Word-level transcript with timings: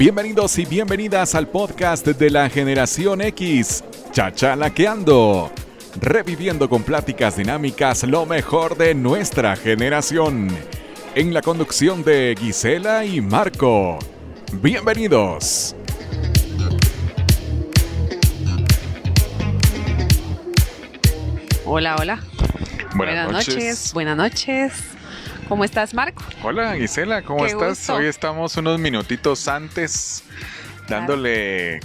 Bienvenidos 0.00 0.58
y 0.58 0.64
bienvenidas 0.64 1.34
al 1.34 1.46
podcast 1.48 2.06
de 2.06 2.30
la 2.30 2.48
generación 2.48 3.20
X, 3.20 3.84
Chachalaqueando, 4.12 5.52
reviviendo 6.00 6.70
con 6.70 6.84
pláticas 6.84 7.36
dinámicas 7.36 8.04
lo 8.04 8.24
mejor 8.24 8.78
de 8.78 8.94
nuestra 8.94 9.56
generación, 9.56 10.48
en 11.14 11.34
la 11.34 11.42
conducción 11.42 12.02
de 12.02 12.34
Gisela 12.40 13.04
y 13.04 13.20
Marco. 13.20 13.98
Bienvenidos. 14.54 15.76
Hola, 21.66 21.96
hola. 22.00 22.20
Buenas, 22.94 23.30
noches. 23.30 23.92
Buenas 23.92 24.16
noches. 24.16 24.72
¿Cómo 25.50 25.64
estás, 25.64 25.94
Marco? 25.94 26.22
Hola, 26.44 26.76
Gisela, 26.76 27.22
¿cómo 27.22 27.40
Qué 27.40 27.50
estás? 27.50 27.78
gusto. 27.80 27.94
Hoy 27.96 28.06
estamos 28.06 28.56
unos 28.56 28.78
minutitos 28.78 29.48
antes 29.48 30.22
dándole 30.88 31.80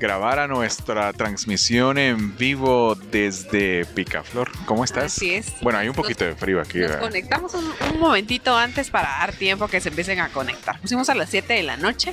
grabar 0.00 0.40
a 0.40 0.48
nuestra 0.48 1.12
transmisión 1.12 1.98
en 1.98 2.36
vivo 2.36 2.96
desde 2.96 3.84
Picaflor. 3.84 4.50
¿Cómo 4.64 4.82
estás? 4.82 5.04
Así 5.04 5.34
es. 5.34 5.52
Bueno, 5.62 5.78
hay 5.78 5.88
un 5.88 5.94
poquito 5.94 6.24
de 6.24 6.34
frío 6.34 6.60
aquí. 6.60 6.78
Nos 6.78 6.88
¿verdad? 6.88 7.00
conectamos 7.02 7.54
un, 7.54 7.72
un 7.92 8.00
momentito 8.00 8.56
antes 8.56 8.90
para 8.90 9.08
dar 9.20 9.32
tiempo 9.32 9.68
que 9.68 9.80
se 9.80 9.90
empiecen 9.90 10.18
a 10.18 10.30
conectar. 10.30 10.80
Pusimos 10.80 11.08
a 11.08 11.14
las 11.14 11.30
7 11.30 11.54
de 11.54 11.62
la 11.62 11.76
noche, 11.76 12.12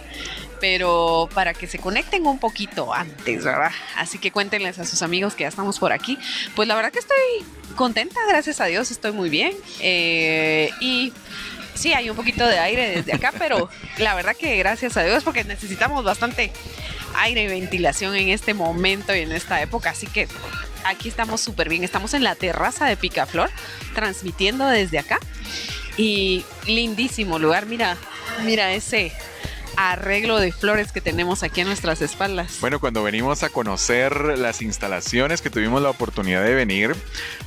pero 0.64 1.28
para 1.34 1.54
que 1.54 1.68
se 1.68 1.78
conecten 1.78 2.26
un 2.26 2.40
poquito 2.40 2.94
antes, 2.94 3.44
¿verdad? 3.44 3.74
Así 3.98 4.18
que 4.18 4.32
cuéntenles 4.32 4.80
a 4.80 4.86
sus 4.86 5.02
amigos 5.02 5.34
que 5.34 5.44
ya 5.44 5.50
estamos 5.50 5.78
por 5.78 5.92
aquí. 5.92 6.18
Pues 6.56 6.70
la 6.70 6.76
verdad 6.76 6.90
que 6.90 7.00
estoy 7.00 7.18
contenta, 7.76 8.22
gracias 8.30 8.62
a 8.62 8.66
Dios, 8.68 8.90
estoy 8.90 9.12
muy 9.12 9.30
bien. 9.30 9.54
Eh, 9.82 10.70
y 10.80 11.12
sí, 11.74 11.92
hay 11.92 12.10
un 12.10 12.16
poquito 12.16 12.48
de 12.48 12.60
aire 12.60 12.96
desde 12.96 13.12
acá, 13.12 13.34
pero 13.38 13.70
la 13.98 14.16
verdad 14.16 14.38
que 14.38 14.56
gracias 14.56 14.96
a 14.96 15.04
Dios, 15.04 15.26
porque 15.26 15.44
necesitamos 15.44 16.06
bastante 16.06 16.54
aire 17.16 17.44
y 17.44 17.48
ventilación 17.48 18.16
en 18.16 18.30
este 18.30 18.54
momento 18.54 19.14
y 19.14 19.20
en 19.20 19.34
esta 19.34 19.62
época, 19.62 19.90
así 19.90 20.08
que 20.08 20.30
aquí 20.86 21.10
estamos 21.10 21.42
súper 21.42 21.68
bien. 21.68 21.84
Estamos 21.84 22.14
en 22.14 22.24
la 22.24 22.36
terraza 22.36 22.86
de 22.86 22.96
Picaflor, 22.96 23.52
transmitiendo 23.94 24.66
desde 24.68 25.00
acá. 25.00 25.20
Y 25.98 26.46
lindísimo 26.68 27.38
lugar, 27.38 27.66
mira, 27.66 27.98
mira 28.46 28.72
ese 28.72 29.12
arreglo 29.78 30.40
de 30.40 30.52
flores 30.52 30.92
que 30.92 31.02
tenemos 31.02 31.44
aquí 31.44 31.62
a 31.62 31.66
nuestras 31.66 32.02
espaldas. 32.02 32.58
Bueno, 32.62 32.80
cuando 32.80 33.04
venimos 33.04 33.44
a 33.44 33.50
conocer 33.50 34.38
las 34.38 34.62
instalaciones 34.62 35.42
que 35.42 35.50
tuvimos 35.50 35.82
la 35.82 35.90
oportunidad 35.90 36.44
de 36.44 36.54
venir, 36.54 36.96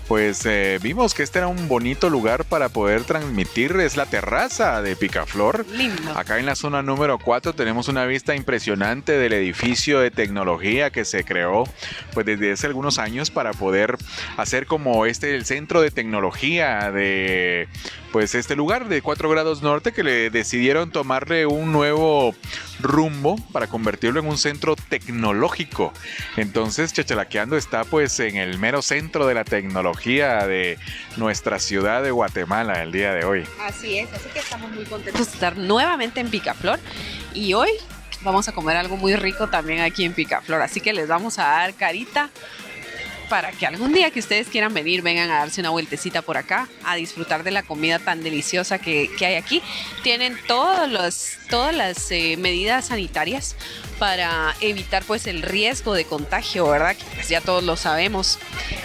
pues 0.09 0.47
eh, 0.47 0.79
vimos 0.83 1.15
que 1.15 1.23
este 1.23 1.39
era 1.39 1.49
un 1.49 1.69
bonito 1.69 2.11
lugar 2.11 2.45
para 2.45 2.69
poder 2.69 3.05
transmitir. 3.05 3.73
Es 3.77 3.97
la 3.97 4.07
terraza 4.07 4.81
de 4.83 4.95
Picaflor. 4.95 5.67
Lindo. 5.73 6.17
Acá 6.17 6.39
en 6.39 6.47
la 6.47 6.55
zona 6.55 6.83
número 6.83 7.19
4 7.19 7.55
tenemos 7.55 7.89
una 7.89 8.07
vista 8.07 8.35
impresionante 8.35 9.19
del 9.19 9.33
edificio 9.33 10.01
de 10.01 10.11
tecnología 10.11 10.91
que 10.91 11.05
se 11.05 11.25
creó 11.25 11.65
pues 12.15 12.27
desde 12.27 12.53
hace 12.53 12.67
algunos 12.67 12.99
años 12.99 13.31
para 13.31 13.53
poder 13.53 13.97
hacer 14.37 14.67
como 14.67 15.07
este 15.07 15.35
el 15.35 15.45
centro 15.45 15.81
de 15.81 15.91
tecnología 15.91 16.91
de 16.93 17.69
pues 18.13 18.35
este 18.35 18.57
lugar 18.57 18.89
de 18.89 19.03
4 19.03 19.29
grados 19.29 19.63
norte 19.63 19.93
que 19.93 20.03
le 20.03 20.31
decidieron 20.31 20.91
tomarle 20.91 21.47
un 21.47 21.73
nuevo 21.73 22.35
rumbo 22.81 23.37
para 23.53 23.67
convertirlo 23.67 24.21
en 24.21 24.27
un 24.27 24.39
centro 24.39 24.77
tecnológico. 24.77 25.93
Entonces 26.37 26.93
Chachalaqueando 26.93 27.57
está 27.57 27.85
pues 27.85 28.19
en 28.21 28.37
el 28.37 28.59
mero 28.59 28.83
centro 28.83 29.27
de 29.27 29.35
la 29.35 29.45
tecnología 29.45 30.47
de 30.47 30.79
nuestra 31.17 31.59
ciudad 31.59 32.03
de 32.03 32.11
Guatemala 32.11 32.83
el 32.83 32.93
día 32.93 33.13
de 33.13 33.25
hoy. 33.25 33.45
Así 33.61 33.99
es, 33.99 34.13
así 34.13 34.29
que 34.33 34.41
estamos 34.41 34.71
muy 34.73 34.85
contentos 34.85 35.27
de 35.27 35.33
estar 35.33 35.57
nuevamente 35.57 36.21
en 36.21 36.31
Picaflor 36.31 36.79
y 37.35 37.55
hoy 37.55 37.71
vamos 38.23 38.49
a 38.49 38.53
comer 38.53 38.77
algo 38.77 38.97
muy 38.97 39.15
rico 39.17 39.49
también 39.49 39.81
aquí 39.81 40.05
en 40.05 40.13
Picaflor, 40.13 40.61
así 40.63 40.81
que 40.81 40.93
les 40.93 41.09
vamos 41.09 41.39
a 41.39 41.45
dar 41.45 41.75
carita 41.75 42.31
para 43.29 43.53
que 43.53 43.67
algún 43.67 43.93
día 43.93 44.11
que 44.11 44.21
ustedes 44.21 44.49
quieran 44.49 44.75
venir, 44.75 45.03
vengan 45.03 45.31
a 45.31 45.39
darse 45.39 45.61
una 45.61 45.71
vueltecita 45.71 46.23
por 46.23 46.37
acá, 46.37 46.69
a 46.85 46.97
disfrutar 46.97 47.43
de 47.43 47.51
la 47.51 47.63
comida 47.63 47.99
tan 47.99 48.23
deliciosa 48.23 48.79
que, 48.79 49.11
que 49.19 49.27
hay 49.27 49.35
aquí. 49.35 49.63
Tienen 50.03 50.37
todos 50.47 50.89
los, 50.91 51.39
todas 51.51 51.75
las 51.75 52.11
eh, 52.11 52.37
medidas 52.39 52.87
sanitarias 52.87 53.57
para 53.99 54.55
evitar 54.61 55.05
pues 55.05 55.27
el 55.27 55.43
riesgo 55.43 55.95
de 55.95 56.05
contagio, 56.05 56.69
¿verdad? 56.69 56.97
Pues 57.15 57.29
ya 57.29 57.41
todos 57.41 57.65
lo 57.65 57.77
sabemos. 57.77 58.39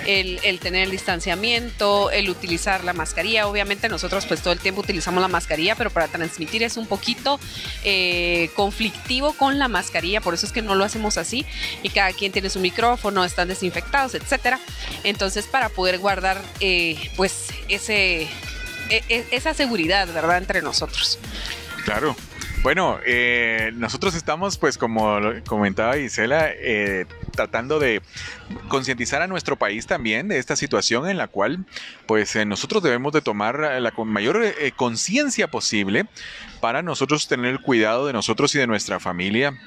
El, 0.05 0.39
el 0.43 0.59
tener 0.59 0.83
el 0.83 0.91
distanciamiento, 0.91 2.11
el 2.11 2.29
utilizar 2.29 2.83
la 2.83 2.93
mascarilla. 2.93 3.47
Obviamente 3.47 3.89
nosotros 3.89 4.25
pues 4.25 4.41
todo 4.41 4.53
el 4.53 4.59
tiempo 4.59 4.81
utilizamos 4.81 5.21
la 5.21 5.27
mascarilla, 5.27 5.75
pero 5.75 5.89
para 5.89 6.07
transmitir 6.07 6.63
es 6.63 6.77
un 6.77 6.87
poquito 6.87 7.39
eh, 7.83 8.49
conflictivo 8.55 9.33
con 9.33 9.59
la 9.59 9.67
mascarilla, 9.67 10.21
por 10.21 10.33
eso 10.33 10.45
es 10.45 10.51
que 10.51 10.61
no 10.61 10.75
lo 10.75 10.83
hacemos 10.85 11.17
así. 11.17 11.45
Y 11.83 11.89
cada 11.89 12.13
quien 12.13 12.31
tiene 12.31 12.49
su 12.49 12.59
micrófono, 12.59 13.23
están 13.25 13.47
desinfectados, 13.47 14.15
etcétera. 14.15 14.59
Entonces 15.03 15.45
para 15.45 15.69
poder 15.69 15.99
guardar 15.99 16.41
eh, 16.59 17.11
pues 17.17 17.47
ese, 17.67 18.23
e- 18.89 19.03
e- 19.09 19.25
esa 19.31 19.53
seguridad, 19.53 20.07
¿verdad? 20.13 20.37
Entre 20.37 20.61
nosotros. 20.61 21.19
Claro. 21.85 22.15
Bueno, 22.63 22.99
eh, 23.07 23.71
nosotros 23.73 24.13
estamos, 24.13 24.59
pues 24.59 24.77
como 24.77 25.19
comentaba 25.47 25.95
Gisela, 25.95 26.51
eh, 26.51 27.07
tratando 27.31 27.79
de 27.79 28.03
concientizar 28.67 29.23
a 29.23 29.27
nuestro 29.27 29.55
país 29.55 29.87
también 29.87 30.27
de 30.27 30.37
esta 30.37 30.55
situación 30.55 31.09
en 31.09 31.17
la 31.17 31.27
cual, 31.27 31.65
pues 32.05 32.35
eh, 32.35 32.45
nosotros 32.45 32.83
debemos 32.83 33.13
de 33.13 33.21
tomar 33.21 33.59
la 33.59 33.91
mayor 34.05 34.43
eh, 34.43 34.71
conciencia 34.75 35.49
posible 35.49 36.05
para 36.59 36.83
nosotros 36.83 37.27
tener 37.27 37.51
el 37.51 37.61
cuidado 37.61 38.05
de 38.05 38.13
nosotros 38.13 38.53
y 38.53 38.59
de 38.59 38.67
nuestra 38.67 38.99
familia 38.99 39.57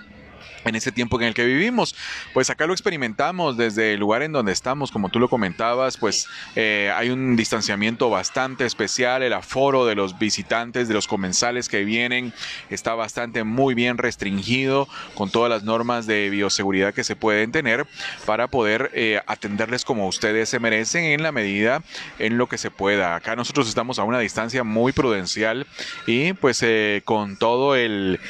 en 0.64 0.75
ese 0.75 0.92
tiempo 0.92 1.20
en 1.20 1.28
el 1.28 1.34
que 1.34 1.44
vivimos. 1.44 1.94
Pues 2.32 2.50
acá 2.50 2.66
lo 2.66 2.72
experimentamos 2.72 3.56
desde 3.56 3.94
el 3.94 4.00
lugar 4.00 4.22
en 4.22 4.32
donde 4.32 4.52
estamos, 4.52 4.91
como 4.91 5.08
tú 5.08 5.20
lo 5.20 5.28
comentabas, 5.28 5.97
pues 5.97 6.26
eh, 6.56 6.92
hay 6.94 7.10
un 7.10 7.36
distanciamiento 7.36 8.10
bastante 8.10 8.64
especial, 8.64 9.22
el 9.22 9.32
aforo 9.32 9.86
de 9.86 9.94
los 9.94 10.19
visitantes, 10.19 10.88
de 10.88 10.94
los 10.94 11.06
comensales 11.06 11.69
que 11.69 11.84
vienen, 11.84 12.32
está 12.70 12.94
bastante 12.94 13.44
muy 13.44 13.75
bien 13.75 13.98
restringido 13.98 14.88
con 15.14 15.30
todas 15.30 15.50
las 15.50 15.62
normas 15.64 16.06
de 16.06 16.30
bioseguridad 16.30 16.94
que 16.94 17.04
se 17.04 17.16
pueden 17.16 17.52
tener 17.52 17.86
para 18.26 18.48
poder 18.48 18.91
eh, 18.94 19.20
atenderles 19.26 19.84
como 19.84 20.06
ustedes 20.06 20.48
se 20.48 20.58
merecen 20.58 21.04
en 21.04 21.22
la 21.22 21.32
medida 21.32 21.82
en 22.19 22.38
lo 22.38 22.48
que 22.48 22.58
se 22.58 22.70
pueda. 22.70 23.16
Acá 23.16 23.36
nosotros 23.36 23.69
estamos 23.69 23.98
a 23.98 24.04
una 24.04 24.19
distancia 24.19 24.64
muy 24.64 24.92
prudencial 24.92 25.66
y 26.06 26.32
pues 26.34 26.62
eh, 26.62 27.02
con 27.04 27.36
todo 27.36 27.75
el 27.75 28.20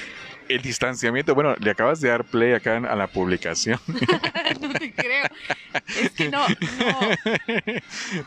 el 0.48 0.62
distanciamiento, 0.62 1.34
bueno, 1.34 1.54
le 1.58 1.70
acabas 1.70 2.00
de 2.00 2.08
dar 2.08 2.24
play 2.24 2.52
acá 2.52 2.76
a 2.76 2.96
la 2.96 3.06
publicación. 3.06 3.78
no 4.60 4.72
te 4.72 4.92
creo. 4.92 5.24
Es 6.00 6.10
que 6.12 6.28
no, 6.28 6.46
no. 6.48 6.54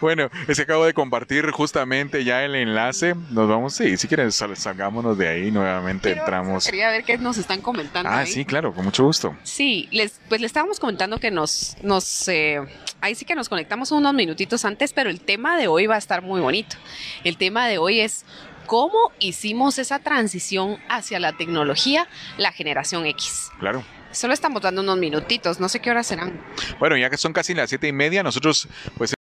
bueno, 0.02 0.30
es 0.48 0.58
que 0.58 0.64
acabo 0.64 0.86
de 0.86 0.94
compartir 0.94 1.50
justamente 1.52 2.24
ya 2.24 2.44
el 2.44 2.56
enlace. 2.56 3.16
Nos 3.32 3.48
vamos, 3.48 3.74
sí, 3.76 3.98
si 3.98 4.08
quieren 4.08 4.32
sal- 4.32 4.56
salgámonos 4.58 5.18
de 5.18 5.28
ahí, 5.28 5.52
nuevamente 5.52 6.10
Pero 6.10 6.22
entramos. 6.22 6.66
Quería 6.66 6.90
ver 6.90 7.04
qué 7.04 7.18
nos 7.18 7.38
están 7.38 7.62
comentando. 7.62 8.10
Ah, 8.10 8.20
ahí. 8.20 8.28
sí, 8.28 8.46
claro, 8.46 8.74
con 8.74 8.86
mucho 8.86 9.04
gusto. 9.04 9.36
Sí, 9.44 9.88
les, 9.92 10.20
pues 10.30 10.42
le 10.42 10.48
estábamos 10.48 10.80
comentando 10.80 11.20
que 11.20 11.32
nos, 11.32 11.76
nos 11.82 12.28
eh, 12.28 12.60
ahí 13.02 13.16
sí 13.16 13.26
que 13.26 13.36
nos 13.36 13.50
conectamos 13.50 13.92
unos 13.92 14.14
minutitos 14.14 14.66
antes, 14.66 14.94
pero 14.94 15.10
el 15.10 15.22
tema 15.22 15.58
de 15.58 15.68
hoy 15.68 15.88
va 15.88 15.96
a 15.96 16.00
estar 16.00 16.22
muy 16.22 16.42
bonito. 16.42 16.76
El 17.24 17.38
tema 17.38 17.68
de 17.68 17.78
hoy 17.78 18.00
es 18.02 18.26
cómo 18.68 19.12
hicimos 19.20 19.80
esa 19.80 20.00
transición 20.00 20.78
hacia 20.90 21.20
la 21.20 21.34
tecnología, 21.34 22.08
la 22.38 22.52
generación 22.52 23.08
X. 23.08 23.50
Claro. 23.60 23.84
Solo 24.12 24.34
estamos 24.34 24.62
dando 24.62 24.82
unos 24.82 24.98
minutitos, 24.98 25.60
no 25.60 25.70
sé 25.70 25.80
qué 25.80 25.90
horas 25.90 26.08
serán. 26.08 26.40
Bueno, 26.80 26.96
ya 26.98 27.10
que 27.10 27.18
son 27.18 27.34
casi 27.34 27.54
las 27.54 27.70
siete 27.70 27.88
y 27.88 27.94
media, 27.94 28.24
nosotros 28.24 28.68
pues 28.98 29.17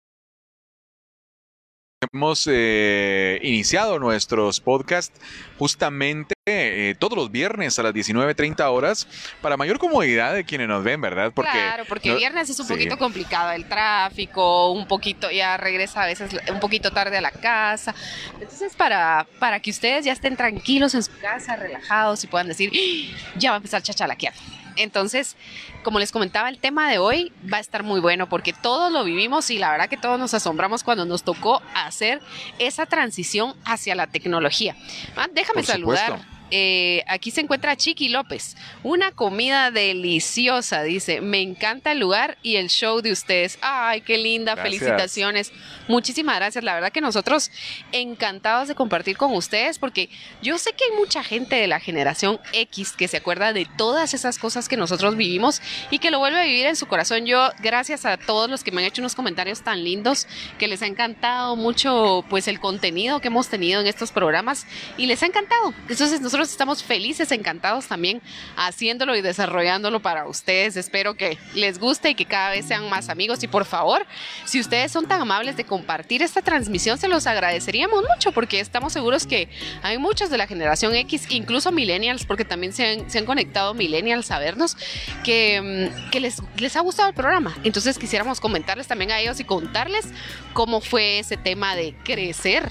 hemos 2.15 2.47
eh, 2.51 3.39
iniciado 3.43 3.99
nuestros 3.99 4.61
podcasts 4.61 5.19
justamente 5.59 6.35
eh, 6.45 6.95
todos 6.99 7.17
los 7.17 7.31
viernes 7.31 7.79
a 7.79 7.83
las 7.83 7.95
19.30 7.95 8.61
horas 8.71 9.09
para 9.41 9.57
mayor 9.57 9.79
comodidad 9.79 10.35
de 10.35 10.45
quienes 10.45 10.69
nos 10.69 10.85
ven, 10.85 11.01
¿verdad? 11.01 11.33
Porque 11.35 11.51
claro, 11.53 11.85
porque 11.89 12.11
no- 12.11 12.17
viernes 12.17 12.51
es 12.51 12.61
un 12.61 12.67
sí. 12.67 12.73
poquito 12.75 12.99
complicado 12.99 13.53
el 13.53 13.65
tráfico, 13.67 14.73
un 14.73 14.87
poquito, 14.87 15.31
ya 15.31 15.57
regresa 15.57 16.03
a 16.03 16.07
veces 16.07 16.31
un 16.53 16.61
poquito 16.61 16.91
tarde 16.91 17.17
a 17.17 17.23
la 17.23 17.31
casa. 17.31 17.95
Entonces, 18.39 18.75
para, 18.77 19.27
para 19.39 19.61
que 19.61 19.71
ustedes 19.71 20.05
ya 20.05 20.13
estén 20.13 20.37
tranquilos 20.37 20.95
en 20.95 21.03
su 21.05 21.13
casa, 21.19 21.57
relajados 21.57 22.23
y 22.25 22.27
puedan 22.27 22.49
decir, 22.49 22.71
"Ah, 22.75 23.33
ya 23.39 23.51
va 23.53 23.57
a 23.57 23.59
empezar 23.59 23.81
chachalaquear. 23.83 24.35
Entonces, 24.77 25.37
como 25.83 25.99
les 25.99 26.13
comentaba, 26.13 26.49
el 26.49 26.59
tema 26.59 26.91
de 26.91 26.99
hoy 26.99 27.33
va 27.53 27.59
a 27.59 27.61
estar 27.61 27.83
muy 27.83 28.01
bueno 28.01 28.29
porque 28.29 28.53
todos 28.53 28.93
lo 28.93 29.05
vivimos 29.05 29.51
y 29.51 29.59
la 29.59 29.71
verdad 29.71 29.89
que 29.89 29.97
todos 29.97 30.19
nos 30.19 30.35
asombramos 30.35 30.85
cuando 30.85 31.05
nos 31.05 31.23
tocó 31.23 31.63
hacer 31.75 32.21
esa 32.59 32.87
transición 32.87 33.55
hacia 33.65 33.95
la 33.95 34.07
tecnología. 34.07 34.77
Ah, 35.17 35.29
déjame 35.33 35.63
Por 35.63 35.67
saludar 35.67 36.07
supuesto. 36.07 36.33
Eh, 36.55 37.03
aquí 37.09 37.31
se 37.31 37.41
encuentra 37.41 37.77
Chiqui 37.77 38.11
López. 38.11 38.57
Una 38.83 39.11
comida 39.11 39.71
deliciosa, 39.71 40.83
dice. 40.83 41.23
Me 41.23 41.41
encanta 41.41 41.93
el 41.93 41.99
lugar 41.99 42.37
y 42.43 42.57
el 42.57 42.69
show 42.69 43.01
de 43.01 43.11
ustedes. 43.11 43.59
Ay, 43.63 44.03
qué 44.03 44.19
linda. 44.19 44.55
Felicitaciones. 44.55 45.51
Muchísimas 45.89 46.37
gracias. 46.37 46.63
La 46.63 46.75
verdad 46.75 46.93
que 46.93 47.01
nosotros 47.01 47.51
encantados 47.91 48.69
de 48.69 48.75
compartir 48.75 49.17
con 49.17 49.35
ustedes 49.35 49.79
porque 49.79 50.11
yo 50.43 50.59
sé 50.59 50.75
que 50.75 50.85
hay 50.85 50.91
mucha 50.99 51.25
gente 51.25 51.57
de 51.57 51.67
la 51.67 51.81
generación 51.81 52.39
X 52.53 52.93
que 52.93 53.09
se 53.09 53.17
acuerda 53.17 53.55
de 53.55 53.67
todas 53.79 54.13
esas 54.13 54.39
cosas 54.39 54.69
que 54.69 54.77
nosotros 54.77 55.17
vivimos 55.17 55.63
y 55.91 56.01
que 56.01 56.11
lo 56.11 56.19
vuelve 56.19 56.39
a 56.39 56.45
vivir 56.45 56.67
en 56.67 56.77
su 56.77 56.87
corazón. 56.87 57.25
Yo, 57.25 57.51
gracias 57.61 58.05
a 58.05 58.19
todos 58.19 58.51
los 58.51 58.63
que 58.63 58.73
me 58.73 58.83
han 58.83 58.89
hecho 58.89 59.01
unos 59.01 59.15
comentarios 59.15 59.63
tan 59.63 59.83
lindos, 59.83 60.27
que 60.59 60.69
les 60.69 60.83
ha 60.83 60.87
encantado 60.87 61.57
mucho 61.57 62.27
pues 62.29 62.47
el 62.47 62.61
contenido 62.61 63.21
que 63.21 63.29
hemos 63.29 63.49
tenido 63.49 63.81
en 63.81 63.87
estos 63.87 64.13
programas 64.13 64.67
y 64.99 65.07
les 65.07 65.23
ha 65.23 65.27
encantado. 65.27 65.73
Entonces 65.89 66.21
nosotros 66.21 66.42
estamos 66.51 66.83
felices, 66.83 67.31
encantados 67.33 67.87
también 67.87 68.21
haciéndolo 68.57 69.17
y 69.17 69.23
desarrollándolo 69.23 70.01
para 70.01 70.27
ustedes. 70.27 70.77
Espero 70.77 71.15
que 71.15 71.39
les 71.55 71.79
guste 71.79 72.11
y 72.11 72.15
que 72.15 72.25
cada 72.25 72.51
vez 72.51 72.67
sean 72.67 72.89
más 72.89 73.09
amigos 73.09 73.43
y 73.43 73.49
por 73.49 73.65
favor, 73.65 74.07
si 74.45 74.61
ustedes 74.61 74.93
son 74.93 75.07
tan 75.07 75.21
amables 75.21 75.57
de 75.57 75.65
compartir 75.65 76.23
esta 76.23 76.43
transmisión, 76.43 76.99
se 76.99 77.09
los 77.09 77.27
agradeceríamos 77.27 78.03
mucho 78.09 78.33
porque 78.33 78.61
estamos 78.61 78.93
seguros 78.93 79.27
que 79.27 79.49
hay 79.83 79.99
muchos 79.99 80.31
de 80.31 80.39
la 80.39 80.47
generación 80.47 80.95
X, 80.95 81.27
incluso 81.31 81.73
millennials, 81.73 82.25
porque 82.25 82.45
también 82.45 82.73
se 82.73 82.85
han, 82.85 83.27
conectado 83.27 83.73
millennials 83.73 84.31
a 84.31 84.39
vernos, 84.39 84.77
que, 85.23 85.91
mm, 85.91 86.11
que 86.11 86.21
les, 86.21 86.43
les 86.57 86.77
ha 86.77 86.81
gustado 86.81 87.09
el 87.09 87.15
programa. 87.15 87.57
Entonces 87.65 87.99
quisiéramos 87.99 88.41
comentarles 88.41 88.87
también 88.87 89.13
a 89.13 89.21
ellos 89.21 89.39
y 89.41 89.45
contarles 89.45 90.07
cómo 90.53 90.81
fue 90.81 91.21
ese 91.21 91.37
tema 91.37 91.77
de 91.77 91.95
crecer 92.05 92.71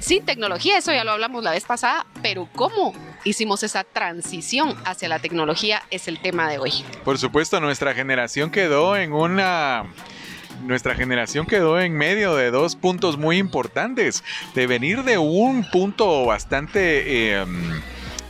sin 0.00 0.24
tecnología, 0.24 0.78
eso 0.78 0.92
ya 0.92 1.04
lo 1.04 1.12
hablamos 1.12 1.42
la 1.42 1.52
vez 1.52 1.64
pasada, 1.64 2.06
pero 2.22 2.48
cómo 2.54 2.92
hicimos 3.24 3.62
esa 3.62 3.84
transición 3.84 4.74
hacia 4.84 5.08
la 5.08 5.18
tecnología 5.18 5.82
es 5.90 6.08
el 6.08 6.20
tema 6.20 6.48
de 6.48 6.58
hoy. 6.58 6.72
Por 7.04 7.18
supuesto, 7.18 7.60
nuestra 7.60 7.94
generación 7.94 8.50
quedó 8.50 8.96
en 8.96 9.12
una 9.12 9.84
nuestra 10.64 10.94
generación 10.94 11.46
quedó 11.46 11.78
en 11.80 11.94
medio 11.94 12.34
de 12.34 12.50
dos 12.50 12.76
puntos 12.76 13.18
muy 13.18 13.36
importantes, 13.38 14.24
de 14.54 14.66
venir 14.66 15.02
de 15.04 15.18
un 15.18 15.68
punto 15.70 16.24
bastante... 16.24 17.32
Eh, 17.34 17.44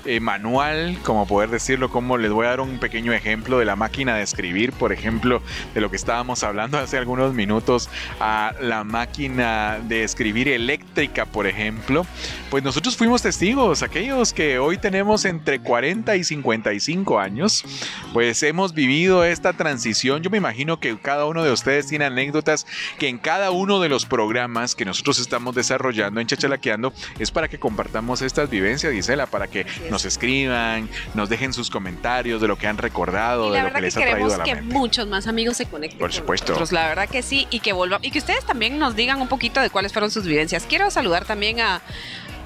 eh, 0.06 0.20
manual, 0.20 0.99
como 1.03 1.26
poder 1.26 1.50
decirlo, 1.50 1.91
como 1.91 2.19
les 2.19 2.31
voy 2.31 2.47
a 2.47 2.50
dar 2.50 2.61
un 2.61 2.79
pequeño 2.79 3.12
ejemplo 3.12 3.58
de 3.58 3.64
la 3.64 3.76
máquina 3.76 4.17
de 4.17 4.23
escribir, 4.23 4.73
por 4.73 4.93
ejemplo, 4.93 5.43
de 5.75 5.81
lo 5.81 5.91
que 5.91 5.97
estábamos 5.97 6.43
hablando 6.43 6.79
hace 6.79 6.97
algunos 6.97 7.35
minutos, 7.35 7.91
a 8.20 8.53
la 8.61 8.85
máquina 8.85 9.79
de 9.82 10.05
escribir 10.05 10.49
eléctrica, 10.49 11.26
por 11.26 11.47
ejemplo, 11.47 12.06
pues 12.50 12.62
nosotros 12.62 12.97
fuimos 12.97 13.23
testigos, 13.23 13.82
aquellos 13.82 14.32
que 14.32 14.58
hoy 14.58 14.79
tenemos 14.79 15.25
entre 15.25 15.61
40 15.61 16.17
y 16.17 16.25
55 16.25 17.19
años, 17.19 17.64
pues 18.12 18.43
hemos 18.43 18.75
vivido 18.75 19.25
esta 19.25 19.53
transición. 19.53 20.23
Yo 20.23 20.31
me 20.31 20.38
imagino 20.38 20.79
que 20.79 20.97
cada 20.99 21.26
uno 21.26 21.43
de 21.43 21.53
ustedes 21.53 21.87
tiene 21.87 22.05
anécdotas 22.05 22.67
que 22.99 23.08
en 23.08 23.19
cada 23.19 23.50
uno 23.50 23.81
de 23.81 23.88
los 23.88 24.06
programas 24.06 24.75
que 24.75 24.85
nosotros 24.85 25.19
estamos 25.19 25.55
desarrollando 25.55 26.20
en 26.20 26.26
Chachalaqueando 26.26 26.93
es 27.19 27.31
para 27.31 27.49
que 27.49 27.58
compartamos 27.58 28.23
estas 28.23 28.50
vivencias, 28.50 28.93
Gisela, 28.93 29.26
para 29.26 29.49
que 29.49 29.67
nos 29.91 29.95
escriban, 30.04 30.88
nos 31.14 31.28
dejen 31.28 31.52
sus 31.52 31.70
comentarios 31.70 32.40
de 32.40 32.48
lo 32.48 32.56
que 32.56 32.66
han 32.66 32.78
recordado, 32.78 33.52
de 33.52 33.62
lo 33.62 33.72
que 33.72 33.81
les 33.81 33.96
ha 33.96 34.00
traído 34.00 34.34
a 34.34 34.38
la 34.38 34.44
que 34.44 34.56
muchos 34.62 35.06
más 35.06 35.26
amigos 35.26 35.56
se 35.56 35.66
conecten. 35.66 35.98
Por 35.98 36.12
supuesto. 36.12 36.56
La 36.70 36.88
verdad 36.88 37.08
que 37.08 37.22
sí, 37.22 37.46
y 37.50 37.60
que 37.60 37.72
vuelvan, 37.72 38.04
y 38.04 38.10
que 38.10 38.19
ustedes 38.19 38.44
también 38.44 38.78
nos 38.78 38.96
digan 38.96 39.20
un 39.20 39.28
poquito 39.28 39.60
de 39.60 39.70
cuáles 39.70 39.93
fueron 39.93 40.10
sus 40.10 40.25
vivencias. 40.25 40.66
Quiero 40.69 40.90
saludar 40.90 41.25
también 41.25 41.60
a 41.60 41.81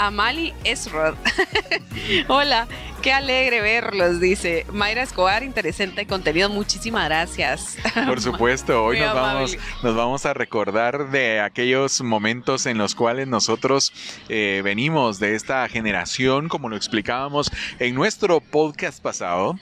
Amali 0.01 0.55
Esrod. 0.65 1.15
Hola, 2.29 2.67
qué 3.03 3.13
alegre 3.13 3.61
verlos, 3.61 4.19
dice 4.19 4.65
Mayra 4.73 5.03
Escobar, 5.03 5.43
interesante 5.43 6.07
contenido, 6.07 6.49
muchísimas 6.49 7.05
gracias. 7.05 7.77
Por 8.07 8.19
supuesto, 8.23 8.83
hoy 8.83 8.99
nos 8.99 9.15
vamos, 9.15 9.59
nos 9.83 9.95
vamos 9.95 10.25
a 10.25 10.33
recordar 10.33 11.11
de 11.11 11.41
aquellos 11.41 12.01
momentos 12.01 12.65
en 12.65 12.79
los 12.79 12.95
cuales 12.95 13.29
nosotros 13.29 13.93
eh, 14.31 14.63
venimos 14.65 15.21
de 15.21 15.35
esta 15.35 15.69
generación, 15.69 16.49
como 16.49 16.71
lo 16.71 16.77
explicábamos 16.77 17.53
en 17.79 17.95
nuestro 17.95 18.41
podcast 18.41 19.03
pasado 19.03 19.59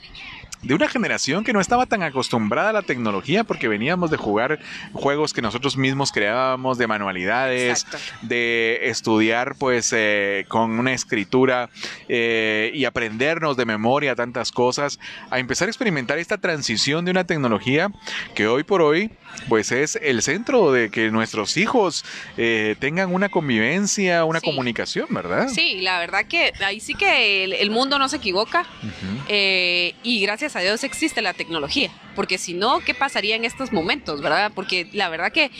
de 0.61 0.73
una 0.73 0.89
generación 0.89 1.43
que 1.43 1.53
no 1.53 1.61
estaba 1.61 1.85
tan 1.85 2.03
acostumbrada 2.03 2.71
a 2.71 2.73
la 2.73 2.81
tecnología 2.81 3.43
porque 3.43 3.67
veníamos 3.67 4.11
de 4.11 4.17
jugar 4.17 4.59
juegos 4.93 5.33
que 5.33 5.41
nosotros 5.41 5.77
mismos 5.77 6.11
creábamos, 6.11 6.77
de 6.77 6.87
manualidades, 6.87 7.85
de 8.21 8.79
estudiar 8.83 9.55
pues 9.57 9.93
eh, 9.95 10.45
con 10.49 10.77
una 10.79 10.93
escritura 10.93 11.69
eh, 12.09 12.71
y 12.73 12.85
aprendernos 12.85 13.55
de 13.55 13.65
memoria 13.65 14.15
tantas 14.15 14.51
cosas, 14.51 14.99
a 15.29 15.39
empezar 15.39 15.67
a 15.67 15.71
experimentar 15.71 16.17
esta 16.17 16.37
transición 16.37 17.05
de 17.05 17.11
una 17.11 17.23
tecnología 17.23 17.89
que 18.35 18.47
hoy 18.47 18.63
por 18.63 18.81
hoy 18.81 19.11
pues 19.47 19.71
es 19.71 19.97
el 20.01 20.21
centro 20.21 20.71
de 20.71 20.89
que 20.89 21.11
nuestros 21.11 21.55
hijos 21.55 22.03
eh, 22.35 22.75
tengan 22.79 23.13
una 23.13 23.29
convivencia, 23.29 24.25
una 24.25 24.41
comunicación, 24.41 25.07
¿verdad? 25.11 25.47
Sí, 25.49 25.81
la 25.81 25.99
verdad 25.99 26.25
que 26.25 26.51
ahí 26.65 26.79
sí 26.79 26.95
que 26.95 27.43
el, 27.43 27.69
mundo 27.71 27.99
no 27.99 28.09
se 28.09 28.17
equivoca. 28.17 28.65
Y 29.29 30.21
gracias 30.21 30.48
a 30.55 30.59
Dios 30.59 30.83
existe 30.83 31.21
la 31.21 31.33
tecnología, 31.33 31.91
porque 32.19 32.37
si 32.37 32.53
no, 32.53 32.81
¿qué 32.81 32.93
pasaría 32.93 33.37
en 33.37 33.45
estos 33.45 33.71
momentos, 33.71 34.21
verdad? 34.21 34.51
Porque 34.53 34.89
la 34.91 35.07
verdad 35.07 35.31
que 35.31 35.51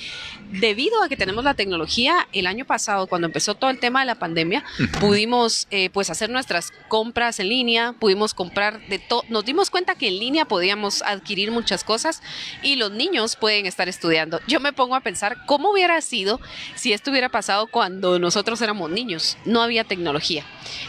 debido 0.51 1.01
a 1.01 1.07
que 1.07 1.15
tenemos 1.15 1.45
la 1.45 1.53
tecnología, 1.53 2.27
el 2.33 2.47
año 2.47 2.65
pasado, 2.65 3.07
cuando 3.07 3.27
empezó 3.27 3.55
todo 3.55 3.69
el 3.69 3.79
tema 3.79 4.01
de 4.01 4.07
la 4.07 4.15
pandemia, 4.15 4.65
pudimos 4.99 5.67
eh, 5.71 5.89
pues 5.89 6.09
hacer 6.09 6.29
nuestras 6.29 6.73
compras 6.89 7.39
en 7.39 7.47
línea, 7.47 7.93
pudimos 7.97 8.33
comprar 8.33 8.85
de 8.89 8.99
todo, 8.99 9.23
nos 9.29 9.45
dimos 9.45 9.69
cuenta 9.69 9.95
que 9.95 10.09
en 10.09 10.19
línea 10.19 10.43
podíamos 10.43 11.01
adquirir 11.01 11.49
muchas 11.51 11.85
cosas 11.85 12.21
y 12.61 12.75
los 12.75 12.91
niños 12.91 13.37
pueden 13.37 13.65
estar 13.65 13.87
estudiando. 13.87 14.41
Yo 14.45 14.59
me 14.59 14.73
pongo 14.73 14.95
a 14.95 14.99
pensar 14.99 15.45
cómo 15.45 15.71
hubiera 15.71 16.01
sido 16.01 16.41
si 16.75 16.91
esto 16.91 17.11
hubiera 17.11 17.29
pasado 17.29 17.67
cuando 17.67 18.19
nosotros 18.19 18.61
éramos 18.61 18.91
niños, 18.91 19.37
no 19.45 19.61
había 19.61 19.85
tecnología. 19.85 20.43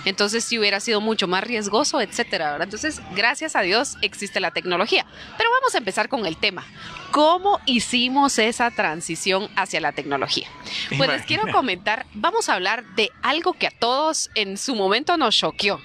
Entonces 0.05 0.43
sí 0.43 0.59
hubiera 0.59 0.81
sido 0.81 1.01
mucho 1.01 1.29
más 1.29 1.45
riesgoso, 1.45 2.01
etcétera. 2.01 2.59
Entonces, 2.61 3.01
gracias 3.15 3.55
a 3.55 3.61
Dios 3.61 3.97
existe 4.03 4.41
la 4.41 4.51
tecnología. 4.51 5.07
Pero 5.39 5.51
vamos 5.61 5.75
a 5.75 5.79
empezar 5.79 6.09
con 6.09 6.25
el 6.27 6.37
tema. 6.37 6.65
¿Cómo 7.11 7.61
hicimos 7.67 8.39
esa 8.39 8.71
transición 8.71 9.49
hacia 9.57 9.81
la 9.81 9.93
tecnología? 9.93 10.49
Pues 10.97 11.11
les 11.11 11.23
quiero 11.23 11.51
comentar, 11.53 12.07
vamos 12.15 12.49
a 12.49 12.55
hablar 12.55 12.85
de 12.95 13.11
algo 13.23 13.53
que 13.53 13.67
a 13.67 13.71
todos 13.71 14.31
en 14.35 14.57
su 14.57 14.75
momento 14.75 15.17
nos 15.17 15.37
choqueó. 15.37 15.81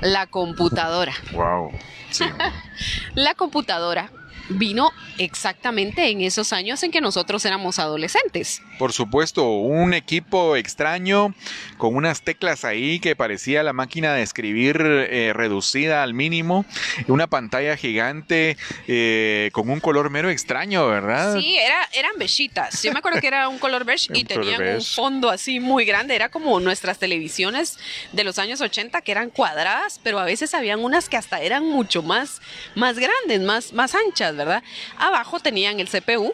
La 0.00 0.26
computadora. 0.26 1.14
Wow. 1.32 1.72
la 3.14 3.34
computadora 3.34 4.12
vino 4.50 4.90
exactamente 5.16 6.10
en 6.10 6.20
esos 6.20 6.52
años 6.52 6.82
en 6.82 6.90
que 6.90 7.00
nosotros 7.00 7.44
éramos 7.44 7.78
adolescentes. 7.78 8.62
Por 8.78 8.92
supuesto, 8.92 9.48
un 9.50 9.92
equipo 9.92 10.56
extraño 10.56 11.34
con 11.76 11.96
unas 11.96 12.22
teclas 12.22 12.64
ahí 12.64 13.00
que 13.00 13.16
parecía 13.16 13.62
la 13.62 13.72
máquina 13.72 14.14
de 14.14 14.22
escribir 14.22 14.80
eh, 14.80 15.32
reducida 15.34 16.02
al 16.02 16.14
mínimo, 16.14 16.64
una 17.08 17.26
pantalla 17.26 17.76
gigante 17.76 18.56
eh, 18.86 19.50
con 19.52 19.68
un 19.70 19.80
color 19.80 20.10
mero 20.10 20.30
extraño, 20.30 20.86
¿verdad? 20.86 21.38
Sí, 21.38 21.56
era, 21.56 21.88
eran 21.92 22.12
bechitas. 22.18 22.82
Yo 22.82 22.92
me 22.92 23.00
acuerdo 23.00 23.20
que 23.20 23.26
era 23.26 23.48
un 23.48 23.58
color 23.58 23.84
beige 23.84 24.08
y 24.14 24.24
tenían 24.24 24.62
un 24.62 24.82
fondo 24.82 25.30
así 25.30 25.60
muy 25.60 25.84
grande. 25.84 26.14
Era 26.14 26.28
como 26.28 26.60
nuestras 26.60 26.98
televisiones 26.98 27.78
de 28.12 28.24
los 28.24 28.38
años 28.38 28.60
80 28.60 29.00
que 29.02 29.12
eran 29.12 29.30
cuadradas, 29.30 30.00
pero 30.02 30.18
a 30.18 30.24
veces 30.24 30.54
habían 30.54 30.80
unas 30.80 31.08
que 31.08 31.16
hasta 31.16 31.40
eran 31.40 31.64
mucho 31.64 32.02
más, 32.02 32.40
más 32.74 32.98
grandes, 32.98 33.40
más, 33.40 33.72
más 33.72 33.94
anchas, 33.94 34.36
¿verdad? 34.36 34.62
Abajo 34.96 35.40
tenían 35.40 35.80
el 35.80 35.88
CPU, 35.88 36.32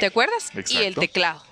¿te 0.00 0.06
acuerdas? 0.06 0.50
Y 0.68 0.78
el 0.78 0.94
teclado. 0.94 1.42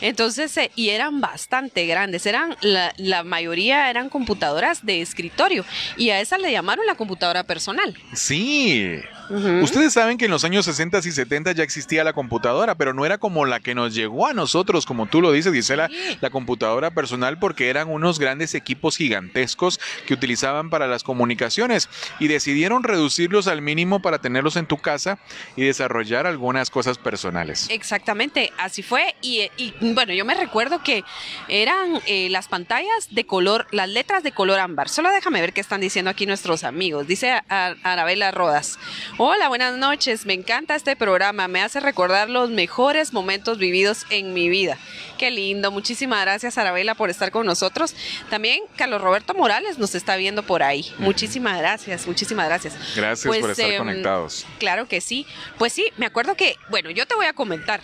Entonces, 0.00 0.56
eh, 0.56 0.70
y 0.74 0.90
eran 0.90 1.20
bastante 1.20 1.86
grandes, 1.86 2.26
eran 2.26 2.56
la, 2.60 2.92
la, 2.96 3.24
mayoría 3.24 3.90
eran 3.90 4.08
computadoras 4.08 4.84
de 4.84 5.00
escritorio 5.00 5.64
y 5.96 6.10
a 6.10 6.20
esa 6.20 6.38
le 6.38 6.52
llamaron 6.52 6.86
la 6.86 6.94
computadora 6.94 7.44
personal. 7.44 7.94
Sí, 8.12 9.00
Ustedes 9.30 9.92
saben 9.94 10.18
que 10.18 10.26
en 10.26 10.30
los 10.30 10.44
años 10.44 10.66
60 10.66 10.98
y 10.98 11.10
70 11.10 11.52
ya 11.52 11.62
existía 11.62 12.04
la 12.04 12.12
computadora, 12.12 12.74
pero 12.74 12.92
no 12.92 13.06
era 13.06 13.18
como 13.18 13.46
la 13.46 13.60
que 13.60 13.74
nos 13.74 13.94
llegó 13.94 14.26
a 14.26 14.34
nosotros, 14.34 14.84
como 14.84 15.06
tú 15.06 15.22
lo 15.22 15.32
dices, 15.32 15.52
Gisela, 15.52 15.88
la 16.20 16.30
computadora 16.30 16.90
personal, 16.90 17.38
porque 17.38 17.70
eran 17.70 17.88
unos 17.88 18.18
grandes 18.18 18.54
equipos 18.54 18.96
gigantescos 18.96 19.80
que 20.06 20.14
utilizaban 20.14 20.68
para 20.68 20.86
las 20.86 21.02
comunicaciones 21.02 21.88
y 22.18 22.28
decidieron 22.28 22.82
reducirlos 22.82 23.46
al 23.46 23.62
mínimo 23.62 24.02
para 24.02 24.18
tenerlos 24.18 24.56
en 24.56 24.66
tu 24.66 24.76
casa 24.76 25.18
y 25.56 25.62
desarrollar 25.62 26.26
algunas 26.26 26.68
cosas 26.68 26.98
personales. 26.98 27.68
Exactamente, 27.70 28.52
así 28.58 28.82
fue. 28.82 29.14
Y, 29.22 29.48
bueno, 29.80 30.12
yo 30.12 30.24
me 30.24 30.34
recuerdo 30.34 30.82
que 30.82 31.04
eran 31.48 32.00
eh, 32.06 32.28
las 32.30 32.48
pantallas 32.48 33.08
de 33.10 33.26
color, 33.26 33.66
las 33.70 33.88
letras 33.88 34.22
de 34.22 34.32
color 34.32 34.58
ámbar. 34.60 34.88
Solo 34.88 35.10
déjame 35.10 35.40
ver 35.40 35.52
qué 35.52 35.60
están 35.60 35.80
diciendo 35.80 36.10
aquí 36.10 36.26
nuestros 36.26 36.64
amigos. 36.64 37.06
Dice 37.06 37.40
Arabela 37.48 38.30
Rodas. 38.30 38.78
Hola, 39.18 39.48
buenas 39.48 39.76
noches. 39.76 40.26
Me 40.26 40.34
encanta 40.34 40.74
este 40.74 40.96
programa. 40.96 41.48
Me 41.48 41.60
hace 41.62 41.80
recordar 41.80 42.30
los 42.30 42.50
mejores 42.50 43.12
momentos 43.12 43.58
vividos 43.58 44.06
en 44.10 44.32
mi 44.34 44.48
vida. 44.48 44.78
Qué 45.18 45.30
lindo. 45.30 45.70
Muchísimas 45.70 46.20
gracias, 46.22 46.58
Arabela, 46.58 46.94
por 46.94 47.10
estar 47.10 47.30
con 47.30 47.46
nosotros. 47.46 47.94
También 48.30 48.62
Carlos 48.76 49.00
Roberto 49.00 49.34
Morales 49.34 49.78
nos 49.78 49.94
está 49.94 50.16
viendo 50.16 50.42
por 50.42 50.62
ahí. 50.62 50.92
Muchísimas 50.98 51.58
gracias, 51.58 52.06
muchísimas 52.06 52.46
gracias. 52.48 52.74
Gracias 52.96 53.26
por 53.26 53.40
Pues, 53.40 53.58
estar 53.58 53.70
em, 53.72 53.78
conectados. 53.78 54.46
Claro 54.58 54.88
que 54.88 55.00
sí. 55.00 55.26
Pues 55.58 55.72
sí, 55.72 55.90
me 55.96 56.06
acuerdo 56.06 56.34
que, 56.36 56.56
bueno, 56.68 56.90
yo 56.90 57.06
te 57.06 57.14
voy 57.14 57.26
a 57.26 57.32
comentar. 57.32 57.80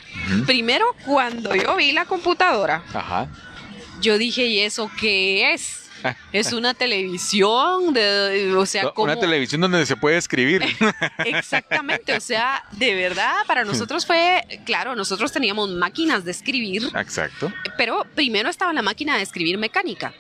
Primero, 0.47 0.85
cuando 1.07 1.55
yo 1.55 1.77
vi 1.81 1.93
la 1.93 2.05
computadora, 2.05 2.85
Ajá. 2.93 3.27
yo 4.03 4.19
dije, 4.19 4.45
¿y 4.47 4.61
eso 4.61 4.91
qué 5.01 5.53
es? 5.55 5.79
Es 6.33 6.53
una 6.55 6.73
televisión, 6.75 7.93
de, 7.93 8.55
o 8.57 8.65
sea, 8.65 8.85
No, 8.85 8.95
¿cómo? 8.95 9.05
Una 9.05 9.21
televisión 9.21 9.61
donde 9.61 9.85
se 9.85 9.97
puede 9.97 10.17
escribir. 10.17 10.63
Exactamente, 11.25 12.15
o 12.15 12.21
sea, 12.21 12.65
de 12.73 12.95
verdad, 12.95 13.35
para 13.47 13.65
nosotros 13.65 14.07
fue, 14.07 14.43
claro, 14.65 14.95
nosotros 14.97 15.31
teníamos 15.33 15.69
máquinas 15.71 16.25
de 16.25 16.31
escribir, 16.31 16.89
Exacto. 16.95 17.53
pero 17.77 18.07
primero 18.15 18.49
estaba 18.49 18.73
la 18.73 18.83
máquina 18.83 19.17
de 19.17 19.23
escribir 19.23 19.59
mecánica. 19.59 20.15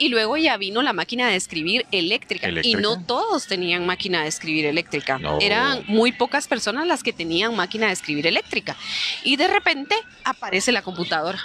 Y 0.00 0.08
luego 0.08 0.38
ya 0.38 0.56
vino 0.56 0.80
la 0.80 0.94
máquina 0.94 1.28
de 1.28 1.36
escribir 1.36 1.86
eléctrica. 1.92 2.48
¿Eléctrica? 2.48 2.78
Y 2.78 2.82
no 2.82 3.04
todos 3.04 3.46
tenían 3.46 3.84
máquina 3.84 4.22
de 4.22 4.28
escribir 4.28 4.64
eléctrica. 4.64 5.18
No. 5.18 5.38
Eran 5.40 5.84
muy 5.88 6.10
pocas 6.10 6.48
personas 6.48 6.86
las 6.86 7.02
que 7.02 7.12
tenían 7.12 7.54
máquina 7.54 7.88
de 7.88 7.92
escribir 7.92 8.26
eléctrica. 8.26 8.76
Y 9.24 9.36
de 9.36 9.46
repente 9.46 9.94
aparece 10.24 10.72
la 10.72 10.80
computadora. 10.80 11.38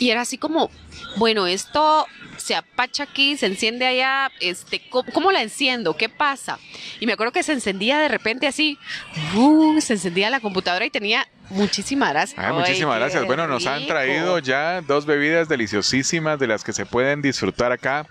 Y 0.00 0.10
era 0.10 0.22
así 0.22 0.38
como, 0.38 0.72
bueno, 1.16 1.46
esto 1.46 2.04
se 2.36 2.56
apacha 2.56 3.04
aquí, 3.04 3.36
se 3.36 3.46
enciende 3.46 3.86
allá, 3.86 4.32
este, 4.40 4.80
¿cómo, 4.90 5.10
cómo 5.12 5.30
la 5.30 5.42
enciendo? 5.42 5.96
¿Qué 5.96 6.08
pasa? 6.08 6.58
Y 6.98 7.06
me 7.06 7.12
acuerdo 7.12 7.32
que 7.32 7.44
se 7.44 7.52
encendía 7.52 7.98
de 7.98 8.08
repente 8.08 8.48
así, 8.48 8.76
¡uh! 9.36 9.80
se 9.80 9.94
encendía 9.94 10.30
la 10.30 10.40
computadora 10.40 10.84
y 10.84 10.90
tenía 10.90 11.28
muchísimas 11.50 12.10
gracias. 12.10 12.38
Ah, 12.38 12.52
muchísimas 12.52 12.94
Ay, 12.94 13.00
gracias. 13.00 13.26
Bueno, 13.26 13.46
nos 13.46 13.66
han 13.66 13.86
traído 13.86 14.38
ya 14.38 14.80
dos 14.82 15.06
bebidas 15.06 15.48
deliciosísimas 15.48 16.38
de 16.38 16.46
las 16.46 16.64
que 16.64 16.72
se 16.72 16.86
pueden 16.86 17.22
disfrutar 17.22 17.72
acá 17.72 18.06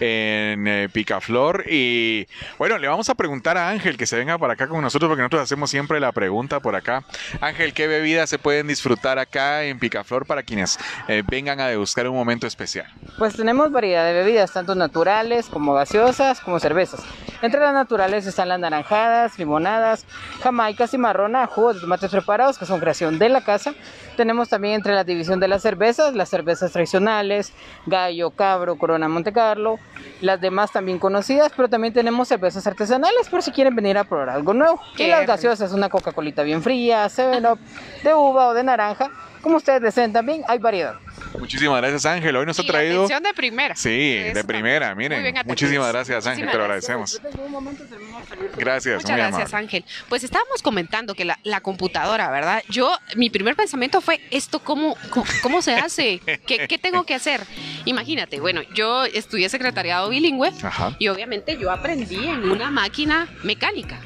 en 0.00 0.66
eh, 0.66 0.88
Picaflor. 0.92 1.64
Y 1.68 2.26
bueno, 2.58 2.78
le 2.78 2.88
vamos 2.88 3.08
a 3.08 3.14
preguntar 3.14 3.56
a 3.56 3.68
Ángel 3.68 3.96
que 3.96 4.06
se 4.06 4.16
venga 4.16 4.38
para 4.38 4.54
acá 4.54 4.68
con 4.68 4.82
nosotros 4.82 5.08
porque 5.08 5.22
nosotros 5.22 5.42
hacemos 5.42 5.70
siempre 5.70 6.00
la 6.00 6.12
pregunta 6.12 6.60
por 6.60 6.74
acá. 6.74 7.04
Ángel, 7.40 7.72
¿qué 7.72 7.86
bebidas 7.86 8.28
se 8.28 8.38
pueden 8.38 8.66
disfrutar 8.66 9.18
acá 9.18 9.64
en 9.64 9.78
Picaflor 9.78 10.26
para 10.26 10.42
quienes 10.42 10.78
eh, 11.08 11.22
vengan 11.26 11.60
a 11.60 11.68
degustar 11.68 12.08
un 12.08 12.16
momento 12.16 12.46
especial? 12.46 12.86
Pues 13.18 13.36
tenemos 13.36 13.70
variedad 13.70 14.04
de 14.04 14.12
bebidas, 14.12 14.52
tanto 14.52 14.74
naturales 14.74 15.46
como 15.46 15.74
gaseosas, 15.74 16.40
como 16.40 16.58
cervezas. 16.60 17.00
Entre 17.40 17.60
las 17.60 17.74
naturales 17.74 18.26
están 18.26 18.48
las 18.48 18.60
naranjadas, 18.60 19.38
limonadas, 19.38 20.06
jamaicas 20.42 20.94
y 20.94 20.98
marrona, 20.98 21.46
jugos 21.46 21.76
de 21.76 21.80
tomates 21.80 22.10
preparados, 22.10 22.58
que 22.58 22.66
son 22.66 22.80
creación 22.82 23.18
de 23.18 23.28
la 23.28 23.42
casa. 23.42 23.74
Tenemos 24.16 24.48
también 24.48 24.74
entre 24.74 24.92
la 24.92 25.04
división 25.04 25.38
de 25.38 25.46
las 25.46 25.62
cervezas, 25.62 26.14
las 26.14 26.28
cervezas 26.28 26.72
tradicionales, 26.72 27.52
gallo, 27.86 28.30
cabro, 28.30 28.76
corona, 28.76 29.08
monte 29.08 29.32
carlo, 29.32 29.78
las 30.20 30.40
demás 30.40 30.72
también 30.72 30.98
conocidas, 30.98 31.52
pero 31.56 31.68
también 31.68 31.94
tenemos 31.94 32.26
cervezas 32.26 32.66
artesanales 32.66 33.28
por 33.30 33.42
si 33.42 33.52
quieren 33.52 33.74
venir 33.76 33.96
a 33.96 34.04
probar 34.04 34.30
algo 34.30 34.52
nuevo. 34.52 34.80
Y 34.98 35.06
las 35.06 35.26
gaseosas, 35.26 35.72
una 35.72 35.88
Coca-Colita 35.88 36.42
bien 36.42 36.60
fría, 36.62 37.06
7-Up, 37.06 37.58
de 38.02 38.14
uva 38.14 38.48
o 38.48 38.54
de 38.54 38.64
naranja. 38.64 39.10
Como 39.42 39.56
ustedes 39.56 39.82
deseen 39.82 40.12
también, 40.12 40.42
hay 40.46 40.58
variedad. 40.58 40.94
Muchísimas 41.38 41.78
gracias, 41.80 42.06
Ángel. 42.06 42.36
Hoy 42.36 42.46
nos 42.46 42.58
ha 42.58 42.62
Y 42.62 42.66
la 42.66 42.72
traído. 42.72 42.94
atención 43.04 43.22
de 43.22 43.34
primera. 43.34 43.74
Sí, 43.74 44.16
Eso 44.18 44.34
de 44.34 44.44
primera, 44.44 44.88
también. 44.90 45.12
miren. 45.12 45.34
Muchísimas 45.46 45.88
gracias, 45.92 46.26
Ángel, 46.26 46.44
Muchísimas 46.46 46.52
te 46.52 46.58
lo 46.58 46.64
gracias. 46.64 47.20
agradecemos. 47.20 48.56
Gracias, 48.56 48.94
Muchas 48.96 49.10
muy 49.10 49.18
gracias, 49.18 49.48
amable. 49.52 49.56
Ángel. 49.66 49.84
Pues 50.08 50.24
estábamos 50.24 50.62
comentando 50.62 51.14
que 51.14 51.24
la, 51.24 51.38
la 51.42 51.60
computadora, 51.60 52.30
¿verdad? 52.30 52.62
Yo, 52.68 52.92
mi 53.16 53.30
primer 53.30 53.56
pensamiento 53.56 54.00
fue, 54.00 54.20
¿esto 54.30 54.60
cómo, 54.60 54.96
cómo, 55.10 55.26
cómo 55.42 55.62
se 55.62 55.74
hace? 55.74 56.20
¿Qué, 56.46 56.66
¿Qué 56.68 56.78
tengo 56.78 57.04
que 57.04 57.14
hacer? 57.14 57.40
Imagínate, 57.84 58.40
bueno, 58.40 58.62
yo 58.74 59.04
estudié 59.04 59.48
secretariado 59.48 60.08
bilingüe 60.10 60.52
Ajá. 60.62 60.94
y 60.98 61.08
obviamente 61.08 61.56
yo 61.58 61.70
aprendí 61.70 62.28
en 62.28 62.48
una 62.50 62.70
máquina 62.70 63.28
mecánica. 63.42 63.98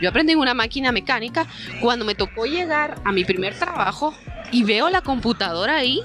Yo 0.00 0.08
aprendí 0.08 0.32
en 0.32 0.38
una 0.38 0.54
máquina 0.54 0.92
mecánica 0.92 1.46
cuando 1.80 2.04
me 2.04 2.14
tocó 2.14 2.46
llegar 2.46 3.00
a 3.04 3.12
mi 3.12 3.24
primer 3.24 3.54
trabajo 3.54 4.14
y 4.50 4.64
veo 4.64 4.90
la 4.90 5.00
computadora 5.00 5.76
ahí 5.76 6.00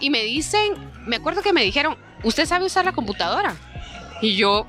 y 0.00 0.10
me 0.10 0.22
dicen, 0.22 0.74
me 1.06 1.16
acuerdo 1.16 1.42
que 1.42 1.52
me 1.52 1.62
dijeron, 1.62 1.96
¿usted 2.22 2.46
sabe 2.46 2.64
usar 2.64 2.84
la 2.84 2.92
computadora? 2.92 3.54
Y 4.22 4.36
yo, 4.36 4.66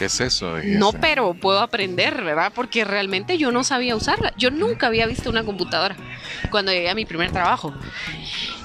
¿Qué 0.00 0.06
es 0.06 0.18
eso? 0.18 0.56
no, 0.64 0.94
pero 0.94 1.34
puedo 1.34 1.58
aprender, 1.58 2.24
¿verdad? 2.24 2.52
Porque 2.54 2.86
realmente 2.86 3.36
yo 3.36 3.52
no 3.52 3.64
sabía 3.64 3.94
usarla. 3.94 4.32
Yo 4.38 4.50
nunca 4.50 4.86
había 4.86 5.04
visto 5.04 5.28
una 5.28 5.44
computadora 5.44 5.94
cuando 6.50 6.72
llegué 6.72 6.88
a 6.88 6.94
mi 6.94 7.04
primer 7.04 7.30
trabajo. 7.32 7.74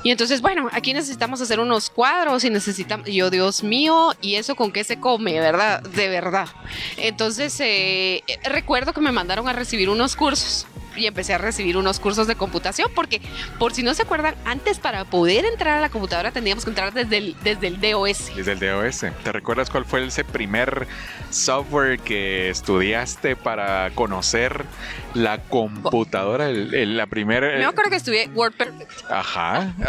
Y 0.01 0.11
entonces, 0.11 0.39
bueno, 0.39 0.69
aquí 0.71 0.93
necesitamos 0.93 1.41
hacer 1.41 1.59
unos 1.59 1.89
cuadros 1.89 2.45
y 2.45 2.49
necesitamos, 2.49 3.09
yo, 3.09 3.29
Dios 3.29 3.63
mío, 3.63 4.13
¿y 4.21 4.35
eso 4.35 4.55
con 4.55 4.71
qué 4.71 4.85
se 4.85 5.01
come, 5.01 5.37
verdad? 5.41 5.81
De 5.81 6.07
verdad. 6.07 6.47
Entonces, 6.95 7.53
eh, 7.59 8.23
recuerdo 8.45 8.93
que 8.93 9.01
me 9.01 9.11
mandaron 9.11 9.49
a 9.49 9.51
recibir 9.51 9.89
unos 9.89 10.15
cursos 10.15 10.65
y 10.95 11.07
empecé 11.07 11.33
a 11.33 11.37
recibir 11.37 11.77
unos 11.77 11.99
cursos 11.99 12.27
de 12.27 12.35
computación 12.35 12.89
porque, 12.95 13.21
por 13.59 13.73
si 13.73 13.83
no 13.83 13.93
se 13.93 14.03
acuerdan, 14.03 14.35
antes 14.45 14.79
para 14.79 15.05
poder 15.05 15.45
entrar 15.45 15.77
a 15.77 15.81
la 15.81 15.89
computadora 15.89 16.31
teníamos 16.31 16.63
que 16.63 16.71
entrar 16.71 16.93
desde 16.93 17.17
el, 17.17 17.35
desde 17.43 17.67
el 17.67 17.79
DOS. 17.81 18.35
Desde 18.35 18.51
el 18.53 18.59
DOS. 18.59 19.05
¿Te 19.23 19.31
recuerdas 19.31 19.69
cuál 19.69 19.85
fue 19.85 20.05
ese 20.05 20.23
primer 20.23 20.87
software 21.29 21.99
que 21.99 22.49
estudiaste 22.49 23.35
para 23.35 23.89
conocer 23.91 24.65
la 25.13 25.39
computadora? 25.39 26.49
El, 26.49 26.73
el- 26.73 26.97
la 26.97 27.07
primera. 27.07 27.47
Me 27.57 27.65
acuerdo 27.65 27.89
que 27.91 27.97
estudié 27.97 28.27
WordPerfect. 28.33 28.91
Ajá. 29.09 29.73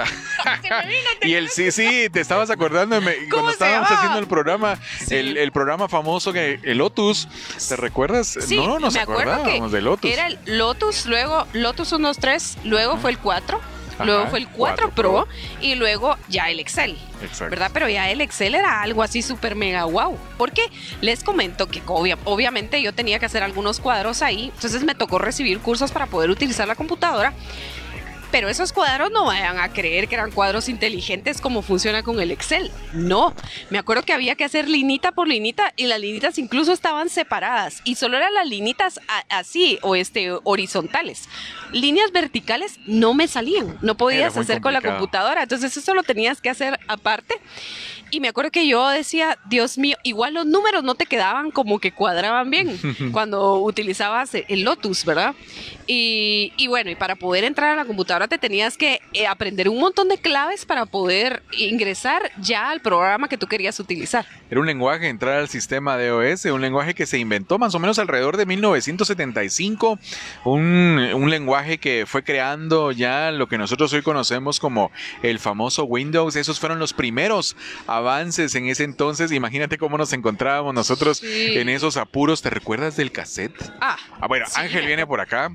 Y 1.22 1.34
el 1.34 1.48
sí, 1.48 1.70
sí, 1.72 2.08
te 2.12 2.20
estabas 2.20 2.50
acordando 2.50 3.00
me- 3.00 3.16
¿Cómo 3.28 3.30
cuando 3.30 3.50
estábamos 3.52 3.90
haciendo 3.90 4.18
el 4.18 4.26
programa, 4.26 4.76
Sí. 5.06 5.14
el, 5.16 5.36
el 5.36 5.52
programa 5.52 5.88
famoso 5.88 6.32
que 6.32 6.60
el 6.62 6.78
Lotus. 6.78 7.28
¿Te 7.68 7.76
recuerdas? 7.76 8.26
Sí, 8.40 8.56
no, 8.56 8.78
nos 8.78 8.94
me 8.94 9.00
acuerdo 9.00 9.24
que 9.24 9.30
acordábamos 9.32 9.72
de 9.72 9.80
Lotus. 9.82 10.10
Era 10.10 10.26
el 10.28 10.38
Lotus, 10.46 10.95
luego 11.04 11.46
Lotus 11.52 11.92
1, 11.92 12.08
2, 12.08 12.18
3, 12.18 12.58
luego 12.64 12.96
fue 12.96 13.10
el 13.10 13.18
4, 13.18 13.60
luego 14.04 14.26
fue 14.28 14.38
el 14.38 14.48
4 14.48 14.90
4 14.90 14.90
Pro, 14.94 15.28
y 15.60 15.74
luego 15.74 16.16
ya 16.28 16.50
el 16.50 16.60
Excel. 16.60 16.96
Exacto. 17.22 17.50
¿Verdad? 17.50 17.70
Pero 17.72 17.88
ya 17.88 18.10
el 18.10 18.20
Excel 18.20 18.54
era 18.54 18.82
algo 18.82 19.02
así 19.02 19.22
súper 19.22 19.54
mega 19.56 19.84
wow. 19.84 20.18
Porque 20.36 20.62
les 21.00 21.24
comento 21.24 21.66
que 21.66 21.82
obvia- 21.86 22.18
obviamente 22.24 22.82
yo 22.82 22.92
tenía 22.92 23.18
que 23.18 23.24
hacer 23.26 23.42
algunos 23.42 23.80
cuadros 23.80 24.20
ahí. 24.22 24.52
Entonces 24.54 24.84
me 24.84 24.94
tocó 24.94 25.18
recibir 25.18 25.60
cursos 25.60 25.92
para 25.92 26.06
poder 26.06 26.28
utilizar 26.30 26.68
la 26.68 26.74
computadora. 26.74 27.32
Pero 28.30 28.48
esos 28.48 28.72
cuadros 28.72 29.10
no 29.10 29.24
vayan 29.24 29.58
a 29.58 29.72
creer 29.72 30.08
que 30.08 30.14
eran 30.14 30.30
cuadros 30.30 30.68
inteligentes 30.68 31.40
como 31.40 31.62
funciona 31.62 32.02
con 32.02 32.20
el 32.20 32.30
Excel. 32.30 32.70
No, 32.92 33.34
me 33.70 33.78
acuerdo 33.78 34.02
que 34.02 34.12
había 34.12 34.34
que 34.34 34.44
hacer 34.44 34.68
linita 34.68 35.12
por 35.12 35.28
linita 35.28 35.72
y 35.76 35.86
las 35.86 36.00
linitas 36.00 36.38
incluso 36.38 36.72
estaban 36.72 37.08
separadas 37.08 37.80
y 37.84 37.94
solo 37.94 38.16
eran 38.16 38.34
las 38.34 38.46
linitas 38.46 39.00
así 39.28 39.78
o 39.82 39.94
este 39.94 40.32
horizontales. 40.44 41.28
Líneas 41.72 42.12
verticales 42.12 42.78
no 42.86 43.14
me 43.14 43.28
salían, 43.28 43.78
no 43.80 43.96
podías 43.96 44.36
hacer 44.36 44.60
con 44.60 44.72
la 44.72 44.80
computadora, 44.80 45.42
entonces 45.42 45.76
eso 45.76 45.94
lo 45.94 46.02
tenías 46.02 46.40
que 46.40 46.50
hacer 46.50 46.78
aparte. 46.88 47.40
Y 48.10 48.20
me 48.20 48.28
acuerdo 48.28 48.50
que 48.50 48.68
yo 48.68 48.88
decía, 48.88 49.38
Dios 49.48 49.78
mío, 49.78 49.96
igual 50.04 50.34
los 50.34 50.46
números 50.46 50.84
no 50.84 50.94
te 50.94 51.06
quedaban 51.06 51.50
como 51.50 51.78
que 51.80 51.92
cuadraban 51.92 52.50
bien 52.50 52.78
cuando 53.12 53.58
utilizabas 53.60 54.30
el 54.34 54.62
Lotus, 54.62 55.04
¿verdad? 55.04 55.34
Y, 55.88 56.52
y 56.56 56.66
bueno, 56.66 56.90
y 56.90 56.96
para 56.96 57.16
poder 57.16 57.44
entrar 57.44 57.72
a 57.72 57.76
la 57.76 57.84
computadora 57.84 58.26
te 58.26 58.38
tenías 58.38 58.76
que 58.76 59.00
eh, 59.12 59.26
aprender 59.26 59.68
un 59.68 59.78
montón 59.78 60.08
de 60.08 60.18
claves 60.18 60.64
para 60.64 60.86
poder 60.86 61.42
ingresar 61.56 62.30
ya 62.40 62.70
al 62.70 62.80
programa 62.80 63.28
que 63.28 63.38
tú 63.38 63.46
querías 63.46 63.78
utilizar. 63.78 64.26
Era 64.50 64.60
un 64.60 64.66
lenguaje, 64.66 65.08
entrar 65.08 65.38
al 65.38 65.48
sistema 65.48 65.96
DOS, 65.96 66.44
un 66.46 66.60
lenguaje 66.60 66.94
que 66.94 67.06
se 67.06 67.18
inventó 67.18 67.58
más 67.58 67.74
o 67.74 67.78
menos 67.78 67.98
alrededor 67.98 68.36
de 68.36 68.46
1975, 68.46 69.98
un, 70.44 71.10
un 71.14 71.30
lenguaje 71.30 71.78
que 71.78 72.04
fue 72.06 72.24
creando 72.24 72.92
ya 72.92 73.30
lo 73.30 73.48
que 73.48 73.58
nosotros 73.58 73.92
hoy 73.92 74.02
conocemos 74.02 74.60
como 74.60 74.90
el 75.22 75.38
famoso 75.38 75.84
Windows. 75.84 76.36
Esos 76.36 76.58
fueron 76.60 76.78
los 76.78 76.92
primeros 76.92 77.56
avances 77.96 78.54
en 78.54 78.66
ese 78.68 78.84
entonces. 78.84 79.32
Imagínate 79.32 79.78
cómo 79.78 79.98
nos 79.98 80.12
encontrábamos 80.12 80.74
nosotros 80.74 81.18
Sí. 81.18 81.56
en 81.58 81.68
esos 81.68 81.96
apuros. 81.96 82.42
¿Te 82.42 82.50
recuerdas 82.50 82.96
del 82.96 83.12
cassette? 83.12 83.54
Ah, 83.80 83.96
Ah, 84.20 84.26
bueno, 84.28 84.46
Sí, 84.48 84.60
Ángel 84.60 84.86
viene 84.86 85.06
por 85.06 85.20
acá. 85.20 85.50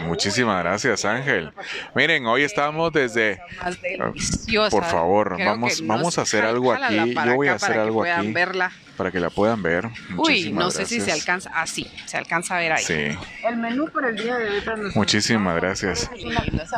Muchísimas 0.00 0.62
gracias, 0.62 1.04
Ángel. 1.04 1.52
Miren, 1.94 2.26
hoy 2.26 2.42
estamos 2.42 2.92
desde... 2.92 3.40
Deliciosa. 3.82 4.70
Por 4.70 4.84
favor, 4.84 5.34
Creo 5.34 5.48
vamos- 5.48 5.86
vamos 5.86 6.18
a 6.18 6.22
hacer 6.22 6.44
algo 6.44 6.72
aquí. 6.72 7.14
Yo 7.26 7.34
voy 7.34 7.48
a 7.48 7.54
hacer 7.54 7.78
algo 7.78 8.02
aquí. 8.04 8.32
verla. 8.32 8.72
Para 8.98 9.10
que 9.12 9.20
la 9.20 9.30
puedan 9.30 9.62
ver. 9.62 9.88
Uy, 10.16 10.52
no 10.52 10.70
sé 10.72 10.84
si 10.84 11.00
se 11.00 11.12
alcanza. 11.12 11.50
Ah, 11.54 11.66
sí, 11.66 11.88
se 12.04 12.16
alcanza 12.18 12.56
a 12.56 12.58
ver 12.58 12.72
ahí. 12.72 12.82
Sí, 12.82 13.16
El 13.46 13.56
menú 13.56 13.88
para 13.88 14.08
el 14.08 14.16
día 14.16 14.36
de 14.36 14.50
hoy 14.50 14.60
para 14.60 14.76
nosotros. 14.76 14.96
muchísimas 14.96 15.54
gracias. 15.56 16.10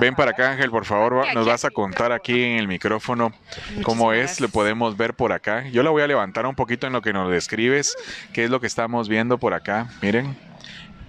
Ven 0.01 0.15
para 0.15 0.33
acá, 0.33 0.53
Ángel, 0.53 0.71
por 0.71 0.85
favor. 0.85 1.27
Nos 1.35 1.47
vas 1.47 1.65
a 1.65 1.71
contar 1.71 2.13
aquí 2.13 2.43
en 2.45 2.59
el 2.59 2.69
micrófono 2.69 3.33
cómo 3.83 4.05
Muchísimas 4.05 4.33
es. 4.33 4.41
Lo 4.41 4.49
podemos 4.51 4.97
ver 4.97 5.15
por 5.15 5.33
acá. 5.33 5.67
Yo 5.69 5.83
la 5.83 5.89
voy 5.91 6.03
a 6.03 6.07
levantar 6.07 6.45
un 6.47 6.55
poquito 6.55 6.87
en 6.87 6.93
lo 6.93 7.01
que 7.03 7.13
nos 7.15 7.31
describes. 7.31 7.97
¿Qué 8.35 8.45
es 8.45 8.51
lo 8.51 8.61
que 8.61 8.67
estamos 8.67 9.09
viendo 9.09 9.39
por 9.39 9.55
acá? 9.55 9.89
Miren. 10.03 10.50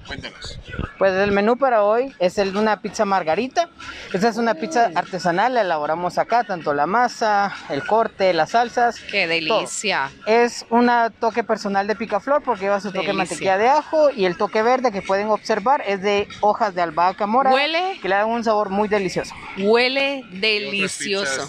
Cuéntanos. 0.07 0.59
Pues 0.97 1.13
el 1.13 1.31
menú 1.31 1.57
para 1.57 1.83
hoy 1.83 2.13
es 2.19 2.37
el 2.37 2.53
de 2.53 2.59
una 2.59 2.81
pizza 2.81 3.05
margarita. 3.05 3.69
Esta 4.13 4.29
es 4.29 4.37
una 4.37 4.53
pizza 4.55 4.91
artesanal, 4.93 5.53
la 5.53 5.61
elaboramos 5.61 6.17
acá, 6.17 6.43
tanto 6.43 6.73
la 6.73 6.85
masa, 6.85 7.53
el 7.69 7.85
corte, 7.85 8.33
las 8.33 8.51
salsas. 8.51 8.99
Qué 8.99 9.27
delicia. 9.27 10.11
Es 10.25 10.65
un 10.69 10.91
toque 11.19 11.43
personal 11.43 11.87
de 11.87 11.95
picaflor 11.95 12.43
porque 12.43 12.65
lleva 12.65 12.79
su 12.79 12.89
toque 12.89 13.07
de 13.07 13.13
Delicia. 13.13 13.17
mantequilla 13.17 13.57
de 13.57 13.69
ajo 13.69 14.09
y 14.11 14.25
el 14.25 14.37
toque 14.37 14.61
verde 14.61 14.91
que 14.91 15.01
pueden 15.01 15.29
observar 15.29 15.83
es 15.87 16.01
de 16.01 16.27
hojas 16.41 16.75
de 16.75 16.81
albahaca 16.81 17.25
mora 17.25 17.51
Huele. 17.53 17.99
que 18.01 18.09
le 18.09 18.15
dan 18.15 18.27
un 18.27 18.43
sabor 18.43 18.69
muy 18.69 18.87
delicioso. 18.87 19.33
Huele 19.57 20.23
delicioso. 20.31 21.47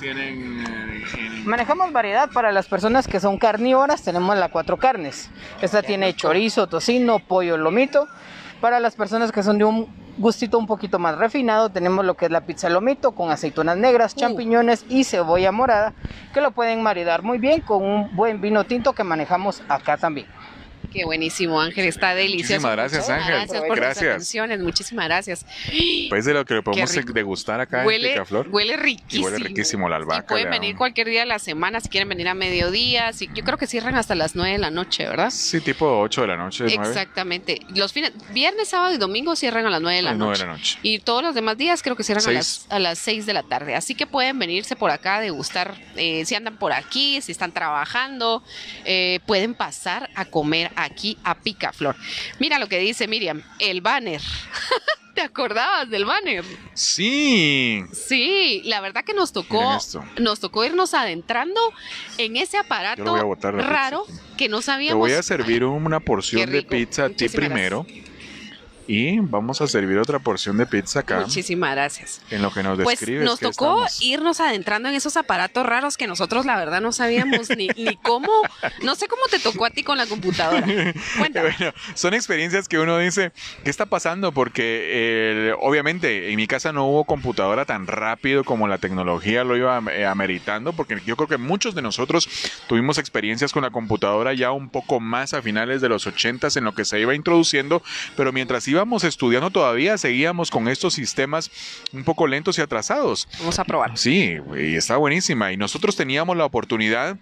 Manejamos 1.45 1.93
variedad 1.93 2.31
para 2.31 2.53
las 2.53 2.67
personas 2.69 3.09
que 3.09 3.21
son 3.21 3.39
carnívoras, 3.39 4.03
tenemos 4.03 4.37
la 4.37 4.49
cuatro 4.49 4.77
carnes. 4.77 5.31
Esta 5.61 5.83
tiene 5.83 6.15
chorizo, 6.15 6.67
tocino, 6.67 7.19
pollo, 7.19 7.57
lomito. 7.57 8.09
Para 8.61 8.79
las 8.79 8.95
personas 8.95 9.33
que 9.33 9.43
son 9.43 9.59
de 9.59 9.65
un 9.65 9.89
gustito 10.19 10.59
un 10.59 10.67
poquito 10.67 10.99
más 10.99 11.19
refinado, 11.19 11.71
tenemos 11.71 12.05
lo 12.05 12.15
que 12.15 12.27
es 12.27 12.31
la 12.31 12.43
pizza 12.43 12.69
lomito 12.69 13.13
con 13.13 13.31
aceitunas 13.31 13.77
negras, 13.77 14.15
Uh. 14.15 14.21
champiñones 14.21 14.85
y 14.89 15.05
cebolla 15.05 15.51
morada, 15.51 15.95
que 16.33 16.41
lo 16.41 16.53
pueden 16.53 16.83
maridar 16.83 17.23
muy 17.23 17.39
bien 17.39 17.61
con 17.61 17.83
un 17.83 18.15
buen 18.15 18.41
vino 18.41 18.65
tinto 18.65 18.93
que 18.93 19.03
manejamos 19.05 19.63
acá 19.69 19.97
también. 19.97 20.27
Qué 20.93 21.05
buenísimo, 21.05 21.61
Ángel. 21.61 21.87
Está 21.87 22.15
delicioso. 22.15 22.53
Muchísimas 22.55 22.73
gracias, 22.73 23.09
Ángel. 23.11 23.35
Gracias 23.35 23.59
por 23.61 23.69
tus 23.69 23.77
Gracias. 23.77 24.11
atenciones. 24.11 24.61
Muchísimas 24.61 25.05
gracias. 25.07 25.47
Pues 26.09 26.25
de 26.25 26.35
lo 26.35 26.45
que 26.45 26.61
podemos 26.63 26.93
degustar 27.15 27.61
acá 27.61 27.81
en 27.83 27.87
Huele, 27.87 28.11
Picaflor. 28.11 28.49
huele 28.49 28.77
riquísimo. 28.77 29.29
Y 29.29 29.33
huele 29.33 29.45
riquísimo 29.47 29.89
la 29.89 29.97
albahaca, 29.97 30.25
Y 30.25 30.29
pueden 30.29 30.51
venir 30.51 30.77
cualquier 30.77 31.09
día 31.09 31.21
de 31.21 31.27
la 31.27 31.39
semana 31.39 31.81
si 31.81 31.89
quieren 31.89 32.09
venir 32.09 32.29
a 32.29 32.35
mediodía. 32.35 33.13
Si, 33.13 33.29
yo 33.35 33.45
creo 33.45 33.57
que 33.59 33.67
cierran 33.67 33.95
hasta 33.95 34.15
las 34.15 34.35
9 34.35 34.53
de 34.53 34.59
la 34.59 34.71
noche, 34.71 35.07
¿verdad? 35.09 35.31
Sí, 35.31 35.61
tipo 35.61 36.01
8 36.01 36.23
de 36.23 36.27
la 36.27 36.37
noche, 36.37 36.65
9. 36.67 36.89
Exactamente. 36.89 37.61
Los 37.75 37.93
fines, 37.93 38.13
viernes, 38.33 38.69
sábado 38.69 38.93
y 38.95 38.99
domingo 38.99 39.37
cierran 39.37 39.65
a 39.67 39.71
las 39.71 39.81
9 39.81 39.97
de 39.97 40.03
la, 40.03 40.11
A 40.11 40.15
noche. 40.15 40.41
de 40.43 40.47
la 40.47 40.53
noche. 40.53 40.79
Y 40.83 40.99
todos 40.99 41.23
los 41.23 41.35
demás 41.35 41.57
días 41.57 41.83
creo 41.83 41.97
que 41.97 42.03
cierran 42.05 42.27
a 42.29 42.33
las, 42.33 42.67
a 42.69 42.79
las 42.79 42.99
6 42.99 43.25
de 43.27 43.33
la 43.33 43.43
tarde. 43.45 43.75
Así 43.75 43.95
que 43.95 44.07
pueden 44.07 44.39
venirse 44.39 44.77
por 44.77 44.91
acá 44.91 45.17
a 45.17 45.21
degustar. 45.21 45.75
eh, 45.97 46.25
si 46.27 46.35
andan 46.35 46.57
por 46.57 46.73
aquí, 46.73 47.21
si 47.23 47.33
están 47.33 47.53
trabajando, 47.53 48.43
eh, 48.85 49.21
pueden 49.27 49.55
pasar 49.55 50.11
a 50.15 50.25
comer 50.25 50.71
aquí 50.77 51.19
a 51.25 51.35
Picaflor. 51.37 51.97
Mira 52.39 52.59
lo 52.59 52.69
que 52.69 52.79
dice 52.79 53.07
Miriam, 53.09 53.43
el 53.59 53.81
banner. 53.81 54.21
¿Te 55.15 55.21
acordabas 55.21 55.91
del 55.91 56.07
banner? 56.07 56.43
Sí. 56.73 57.83
Sí, 57.93 58.63
la 58.65 58.81
verdad 58.81 59.05
que 59.05 59.13
nos 59.13 59.33
tocó, 59.33 59.79
nos 60.19 60.41
tocó 60.41 60.65
irnos 60.65 60.95
adentrando 60.95 61.61
en 62.17 62.37
ese 62.39 62.57
aparato 62.57 63.05
voy 63.05 63.21
a 63.21 63.25
botar 63.25 63.53
la 63.53 63.63
raro 63.63 64.05
pizza. 64.07 64.23
que 64.39 64.49
no 64.49 64.59
Te 64.59 64.65
sabíamos. 64.65 64.99
voy 65.01 65.13
a 65.13 65.23
servir 65.23 65.65
una 65.65 66.01
porción 66.01 66.51
de 66.51 66.63
pizza 66.63 67.05
a 67.05 67.11
ti 67.11 67.29
primero. 67.29 67.85
Y 68.87 69.21
vamos 69.21 69.61
a 69.61 69.67
servir 69.69 69.99
otra 69.99 70.19
porción 70.19 70.57
de 70.57 70.67
pizza 70.67 71.01
acá. 71.01 71.21
Muchísimas 71.21 71.71
gracias. 71.73 72.21
En 72.31 72.43
lo 72.43 72.53
que 72.53 72.63
nos 72.63 72.79
Pues 72.83 72.99
describes. 73.01 73.25
nos 73.25 73.39
tocó 73.39 73.87
irnos 74.01 74.41
adentrando 74.41 74.89
en 74.89 74.95
esos 74.97 75.17
aparatos 75.17 75.65
raros 75.65 75.97
que 75.97 76.07
nosotros 76.09 76.45
la 76.47 76.57
verdad 76.57 76.81
no 76.81 76.91
sabíamos 76.93 77.49
ni, 77.57 77.69
ni 77.77 77.97
cómo, 78.03 78.29
no 78.83 78.95
sé 78.97 79.07
cómo 79.07 79.23
te 79.31 79.39
tocó 79.39 79.67
a 79.67 79.71
ti 79.71 79.83
con 79.85 79.99
la 79.99 80.07
computadora. 80.07 80.67
Cuéntame. 81.19 81.55
Bueno, 81.59 81.73
son 81.95 82.15
experiencias 82.15 82.67
que 82.69 82.79
uno 82.79 82.99
dice, 82.99 83.31
¿qué 83.63 83.71
está 83.71 83.87
pasando? 83.87 84.33
Porque 84.33 84.89
eh, 84.91 85.55
obviamente 85.61 86.31
en 86.31 86.37
mi 86.37 86.47
casa 86.49 86.73
no 86.73 86.87
hubo 86.87 87.05
computadora 87.05 87.65
tan 87.65 87.87
rápido 87.87 88.43
como 88.43 88.67
la 88.67 88.79
tecnología 88.79 89.45
lo 89.45 89.57
iba 89.57 89.81
eh, 89.93 90.07
ameritando, 90.07 90.73
porque 90.73 91.01
yo 91.07 91.17
creo 91.17 91.29
que 91.29 91.37
muchos 91.39 91.75
de 91.75 91.83
nosotros 91.83 92.29
tuvimos 92.67 92.99
experiencias 92.99 93.53
con 93.53 93.63
la 93.63 93.71
computadora 93.71 94.35
ya 94.35 94.51
un 94.51 94.69
poco 94.71 94.99
más 94.99 95.35
a 95.35 95.43
finales 95.43 95.81
de 95.81 95.89
los 95.89 96.07
80 96.07 96.33
en 96.57 96.65
lo 96.65 96.75
que 96.75 96.85
se 96.85 96.99
iba 96.99 97.15
introduciendo, 97.15 97.83
pero 98.17 98.33
mientras 98.33 98.67
íbamos 98.73 99.05
estudiando 99.05 99.51
todavía 99.51 99.97
seguíamos 99.99 100.51
con 100.51 100.69
estos 100.69 100.95
sistemas 100.95 101.51
un 101.93 102.05
poco 102.05 102.27
lentos 102.27 102.59
y 102.59 102.61
atrasados. 102.61 103.29
Vamos 103.39 103.59
a 103.59 103.65
probar. 103.65 103.97
Sí, 103.97 104.37
y 104.57 104.75
está 104.75 104.97
buenísima. 104.97 105.53
Y 105.53 105.57
nosotros 105.57 105.97
teníamos 105.97 106.37
la 106.37 106.45
oportunidad 106.45 107.17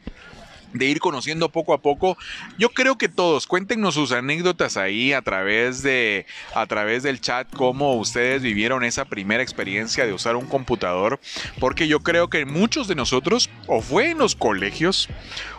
de 0.72 0.84
ir 0.86 1.00
conociendo 1.00 1.48
poco 1.48 1.74
a 1.74 1.82
poco. 1.82 2.16
Yo 2.58 2.68
creo 2.70 2.96
que 2.96 3.08
todos 3.08 3.46
cuéntenos 3.46 3.94
sus 3.94 4.12
anécdotas 4.12 4.76
ahí 4.76 5.12
a 5.12 5.22
través 5.22 5.82
de 5.82 6.26
a 6.54 6.66
través 6.66 7.02
del 7.02 7.20
chat 7.20 7.48
cómo 7.54 7.94
ustedes 7.96 8.42
vivieron 8.42 8.84
esa 8.84 9.04
primera 9.04 9.42
experiencia 9.42 10.06
de 10.06 10.12
usar 10.12 10.36
un 10.36 10.46
computador, 10.46 11.20
porque 11.58 11.88
yo 11.88 12.00
creo 12.00 12.28
que 12.30 12.44
muchos 12.46 12.88
de 12.88 12.94
nosotros 12.94 13.50
o 13.66 13.80
fue 13.80 14.10
en 14.10 14.18
los 14.18 14.34
colegios 14.36 15.08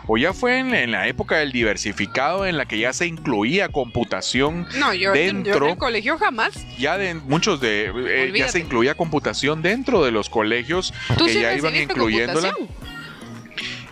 o 0.08 0.16
ya 0.18 0.32
fue 0.32 0.58
en, 0.58 0.74
en 0.74 0.90
la 0.90 1.06
época 1.06 1.36
del 1.36 1.52
diversificado 1.52 2.44
en 2.46 2.56
la 2.56 2.66
que 2.66 2.78
ya 2.78 2.92
se 2.92 3.06
incluía 3.06 3.68
computación 3.68 4.66
No, 4.76 4.92
yo, 4.94 5.12
Dentro. 5.12 5.58
yo 5.60 5.64
en 5.66 5.70
el 5.72 5.78
colegio 5.78 6.18
jamás. 6.18 6.54
ya 6.78 6.98
de 6.98 7.14
muchos 7.14 7.60
de 7.60 7.92
eh, 8.08 8.32
ya 8.34 8.48
se 8.48 8.58
incluía 8.58 8.94
computación 8.96 9.62
dentro 9.62 10.04
de 10.04 10.10
los 10.10 10.28
colegios 10.28 10.92
Tú 11.16 11.26
que 11.26 11.34
sí 11.34 11.40
ya 11.40 11.54
iban 11.54 11.76
incluyéndola. 11.76 12.52
computación. 12.52 12.81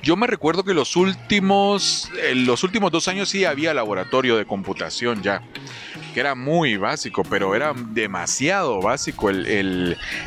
Yo 0.02 0.16
me 0.16 0.26
recuerdo 0.26 0.64
que 0.64 0.72
los 0.72 0.96
últimos, 0.96 2.10
eh, 2.22 2.34
los 2.34 2.64
últimos 2.64 2.90
dos 2.90 3.06
años 3.08 3.28
sí 3.28 3.44
había 3.44 3.74
laboratorio 3.74 4.36
de 4.38 4.46
computación 4.46 5.22
ya, 5.22 5.42
que 6.14 6.20
era 6.20 6.34
muy 6.34 6.78
básico, 6.78 7.22
pero 7.22 7.54
era 7.54 7.74
demasiado 7.74 8.80
básico 8.80 9.28
el, 9.28 9.46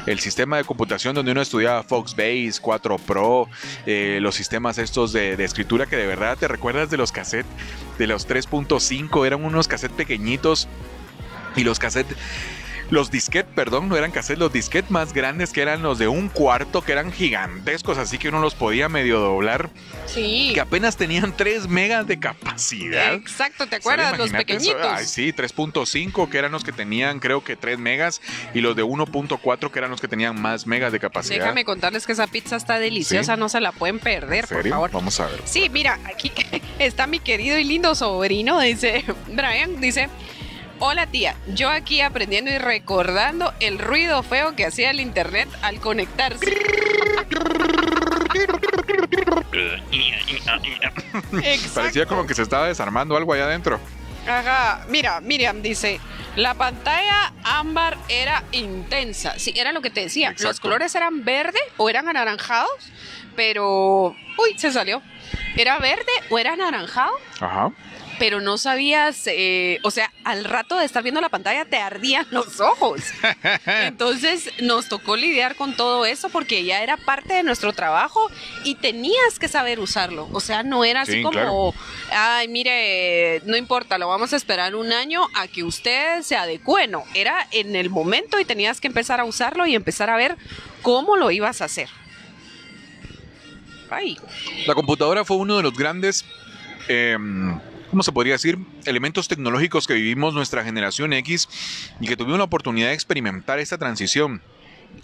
el- 0.06 0.20
sistema 0.20 0.58
de 0.58 0.64
computación 0.64 1.16
donde 1.16 1.32
uno 1.32 1.42
estudiaba 1.42 1.82
Foxbase, 1.84 2.54
4 2.62 2.98
Pro, 3.00 3.50
eh, 3.88 4.20
los 4.22 4.36
sistemas 4.36 4.78
estos 4.78 5.12
de, 5.12 5.36
de 5.36 5.44
escritura 5.44 5.88
que 5.88 5.96
de 5.98 6.06
verdad 6.06 6.38
te 6.38 6.48
recuerdas 6.48 6.92
de 6.92 6.98
los 6.98 7.12
cassettes, 7.12 7.52
de 7.98 8.06
los 8.08 8.28
3.5, 8.28 9.26
eran 9.26 9.44
unos 9.44 9.68
cassettes 9.68 9.98
pequeñitos 9.98 10.68
y 11.56 11.64
los 11.64 11.80
cassettes... 11.80 12.16
Los 12.90 13.10
disquetes, 13.10 13.52
perdón, 13.56 13.90
no 13.90 13.98
eran 13.98 14.12
cassettes, 14.12 14.40
los 14.40 14.54
disquetes 14.54 14.92
más 14.92 15.14
grandes 15.14 15.52
que 15.52 15.62
eran 15.62 15.82
los 15.82 15.98
de 15.98 16.08
un 16.08 16.30
cuarto, 16.30 16.82
que 16.84 16.92
eran 16.92 17.12
gigantescos, 17.12 17.98
así 17.98 18.18
que 18.18 18.30
uno 18.30 18.40
los 18.40 18.54
podía 18.56 18.90
medio 18.90 19.20
doblar 19.20 19.70
Sí. 20.06 20.52
que 20.54 20.62
apenas 20.62 20.96
tenían 20.98 21.36
3 21.36 21.68
megas 21.68 22.06
de 22.08 22.20
capacidad. 22.20 23.14
Exacto, 23.14 23.66
¿te 23.68 23.78
acuerdas? 23.78 24.18
Los 24.18 24.30
Imagínate 24.30 24.54
eso. 24.58 24.72
pequeñitos. 24.74 25.00
Ay, 25.00 25.06
sí, 25.06 25.34
3.5 25.34 26.30
que 26.30 26.38
eran 26.38 26.52
los 26.52 26.64
que 26.64 26.72
tenían 26.72 27.20
creo 27.20 27.44
que 27.44 27.56
3 27.56 27.80
megas 27.80 28.22
y 28.54 28.62
los 28.62 28.76
de 28.76 28.84
1.4 28.84 29.72
que 29.72 29.80
eran 29.80 29.90
los 29.90 30.02
que 30.02 30.08
tenían 30.08 30.40
más 30.40 30.68
megas 30.68 30.92
de 30.92 31.00
capacidad. 31.00 31.40
Déjame 31.40 31.66
contarles 31.66 32.06
que 32.06 32.12
esa 32.12 32.28
pizza 32.28 32.56
está 32.58 32.80
deliciosa, 32.80 33.36
Sí. 33.36 33.40
no 33.40 33.50
se 33.50 33.60
la 33.62 33.72
pueden 33.72 34.00
perder, 34.00 34.46
¿En 34.50 34.56
por 34.62 34.70
favor. 34.70 34.92
Vamos 34.92 35.20
a 35.20 35.28
ver. 35.28 35.42
Sí, 35.46 35.70
mira, 35.70 36.00
aquí 36.06 36.32
está 36.80 37.08
mi 37.08 37.20
querido 37.20 37.58
y 37.58 37.64
lindo 37.64 37.96
sobrino, 37.96 38.60
dice 38.60 39.04
Brian, 39.34 39.80
dice, 39.82 40.10
hola 40.80 41.08
tía, 41.08 41.36
yo 41.48 41.70
aquí 41.70 42.02
aprendiendo 42.02 42.52
y 42.52 42.58
recordando 42.58 43.54
el 43.60 43.80
ruido 43.80 44.24
feo 44.24 44.56
que 44.56 44.66
hacía 44.66 44.92
el 44.92 45.00
internet 45.00 45.50
al 45.62 45.80
conectarse. 45.80 46.58
Exacto. 51.44 51.74
Parecía 51.76 52.06
como 52.06 52.26
que 52.26 52.34
se 52.34 52.42
estaba 52.42 52.68
desarmando 52.68 53.16
algo 53.16 53.34
allá 53.34 53.46
adentro. 53.46 53.80
Ajá, 54.28 54.86
mira, 54.88 55.20
Miriam 55.22 55.62
dice, 55.62 56.00
la 56.36 56.54
pantalla 56.54 57.34
ámbar 57.44 57.98
era 58.08 58.44
intensa. 58.52 59.38
Sí, 59.38 59.54
era 59.56 59.72
lo 59.72 59.82
que 59.82 59.90
te 59.90 60.02
decía. 60.02 60.34
Los 60.40 60.60
colores 60.60 60.96
eran 60.96 61.26
verde 61.26 61.60
o 61.78 61.90
eran 61.90 62.08
anaranjados, 62.08 62.72
pero... 63.36 64.16
Uy, 64.38 64.58
se 64.58 64.72
salió. 64.72 65.02
Era 65.56 65.78
verde 65.78 66.12
o 66.30 66.40
era 66.40 66.54
anaranjado, 66.54 67.14
Ajá. 67.40 67.72
Pero 68.20 68.42
no 68.42 68.58
sabías, 68.58 69.24
eh, 69.28 69.80
o 69.84 69.92
sea, 69.92 70.12
al 70.24 70.44
rato 70.46 70.78
de 70.78 70.86
estar 70.86 71.02
viendo 71.04 71.22
la 71.22 71.30
pantalla 71.30 71.66
te 71.66 71.78
ardían 71.78 72.26
los 72.32 72.60
ojos. 72.60 73.02
Entonces 73.66 74.50
nos 74.62 74.88
tocó 74.90 75.16
lidiar 75.16 75.56
con 75.56 75.76
todo 75.76 76.06
eso 76.06 76.30
porque 76.30 76.64
ya 76.64 76.84
era 76.84 76.98
parte 76.98 77.34
de 77.34 77.44
nuestro 77.44 77.74
trabajo 77.74 78.30
y 78.64 78.76
tenías 78.76 79.40
que 79.40 79.48
saber 79.48 79.80
usarlo. 79.80 80.28
O 80.32 80.40
sea, 80.40 80.64
no 80.64 80.84
era 80.86 81.02
así 81.02 81.14
Sí, 81.14 81.22
como, 81.22 81.32
claro. 81.34 81.74
ay, 82.12 82.48
mire, 82.48 83.42
no 83.46 83.58
importa, 83.58 83.98
lo 83.98 84.08
vamos 84.08 84.34
a 84.34 84.36
esperar 84.36 84.76
un 84.76 84.92
año 84.94 85.28
a 85.36 85.48
que 85.48 85.64
usted 85.64 86.22
se 86.22 86.36
adecue. 86.36 86.88
No, 86.88 87.04
era 87.14 87.48
en 87.52 87.76
el 87.76 87.90
momento 87.90 88.40
y 88.40 88.46
tenías 88.46 88.80
que 88.82 88.88
empezar 88.88 89.20
a 89.20 89.26
usarlo 89.26 89.66
y 89.68 89.76
empezar 89.76 90.10
a 90.10 90.18
ver 90.18 90.38
cómo 90.82 91.16
lo 91.18 91.32
ibas 91.32 91.62
a 91.62 91.66
hacer. 91.66 91.90
Ay, 93.90 94.18
La 94.66 94.74
computadora 94.74 95.24
fue 95.24 95.38
uno 95.38 95.58
de 95.58 95.64
los 95.64 95.78
grandes, 95.78 96.26
eh, 96.88 97.16
¿cómo 97.94 98.02
se 98.02 98.12
podría 98.12 98.34
decir? 98.34 98.58
Elementos 98.86 99.28
tecnológicos 99.28 99.86
que 99.86 99.94
vivimos 99.94 100.34
nuestra 100.34 100.64
generación 100.64 101.14
X 101.14 101.48
y 102.02 102.08
que 102.08 102.18
tuvimos 102.18 102.40
la 102.40 102.46
oportunidad 102.46 102.88
de 102.88 102.96
experimentar 102.96 103.60
esta 103.60 103.78
transición. 103.78 104.42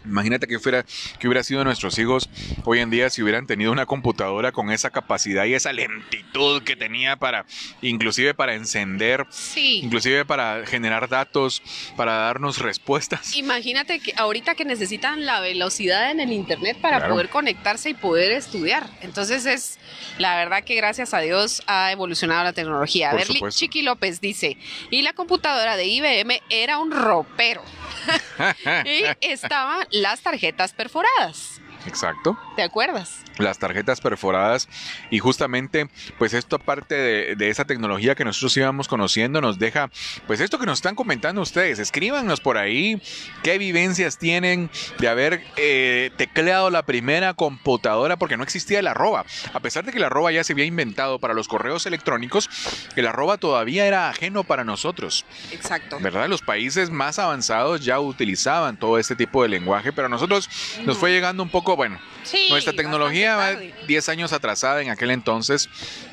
Imagínate 0.06 0.48
que, 0.48 0.60
fuera, 0.60 0.86
que 1.20 1.28
hubiera 1.28 1.44
sido 1.44 1.64
nuestros 1.64 1.98
hijos 2.00 2.30
hoy 2.66 2.80
en 2.80 2.90
día 2.90 3.10
si 3.10 3.22
hubieran 3.22 3.46
tenido 3.48 3.72
una 3.72 3.86
computadora 3.86 4.52
con 4.52 4.72
esa 4.72 4.90
capacidad 4.90 5.46
y 5.46 5.54
esa 5.54 5.74
lentitud 5.74 6.64
que 6.64 6.76
tenía 6.76 7.16
para, 7.18 7.46
inclusive 7.82 8.34
para 8.34 8.56
encender, 8.56 9.26
Sí. 9.30 9.82
inclusive 9.84 10.26
para 10.26 10.66
generar 10.66 11.10
datos, 11.10 11.62
para 11.96 12.14
darnos 12.14 12.60
respuestas. 12.60 13.36
Imagínate 13.36 14.00
que 14.00 14.14
ahorita 14.16 14.56
que 14.56 14.66
necesitan 14.66 15.26
la 15.26 15.40
velocidad 15.42 16.12
en 16.12 16.20
el 16.20 16.32
internet 16.34 16.78
para 16.82 16.98
Claro. 16.98 17.14
poder 17.14 17.30
conectarse 17.30 17.90
y 17.90 17.94
poder 17.94 18.32
estudiar. 18.32 18.90
Entonces 19.02 19.46
es 19.46 19.80
la 20.18 20.36
verdad 20.36 20.64
que 20.64 20.76
gracias 20.76 21.14
a 21.14 21.20
Dios 21.20 21.62
ha 21.68 21.92
evolucionado 21.92 22.44
la 22.44 22.54
tecnología. 22.54 23.14
Berly 23.14 23.36
supuesto. 23.36 23.60
Chiqui 23.60 23.82
López 23.82 24.22
dice, 24.22 24.58
y 24.90 25.02
la 25.02 25.14
computadora 25.14 25.76
de 25.78 25.86
IBM 25.86 26.42
era 26.50 26.78
un 26.80 26.92
ropero. 26.92 27.64
y 28.86 29.04
estaban 29.22 29.88
las 29.92 30.22
tarjetas 30.22 30.74
perforadas. 30.74 31.62
Exacto. 31.86 32.38
¿Te 32.56 32.64
acuerdas? 32.64 33.24
las 33.38 33.58
tarjetas 33.58 34.02
perforadas 34.02 34.68
y 35.10 35.20
justamente 35.20 35.90
pues 36.18 36.34
esto 36.34 36.58
aparte 36.58 36.94
de, 36.94 37.36
de 37.38 37.50
esa 37.50 37.64
tecnología 37.64 38.14
que 38.14 38.26
nosotros 38.26 38.58
íbamos 38.58 38.90
conociendo 38.90 39.40
nos 39.40 39.58
deja 39.58 39.90
pues 40.28 40.42
esto 40.42 40.60
que 40.60 40.66
nos 40.66 40.80
están 40.80 40.94
comentando 40.94 41.42
ustedes 41.42 41.80
escríbanos 41.80 42.42
por 42.42 42.58
ahí 42.58 43.02
qué 43.42 43.58
vivencias 43.58 44.18
tienen 44.18 44.70
de 44.98 45.08
haber 45.08 45.42
eh, 45.56 46.12
tecleado 46.18 46.70
la 46.70 46.84
primera 46.84 47.34
computadora 47.34 48.18
porque 48.18 48.36
no 48.36 48.44
existía 48.44 48.80
el 48.80 48.88
arroba 48.88 49.24
a 49.54 49.60
pesar 49.62 49.86
de 49.86 49.94
que 49.94 50.00
el 50.00 50.04
arroba 50.04 50.34
ya 50.34 50.44
se 50.44 50.52
había 50.52 50.66
inventado 50.66 51.18
para 51.20 51.34
los 51.34 51.48
correos 51.48 51.86
electrónicos 51.86 52.50
el 52.98 53.08
arroba 53.08 53.38
todavía 53.38 53.86
era 53.86 54.10
ajeno 54.10 54.44
para 54.44 54.66
nosotros 54.66 55.26
Exacto. 55.52 55.98
¿verdad? 56.00 56.28
Los 56.28 56.42
países 56.42 56.90
más 56.90 57.20
avanzados 57.20 57.84
ya 57.84 58.00
utilizaban 58.00 58.78
todo 58.78 58.98
este 58.98 59.16
tipo 59.16 59.44
de 59.44 59.50
lenguaje, 59.50 59.92
pero 59.92 60.08
a 60.08 60.10
nosotros 60.10 60.50
nos 60.86 60.98
fue 60.98 61.12
llegando 61.12 61.44
un 61.44 61.50
poco, 61.50 61.69
bueno, 61.76 62.00
Sí, 62.24 62.48
nuestra 62.50 62.74
tecnología 62.74 63.36
va 63.36 63.46
bastante 63.52 63.70
tarde. 63.72 63.88
10 63.88 64.10
años 64.10 64.34
atrasada 64.34 64.82
en 64.82 64.90
aquel 64.90 65.10
entonces 65.12 65.70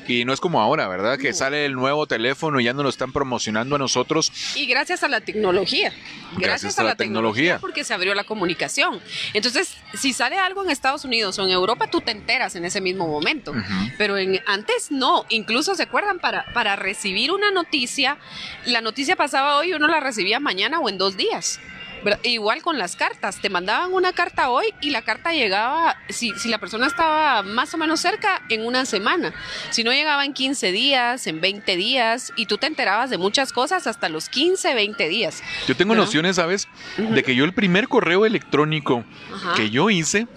y 0.07 0.23
no 0.25 0.33
es 0.33 0.39
como 0.39 0.61
ahora, 0.61 0.87
¿verdad? 0.87 1.17
Que 1.19 1.29
No. 1.29 1.35
sale 1.35 1.65
el 1.65 1.73
nuevo 1.73 2.07
teléfono 2.07 2.59
y 2.59 2.63
ya 2.63 2.73
nos 2.73 2.83
lo 2.83 2.89
están 2.89 3.11
promocionando 3.11 3.75
a 3.75 3.79
nosotros. 3.79 4.31
Y 4.55 4.65
gracias 4.65 5.03
a 5.03 5.09
la 5.09 5.21
tecnología. 5.21 5.91
Gracias, 6.37 6.79
a, 6.79 6.83
la, 6.83 6.95
tecnología. 6.95 7.59
porque 7.59 7.83
se 7.83 7.93
abrió 7.93 8.13
la 8.15 8.23
comunicación. 8.23 8.99
Entonces, 9.33 9.75
si 9.93 10.13
sale 10.13 10.37
algo 10.37 10.63
en 10.63 10.69
Estados 10.69 11.05
Unidos 11.05 11.37
o 11.39 11.43
en 11.43 11.49
Europa, 11.49 11.87
tú 11.87 12.01
te 12.01 12.11
enteras 12.11 12.55
en 12.55 12.65
ese 12.65 12.81
mismo 12.81 13.07
momento. 13.07 13.53
Pero 13.97 14.17
en, 14.17 14.41
antes 14.45 14.91
no, 14.91 15.25
incluso 15.29 15.75
se 15.75 15.83
acuerdan, 15.83 16.19
para, 16.19 16.45
para 16.53 16.75
recibir 16.75 17.31
una 17.31 17.51
noticia, 17.51 18.17
la 18.65 18.81
noticia 18.81 19.15
pasaba 19.15 19.57
hoy 19.57 19.69
y 19.69 19.73
uno 19.73 19.87
la 19.87 19.99
recibía 19.99 20.39
mañana 20.39 20.79
o 20.79 20.89
en 20.89 20.97
dos 20.97 21.17
días. 21.17 21.59
¿Verdad? 22.03 22.19
Igual 22.23 22.61
con 22.61 22.77
las 22.77 22.95
cartas, 22.95 23.39
te 23.41 23.49
mandaban 23.49 23.93
una 23.93 24.13
carta 24.13 24.49
hoy 24.49 24.65
y 24.81 24.89
la 24.89 25.01
carta 25.01 25.33
llegaba, 25.33 25.97
si, 26.09 26.31
si 26.37 26.49
la 26.49 26.57
persona 26.57 26.87
estaba 26.87 27.43
más 27.43 27.73
o 27.73 27.77
menos 27.77 27.99
cerca, 27.99 28.41
en 28.49 28.65
una 28.65 28.85
semana. 28.85 29.33
Si 29.69 29.83
no 29.83 29.91
llegaba 29.91 30.25
en 30.25 30.33
15 30.33 30.71
días, 30.71 31.27
en 31.27 31.41
20 31.41 31.75
días, 31.75 32.33
y 32.35 32.45
tú 32.45 32.57
te 32.57 32.67
enterabas 32.67 33.09
de 33.09 33.17
muchas 33.17 33.51
cosas 33.51 33.87
hasta 33.87 34.09
los 34.09 34.29
15, 34.29 34.73
20 34.73 35.09
días. 35.09 35.43
Yo 35.67 35.75
tengo 35.75 35.95
nociones, 35.95 36.37
¿sabes? 36.37 36.67
De 36.97 37.23
que 37.23 37.35
yo 37.35 37.45
el 37.45 37.53
primer 37.53 37.87
correo 37.87 38.25
electrónico 38.25 39.03
Ajá. 39.33 39.53
que 39.55 39.69
yo 39.69 39.89
hice 39.89 40.27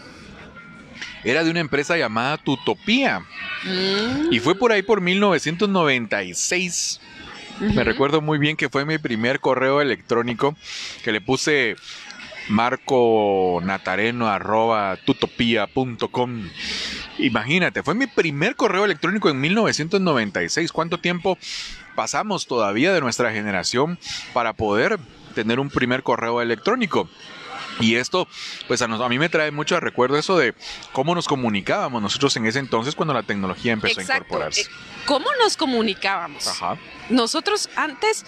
era 1.25 1.45
de 1.45 1.51
una 1.51 1.61
empresa 1.61 1.97
llamada 1.97 2.39
Tutopía 2.39 3.23
Mm, 3.65 4.33
y 4.33 4.39
fue 4.39 4.55
por 4.55 4.73
ahí 4.73 4.83
por 4.83 5.01
1996. 5.01 7.01
Me 7.61 7.85
recuerdo 7.85 8.23
muy 8.23 8.39
bien 8.39 8.57
que 8.57 8.71
fue 8.71 8.87
mi 8.87 8.97
primer 8.97 9.39
correo 9.39 9.83
electrónico 9.83 10.57
que 11.05 11.13
le 11.13 11.21
puse 11.21 11.77
marco 12.49 13.61
natareno 13.63 14.29
arroba 14.29 14.97
tutopía.com. 15.05 16.49
Imagínate, 17.19 17.83
fue 17.83 17.95
mi 17.95 18.07
primer 18.07 18.57
correo 18.57 18.87
electrónico 18.87 19.29
en 19.29 19.41
1996. 19.41 20.73
¿Cuánto 20.73 21.01
tiempo 21.01 21.37
pasamos 21.95 22.47
todavía 22.47 22.95
de 22.95 23.03
nuestra 23.03 23.31
generación 23.31 23.99
para 24.33 24.55
poder 24.55 24.99
tener 25.35 25.61
un 25.61 25.69
primer 25.69 26.03
correo 26.03 26.41
electrónico? 26.41 27.11
Y 27.81 27.97
esto, 27.97 28.29
pues 28.69 28.83
a, 28.83 28.89
nos- 28.89 29.01
a 29.01 29.09
mí 29.09 29.19
me 29.19 29.29
trae 29.29 29.51
mucho 29.51 29.79
recuerdo 29.81 30.17
eso 30.19 30.37
de 30.39 30.55
cómo 30.93 31.15
nos 31.15 31.27
comunicábamos 31.27 32.01
nosotros 32.03 32.37
en 32.37 32.47
ese 32.47 32.59
entonces 32.59 32.95
cuando 32.95 33.15
la 33.15 33.23
tecnología 33.23 33.73
empezó 33.73 34.01
a 34.01 34.05
incorporarse. 34.05 34.63
Eh, 34.63 34.67
¿Cómo 35.07 35.27
nos 35.43 35.57
comunicábamos? 35.57 36.47
Ajá. 36.47 36.77
Nosotros 37.09 37.69
antes, 37.75 38.25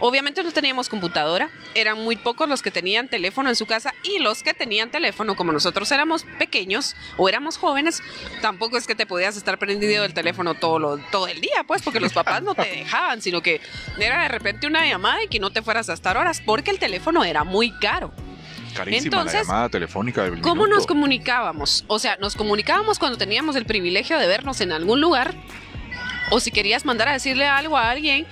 obviamente 0.00 0.42
no 0.42 0.50
teníamos 0.52 0.88
computadora, 0.88 1.50
eran 1.74 2.02
muy 2.02 2.16
pocos 2.16 2.48
los 2.48 2.62
que 2.62 2.70
tenían 2.70 3.08
teléfono 3.08 3.48
en 3.50 3.56
su 3.56 3.66
casa 3.66 3.92
y 4.04 4.18
los 4.20 4.42
que 4.42 4.54
tenían 4.54 4.90
teléfono, 4.90 5.34
como 5.36 5.52
nosotros 5.52 5.90
éramos 5.92 6.24
pequeños 6.38 6.96
o 7.18 7.28
éramos 7.28 7.58
jóvenes, 7.58 8.02
tampoco 8.40 8.78
es 8.78 8.86
que 8.86 8.94
te 8.94 9.04
podías 9.06 9.36
estar 9.36 9.58
prendido 9.58 10.02
del 10.02 10.14
teléfono 10.14 10.54
todo, 10.54 10.78
lo, 10.78 10.98
todo 11.10 11.26
el 11.26 11.40
día, 11.40 11.64
pues, 11.66 11.82
porque 11.82 12.00
los 12.00 12.12
papás 12.12 12.42
no 12.42 12.54
te 12.54 12.62
dejaban, 12.76 13.20
sino 13.20 13.42
que 13.42 13.60
era 13.98 14.22
de 14.22 14.28
repente 14.28 14.66
una 14.66 14.86
llamada 14.86 15.22
y 15.24 15.28
que 15.28 15.38
no 15.40 15.50
te 15.50 15.60
fueras 15.62 15.88
a 15.90 15.92
estar 15.92 16.16
horas, 16.16 16.40
porque 16.44 16.70
el 16.70 16.78
teléfono 16.78 17.24
era 17.24 17.44
muy 17.44 17.70
caro. 17.78 18.12
Carísima 18.74 19.04
Entonces, 19.18 19.34
la 19.34 19.42
llamada 19.42 19.68
telefónica 19.68 20.22
del 20.22 20.40
¿Cómo 20.40 20.64
minuto. 20.64 20.76
nos 20.76 20.86
comunicábamos? 20.86 21.84
O 21.88 21.98
sea, 21.98 22.16
nos 22.20 22.34
comunicábamos 22.34 22.98
cuando 22.98 23.18
teníamos 23.18 23.56
el 23.56 23.64
privilegio 23.64 24.18
de 24.18 24.26
vernos 24.26 24.60
en 24.60 24.72
algún 24.72 25.00
lugar. 25.00 25.34
O 26.30 26.40
si 26.40 26.50
querías 26.50 26.84
mandar 26.84 27.08
a 27.08 27.12
decirle 27.12 27.46
algo 27.46 27.76
a 27.76 27.90
alguien, 27.90 28.26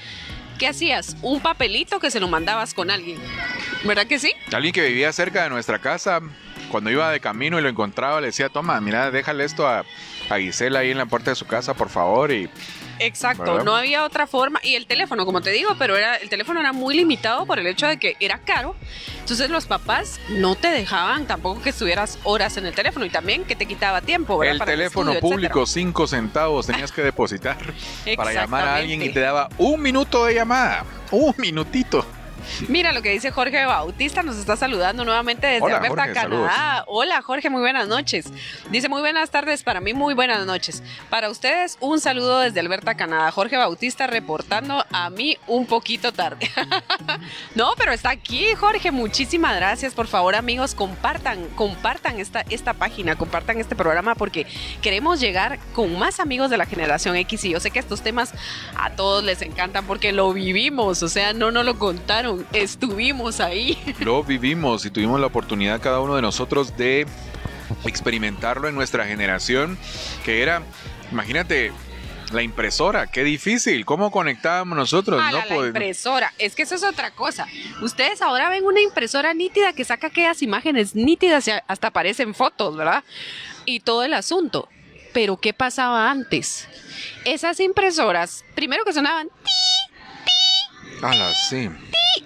¿qué 0.58 0.68
hacías? 0.68 1.16
Un 1.22 1.40
papelito 1.40 2.00
que 2.00 2.10
se 2.10 2.20
lo 2.20 2.28
mandabas 2.28 2.72
con 2.72 2.90
alguien. 2.90 3.18
¿Verdad 3.84 4.06
que 4.06 4.18
sí? 4.18 4.32
Alguien 4.52 4.72
que 4.72 4.86
vivía 4.86 5.12
cerca 5.12 5.42
de 5.42 5.50
nuestra 5.50 5.78
casa, 5.78 6.20
cuando 6.70 6.90
iba 6.90 7.10
de 7.10 7.20
camino 7.20 7.58
y 7.58 7.62
lo 7.62 7.68
encontraba, 7.68 8.20
le 8.20 8.28
decía, 8.28 8.48
toma, 8.48 8.80
mira, 8.80 9.10
déjale 9.10 9.44
esto 9.44 9.66
a, 9.68 9.84
a 10.34 10.38
Gisela 10.38 10.80
ahí 10.80 10.90
en 10.90 10.98
la 10.98 11.06
puerta 11.06 11.30
de 11.30 11.34
su 11.36 11.46
casa, 11.46 11.74
por 11.74 11.88
favor. 11.88 12.30
Y 12.32 12.48
Exacto, 13.00 13.44
¿Verdad? 13.44 13.64
no 13.64 13.74
había 13.74 14.04
otra 14.04 14.26
forma. 14.26 14.60
Y 14.62 14.74
el 14.74 14.86
teléfono, 14.86 15.24
como 15.24 15.40
te 15.40 15.50
digo, 15.50 15.74
pero 15.78 15.96
era, 15.96 16.16
el 16.16 16.28
teléfono 16.28 16.60
era 16.60 16.72
muy 16.72 16.94
limitado 16.94 17.46
por 17.46 17.58
el 17.58 17.66
hecho 17.66 17.86
de 17.86 17.98
que 17.98 18.16
era 18.20 18.38
caro. 18.38 18.76
Entonces 19.20 19.48
los 19.48 19.66
papás 19.66 20.20
no 20.28 20.54
te 20.54 20.68
dejaban 20.68 21.26
tampoco 21.26 21.62
que 21.62 21.70
estuvieras 21.70 22.18
horas 22.24 22.56
en 22.58 22.66
el 22.66 22.74
teléfono 22.74 23.06
y 23.06 23.10
también 23.10 23.44
que 23.44 23.56
te 23.56 23.66
quitaba 23.66 24.02
tiempo. 24.02 24.36
¿verdad? 24.38 24.52
el 24.52 24.58
Para 24.58 24.72
teléfono 24.72 25.12
estudio, 25.12 25.30
público, 25.30 25.66
cinco 25.66 26.06
centavos 26.06 26.66
tenías 26.66 26.92
que 26.92 27.02
depositar 27.10 27.56
para 28.16 28.32
llamar 28.32 28.68
a 28.68 28.74
alguien 28.76 29.02
y 29.02 29.08
te 29.08 29.20
daba 29.20 29.48
un 29.56 29.80
minuto 29.80 30.26
de 30.26 30.34
llamada. 30.34 30.84
Un 31.10 31.34
minutito. 31.38 32.04
Mira 32.68 32.92
lo 32.92 33.02
que 33.02 33.10
dice 33.10 33.30
Jorge 33.30 33.64
Bautista, 33.64 34.22
nos 34.22 34.36
está 34.36 34.56
saludando 34.56 35.04
nuevamente 35.04 35.46
desde 35.46 35.64
Hola, 35.64 35.76
Alberta, 35.76 36.02
Jorge, 36.02 36.14
Canadá. 36.14 36.84
Hola 36.86 37.22
Jorge, 37.22 37.50
muy 37.50 37.60
buenas 37.60 37.88
noches. 37.88 38.26
Dice 38.70 38.88
muy 38.88 39.00
buenas 39.00 39.30
tardes, 39.30 39.62
para 39.62 39.80
mí 39.80 39.94
muy 39.94 40.14
buenas 40.14 40.46
noches. 40.46 40.82
Para 41.08 41.30
ustedes 41.30 41.76
un 41.80 42.00
saludo 42.00 42.40
desde 42.40 42.60
Alberta, 42.60 42.94
Canadá. 42.96 43.30
Jorge 43.30 43.56
Bautista 43.56 44.06
reportando 44.06 44.84
a 44.90 45.10
mí 45.10 45.36
un 45.46 45.66
poquito 45.66 46.12
tarde. 46.12 46.50
no, 47.54 47.72
pero 47.76 47.92
está 47.92 48.10
aquí 48.10 48.54
Jorge, 48.54 48.90
muchísimas 48.90 49.56
gracias. 49.56 49.94
Por 49.94 50.06
favor 50.06 50.34
amigos, 50.34 50.74
compartan, 50.74 51.46
compartan 51.56 52.20
esta, 52.20 52.44
esta 52.50 52.74
página, 52.74 53.16
compartan 53.16 53.58
este 53.58 53.76
programa 53.76 54.14
porque 54.14 54.46
queremos 54.82 55.20
llegar 55.20 55.58
con 55.74 55.98
más 55.98 56.20
amigos 56.20 56.50
de 56.50 56.56
la 56.56 56.66
generación 56.66 57.16
X 57.16 57.44
y 57.44 57.50
yo 57.50 57.60
sé 57.60 57.70
que 57.70 57.78
estos 57.78 58.02
temas 58.02 58.32
a 58.76 58.90
todos 58.90 59.24
les 59.24 59.42
encantan 59.42 59.86
porque 59.86 60.12
lo 60.12 60.32
vivimos, 60.32 61.02
o 61.02 61.08
sea, 61.08 61.32
no 61.32 61.50
nos 61.50 61.64
lo 61.64 61.78
contaron, 61.78 62.39
estuvimos 62.52 63.40
ahí. 63.40 63.78
Lo 64.00 64.22
vivimos 64.24 64.84
y 64.86 64.90
tuvimos 64.90 65.20
la 65.20 65.26
oportunidad 65.26 65.80
cada 65.80 66.00
uno 66.00 66.16
de 66.16 66.22
nosotros 66.22 66.76
de 66.76 67.06
experimentarlo 67.84 68.68
en 68.68 68.74
nuestra 68.74 69.06
generación, 69.06 69.78
que 70.24 70.42
era, 70.42 70.62
imagínate, 71.12 71.72
la 72.32 72.42
impresora, 72.42 73.08
qué 73.08 73.24
difícil, 73.24 73.84
¿cómo 73.84 74.10
conectábamos 74.12 74.76
nosotros? 74.78 75.20
No 75.20 75.26
la, 75.32 75.38
la 75.46 75.48
Pod- 75.48 75.66
impresora, 75.68 76.32
es 76.38 76.54
que 76.54 76.62
eso 76.62 76.76
es 76.76 76.84
otra 76.84 77.10
cosa. 77.10 77.46
Ustedes 77.82 78.22
ahora 78.22 78.48
ven 78.48 78.64
una 78.64 78.80
impresora 78.80 79.34
nítida 79.34 79.72
que 79.72 79.84
saca 79.84 80.08
aquellas 80.08 80.40
imágenes 80.42 80.94
nítidas 80.94 81.48
y 81.48 81.52
hasta 81.66 81.88
aparecen 81.88 82.34
fotos, 82.34 82.76
¿verdad? 82.76 83.02
Y 83.64 83.80
todo 83.80 84.04
el 84.04 84.14
asunto. 84.14 84.68
Pero 85.12 85.38
¿qué 85.38 85.52
pasaba 85.52 86.08
antes? 86.08 86.68
Esas 87.24 87.58
impresoras, 87.58 88.44
primero 88.54 88.84
que 88.84 88.92
sonaban 88.92 89.28
Ala, 91.02 91.32
sí. 91.34 91.68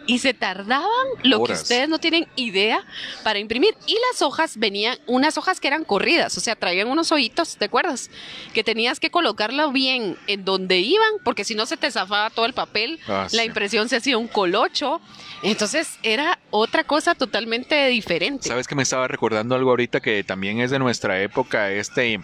y 0.07 0.19
se 0.19 0.35
tardaban 0.35 0.89
lo 1.23 1.41
Horas. 1.41 1.59
que 1.59 1.63
ustedes 1.63 1.89
no 1.89 1.99
tienen 1.99 2.27
idea 2.37 2.85
para 3.23 3.39
imprimir. 3.39 3.75
Y 3.87 3.97
las 4.11 4.21
hojas 4.23 4.57
venían, 4.59 4.99
unas 5.07 5.39
hojas 5.39 5.61
que 5.61 5.69
eran 5.69 5.85
corridas, 5.85 6.37
o 6.37 6.41
sea, 6.41 6.57
traían 6.57 6.89
unos 6.89 7.11
hoyitos, 7.13 7.57
¿te 7.57 7.67
acuerdas? 7.67 8.11
Que 8.53 8.65
tenías 8.65 8.99
que 9.01 9.11
colocarlo 9.11 9.71
bien 9.73 10.17
en 10.27 10.45
donde 10.45 10.79
iban, 10.79 11.09
porque 11.25 11.45
si 11.45 11.55
no 11.55 11.67
se 11.67 11.77
te 11.77 11.91
zafaba 11.91 12.31
todo 12.31 12.47
el 12.47 12.53
papel, 12.55 12.99
Ah, 13.09 13.29
la 13.33 13.43
sí. 13.43 13.47
impresión 13.49 13.89
se 13.89 13.97
hacía 13.97 14.19
un 14.19 14.29
colocho. 14.29 15.01
Entonces 15.43 15.99
era 16.03 16.39
otra 16.51 16.85
cosa 16.85 17.15
totalmente 17.15 17.87
diferente. 17.89 18.49
Sabes 18.49 18.67
que 18.67 18.75
me 18.75 18.83
estaba 18.83 19.07
recordando 19.09 19.55
algo 19.55 19.71
ahorita 19.71 20.01
que 20.01 20.25
también 20.25 20.61
es 20.61 20.71
de 20.71 20.79
nuestra 20.79 21.21
época, 21.21 21.71
este, 21.71 22.21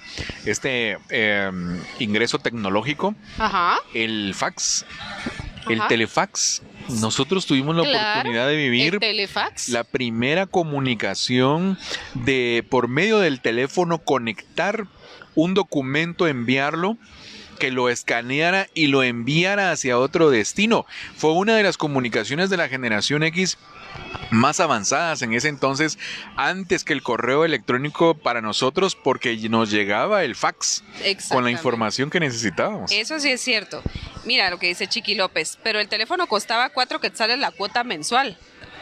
este 0.46 0.96
eh, 1.10 1.50
ingreso 1.98 2.38
tecnológico, 2.38 3.14
Ajá. 3.38 3.78
el 3.92 4.32
fax, 4.34 4.86
el 5.68 5.78
Ajá. 5.80 5.88
telefax. 5.88 6.62
Nosotros 7.00 7.46
tuvimos 7.46 7.76
la 7.76 7.82
Claro, 7.84 8.10
oportunidad 8.20 8.48
de 8.48 8.56
vivir 8.56 8.98
la 9.68 9.84
primera 9.84 10.46
comunicación 10.46 11.78
de 12.14 12.64
por 12.68 12.88
medio 12.88 13.18
del 13.18 13.40
teléfono 13.40 13.98
conectar 13.98 14.86
un 15.34 15.54
documento, 15.54 16.26
enviarlo 16.26 16.96
que 17.60 17.70
lo 17.70 17.88
escaneara 17.90 18.68
y 18.74 18.86
lo 18.86 19.02
enviara 19.02 19.70
hacia 19.70 19.98
otro 19.98 20.30
destino. 20.30 20.86
Fue 21.14 21.32
una 21.32 21.54
de 21.54 21.62
las 21.62 21.76
comunicaciones 21.76 22.48
de 22.50 22.56
la 22.56 22.68
generación 22.68 23.22
X 23.22 23.58
más 24.30 24.60
avanzadas 24.60 25.22
en 25.22 25.34
ese 25.34 25.48
entonces, 25.48 25.98
antes 26.36 26.84
que 26.84 26.92
el 26.92 27.02
correo 27.02 27.44
electrónico 27.44 28.14
para 28.14 28.40
nosotros, 28.40 28.94
porque 28.96 29.36
nos 29.48 29.70
llegaba 29.70 30.24
el 30.24 30.36
fax 30.36 30.84
con 31.30 31.44
la 31.44 31.50
información 31.50 32.10
que 32.10 32.20
necesitábamos. 32.20 32.92
Eso 32.92 33.18
sí 33.18 33.30
es 33.30 33.40
cierto. 33.40 33.82
Mira 34.24 34.50
lo 34.50 34.58
que 34.58 34.68
dice 34.68 34.86
Chiqui 34.86 35.14
López. 35.14 35.58
Pero 35.62 35.80
el 35.80 35.88
teléfono 35.88 36.26
costaba 36.26 36.70
cuatro 36.70 37.00
quetzales 37.00 37.38
la 37.38 37.50
cuota 37.50 37.84
mensual. 37.84 38.36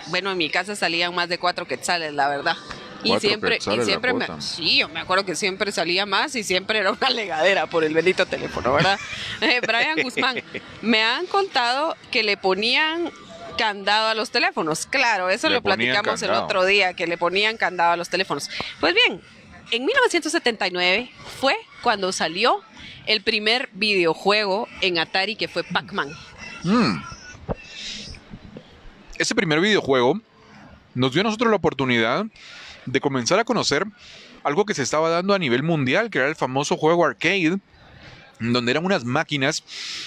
Bueno, 0.09 0.31
en 0.31 0.39
mi 0.39 0.51
casa 0.51 0.77
salían 0.77 1.15
más 1.15 1.29
de 1.29 1.39
cuatro 1.39 1.67
quetzales, 1.67 2.15
la 2.15 2.29
verdad. 2.29 2.57
Y 3.05 3.19
siempre, 3.21 3.59
y 3.59 3.85
siempre 3.85 4.13
me, 4.13 4.27
sí, 4.41 4.79
yo 4.79 4.89
me 4.89 4.99
acuerdo 4.99 5.25
que 5.25 5.37
siempre 5.37 5.71
salía 5.71 6.05
más 6.05 6.35
y 6.35 6.43
siempre 6.43 6.81
era 6.81 6.91
una 6.91 7.11
legadera 7.11 7.69
por 7.69 7.85
el 7.85 7.95
bendito 7.95 8.27
teléfono, 8.27 8.73
¿verdad? 8.73 8.99
Eh, 9.41 9.61
Brian 9.61 10.03
Guzmán, 10.03 10.43
me 10.83 11.05
han 11.05 11.27
contado 11.27 11.95
que 12.11 12.25
le 12.25 12.37
ponían 12.37 13.13
candado 13.59 14.09
a 14.09 14.15
los 14.15 14.31
teléfonos. 14.31 14.87
Claro, 14.87 15.29
eso 15.29 15.49
Le 15.49 15.57
lo 15.57 15.63
platicamos 15.63 16.23
el 16.23 16.31
otro 16.31 16.65
día, 16.65 16.95
que 16.95 17.07
le 17.07 17.19
ponían 17.19 17.57
candado 17.57 17.93
a 17.93 17.97
los 17.97 18.09
teléfonos. 18.09 18.49
Pues 18.81 18.95
bien, 18.95 19.21
en 19.71 19.85
1979 19.85 21.11
fue 21.41 21.57
cuando 21.83 22.13
salió 22.13 22.63
el 23.07 23.23
primer 23.23 23.69
videojuego 23.73 24.69
en 24.81 24.99
Atari 24.99 25.37
que 25.37 25.49
fue 25.49 25.65
Pac-Man. 25.65 26.11
Mm. 26.63 27.03
Ese 29.19 29.35
primer 29.35 29.61
videojuego 29.61 30.21
nos 30.95 31.13
dio 31.13 31.21
a 31.23 31.25
nosotros 31.25 31.51
la 31.51 31.57
oportunidad 31.57 32.25
de 32.87 33.01
comenzar 33.01 33.39
a 33.39 33.45
conocer 33.45 33.85
algo 34.45 34.65
que 34.65 34.75
se 34.75 34.83
estaba 34.83 35.11
dando 35.11 35.35
a 35.35 35.39
nivel 35.39 35.63
mundial, 35.63 36.11
que 36.11 36.19
era 36.19 36.29
el 36.29 36.37
famoso 36.37 36.77
juego 36.77 37.05
arcade, 37.05 37.59
donde 38.41 38.71
eran 38.71 38.85
unas 38.85 39.05
máquinas 39.05 39.65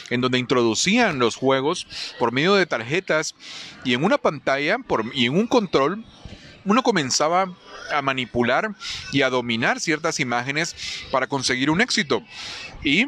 en 0.10 0.22
donde 0.22 0.40
introducían 0.40 1.20
los 1.20 1.36
juegos 1.36 1.88
por 2.18 2.32
medio 2.32 2.56
de 2.56 2.66
tarjetas 2.66 3.36
y 3.84 3.94
en 3.94 4.04
una 4.04 4.18
pantalla 4.18 4.78
y 5.14 5.26
en 5.26 5.36
un 5.36 5.48
control 5.48 6.06
uno 6.64 6.84
comenzaba 6.84 7.52
a 7.92 8.02
manipular 8.02 8.74
y 9.12 9.22
a 9.24 9.30
dominar 9.30 9.80
ciertas 9.80 10.20
imágenes 10.20 10.76
para 11.12 11.28
conseguir 11.28 11.70
un 11.70 11.82
éxito. 11.82 12.24
Y 12.84 13.06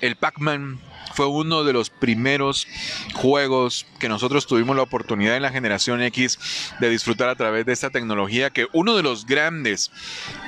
el 0.00 0.16
Pac-Man 0.16 0.80
fue 1.14 1.26
uno 1.26 1.64
de 1.64 1.72
los 1.72 1.90
primeros 1.90 2.66
juegos 3.14 3.86
que 3.98 4.08
nosotros 4.08 4.46
tuvimos 4.46 4.76
la 4.76 4.82
oportunidad 4.82 5.36
en 5.36 5.42
la 5.42 5.50
generación 5.50 6.02
X 6.02 6.38
de 6.80 6.90
disfrutar 6.90 7.28
a 7.28 7.36
través 7.36 7.64
de 7.66 7.72
esta 7.72 7.90
tecnología 7.90 8.50
que 8.50 8.66
uno 8.72 8.96
de 8.96 9.02
los 9.02 9.24
grandes 9.26 9.90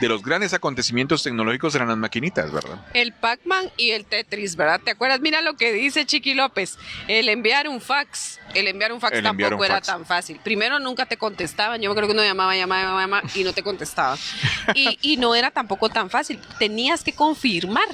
de 0.01 0.09
los 0.09 0.23
grandes 0.23 0.53
acontecimientos 0.55 1.23
tecnológicos 1.23 1.75
eran 1.75 1.89
las 1.89 1.97
maquinitas, 1.97 2.51
¿verdad? 2.53 2.85
El 2.95 3.13
Pac-Man 3.13 3.71
y 3.77 3.93
el 3.93 4.05
Tetris, 4.05 4.57
¿verdad? 4.57 4.81
¿Te 4.85 4.91
acuerdas? 4.91 5.21
Mira 5.21 5.41
lo 5.41 5.57
que 5.57 5.73
dice 5.73 6.05
Chiqui 6.05 6.35
López. 6.35 6.79
El 7.09 7.29
enviar 7.29 7.69
un 7.69 7.81
fax. 7.81 8.41
El 8.55 8.69
enviar 8.69 8.93
un 8.93 9.01
fax 9.01 9.17
El 9.19 9.23
tampoco 9.23 9.57
un 9.57 9.65
era 9.65 9.75
fax. 9.77 9.87
tan 9.87 10.05
fácil. 10.05 10.41
Primero 10.43 10.79
nunca 10.79 11.07
te 11.07 11.17
contestaban. 11.17 11.81
Yo 11.81 11.95
creo 11.95 12.07
que 12.09 12.13
uno 12.13 12.23
llamaba, 12.25 12.57
llamaba, 12.57 12.83
llamaba, 12.83 13.01
llamaba 13.03 13.29
y 13.35 13.45
no 13.45 13.53
te 13.53 13.63
contestaban. 13.63 14.19
Y, 14.75 14.99
y 15.01 15.17
no 15.17 15.35
era 15.35 15.51
tampoco 15.51 15.89
tan 15.89 16.11
fácil. 16.11 16.41
Tenías 16.59 17.05
que 17.05 17.13
confirmar 17.13 17.87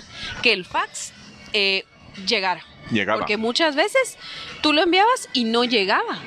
que 0.43 0.53
el 0.53 0.65
fax 0.65 1.13
eh, 1.53 1.85
llegara. 2.27 2.65
Llegaba. 2.91 3.19
Porque 3.21 3.37
muchas 3.37 3.75
veces 3.77 4.17
tú 4.63 4.73
lo 4.73 4.83
enviabas 4.83 5.29
y 5.33 5.45
no 5.45 5.65
llegaba. 5.65 6.19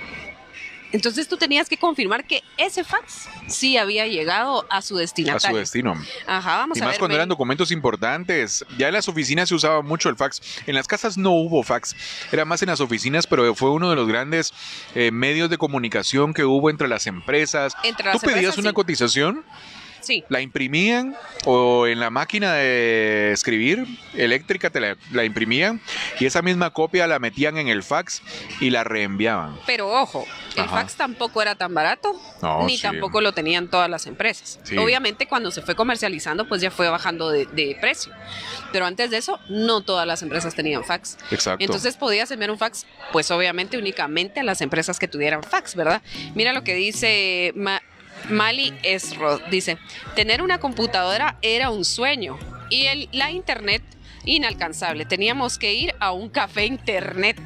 Entonces 0.91 1.27
tú 1.27 1.35
tenías 1.35 1.67
que 1.67 1.75
confirmar 1.77 2.25
que 2.25 2.41
ese 2.55 2.85
fax 2.85 3.27
sí 3.47 3.75
había 3.75 4.07
llegado 4.07 4.65
a 4.69 4.81
su 4.81 4.95
a 4.97 5.01
destinatario. 5.01 5.49
su 5.49 5.59
destino. 5.59 5.93
Ajá, 6.25 6.57
vamos 6.57 6.77
Y 6.77 6.81
a 6.81 6.85
más 6.85 6.93
ver. 6.93 6.99
cuando 6.99 7.13
ven. 7.13 7.19
eran 7.19 7.29
documentos 7.29 7.69
importantes. 7.71 8.65
Ya 8.77 8.87
en 8.87 8.93
las 8.93 9.09
oficinas 9.09 9.49
se 9.49 9.55
usaba 9.55 9.81
mucho 9.81 10.07
el 10.07 10.15
fax. 10.15 10.41
En 10.67 10.75
las 10.75 10.87
casas 10.87 11.17
no 11.17 11.31
hubo 11.31 11.63
fax. 11.63 11.95
Era 12.31 12.45
más 12.45 12.61
en 12.61 12.69
las 12.69 12.79
oficinas, 12.79 13.27
pero 13.27 13.53
fue 13.55 13.71
uno 13.71 13.89
de 13.89 13.97
los 13.97 14.07
grandes 14.07 14.53
eh, 14.93 15.11
medios 15.11 15.49
de 15.49 15.57
comunicación 15.57 16.33
que 16.33 16.45
hubo 16.45 16.69
entre 16.69 16.87
las 16.87 17.07
empresas. 17.07 17.73
Entre 17.83 18.03
Tú 18.05 18.09
las 18.13 18.21
pedías 18.21 18.35
empresas, 18.37 18.57
una 18.59 18.69
sí. 18.69 18.75
cotización, 18.75 19.43
Sí. 20.05 20.23
la 20.29 20.39
imprimían 20.41 21.15
o 21.45 21.87
en 21.87 21.99
la 21.99 22.09
máquina 22.09 22.53
de 22.53 23.31
escribir 23.33 23.85
eléctrica 24.13 24.69
te 24.69 24.79
la, 24.79 24.95
la 25.11 25.23
imprimían 25.25 25.81
y 26.19 26.25
esa 26.25 26.41
misma 26.41 26.69
copia 26.71 27.07
la 27.07 27.19
metían 27.19 27.57
en 27.57 27.67
el 27.67 27.81
fax 27.83 28.21
y 28.61 28.69
la 28.69 28.83
reenviaban. 28.83 29.57
Pero 29.65 29.89
ojo, 29.89 30.25
el 30.55 30.63
Ajá. 30.63 30.81
fax 30.81 30.95
tampoco 30.95 31.41
era 31.41 31.55
tan 31.55 31.73
barato, 31.73 32.13
No, 32.41 32.65
ni 32.65 32.77
sí. 32.77 32.83
tampoco 32.83 33.19
lo 33.21 33.33
tenían 33.33 33.69
todas 33.69 33.89
las 33.89 34.05
empresas. 34.07 34.59
Sí. 34.63 34.77
Obviamente 34.77 35.27
cuando 35.27 35.51
se 35.51 35.61
fue 35.61 35.75
comercializando, 35.75 36.47
pues 36.47 36.61
ya 36.61 36.71
fue 36.71 36.87
bajando 36.89 37.29
de, 37.29 37.45
de 37.47 37.77
precio. 37.81 38.13
Pero 38.71 38.85
antes 38.85 39.09
de 39.09 39.17
eso, 39.17 39.39
no 39.49 39.81
todas 39.81 40.05
las 40.07 40.21
empresas 40.21 40.53
tenían 40.55 40.83
fax. 40.83 41.17
Exacto. 41.31 41.63
Entonces 41.63 41.97
podías 41.97 42.29
enviar 42.31 42.51
un 42.51 42.57
fax, 42.57 42.85
pues 43.11 43.31
obviamente 43.31 43.77
únicamente 43.77 44.39
a 44.39 44.43
las 44.43 44.61
empresas 44.61 44.99
que 44.99 45.07
tuvieran 45.07 45.43
fax, 45.43 45.75
¿verdad? 45.75 46.01
Mira 46.35 46.53
lo 46.53 46.63
que 46.63 46.75
dice 46.75 47.51
Ma- 47.55 47.81
Mali 48.29 48.73
Esro, 48.83 49.39
dice, 49.49 49.77
tener 50.15 50.41
una 50.41 50.59
computadora 50.59 51.38
era 51.41 51.69
un 51.69 51.85
sueño 51.85 52.38
y 52.69 52.85
el, 52.85 53.09
la 53.11 53.31
internet 53.31 53.83
inalcanzable. 54.25 55.05
Teníamos 55.05 55.57
que 55.57 55.73
ir 55.73 55.95
a 55.99 56.11
un 56.11 56.29
café 56.29 56.65
internet. 56.65 57.39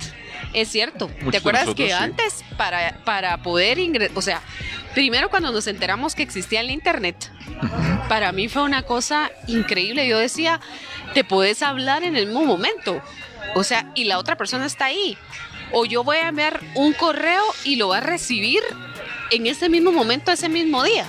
Es 0.53 0.69
cierto. 0.69 1.09
Muchos 1.09 1.31
¿Te 1.31 1.37
acuerdas 1.37 1.65
nosotros, 1.65 1.87
que 1.87 1.93
sí. 1.93 2.03
antes 2.03 2.43
para, 2.57 3.03
para 3.03 3.37
poder 3.43 3.79
ingresar, 3.79 4.17
o 4.17 4.21
sea, 4.21 4.41
primero 4.93 5.29
cuando 5.29 5.51
nos 5.51 5.67
enteramos 5.67 6.15
que 6.15 6.23
existía 6.23 6.61
el 6.61 6.71
internet, 6.71 7.31
para 8.07 8.31
mí 8.31 8.47
fue 8.47 8.63
una 8.63 8.83
cosa 8.83 9.31
increíble. 9.47 10.07
Yo 10.07 10.17
decía, 10.17 10.59
te 11.13 11.23
puedes 11.23 11.61
hablar 11.61 12.03
en 12.03 12.15
el 12.15 12.27
mismo 12.27 12.45
momento. 12.45 13.01
O 13.55 13.63
sea, 13.63 13.91
y 13.95 14.05
la 14.05 14.17
otra 14.19 14.37
persona 14.37 14.65
está 14.65 14.85
ahí. 14.85 15.17
O 15.71 15.85
yo 15.85 16.03
voy 16.03 16.17
a 16.17 16.29
enviar 16.29 16.61
un 16.75 16.93
correo 16.93 17.43
y 17.63 17.75
lo 17.75 17.89
va 17.89 17.97
a 17.97 18.01
recibir 18.01 18.61
en 19.31 19.47
ese 19.47 19.69
mismo 19.69 19.91
momento, 19.91 20.31
ese 20.31 20.49
mismo 20.49 20.83
día. 20.83 21.05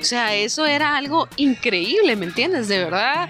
O 0.00 0.04
sea, 0.04 0.34
eso 0.34 0.64
era 0.64 0.96
algo 0.96 1.28
increíble, 1.36 2.14
¿me 2.14 2.26
entiendes? 2.26 2.68
De 2.68 2.78
verdad, 2.78 3.28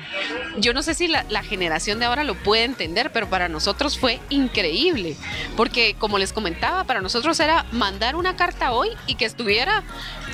yo 0.59 0.74
no 0.74 0.83
sé 0.83 0.94
si 0.94 1.09
la, 1.09 1.42
generación 1.42 1.98
de 1.98 2.04
ahora 2.04 2.24
lo 2.24 2.35
puede 2.35 2.64
entender, 2.64 3.11
pero 3.11 3.28
para 3.31 3.48
nosotros 3.48 3.98
fue 3.98 4.20
increíble. 4.28 5.16
Porque, 5.57 5.94
como 5.98 6.18
les 6.18 6.33
comentaba, 6.33 6.85
para 6.85 7.00
nosotros 7.00 7.40
era 7.40 7.64
mandar 7.72 8.16
una 8.16 8.37
carta 8.37 8.72
hoy 8.72 8.90
y 9.07 9.14
que 9.14 9.24
estuviera 9.24 9.83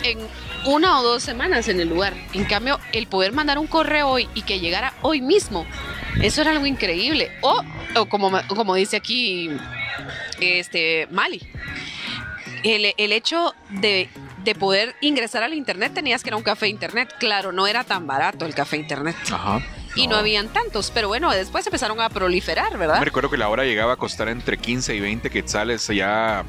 en 0.03 0.18
una 0.64 0.99
o 0.99 1.05
dos 1.05 1.23
semanas 1.23 1.68
en 1.68 1.79
el 1.79 1.88
lugar. 1.88 2.14
En 2.33 2.44
cambio, 2.47 2.81
el 2.92 3.07
poder 3.07 3.33
mandar 3.33 3.59
un 3.59 3.68
correo 3.68 4.09
hoy 4.09 4.29
y 4.35 4.42
que 4.42 4.59
llegara 4.59 4.92
hoy 5.03 5.20
mismo, 5.20 5.64
eso 6.20 6.40
era 6.40 6.51
algo 6.51 6.66
increíble. 6.66 7.31
O, 7.42 7.62
o 7.94 8.07
como, 8.07 8.33
como 8.49 8.75
dice 8.75 8.97
aquí 8.97 9.51
este, 10.40 11.07
Mali, 11.11 11.40
el, 12.64 12.94
el 12.96 13.12
hecho 13.12 13.55
de, 13.70 14.09
de 14.42 14.55
poder 14.55 14.96
ingresar 15.00 15.42
al 15.42 15.55
internet 15.55 15.92
tenías 15.94 16.22
que 16.22 16.31
ir 16.31 16.35
a 16.35 16.37
un 16.37 16.42
café 16.42 16.68
internet. 16.68 17.14
Claro, 17.20 17.53
no 17.53 17.66
era 17.66 17.85
tan 17.85 18.07
barato 18.07 18.46
el 18.46 18.55
café 18.55 18.77
internet. 18.79 19.14
Ajá. 19.31 19.61
Y 19.94 20.09
no 20.09 20.16
habían 20.16 20.48
tantos, 20.48 20.90
pero 20.92 21.07
bueno, 21.07 21.31
después 21.31 21.64
empezaron 21.66 22.00
a 22.00 22.09
proliferar, 22.09 22.77
¿verdad? 22.77 22.98
Me 22.98 23.05
recuerdo 23.05 23.31
que 23.31 23.37
la 23.37 23.48
hora 23.48 23.64
llegaba 23.64 23.92
a 23.92 23.96
costar 23.96 24.29
entre 24.29 24.59
15 24.59 24.96
y 24.96 25.00
20 25.00 25.31
quetzales 25.31 25.87
ya 25.87 26.44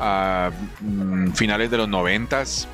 a 0.00 0.50
mm, 0.80 1.32
finales 1.32 1.70
de 1.70 1.78
los 1.78 1.88
noventas. 1.88 2.68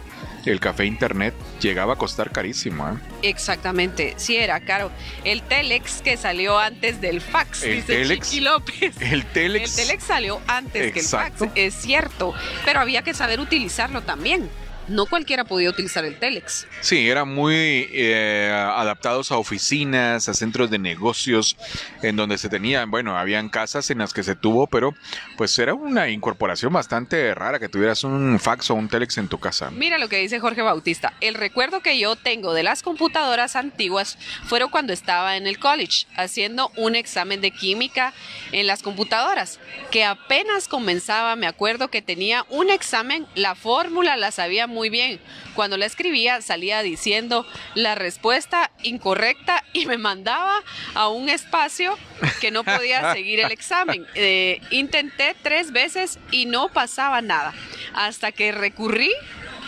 El 0.46 0.61
café 0.61 0.87
internet 0.87 1.35
llegaba 1.61 1.94
a 1.94 1.96
costar 1.96 2.31
carísimo. 2.31 2.88
¿eh? 2.88 2.94
Exactamente, 3.22 4.14
sí 4.16 4.37
era 4.37 4.61
caro. 4.61 4.90
El 5.24 5.42
Telex 5.42 6.03
que 6.03 6.16
salió 6.16 6.59
antes 6.59 7.00
del 7.00 7.20
fax, 7.20 7.62
El 7.62 7.76
dice 7.76 7.87
Telex. 7.94 8.29
Chiqui 8.31 8.40
López. 8.44 8.96
El 9.00 9.24
Telex. 9.26 9.79
El 9.79 9.87
Telex 9.87 10.05
salió 10.05 10.40
antes 10.46 10.87
Exacto. 10.96 11.53
que 11.53 11.64
el 11.66 11.70
fax, 11.72 11.76
es 11.79 11.83
cierto, 11.83 12.35
pero 12.64 12.81
había 12.81 13.03
que 13.03 13.14
saber 13.14 13.40
utilizarlo 13.40 14.03
también. 14.03 14.48
No 14.90 15.07
cualquiera 15.07 15.44
podía 15.44 15.70
utilizar 15.70 16.05
el 16.05 16.18
Telex. 16.18 16.66
Sí, 16.81 17.09
eran 17.09 17.33
muy 17.33 17.88
eh, 17.92 18.50
adaptados 18.53 19.31
a 19.31 19.38
oficinas, 19.38 20.29
a 20.29 20.35
centros 20.35 20.68
de 20.68 20.81
negocios, 20.81 21.57
en 22.03 22.16
donde 22.16 22.38
se 22.38 22.48
tenían, 22.48 22.90
bueno, 22.90 23.16
habían 23.16 23.50
casas 23.50 23.88
en 23.90 23.98
las 23.98 24.12
que 24.12 24.24
se 24.24 24.35
tuvo, 24.35 24.66
pero 24.66 24.92
pues 25.37 25.57
era 25.61 25.74
una 25.74 26.09
incorporación 26.09 26.72
bastante 26.72 27.33
rara 27.37 27.61
que 27.61 27.68
tuvieras 27.68 28.03
un 28.03 28.40
fax 28.40 28.70
o 28.70 28.74
un 28.74 28.88
telex 28.88 29.18
en 29.18 29.29
tu 29.29 29.38
casa. 29.38 29.70
Mira 29.70 29.96
lo 29.96 30.09
que 30.09 30.16
dice 30.16 30.40
Jorge 30.40 30.62
Bautista. 30.62 31.12
El 31.20 31.35
recuerdo 31.35 31.81
que 31.83 31.96
yo 31.96 32.16
tengo 32.16 32.53
de 32.53 32.64
las 32.64 32.83
computadoras 32.83 33.55
antiguas 33.55 34.18
fueron 34.46 34.70
cuando 34.70 34.92
estaba 34.92 35.37
en 35.37 35.46
el 35.46 35.61
college 35.61 36.07
haciendo 36.16 36.72
un 36.76 36.96
examen 36.96 37.40
de 37.40 37.53
química 37.53 38.12
en 38.50 38.66
las 38.66 38.83
computadoras, 38.83 39.61
que 39.92 40.05
apenas 40.05 40.66
comenzaba, 40.66 41.37
me 41.37 41.46
acuerdo 41.46 41.88
que 41.88 42.03
tenía 42.03 42.44
un 42.48 42.70
examen, 42.70 43.29
la 43.37 43.55
fórmula 43.55 44.16
la 44.16 44.33
sabía 44.33 44.66
muy 44.66 44.79
muy 44.80 44.88
bien. 44.88 45.20
Cuando 45.54 45.76
la 45.76 45.84
escribía 45.84 46.40
salía 46.40 46.82
diciendo 46.82 47.46
la 47.74 47.96
respuesta 47.96 48.70
incorrecta 48.82 49.62
y 49.74 49.84
me 49.84 49.98
mandaba 49.98 50.62
a 50.94 51.08
un 51.08 51.28
espacio 51.28 51.98
que 52.40 52.50
no 52.50 52.64
podía 52.64 53.12
seguir 53.14 53.40
el 53.40 53.52
examen. 53.52 54.06
Eh, 54.14 54.58
intenté 54.70 55.36
tres 55.42 55.70
veces 55.70 56.18
y 56.30 56.46
no 56.46 56.70
pasaba 56.70 57.20
nada. 57.20 57.52
Hasta 57.92 58.32
que 58.32 58.52
recurrí 58.52 59.12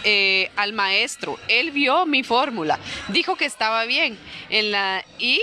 eh, 0.04 0.50
al 0.56 0.72
maestro. 0.72 1.38
Él 1.46 1.72
vio 1.72 2.06
mi 2.06 2.22
fórmula, 2.22 2.78
dijo 3.08 3.36
que 3.36 3.44
estaba 3.44 3.84
bien 3.84 4.16
en 4.48 4.72
la 4.72 5.04
y 5.18 5.42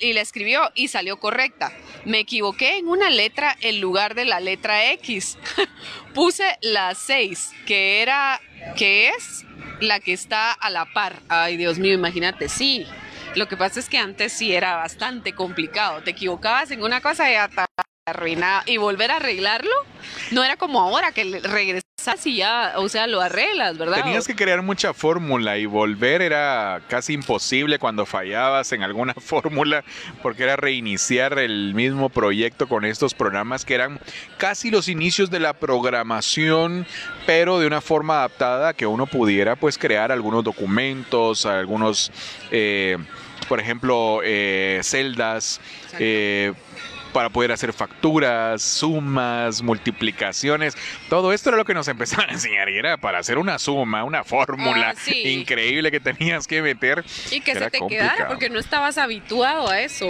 y 0.00 0.12
la 0.12 0.20
escribió 0.20 0.70
y 0.74 0.88
salió 0.88 1.18
correcta. 1.18 1.72
Me 2.04 2.20
equivoqué 2.20 2.78
en 2.78 2.88
una 2.88 3.10
letra 3.10 3.56
en 3.60 3.80
lugar 3.80 4.14
de 4.14 4.24
la 4.24 4.40
letra 4.40 4.92
X. 4.92 5.38
Puse 6.14 6.58
la 6.62 6.94
6, 6.94 7.52
que 7.66 8.02
era, 8.02 8.40
que 8.76 9.08
es 9.08 9.44
la 9.80 10.00
que 10.00 10.12
está 10.12 10.52
a 10.52 10.70
la 10.70 10.86
par. 10.92 11.20
Ay, 11.28 11.56
Dios 11.56 11.78
mío, 11.78 11.94
imagínate, 11.94 12.48
sí. 12.48 12.86
Lo 13.36 13.48
que 13.48 13.56
pasa 13.56 13.80
es 13.80 13.88
que 13.88 13.98
antes 13.98 14.32
sí 14.32 14.52
era 14.52 14.76
bastante 14.76 15.34
complicado. 15.34 16.02
Te 16.02 16.10
equivocabas 16.10 16.70
en 16.70 16.82
una 16.82 17.00
cosa 17.00 17.30
y 17.30 17.34
ya 17.34 17.48
arruinaba. 18.10 18.62
Y 18.66 18.76
volver 18.76 19.10
a 19.10 19.16
arreglarlo 19.16 19.70
no 20.30 20.44
era 20.44 20.56
como 20.56 20.80
ahora 20.80 21.12
que 21.12 21.40
regresas 21.40 21.90
y 22.24 22.36
ya, 22.36 22.74
o 22.76 22.88
sea, 22.88 23.06
lo 23.06 23.20
arreglas, 23.20 23.76
¿verdad? 23.76 24.02
Tenías 24.02 24.26
que 24.26 24.34
crear 24.34 24.62
mucha 24.62 24.94
fórmula 24.94 25.58
y 25.58 25.66
volver 25.66 26.22
era 26.22 26.80
casi 26.88 27.12
imposible 27.12 27.78
cuando 27.78 28.06
fallabas 28.06 28.72
en 28.72 28.82
alguna 28.82 29.14
fórmula 29.18 29.84
porque 30.22 30.44
era 30.44 30.56
reiniciar 30.56 31.38
el 31.38 31.74
mismo 31.74 32.08
proyecto 32.08 32.68
con 32.68 32.84
estos 32.84 33.12
programas 33.12 33.64
que 33.64 33.74
eran 33.74 34.00
casi 34.38 34.70
los 34.70 34.88
inicios 34.88 35.30
de 35.30 35.40
la 35.40 35.52
programación, 35.52 36.86
pero 37.26 37.58
de 37.58 37.66
una 37.66 37.80
forma 37.80 38.18
adaptada 38.18 38.72
que 38.72 38.86
uno 38.86 39.06
pudiera 39.06 39.56
pues 39.56 39.76
crear 39.76 40.10
algunos 40.10 40.42
documentos, 40.42 41.44
algunos, 41.44 42.10
eh, 42.50 42.96
por 43.48 43.60
ejemplo, 43.60 44.20
eh, 44.24 44.80
celdas. 44.82 45.60
Eh, 45.98 46.54
para 47.10 47.28
poder 47.28 47.52
hacer 47.52 47.72
facturas, 47.72 48.62
sumas, 48.62 49.62
multiplicaciones. 49.62 50.76
Todo 51.08 51.32
esto 51.32 51.50
era 51.50 51.58
lo 51.58 51.64
que 51.64 51.74
nos 51.74 51.88
empezaban 51.88 52.30
a 52.30 52.32
enseñar 52.32 52.68
y 52.68 52.78
era 52.78 52.96
para 52.96 53.18
hacer 53.18 53.38
una 53.38 53.58
suma, 53.58 54.04
una 54.04 54.24
fórmula 54.24 54.94
ah, 54.96 55.10
increíble 55.24 55.90
que 55.90 56.00
tenías 56.00 56.46
que 56.46 56.62
meter. 56.62 57.04
Y 57.30 57.40
que 57.40 57.54
se 57.54 57.70
te 57.70 57.80
quedara 57.88 58.28
porque 58.28 58.48
no 58.50 58.58
estabas 58.58 58.98
habituado 58.98 59.68
a 59.68 59.80
eso, 59.80 60.06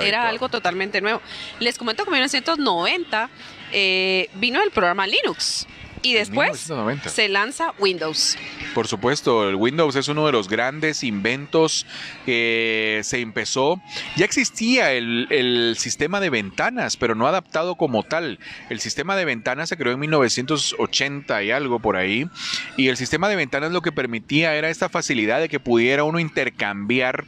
era, 0.00 0.28
algo 0.28 0.48
totalmente 0.48 1.00
nuevo. 1.00 1.20
Les 1.60 1.78
comento 1.78 2.04
que 2.04 2.10
en 2.10 2.14
1990 2.14 3.30
eh, 3.72 4.28
vino 4.34 4.62
el 4.62 4.70
programa 4.70 5.06
Linux. 5.06 5.66
Y 6.04 6.12
después 6.12 6.70
se 7.06 7.28
lanza 7.30 7.72
Windows. 7.78 8.36
Por 8.74 8.86
supuesto, 8.86 9.48
el 9.48 9.54
Windows 9.54 9.96
es 9.96 10.08
uno 10.08 10.26
de 10.26 10.32
los 10.32 10.48
grandes 10.48 11.02
inventos 11.02 11.86
que 12.26 13.00
se 13.04 13.20
empezó. 13.20 13.80
Ya 14.16 14.26
existía 14.26 14.92
el, 14.92 15.26
el, 15.30 15.76
sistema 15.78 16.20
de 16.20 16.28
ventanas, 16.28 16.98
pero 16.98 17.14
no 17.14 17.26
adaptado 17.26 17.76
como 17.76 18.02
tal. 18.02 18.38
El 18.68 18.80
sistema 18.80 19.16
de 19.16 19.24
ventanas 19.24 19.70
se 19.70 19.78
creó 19.78 19.94
en 19.94 20.00
1980 20.00 21.42
y 21.42 21.50
algo 21.50 21.80
por 21.80 21.96
ahí. 21.96 22.28
Y 22.76 22.88
el 22.88 22.98
sistema 22.98 23.30
de 23.30 23.36
ventanas 23.36 23.72
lo 23.72 23.80
que 23.80 23.90
permitía 23.90 24.54
era 24.54 24.68
esta 24.68 24.90
facilidad 24.90 25.40
de 25.40 25.48
que 25.48 25.58
pudiera 25.58 26.04
uno 26.04 26.18
intercambiar 26.18 27.24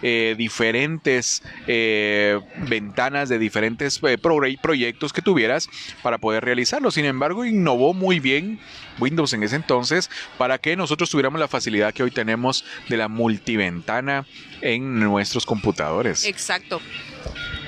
eh, 0.00 0.36
diferentes 0.38 1.42
eh, 1.66 2.38
ventanas 2.68 3.28
de 3.28 3.38
diferentes 3.40 4.00
eh, 4.04 4.16
proyectos 4.16 5.12
que 5.12 5.22
tuvieras 5.22 5.68
para 6.02 6.18
poder 6.18 6.44
realizarlo. 6.44 6.92
Sin 6.92 7.04
embargo, 7.04 7.44
innovó 7.44 7.94
muy 7.94 8.17
bien 8.20 8.58
Windows 8.98 9.32
en 9.32 9.42
ese 9.42 9.56
entonces 9.56 10.10
para 10.36 10.58
que 10.58 10.76
nosotros 10.76 11.10
tuviéramos 11.10 11.40
la 11.40 11.48
facilidad 11.48 11.92
que 11.94 12.02
hoy 12.02 12.10
tenemos 12.10 12.64
de 12.88 12.96
la 12.96 13.08
multiventana 13.08 14.26
en 14.60 14.98
nuestros 15.00 15.46
computadores. 15.46 16.24
Exacto. 16.24 16.80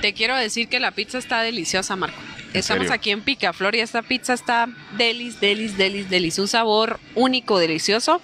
Te 0.01 0.13
quiero 0.13 0.35
decir 0.35 0.67
que 0.67 0.79
la 0.79 0.91
pizza 0.91 1.17
está 1.17 1.41
deliciosa, 1.41 1.95
Marco. 1.95 2.17
Estamos 2.53 2.91
aquí 2.91 3.11
en 3.11 3.21
Picaflor 3.21 3.75
y 3.75 3.79
esta 3.79 4.01
pizza 4.01 4.33
está 4.33 4.67
delis, 4.97 5.39
delis, 5.39 5.77
delis, 5.77 6.09
delis. 6.09 6.37
Un 6.37 6.47
sabor 6.47 6.99
único, 7.15 7.59
delicioso 7.59 8.21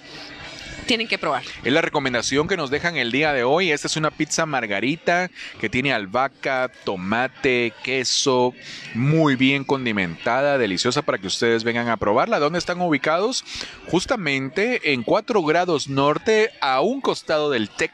tienen 0.88 1.06
que 1.06 1.18
probar. 1.18 1.44
Es 1.62 1.72
la 1.72 1.82
recomendación 1.82 2.48
que 2.48 2.56
nos 2.56 2.70
dejan 2.70 2.96
el 2.96 3.12
día 3.12 3.32
de 3.34 3.44
hoy. 3.44 3.70
Esta 3.70 3.86
es 3.86 3.96
una 3.96 4.10
pizza 4.10 4.46
margarita 4.46 5.30
que 5.60 5.68
tiene 5.68 5.92
albahaca, 5.92 6.72
tomate, 6.84 7.74
queso, 7.84 8.54
muy 8.94 9.36
bien 9.36 9.64
condimentada, 9.64 10.56
deliciosa 10.56 11.02
para 11.02 11.18
que 11.18 11.26
ustedes 11.26 11.62
vengan 11.62 11.90
a 11.90 11.98
probarla. 11.98 12.38
¿Dónde 12.38 12.58
están 12.58 12.80
ubicados? 12.80 13.44
Justamente 13.88 14.94
en 14.94 15.02
4 15.02 15.42
grados 15.42 15.88
norte 15.88 16.50
a 16.62 16.80
un 16.80 17.02
costado 17.02 17.50
del 17.50 17.68
TEC 17.68 17.92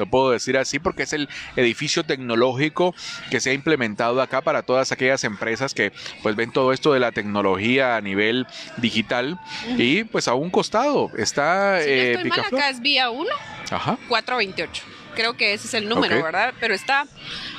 lo 0.00 0.06
puedo 0.06 0.30
decir 0.30 0.58
así 0.58 0.78
porque 0.78 1.04
es 1.04 1.12
el 1.12 1.28
edificio 1.56 2.04
tecnológico 2.04 2.94
que 3.30 3.40
se 3.40 3.50
ha 3.50 3.52
implementado 3.52 4.20
acá 4.20 4.40
para 4.40 4.62
todas 4.62 4.90
aquellas 4.92 5.22
empresas 5.24 5.74
que 5.74 5.92
pues 6.22 6.34
ven 6.34 6.52
todo 6.52 6.72
esto 6.72 6.92
de 6.92 7.00
la 7.00 7.12
tecnología 7.12 7.96
a 7.96 8.00
nivel 8.00 8.46
digital 8.78 9.38
y 9.76 10.04
pues 10.04 10.26
a 10.26 10.34
un 10.34 10.50
costado 10.50 11.10
está 11.16 11.80
si 11.82 11.88
eh, 11.88 12.12
estoy 12.12 12.30
mal, 12.30 12.40
acá 12.40 12.70
es 12.70 12.80
vía 12.80 13.10
1 13.10 13.30
Ajá. 13.70 13.98
428 14.08 14.82
creo 15.14 15.36
que 15.36 15.52
ese 15.52 15.66
es 15.66 15.74
el 15.74 15.88
número, 15.88 16.22
¿verdad? 16.22 16.54
Pero 16.60 16.72
está 16.72 17.06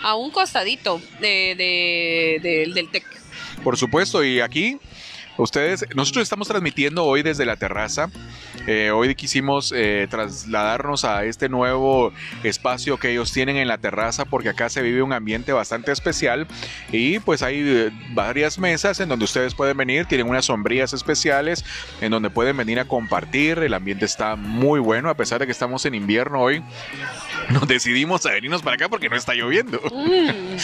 a 0.01 0.15
un 0.15 0.31
costadito 0.31 1.01
de, 1.19 2.69
del 2.73 2.89
TEC. 2.89 3.05
Por 3.61 3.77
supuesto, 3.77 4.23
y 4.23 4.39
aquí 4.39 4.79
Ustedes, 5.37 5.85
nosotros 5.95 6.23
estamos 6.23 6.47
transmitiendo 6.47 7.05
hoy 7.05 7.23
desde 7.23 7.45
la 7.45 7.55
terraza. 7.55 8.09
Eh, 8.67 8.91
hoy 8.91 9.15
quisimos 9.15 9.73
eh, 9.75 10.07
trasladarnos 10.09 11.03
a 11.03 11.25
este 11.25 11.49
nuevo 11.49 12.13
espacio 12.43 12.97
que 12.97 13.11
ellos 13.11 13.31
tienen 13.31 13.57
en 13.57 13.67
la 13.67 13.77
terraza 13.77 14.25
porque 14.25 14.49
acá 14.49 14.69
se 14.69 14.81
vive 14.81 15.01
un 15.01 15.13
ambiente 15.13 15.51
bastante 15.51 15.91
especial 15.91 16.47
y 16.91 17.19
pues 17.19 17.41
hay 17.41 17.59
eh, 17.59 17.91
varias 18.13 18.59
mesas 18.59 18.99
en 18.99 19.09
donde 19.09 19.25
ustedes 19.25 19.55
pueden 19.55 19.77
venir, 19.77 20.05
tienen 20.05 20.29
unas 20.29 20.45
sombrillas 20.45 20.93
especiales 20.93 21.65
en 22.01 22.11
donde 22.11 22.29
pueden 22.29 22.55
venir 22.55 22.79
a 22.79 22.85
compartir. 22.85 23.59
El 23.59 23.73
ambiente 23.73 24.05
está 24.05 24.35
muy 24.35 24.79
bueno 24.79 25.09
a 25.09 25.15
pesar 25.15 25.39
de 25.39 25.45
que 25.45 25.51
estamos 25.51 25.85
en 25.85 25.95
invierno 25.95 26.41
hoy. 26.41 26.63
Nos 27.49 27.67
decidimos 27.67 28.25
a 28.25 28.31
venirnos 28.31 28.61
para 28.61 28.75
acá 28.75 28.89
porque 28.89 29.09
no 29.09 29.15
está 29.15 29.33
lloviendo. 29.33 29.79
Mm. 29.91 30.57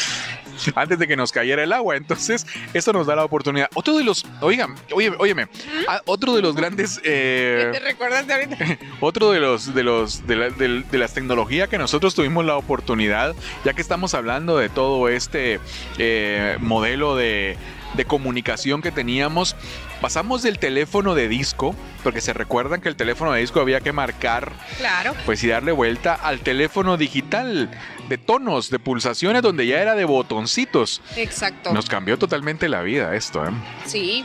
Antes 0.76 0.98
de 0.98 1.08
que 1.08 1.16
nos 1.16 1.32
cayera 1.32 1.63
el 1.63 1.72
agua. 1.72 1.96
Entonces, 1.96 2.46
esto 2.74 2.92
nos 2.94 3.08
da 3.08 3.16
la 3.16 3.24
oportunidad. 3.24 3.70
Otro 3.76 3.98
de 3.98 4.04
los, 4.04 4.26
oigan, 4.42 4.76
oye, 4.92 5.13
óyeme, 5.20 5.48
ah, 5.88 6.02
otro 6.06 6.36
de 6.36 6.42
los 6.42 6.56
grandes. 6.56 7.00
Eh, 7.04 7.70
¿Te 7.74 7.80
recuerdas 7.80 8.26
de 8.26 8.34
ahorita? 8.34 8.58
Otro 9.00 9.32
de 9.32 9.40
los, 9.40 9.74
de 9.74 9.84
los, 9.84 10.26
de, 10.26 10.84
las 10.92 11.13
tecnologías 11.13 11.70
que 11.70 11.78
nosotros 11.78 12.16
tuvimos 12.16 12.46
la 12.46 12.58
oportunidad, 12.58 13.36
ya 13.63 13.74
que 13.74 13.82
estamos 13.82 14.13
hablando 14.13 14.58
de 14.58 14.70
todo 14.70 15.08
este 15.10 15.60
eh, 16.00 16.58
modelo 16.60 17.16
de 17.16 17.58
de 17.98 18.06
comunicación 18.06 18.82
que 18.82 18.92
teníamos, 18.92 19.56
pasamos 20.00 20.44
del 20.44 20.60
teléfono 20.60 21.16
de 21.16 21.28
disco, 21.28 21.76
porque 22.04 22.22
se 22.22 22.32
recuerdan 22.32 22.80
que 22.80 22.88
el 22.88 22.96
teléfono 22.96 23.34
de 23.34 23.42
disco 23.42 23.60
había 23.60 23.82
que 23.82 23.92
marcar, 23.92 24.54
claro. 24.78 25.14
pues 25.26 25.44
y 25.44 25.48
darle 25.48 25.72
vuelta 25.74 26.14
al 26.14 26.40
teléfono 26.40 26.96
digital 26.96 27.70
de 28.08 28.18
tonos, 28.18 28.70
de 28.70 28.80
pulsaciones, 28.80 29.42
donde 29.42 29.68
ya 29.68 29.82
era 29.82 29.96
de 29.96 30.06
botoncitos. 30.06 31.02
Exacto. 31.18 31.74
Nos 31.74 31.90
cambió 31.90 32.18
totalmente 32.18 32.70
la 32.70 32.82
vida 32.82 33.16
esto, 33.16 33.46
¿eh? 33.46 33.52
Sí. 33.86 34.24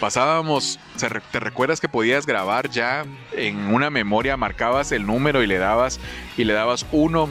Pasábamos, 0.00 0.78
¿te 0.98 1.40
recuerdas 1.40 1.80
que 1.80 1.88
podías 1.88 2.24
grabar 2.24 2.70
ya 2.70 3.04
en 3.32 3.74
una 3.74 3.90
memoria, 3.90 4.36
marcabas 4.36 4.92
el 4.92 5.06
número 5.06 5.42
y 5.42 5.46
le 5.48 5.58
dabas 5.58 5.98
y 6.36 6.44
le 6.44 6.52
dabas 6.52 6.86
uno 6.92 7.28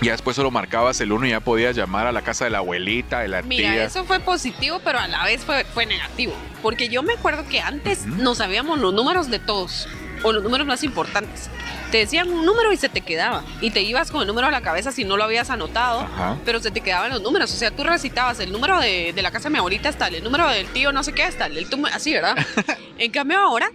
ya 0.00 0.12
después 0.12 0.36
solo 0.36 0.50
marcabas 0.50 1.00
el 1.00 1.12
uno 1.12 1.26
y 1.26 1.30
ya 1.30 1.40
podías 1.40 1.76
llamar 1.76 2.06
a 2.06 2.12
la 2.12 2.22
casa 2.22 2.44
de 2.44 2.50
la 2.50 2.58
abuelita, 2.58 3.20
de 3.20 3.28
la 3.28 3.42
Mira, 3.42 3.70
Mira, 3.70 3.84
eso 3.84 4.04
fue 4.04 4.20
positivo, 4.20 4.80
pero 4.84 4.98
a 4.98 5.08
la 5.08 5.24
vez 5.24 5.44
fue, 5.44 5.64
fue 5.64 5.86
negativo. 5.86 6.34
Porque 6.62 6.88
yo 6.88 7.02
me 7.02 7.14
acuerdo 7.14 7.46
que 7.48 7.60
antes 7.60 8.06
no 8.06 8.34
sabíamos 8.34 8.78
los 8.78 8.94
números 8.94 9.30
de 9.30 9.38
todos, 9.38 9.88
o 10.22 10.32
los 10.32 10.42
números 10.42 10.66
más 10.66 10.82
importantes. 10.82 11.50
Te 11.90 11.98
decían 11.98 12.30
un 12.30 12.44
número 12.44 12.72
y 12.72 12.76
se 12.76 12.88
te 12.88 13.00
quedaba. 13.00 13.44
Y 13.60 13.70
te 13.70 13.82
ibas 13.82 14.10
con 14.10 14.20
el 14.20 14.26
número 14.26 14.46
a 14.46 14.50
la 14.50 14.60
cabeza 14.60 14.92
si 14.92 15.04
no 15.04 15.16
lo 15.16 15.24
habías 15.24 15.50
anotado, 15.50 16.06
pero 16.44 16.60
se 16.60 16.70
te 16.70 16.80
quedaban 16.80 17.10
los 17.10 17.22
números. 17.22 17.52
O 17.52 17.56
sea, 17.56 17.70
tú 17.70 17.84
recitabas 17.84 18.40
el 18.40 18.52
número 18.52 18.78
de, 18.78 19.14
la 19.16 19.30
casa 19.30 19.48
de 19.48 19.54
mi 19.54 19.58
abuelita 19.58 19.88
hasta 19.88 20.08
el 20.08 20.22
número 20.22 20.48
del 20.48 20.66
tío 20.68 20.92
no 20.92 21.02
sé 21.02 21.12
qué, 21.12 21.24
hasta 21.24 21.46
el, 21.46 21.66
así, 21.92 22.12
¿verdad? 22.12 22.36
en 22.98 23.10
cambio 23.10 23.38
ahora 23.38 23.70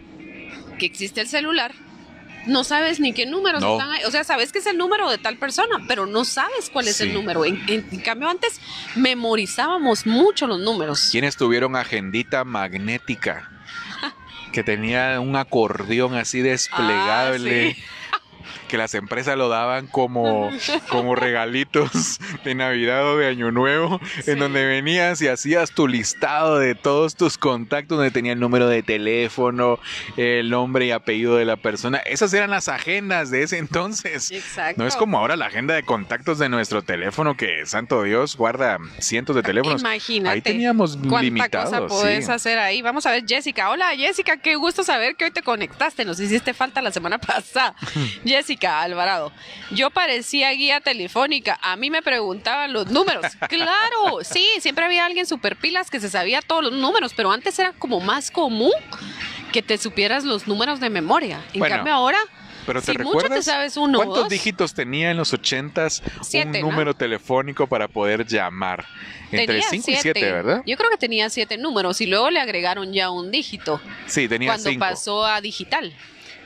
que 0.77 0.85
existe 0.85 1.21
el 1.21 1.27
celular, 1.27 1.73
no 2.45 2.63
sabes 2.63 2.99
ni 2.99 3.13
qué 3.13 3.25
números 3.25 3.63
están 3.63 3.91
ahí. 3.91 4.03
O 4.05 4.11
sea, 4.11 4.23
sabes 4.23 4.51
que 4.51 4.59
es 4.59 4.65
el 4.65 4.77
número 4.77 5.09
de 5.09 5.17
tal 5.17 5.37
persona, 5.37 5.77
pero 5.87 6.05
no 6.05 6.25
sabes 6.25 6.69
cuál 6.71 6.87
es 6.87 7.01
el 7.01 7.13
número. 7.13 7.45
En, 7.45 7.83
cambio, 8.03 8.29
antes 8.29 8.59
memorizábamos 8.95 10.05
mucho 10.05 10.47
los 10.47 10.59
números. 10.59 11.09
¿Quiénes 11.11 11.37
tuvieron 11.37 11.75
agendita 11.75 12.43
magnética? 12.43 13.49
que 14.51 14.63
tenía 14.63 15.19
un 15.19 15.35
acordeón 15.35 16.15
así 16.15 16.41
desplegable. 16.41 17.77
Ah, 18.11 18.17
que 18.73 18.77
las 18.79 18.95
empresas 18.95 19.37
lo 19.37 19.49
daban 19.49 19.85
como, 19.85 20.49
como 20.89 21.13
regalitos 21.13 22.19
de 22.43 22.55
Navidad 22.55 23.05
o 23.07 23.19
de 23.19 23.27
Año 23.27 23.51
Nuevo, 23.51 24.01
en 24.25 24.39
donde 24.39 24.65
venías 24.65 25.21
y 25.21 25.27
hacías 25.27 25.69
tu 25.69 25.87
listado 25.87 26.57
de 26.57 26.73
todos 26.73 27.15
tus 27.15 27.37
contactos, 27.37 27.99
donde 27.99 28.09
tenía 28.09 28.33
el 28.33 28.39
número 28.39 28.67
de 28.67 28.81
teléfono, 28.81 29.77
el 30.17 30.49
nombre 30.49 30.87
y 30.87 30.91
apellido 30.91 31.35
de 31.35 31.45
la 31.45 31.55
persona. 31.55 31.99
Esas 31.99 32.33
eran 32.33 32.49
las 32.49 32.67
agendas 32.67 33.29
de 33.29 33.43
ese 33.43 33.59
entonces. 33.59 34.31
Exacto. 34.31 34.81
No 34.81 34.87
es 34.87 34.95
como 34.95 35.19
ahora 35.19 35.35
la 35.35 35.45
agenda 35.45 35.75
de 35.75 35.83
contactos 35.83 36.39
de 36.39 36.49
nuestro 36.49 36.81
teléfono 36.81 37.37
que, 37.37 37.67
santo 37.67 38.01
Dios, 38.01 38.35
guarda 38.35 38.79
cientos 38.97 39.35
de 39.35 39.43
teléfonos. 39.43 39.81
Imagínate. 39.81 40.33
Ahí 40.33 40.41
teníamos 40.41 40.97
¿Cuánta 40.97 41.21
limitados. 41.21 41.69
cosa 41.69 41.85
podés 41.85 42.25
sí. 42.25 42.31
hacer 42.31 42.57
ahí? 42.57 42.81
Vamos 42.81 43.05
a 43.05 43.11
ver, 43.11 43.23
Jessica. 43.27 43.69
Hola, 43.69 43.91
Jessica. 43.95 44.37
Qué 44.37 44.55
gusto 44.55 44.83
saber 44.83 45.15
que 45.15 45.25
hoy 45.25 45.31
te 45.31 45.43
conectaste. 45.43 46.05
Nos 46.05 46.19
hiciste 46.19 46.55
falta 46.55 46.81
la 46.81 46.89
semana 46.89 47.17
pasada. 47.19 47.75
Jessica 48.25 48.62
Alvarado. 48.65 49.31
Yo 49.71 49.89
parecía 49.89 50.51
guía 50.51 50.79
telefónica. 50.81 51.59
A 51.61 51.75
mí 51.75 51.89
me 51.89 52.01
preguntaban 52.01 52.73
los 52.73 52.87
números. 52.87 53.25
Claro, 53.49 54.19
sí. 54.23 54.47
Siempre 54.59 54.85
había 54.85 55.05
alguien 55.05 55.25
super 55.25 55.55
pilas 55.55 55.89
que 55.89 55.99
se 55.99 56.09
sabía 56.09 56.41
todos 56.41 56.63
los 56.63 56.73
números, 56.73 57.13
pero 57.15 57.31
antes 57.31 57.57
era 57.59 57.73
como 57.73 57.99
más 57.99 58.31
común 58.31 58.71
que 59.51 59.61
te 59.61 59.77
supieras 59.77 60.23
los 60.23 60.47
números 60.47 60.79
de 60.79 60.89
memoria. 60.89 61.39
En 61.53 61.59
Bueno, 61.59 61.75
cambio 61.75 61.93
ahora, 61.93 62.17
Pero 62.65 62.81
te 62.81 62.93
si 62.93 62.97
mucho 62.99 63.27
te 63.29 63.43
sabes 63.43 63.77
uno 63.77 63.97
cuántos 63.99 64.17
dos. 64.19 64.29
dígitos 64.29 64.73
tenía 64.73 65.11
en 65.11 65.17
los 65.17 65.33
ochentas 65.33 66.01
Siete, 66.21 66.59
un 66.63 66.69
¿no? 66.69 66.71
número 66.71 66.93
telefónico 66.95 67.67
para 67.67 67.87
poder 67.87 68.25
llamar? 68.25 68.85
Entre 69.31 69.47
Tenía 69.47 69.67
5 69.69 69.91
y 69.91 69.95
7, 69.95 70.31
¿verdad? 70.31 70.63
Yo 70.65 70.77
creo 70.77 70.89
que 70.91 70.97
tenía 70.97 71.29
siete 71.29 71.57
números 71.57 71.99
y 72.01 72.05
luego 72.07 72.29
le 72.29 72.39
agregaron 72.39 72.93
ya 72.93 73.09
un 73.09 73.31
dígito 73.31 73.81
Sí, 74.05 74.27
tenía 74.27 74.49
cuando 74.49 74.69
5. 74.69 74.79
pasó 74.79 75.25
a 75.25 75.41
digital. 75.41 75.93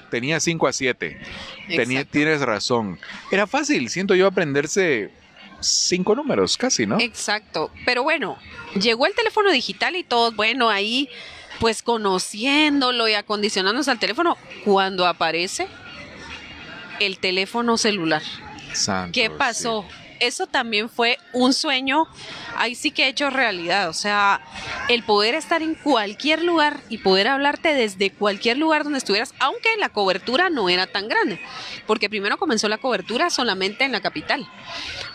Tenía 0.10 0.40
5 0.40 0.68
a 0.68 0.74
7. 0.74 1.20
Tenía, 1.68 2.00
Exacto. 2.00 2.12
tienes 2.12 2.42
razón. 2.42 3.00
Era 3.32 3.48
fácil, 3.48 3.90
siento 3.90 4.16
yo, 4.16 4.28
aprenderse 4.28 5.12
cinco 5.60 6.16
números, 6.16 6.58
casi, 6.58 6.86
¿no? 6.86 7.00
Exacto. 7.00 7.72
Pero 7.86 8.04
bueno, 8.04 8.38
llegó 8.80 9.06
el 9.06 9.14
teléfono 9.14 9.52
digital 9.52 9.96
y 9.96 10.04
todos, 10.04 10.36
bueno, 10.36 10.70
ahí 10.70 11.10
pues 11.60 11.82
conociéndolo 11.82 13.08
y 13.08 13.14
acondicionándose 13.14 13.90
al 13.90 14.00
teléfono, 14.00 14.38
cuando 14.64 15.08
aparece 15.08 15.68
el 17.00 17.18
teléfono 17.18 17.78
celular. 17.78 18.22
Santo, 18.74 19.14
¿Qué 19.14 19.28
sí. 19.28 19.34
Eso 20.20 20.48
también 20.48 20.90
fue 20.90 21.18
un 21.34 21.54
sueño, 21.54 22.08
ahí 22.56 22.76
sí 22.76 22.92
que 22.92 23.06
he 23.06 23.08
hecho 23.10 23.30
realidad. 23.30 23.90
O 23.90 23.94
sea, 23.94 24.42
el 24.90 25.04
poder 25.04 25.36
estar 25.36 25.62
en 25.62 25.76
cualquier 25.76 26.44
lugar 26.44 26.82
y 26.90 27.00
poder 27.00 27.28
hablarte 27.28 27.74
desde 27.74 28.12
cualquier 28.12 28.58
lugar 28.58 28.84
donde 28.84 29.00
estuvieras, 29.00 29.34
aunque 29.40 29.76
la 29.78 29.90
cobertura 29.90 30.50
no 30.50 30.70
era 30.70 30.88
tan 30.88 31.08
grande. 31.08 31.40
Porque 31.86 32.10
primero 32.10 32.38
comenzó 32.38 32.68
la 32.68 32.78
cobertura 32.78 33.30
solamente 33.30 33.84
en 33.84 33.92
la 33.92 34.02
capital, 34.02 34.48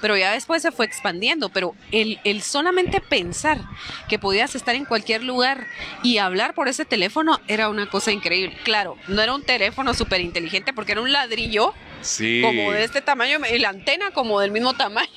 pero 0.01 0.17
ya 0.17 0.33
después 0.33 0.63
se 0.63 0.73
fue 0.73 0.87
expandiendo. 0.87 1.49
Pero 1.49 1.75
el, 1.91 2.21
el 2.25 2.43
solamente 2.43 3.01
pensar 3.01 3.61
que 4.09 4.19
podías 4.19 4.55
estar 4.55 4.75
en 4.75 4.85
cualquier 4.85 5.23
lugar 5.23 5.67
y 6.03 6.19
hablar 6.19 6.55
por 6.55 6.69
ese 6.69 6.85
teléfono 6.85 7.41
era 7.49 7.69
una 7.69 7.89
cosa 7.89 8.13
increíble. 8.13 8.57
Claro, 8.65 8.97
no 9.09 9.21
era 9.23 9.35
un 9.35 9.43
teléfono 9.43 9.95
súper 9.95 10.21
inteligente 10.21 10.73
porque 10.73 10.93
era 10.93 11.01
un 11.01 11.13
ladrillo 11.13 11.75
Sí. 12.03 12.43
como 12.45 12.73
de 12.73 12.85
este 12.85 13.01
tamaño 13.01 13.39
y 13.53 13.59
la 13.59 13.71
antena 13.71 14.11
como 14.11 14.41
del 14.41 14.51
mismo 14.51 14.75
tamaño. 14.75 15.09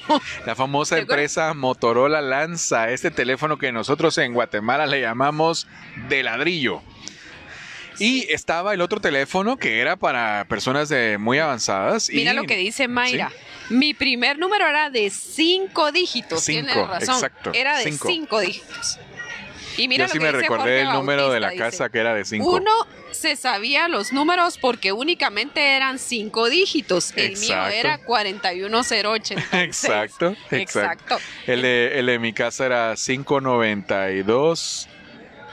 La 0.46 0.56
famosa 0.56 0.98
empresa 0.98 1.54
Motorola 1.54 2.22
lanza 2.22 2.90
este 2.92 3.12
teléfono 3.12 3.58
que 3.58 3.72
nosotros 3.72 4.18
en 4.18 4.34
Guatemala 4.34 4.86
le 4.86 5.02
llamamos 5.02 5.68
de 6.10 6.24
ladrillo. 6.24 6.82
Y 7.98 8.30
estaba 8.32 8.74
el 8.74 8.82
otro 8.82 9.00
teléfono 9.00 9.56
que 9.58 9.80
era 9.80 9.96
para 9.96 10.46
personas 10.50 10.90
de 10.90 11.18
muy 11.18 11.40
avanzadas. 11.40 12.10
Mira 12.10 12.34
y 12.34 12.36
lo 12.36 12.44
que 12.44 12.58
dice 12.58 12.88
Mayra. 12.88 13.32
Mi 13.70 13.94
primer 13.94 14.38
número 14.38 14.68
era 14.68 14.90
de 14.90 15.10
cinco 15.10 15.92
dígitos. 15.92 16.44
Cinco, 16.44 16.68
Tienes 16.74 16.88
razón. 16.88 17.16
exacto, 17.16 17.52
Era 17.54 17.78
de 17.78 17.84
cinco. 17.86 18.08
cinco, 18.10 18.40
dígitos. 18.42 19.00
Y 19.78 19.88
mira 19.88 20.08
Yo 20.08 20.14
sí 20.14 20.20
me 20.20 20.32
recordé 20.32 20.82
el 20.82 20.90
número 20.90 21.30
de 21.30 21.40
la 21.40 21.50
dice, 21.50 21.64
casa 21.64 21.90
que 21.90 22.00
era 22.00 22.14
de 22.14 22.26
5. 22.26 22.48
Uno 22.48 22.72
se 23.12 23.36
sabía 23.36 23.88
los 23.88 24.14
números 24.14 24.58
porque 24.58 24.92
únicamente 24.92 25.76
eran 25.76 26.00
cinco 26.00 26.50
dígitos. 26.50 27.14
El 27.16 27.32
Exacto. 27.32 27.70
mío 27.70 27.80
era 27.80 27.98
41086. 28.00 29.64
Exacto, 29.64 30.36
exacto. 30.52 30.56
Exacto. 30.56 31.18
El 31.48 31.62
de, 31.62 32.00
el 32.00 32.06
de 32.08 32.20
mi 32.20 32.34
casa 32.34 32.66
era 32.66 32.96
592. 32.96 34.90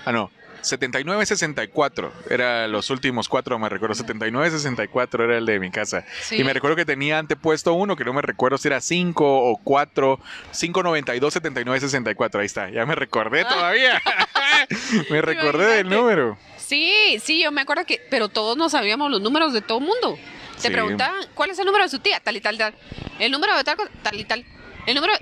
Ah, 0.04 0.12
no. 0.12 0.30
7964 0.62 2.12
era 2.30 2.66
los 2.68 2.90
últimos 2.90 3.28
cuatro, 3.28 3.58
me 3.58 3.68
recuerdo. 3.68 3.94
7964 3.94 5.24
era 5.24 5.38
el 5.38 5.46
de 5.46 5.60
mi 5.60 5.70
casa. 5.70 6.04
Sí. 6.22 6.36
Y 6.36 6.44
me 6.44 6.52
recuerdo 6.52 6.76
que 6.76 6.84
tenía 6.84 7.18
antepuesto 7.18 7.72
uno, 7.74 7.96
que 7.96 8.04
no 8.04 8.12
me 8.12 8.22
recuerdo 8.22 8.58
si 8.58 8.68
era 8.68 8.80
5 8.80 9.24
o 9.50 9.56
4. 9.62 10.20
592 10.58 11.32
7964. 11.32 12.40
Ahí 12.40 12.46
está, 12.46 12.70
ya 12.70 12.86
me 12.86 12.94
recordé 12.94 13.44
todavía. 13.44 14.00
me 15.10 15.20
recordé 15.22 15.66
del 15.76 15.88
número. 15.88 16.38
Sí, 16.56 17.18
sí, 17.22 17.42
yo 17.42 17.52
me 17.52 17.60
acuerdo 17.60 17.84
que, 17.84 18.00
pero 18.10 18.28
todos 18.28 18.56
no 18.56 18.68
sabíamos 18.70 19.10
los 19.10 19.20
números 19.20 19.52
de 19.52 19.60
todo 19.60 19.78
el 19.78 19.84
mundo. 19.84 20.16
Te 20.56 20.68
Sí. 20.68 20.70
preguntaban, 20.70 21.16
¿cuál 21.34 21.50
es 21.50 21.58
el 21.58 21.66
número 21.66 21.84
de 21.84 21.90
su 21.90 21.98
tía? 21.98 22.20
Tal 22.20 22.36
y 22.36 22.40
tal, 22.40 22.56
tal. 22.56 22.74
El 23.18 23.32
número 23.32 23.56
de 23.56 23.64
tal, 23.64 23.76
tal 24.02 24.20
y 24.20 24.24
tal. 24.24 24.44
El 24.86 24.94
número. 24.94 25.12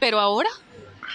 Pero 0.00 0.18
ahora, 0.18 0.48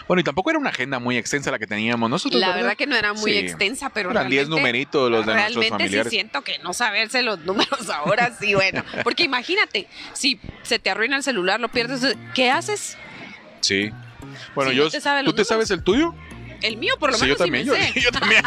Bueno, 0.08 0.22
y 0.22 0.24
tampoco 0.24 0.50
era 0.50 0.60
una 0.60 0.70
agenda 0.70 1.00
muy 1.00 1.18
extensa 1.18 1.52
la 1.52 1.60
que 1.60 1.68
teníamos 1.68 2.10
nosotros. 2.10 2.40
la 2.40 2.48
¿verdad? 2.48 2.62
verdad 2.64 2.78
que 2.78 2.88
no 2.88 2.96
era 2.96 3.14
muy 3.14 3.32
Sí. 3.32 3.38
extensa, 3.38 3.90
pero 3.90 4.12
Eran 4.12 4.30
10 4.30 4.44
realmente- 4.48 4.62
numeritos 4.62 5.12
los 5.12 5.26
de 5.26 5.34
nuestros 5.34 5.56
Realmente 5.56 5.66
sí 5.66 5.70
familiares. 5.84 6.12
siento 6.12 6.42
que 6.44 6.60
no 6.60 6.74
saberse 6.74 7.22
los 7.22 7.40
números 7.40 7.90
ahora 7.94 8.32
sí, 8.40 8.54
bueno. 8.54 8.84
Porque 9.04 9.24
imagínate, 9.24 9.88
si 10.14 10.40
se 10.64 10.80
te 10.80 10.90
arruina 10.90 11.18
el 11.18 11.24
celular, 11.24 11.60
lo 11.60 11.70
pierdes, 11.70 12.16
¿qué 12.34 12.50
haces? 12.52 12.98
Sí. 13.62 13.92
Bueno, 14.54 14.72
Si 14.72 14.78
yo. 14.78 14.84
no 14.86 14.90
te 14.92 15.24
¿Tú 15.24 15.34
te 15.34 15.46
sabes 15.46 15.70
el 15.72 15.84
tuyo? 15.84 16.14
El 16.62 16.78
mío, 16.78 16.96
por 17.00 17.12
lo 17.12 17.18
sí, 17.18 17.26
menos, 17.26 17.38
yo 17.40 17.44
también. 17.46 17.64
sí 17.66 17.70
yo, 17.70 17.76
sé. 17.76 18.02
yo 18.02 18.12
también. 18.12 18.42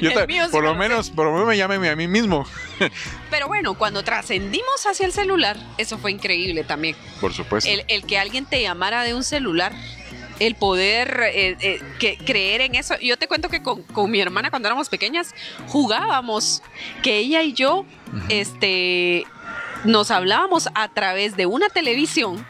Yo 0.00 0.08
El 0.10 0.14
ta- 0.16 0.26
mío 0.26 0.44
sí 0.46 0.50
por 0.50 0.62
me 0.62 0.68
lo 0.68 0.72
lo 0.74 0.78
menos, 0.78 1.10
por 1.10 1.26
lo 1.26 1.32
menos 1.32 1.46
me 1.46 1.56
llame 1.56 1.88
a 1.88 1.94
mí 1.94 2.08
mismo. 2.08 2.46
Pero 3.30 3.46
bueno, 3.46 3.74
cuando 3.74 4.02
trascendimos 4.02 4.86
hacia 4.86 5.06
el 5.06 5.12
celular, 5.12 5.56
eso 5.78 5.98
fue 5.98 6.10
increíble 6.10 6.64
también. 6.64 6.96
Por 7.20 7.32
supuesto. 7.32 7.70
el, 7.70 7.84
el 7.88 8.04
que 8.06 8.18
alguien 8.18 8.46
te 8.46 8.60
llamara 8.62 9.04
de 9.04 9.14
un 9.14 9.22
celular, 9.22 9.72
el 10.38 10.54
poder 10.54 11.20
eh, 11.32 11.56
eh, 11.60 11.82
que, 11.98 12.16
creer 12.16 12.60
en 12.62 12.74
eso. 12.74 12.94
Yo 13.00 13.16
te 13.16 13.28
cuento 13.28 13.48
que 13.48 13.62
con, 13.62 13.82
con 13.82 14.10
mi 14.10 14.20
hermana 14.20 14.50
cuando 14.50 14.68
éramos 14.68 14.88
pequeñas 14.88 15.34
jugábamos, 15.68 16.62
que 17.02 17.18
ella 17.18 17.42
y 17.42 17.52
yo, 17.52 17.86
este, 18.28 19.26
nos 19.84 20.10
hablábamos 20.10 20.68
a 20.74 20.88
través 20.88 21.36
de 21.36 21.46
una 21.46 21.68
televisión, 21.68 22.44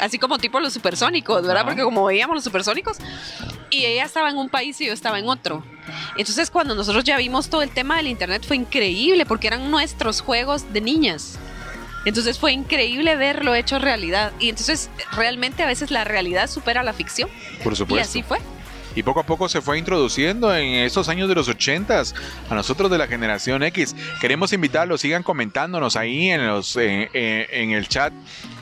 así 0.00 0.18
como 0.18 0.38
tipo 0.38 0.60
los 0.60 0.72
supersónicos, 0.72 1.42
¿verdad? 1.46 1.64
Porque 1.64 1.82
como 1.82 2.04
veíamos 2.04 2.34
los 2.34 2.44
supersónicos, 2.44 2.98
y 3.70 3.84
ella 3.86 4.04
estaba 4.04 4.28
en 4.30 4.36
un 4.36 4.48
país 4.48 4.80
y 4.80 4.86
yo 4.86 4.92
estaba 4.92 5.18
en 5.18 5.28
otro. 5.28 5.64
Entonces 6.16 6.50
cuando 6.50 6.74
nosotros 6.74 7.04
ya 7.04 7.16
vimos 7.16 7.48
todo 7.48 7.62
el 7.62 7.70
tema 7.70 7.96
del 7.96 8.08
internet 8.08 8.44
fue 8.46 8.56
increíble 8.56 9.26
porque 9.26 9.46
eran 9.46 9.70
nuestros 9.70 10.20
juegos 10.20 10.72
de 10.72 10.80
niñas. 10.80 11.38
Entonces 12.04 12.38
fue 12.38 12.52
increíble 12.52 13.16
verlo 13.16 13.54
hecho 13.54 13.78
realidad. 13.78 14.32
Y 14.40 14.48
entonces 14.48 14.90
realmente 15.12 15.62
a 15.62 15.66
veces 15.66 15.90
la 15.90 16.04
realidad 16.04 16.48
supera 16.48 16.82
la 16.82 16.92
ficción. 16.92 17.28
Por 17.62 17.72
Y 17.72 17.76
supuesto. 17.76 18.08
así 18.08 18.22
fue. 18.22 18.38
Y 18.94 19.02
poco 19.02 19.20
a 19.20 19.22
poco 19.22 19.48
se 19.48 19.62
fue 19.62 19.78
introduciendo 19.78 20.54
en 20.54 20.74
estos 20.74 21.08
años 21.08 21.26
de 21.28 21.34
los 21.34 21.48
ochentas 21.48 22.14
a 22.50 22.54
nosotros 22.54 22.90
de 22.90 22.98
la 22.98 23.06
generación 23.06 23.62
X. 23.62 23.96
Queremos 24.20 24.52
invitarlos, 24.52 25.00
sigan 25.00 25.22
comentándonos 25.22 25.96
ahí 25.96 26.28
en, 26.28 26.46
los, 26.46 26.76
eh, 26.76 27.08
eh, 27.14 27.46
en 27.52 27.70
el 27.70 27.88
chat 27.88 28.12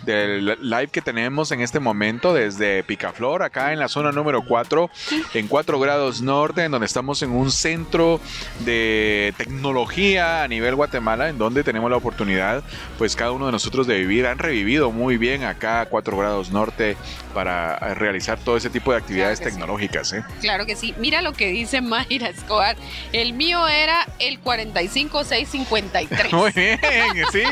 del 0.05 0.57
live 0.61 0.89
que 0.89 1.01
tenemos 1.03 1.53
en 1.53 1.61
este 1.61 1.81
momento 1.81 2.33
desde 2.35 2.83
Picaflor, 2.85 3.43
acá 3.43 3.73
en 3.73 3.79
la 3.79 3.89
zona 3.89 4.13
número 4.13 4.45
4, 4.45 4.91
en 5.35 5.49
4 5.49 5.81
grados 5.81 6.21
norte, 6.23 6.65
en 6.65 6.73
donde 6.73 6.87
estamos 6.87 7.23
en 7.23 7.31
un 7.31 7.51
centro 7.51 8.21
de 8.61 9.35
tecnología 9.37 10.43
a 10.43 10.49
nivel 10.49 10.75
Guatemala, 10.75 11.29
en 11.29 11.39
donde 11.39 11.65
tenemos 11.65 11.91
la 11.91 11.97
oportunidad, 11.97 12.63
pues 12.99 13.17
cada 13.17 13.33
uno 13.33 13.47
de 13.47 13.53
nosotros 13.53 13.87
de 13.87 13.99
vivir, 13.99 14.27
han 14.27 14.39
revivido 14.39 14.91
muy 14.91 15.17
bien 15.19 15.45
acá 15.45 15.83
a 15.83 15.87
4 15.87 16.17
grados 16.17 16.51
norte 16.51 16.97
para 17.35 17.77
eh, 17.77 17.95
realizar 17.95 18.39
todo 18.39 18.57
ese 18.57 18.71
tipo 18.71 18.93
de 18.93 18.99
actividades 18.99 19.41
Claro 19.41 19.45
que 19.45 19.51
sí. 19.51 19.57
tecnológicas. 19.61 20.13
¿eh? 20.13 20.25
Claro 20.41 20.67
que 20.67 20.77
sí. 20.77 20.95
Mira 20.99 21.23
lo 21.23 21.33
que 21.33 21.49
dice 21.49 21.81
Mayra 21.81 22.29
Escobar. 22.29 22.77
El 23.13 23.33
mío 23.33 23.67
era 23.69 24.07
el 24.19 24.39
45653. 24.41 26.33
Muy 26.33 26.53
bien, 26.53 26.79
sí. 27.33 27.43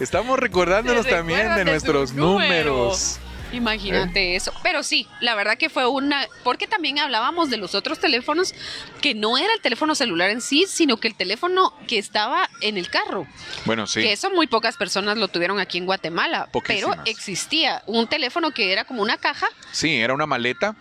Estamos 0.00 0.38
recordándonos 0.38 1.06
también 1.06 1.54
de 1.54 1.64
de 1.64 1.77
nuestros 1.84 2.12
números. 2.14 3.20
Imagínate 3.52 4.36
eso. 4.36 4.52
Pero 4.62 4.82
sí, 4.82 5.06
la 5.20 5.34
verdad 5.34 5.56
que 5.56 5.68
fue 5.70 5.86
una. 5.86 6.26
Porque 6.44 6.66
también 6.66 6.98
hablábamos 6.98 7.50
de 7.50 7.56
los 7.56 7.74
otros 7.74 7.98
teléfonos 7.98 8.54
que 9.00 9.14
no 9.14 9.38
era 9.38 9.52
el 9.54 9.60
teléfono 9.60 9.94
celular 9.94 10.30
en 10.30 10.40
sí, 10.40 10.66
sino 10.68 10.98
que 10.98 11.08
el 11.08 11.14
teléfono 11.14 11.72
que 11.86 11.98
estaba 11.98 12.48
en 12.60 12.76
el 12.78 12.88
carro. 12.90 13.26
Bueno, 13.64 13.86
sí. 13.86 14.00
Que 14.02 14.12
eso 14.12 14.30
muy 14.30 14.46
pocas 14.46 14.76
personas 14.76 15.16
lo 15.18 15.28
tuvieron 15.28 15.60
aquí 15.60 15.78
en 15.78 15.86
Guatemala. 15.86 16.48
Pero 16.52 16.52
Poquísimas. 16.52 16.98
existía 17.06 17.82
un 17.86 18.06
teléfono 18.06 18.50
que 18.50 18.72
era 18.72 18.84
como 18.84 19.02
una 19.02 19.16
caja. 19.16 19.46
Sí, 19.72 19.96
era 19.96 20.14
una 20.14 20.26
maleta. 20.26 20.76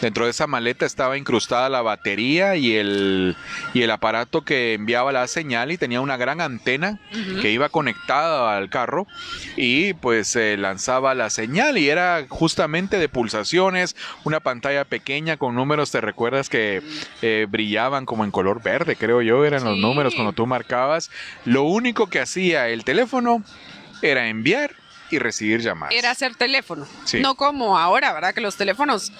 Dentro 0.00 0.24
de 0.24 0.30
esa 0.30 0.46
maleta 0.46 0.86
estaba 0.86 1.16
incrustada 1.16 1.68
la 1.68 1.82
batería 1.82 2.56
y 2.56 2.74
el, 2.76 3.36
y 3.74 3.82
el 3.82 3.90
aparato 3.90 4.42
que 4.42 4.74
enviaba 4.74 5.12
la 5.12 5.26
señal 5.26 5.72
y 5.72 5.78
tenía 5.78 6.00
una 6.00 6.16
gran 6.16 6.40
antena 6.40 6.98
Ujú. 7.12 7.40
que 7.40 7.50
iba 7.50 7.68
conectada 7.68 8.56
al 8.56 8.68
carro 8.70 9.06
y 9.56 9.94
pues 9.94 10.28
se 10.28 10.56
lanzaba 10.56 11.14
la 11.14 11.30
señal 11.30 11.78
y 11.78 11.88
era 12.00 12.26
justamente 12.28 12.98
de 12.98 13.08
pulsaciones, 13.08 13.96
una 14.24 14.40
pantalla 14.40 14.84
pequeña 14.84 15.36
con 15.36 15.54
números, 15.54 15.90
te 15.90 16.00
recuerdas 16.00 16.48
que 16.48 16.82
eh, 17.22 17.46
brillaban 17.48 18.06
como 18.06 18.24
en 18.24 18.30
color 18.30 18.62
verde, 18.62 18.96
creo 18.96 19.22
yo, 19.22 19.44
eran 19.44 19.64
los 19.64 19.78
números 19.78 20.14
cuando 20.14 20.32
tú 20.32 20.46
marcabas. 20.46 21.10
Lo 21.44 21.64
único 21.64 22.08
que 22.08 22.20
hacía 22.20 22.68
el 22.68 22.84
teléfono 22.84 23.42
era 24.02 24.28
enviar 24.28 24.74
y 25.10 25.18
recibir 25.18 25.60
llamadas. 25.60 25.94
Era 25.94 26.10
hacer 26.10 26.34
teléfono. 26.34 26.86
Sí. 27.04 27.20
No 27.20 27.34
como 27.34 27.78
ahora, 27.78 28.12
¿verdad? 28.12 28.32
Que 28.32 28.40
los 28.40 28.56
teléfonos 28.56 29.12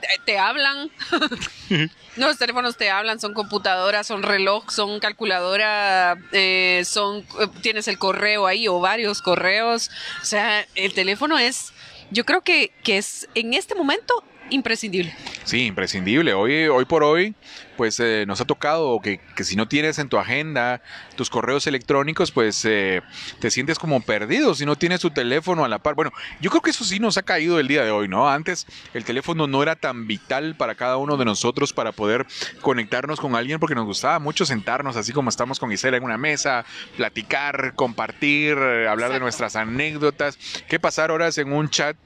te, 0.00 0.08
te 0.24 0.38
hablan. 0.38 0.90
no, 2.16 2.26
los 2.26 2.38
teléfonos 2.38 2.76
te 2.76 2.90
hablan, 2.90 3.20
son 3.20 3.34
computadoras, 3.34 4.06
son 4.06 4.22
reloj, 4.22 4.70
son 4.70 5.00
calculadora, 5.00 6.16
eh, 6.32 6.82
son 6.84 7.18
eh, 7.40 7.48
tienes 7.62 7.88
el 7.88 7.98
correo 7.98 8.46
ahí 8.46 8.68
o 8.68 8.80
varios 8.80 9.22
correos. 9.22 9.90
O 10.22 10.24
sea, 10.24 10.66
el 10.74 10.92
teléfono 10.94 11.38
es, 11.38 11.72
yo 12.10 12.24
creo 12.24 12.42
que, 12.42 12.72
que 12.82 12.98
es 12.98 13.28
en 13.34 13.54
este 13.54 13.74
momento 13.74 14.22
imprescindible. 14.50 15.14
Sí, 15.44 15.66
imprescindible. 15.66 16.34
Hoy, 16.34 16.66
hoy 16.66 16.84
por 16.84 17.02
hoy, 17.02 17.34
pues 17.76 18.00
eh, 18.00 18.24
nos 18.26 18.40
ha 18.40 18.44
tocado 18.44 19.00
que, 19.00 19.20
que 19.36 19.44
si 19.44 19.56
no 19.56 19.68
tienes 19.68 19.98
en 19.98 20.08
tu 20.08 20.18
agenda 20.18 20.82
tus 21.16 21.30
correos 21.30 21.66
electrónicos, 21.66 22.32
pues 22.32 22.64
eh, 22.64 23.02
te 23.40 23.50
sientes 23.50 23.78
como 23.78 24.00
perdido 24.00 24.54
si 24.54 24.66
no 24.66 24.76
tienes 24.76 25.00
tu 25.00 25.10
teléfono 25.10 25.64
a 25.64 25.68
la 25.68 25.78
par. 25.78 25.94
Bueno, 25.94 26.12
yo 26.40 26.50
creo 26.50 26.62
que 26.62 26.70
eso 26.70 26.84
sí 26.84 26.98
nos 26.98 27.16
ha 27.18 27.22
caído 27.22 27.60
el 27.60 27.68
día 27.68 27.84
de 27.84 27.90
hoy, 27.90 28.08
¿no? 28.08 28.28
Antes 28.28 28.66
el 28.94 29.04
teléfono 29.04 29.46
no 29.46 29.62
era 29.62 29.76
tan 29.76 30.06
vital 30.06 30.56
para 30.56 30.74
cada 30.74 30.96
uno 30.96 31.16
de 31.16 31.24
nosotros 31.24 31.72
para 31.72 31.92
poder 31.92 32.26
conectarnos 32.60 33.20
con 33.20 33.34
alguien 33.34 33.60
porque 33.60 33.74
nos 33.74 33.86
gustaba 33.86 34.18
mucho 34.18 34.44
sentarnos 34.44 34.96
así 34.96 35.12
como 35.12 35.30
estamos 35.30 35.58
con 35.58 35.72
Isela 35.72 35.96
en 35.96 36.04
una 36.04 36.18
mesa, 36.18 36.64
platicar, 36.96 37.74
compartir, 37.74 38.58
eh, 38.58 38.88
hablar 38.88 39.12
de 39.12 39.20
nuestras 39.20 39.56
anécdotas. 39.56 40.38
¿Qué 40.68 40.80
pasar 40.80 41.10
horas 41.10 41.38
en 41.38 41.52
un 41.52 41.68
chat? 41.68 41.96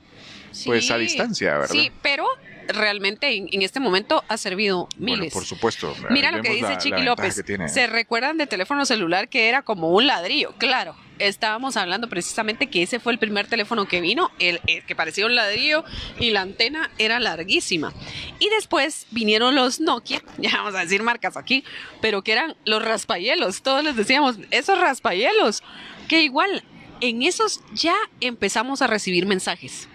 Pues 0.67 0.91
a 0.91 0.99
distancia, 0.99 1.53
¿verdad? 1.59 1.73
Sí, 1.75 1.91
pero 2.03 2.27
realmente 2.69 3.35
en, 3.37 3.49
en 3.53 3.63
este 3.63 3.81
momento 3.81 4.25
ha 4.29 4.37
servido 4.37 4.89
Bueno, 4.97 5.17
miles. 5.19 5.33
por 5.33 5.45
supuesto. 5.45 5.95
Mira 6.11 6.31
lo 6.31 6.43
que 6.43 6.51
dice 6.51 6.63
la- 6.69 6.79
Chiqui 6.79 7.03
López. 7.03 7.43
¿Se 7.73 7.87
recuerdan 7.89 8.39
de 8.39 8.47
teléfono 8.47 8.85
celular 8.87 9.29
que 9.29 9.49
era 9.49 9.63
como 9.63 9.91
un 9.91 10.07
ladrillo? 10.07 10.55
Claro. 10.59 10.95
Estábamos 11.19 11.77
hablando 11.77 12.09
precisamente 12.09 12.69
que 12.69 12.83
ese 12.83 12.99
fue 12.99 13.13
el 13.13 13.19
primer 13.19 13.47
teléfono 13.47 13.87
que 13.87 14.01
vino, 14.01 14.33
el, 14.41 14.61
el 14.67 14.85
que 14.85 14.97
parecía 14.97 15.25
un 15.27 15.37
ladrillo 15.37 15.85
y 16.19 16.31
la 16.31 16.41
antena 16.41 16.91
era 16.99 17.21
larguísima. 17.21 17.93
Y 18.41 18.49
después 18.49 19.07
vinieron 19.13 19.55
los 19.55 19.79
Nokia, 19.79 20.21
ya 20.39 20.51
vamos 20.57 20.75
a 20.75 20.81
decir 20.81 21.03
marcas 21.05 21.37
aquí, 21.37 21.63
pero 22.01 22.23
que 22.23 22.33
eran 22.33 22.57
los 22.65 22.83
raspayelos. 22.85 23.63
Todos 23.63 23.85
les 23.85 23.95
decíamos, 23.95 24.37
esos 24.51 24.79
raspayelos, 24.81 25.63
que 26.09 26.23
igual 26.23 26.65
en 27.01 27.23
esos 27.23 27.61
ya 27.73 27.95
empezamos 28.21 28.83
a 28.83 28.87
recibir 28.89 29.27
mensajes. 29.27 29.89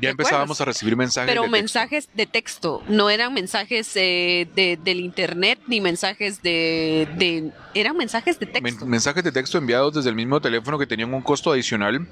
Ya 0.00 0.10
empezábamos 0.10 0.60
a 0.60 0.64
recibir 0.64 0.96
mensajes. 0.96 1.28
Pero 1.30 1.42
de 1.42 1.48
texto. 1.48 1.58
mensajes 1.62 2.08
de 2.14 2.26
texto, 2.26 2.82
no 2.88 3.10
eran 3.10 3.32
mensajes 3.34 3.90
eh, 3.96 4.46
de, 4.54 4.78
del 4.82 5.00
internet 5.00 5.58
ni 5.66 5.80
mensajes 5.80 6.42
de, 6.42 7.08
de- 7.16 7.52
Eran 7.74 7.96
mensajes 7.96 8.38
de 8.38 8.46
Men- 8.46 8.62
texto. 8.64 8.86
mensajes 8.86 9.24
de 9.24 9.32
texto 9.32 9.58
enviados 9.58 9.94
desde 9.94 10.10
el 10.10 10.16
mismo 10.16 10.40
teléfono 10.40 10.78
que 10.78 10.86
tenían 10.86 11.12
un 11.14 11.22
costo 11.22 11.52
adicional 11.52 12.06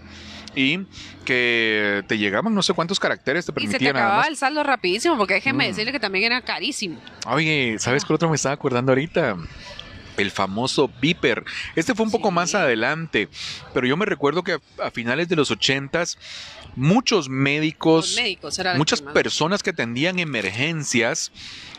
y 0.54 0.86
que 1.26 2.02
te 2.08 2.16
llegaban 2.16 2.54
no 2.54 2.62
sé 2.62 2.72
cuántos 2.72 2.98
caracteres 2.98 3.44
te 3.44 3.52
y 3.52 3.54
se 3.54 3.54
te 3.54 3.68
permitían 3.68 3.94
nada 3.94 4.16
más. 4.18 4.28
el 4.28 4.36
saldo 4.36 4.62
rapidísimo, 4.62 5.16
porque 5.18 5.34
déjenme 5.34 5.64
Mm. 5.64 5.68
decirle 5.68 5.92
que 5.92 6.00
también 6.00 6.24
era 6.24 6.40
carísimo. 6.40 6.98
Oye, 7.26 7.76
¿sabes 7.78 8.04
qué 8.04 8.12
otro 8.14 8.28
me 8.30 8.36
estaba 8.36 8.54
acordando 8.54 8.92
ahorita? 8.92 9.36
El 10.16 10.30
famoso 10.30 10.90
Viper. 10.98 11.44
Este 11.74 11.94
fue 11.94 12.06
un 12.06 12.10
poco 12.10 12.30
más 12.30 12.54
adelante, 12.54 13.28
pero 13.74 13.86
yo 13.86 13.98
me 13.98 14.06
recuerdo 14.06 14.42
que 14.42 14.52
a, 14.52 14.60
a 14.86 14.90
finales 14.90 15.28
de 15.28 15.36
los 15.36 15.50
ochentas 15.50 16.16
muchos 16.76 17.28
médicos, 17.28 18.16
muchas 18.76 19.00
que 19.00 19.10
personas 19.12 19.62
que 19.62 19.70
atendían 19.70 20.18
emergencias 20.18 21.32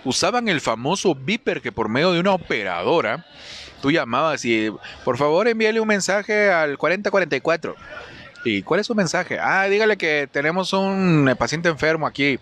usaban 0.04 0.50
el 0.50 0.60
famoso 0.60 1.16
Viper 1.16 1.62
que 1.62 1.72
por 1.72 1.88
medio 1.88 2.12
de 2.12 2.20
una 2.20 2.34
operadora 2.34 3.26
tú 3.82 3.91
llamabas 3.91 4.43
y 4.43 4.72
por 5.06 5.18
favor 5.18 5.48
envíale 5.48 5.80
un 5.80 5.88
mensaje 5.88 6.50
al 6.50 6.78
4044. 6.78 7.76
¿Y 8.43 8.61
cuál 8.61 8.79
es 8.79 8.88
su 8.88 8.95
mensaje? 8.95 9.39
Ah, 9.39 9.65
dígale 9.65 9.97
que 9.97 10.27
tenemos 10.31 10.71
un 10.73 11.27
eh, 11.29 11.35
paciente 11.35 11.69
enfermo 11.69 12.07
aquí. 12.07 12.39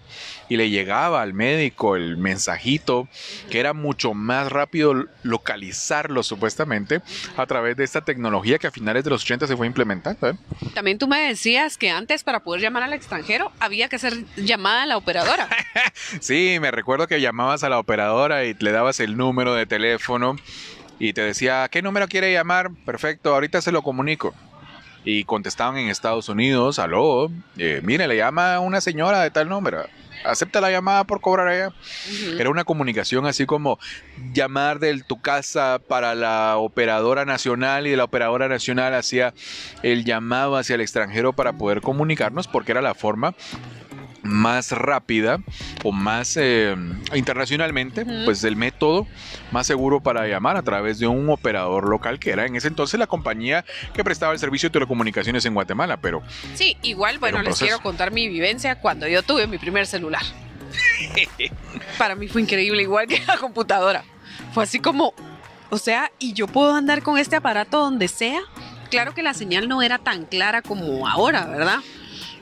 Y 0.48 0.58
le 0.58 0.70
llegaba 0.70 1.22
al 1.22 1.34
médico 1.34 1.96
el 1.96 2.18
mensajito, 2.18 3.08
que 3.50 3.60
era 3.60 3.74
mucho 3.74 4.14
más 4.14 4.52
rápido 4.52 4.94
localizarlo 5.24 6.22
supuestamente 6.22 7.02
a 7.36 7.46
través 7.48 7.76
de 7.78 7.84
esta 7.84 8.02
tecnología 8.02 8.60
que 8.60 8.68
a 8.68 8.72
finales 8.72 9.04
de 9.04 9.10
los 9.10 9.24
80 9.24 9.48
se 9.48 9.58
fue 9.58 9.66
implementando. 9.66 10.30
¿eh? 10.30 10.36
También 10.76 11.00
tú 11.00 11.08
me 11.08 11.20
decías 11.22 11.78
que 11.78 11.90
antes 11.90 12.24
para 12.24 12.42
poder 12.42 12.62
llamar 12.62 12.84
al 12.84 12.94
extranjero 12.94 13.52
había 13.60 13.90
que 13.90 13.96
hacer 13.96 14.26
llamada 14.36 14.84
a 14.84 14.86
la 14.86 14.98
operadora. 14.98 15.50
Sí, 16.20 16.58
me 16.62 16.72
recuerdo 16.72 17.08
que 17.08 17.22
llamabas 17.22 17.64
a 17.64 17.70
la 17.70 17.80
operadora 17.80 18.46
y 18.46 18.54
le 18.54 18.72
dabas 18.72 19.00
el 19.00 19.18
número 19.18 19.54
de 19.54 19.66
teléfono 19.66 20.36
y 21.00 21.14
te 21.14 21.22
decía, 21.22 21.68
¿qué 21.70 21.82
número 21.82 22.08
quiere 22.08 22.32
llamar? 22.32 22.72
Perfecto, 22.86 23.34
ahorita 23.34 23.62
se 23.62 23.72
lo 23.72 23.82
comunico. 23.82 24.34
Y 25.06 25.24
contestaban 25.24 25.78
en 25.78 25.90
Estados 25.90 26.28
Unidos, 26.30 26.80
aló, 26.80 27.32
eh, 27.58 27.80
mire, 27.84 28.08
le 28.08 28.18
llama 28.18 28.60
una 28.60 28.82
señora 28.82 29.22
de 29.22 29.32
tal 29.32 29.48
número. 29.48 29.86
Acepta 30.26 30.60
la 30.60 30.72
llamada 30.72 31.04
por 31.04 31.22
cobrar 31.22 31.48
allá. 31.48 31.72
Era 32.40 32.50
una 32.50 32.64
comunicación 32.64 33.28
así 33.28 33.46
como 33.46 33.78
llamar 34.34 34.80
de 34.80 35.04
tu 35.04 35.22
casa 35.22 35.80
para 35.88 36.16
la 36.16 36.58
operadora 36.58 37.26
nacional 37.26 37.86
y 37.86 37.92
de 37.92 37.98
la 37.98 38.06
operadora 38.06 38.48
nacional 38.48 38.96
hacía 38.96 39.34
el 39.84 40.04
llamado 40.04 40.58
hacia 40.58 40.76
el 40.76 40.82
extranjero 40.82 41.34
para 41.34 41.54
poder 41.54 41.82
comunicarnos 41.82 42.48
porque 42.48 42.72
era 42.72 42.82
la 42.82 42.96
forma 42.96 43.36
más 44.26 44.72
rápida 44.72 45.40
o 45.84 45.92
más 45.92 46.36
eh, 46.38 46.76
internacionalmente, 47.14 48.02
Ujú. 48.02 48.26
pues 48.26 48.44
el 48.44 48.56
método 48.56 49.08
más 49.52 49.68
seguro 49.68 50.02
para 50.02 50.28
llamar 50.28 50.58
a 50.58 50.64
través 50.64 51.00
de 51.00 51.08
un 51.08 51.30
operador 51.30 51.88
local 51.88 52.20
que 52.20 52.32
era 52.32 52.46
en 52.46 52.56
ese 52.56 52.68
entonces 52.68 53.00
la 53.00 53.08
compañía 53.08 53.64
que 53.94 54.04
prestaba 54.04 54.34
el 54.34 54.40
servicio 54.40 54.70
de 54.70 54.74
telecomunicaciones 54.74 55.46
en 55.46 55.54
Guatemala, 55.54 55.98
pero 55.98 56.22
Sí, 56.56 56.76
igual, 56.82 57.20
bueno, 57.20 57.38
les 57.38 57.46
proceso. 57.46 57.66
quiero 57.66 57.80
contar 57.82 58.12
mi 58.12 58.28
vivencia 58.28 58.76
cuando 58.80 59.08
yo 59.08 59.22
tuve 59.24 59.48
mi 59.48 59.58
primer 59.58 59.86
celular. 59.88 60.24
Para 61.98 62.16
mí 62.16 62.28
fue 62.28 62.42
increíble, 62.42 62.82
igual 62.82 63.08
que 63.08 63.22
la 63.28 63.38
computadora. 63.38 64.04
Fue 64.54 64.64
así 64.64 64.80
como, 64.80 65.14
o 65.70 65.78
sea, 65.78 66.12
y 66.20 66.34
yo 66.34 66.48
puedo 66.48 66.74
andar 66.74 67.02
con 67.04 67.18
este 67.18 67.36
aparato 67.36 67.80
donde 67.80 68.08
sea. 68.08 68.42
Claro 68.90 69.14
que 69.14 69.24
la 69.24 69.34
señal 69.34 69.68
no 69.68 69.82
era 69.82 69.98
tan 69.98 70.26
clara 70.26 70.62
como 70.62 71.08
ahora, 71.08 71.46
¿verdad? 71.46 71.80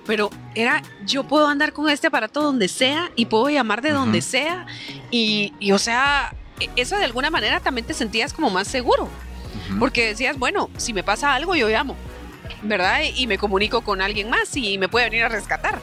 Pero 0.06 0.30
era, 0.56 0.84
yo 1.06 1.24
puedo 1.24 1.48
andar 1.48 1.72
con 1.74 1.90
este 1.90 2.08
aparato 2.08 2.42
donde 2.42 2.68
sea 2.68 3.10
y 3.16 3.26
puedo 3.28 3.50
llamar 3.50 3.82
de 3.82 3.92
donde 3.92 4.22
sea. 4.22 4.66
Y, 5.12 5.54
y, 5.60 5.72
o 5.72 5.80
sea, 5.80 6.34
e- 6.60 6.70
eso 6.76 6.98
de 6.98 7.06
alguna 7.06 7.30
manera 7.30 7.60
también 7.60 7.88
te 7.88 7.94
sentías 7.94 8.34
como 8.34 8.50
más 8.50 8.68
seguro. 8.68 9.10
Porque 9.80 10.08
decías, 10.08 10.38
bueno, 10.38 10.70
si 10.78 10.94
me 10.94 11.04
pasa 11.04 11.34
algo, 11.36 11.56
yo 11.56 11.70
llamo, 11.70 11.96
¿verdad? 12.64 13.02
Y 13.16 13.28
me 13.28 13.38
comunico 13.38 13.82
con 13.82 14.02
alguien 14.02 14.30
más 14.30 14.56
y 14.58 14.78
me 14.78 14.90
puede 14.90 15.06
venir 15.10 15.24
a 15.24 15.30
rescatar. 15.30 15.80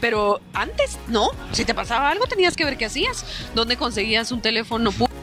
Pero 0.00 0.40
antes, 0.52 0.98
no. 1.08 1.30
Si 1.52 1.64
te 1.64 1.72
pasaba 1.74 2.10
algo, 2.10 2.26
tenías 2.26 2.56
que 2.56 2.64
ver 2.64 2.76
qué 2.76 2.84
hacías. 2.86 3.24
¿Dónde 3.54 3.76
conseguías 3.78 4.30
un 4.32 4.42
teléfono 4.42 4.92
público? 4.92 5.15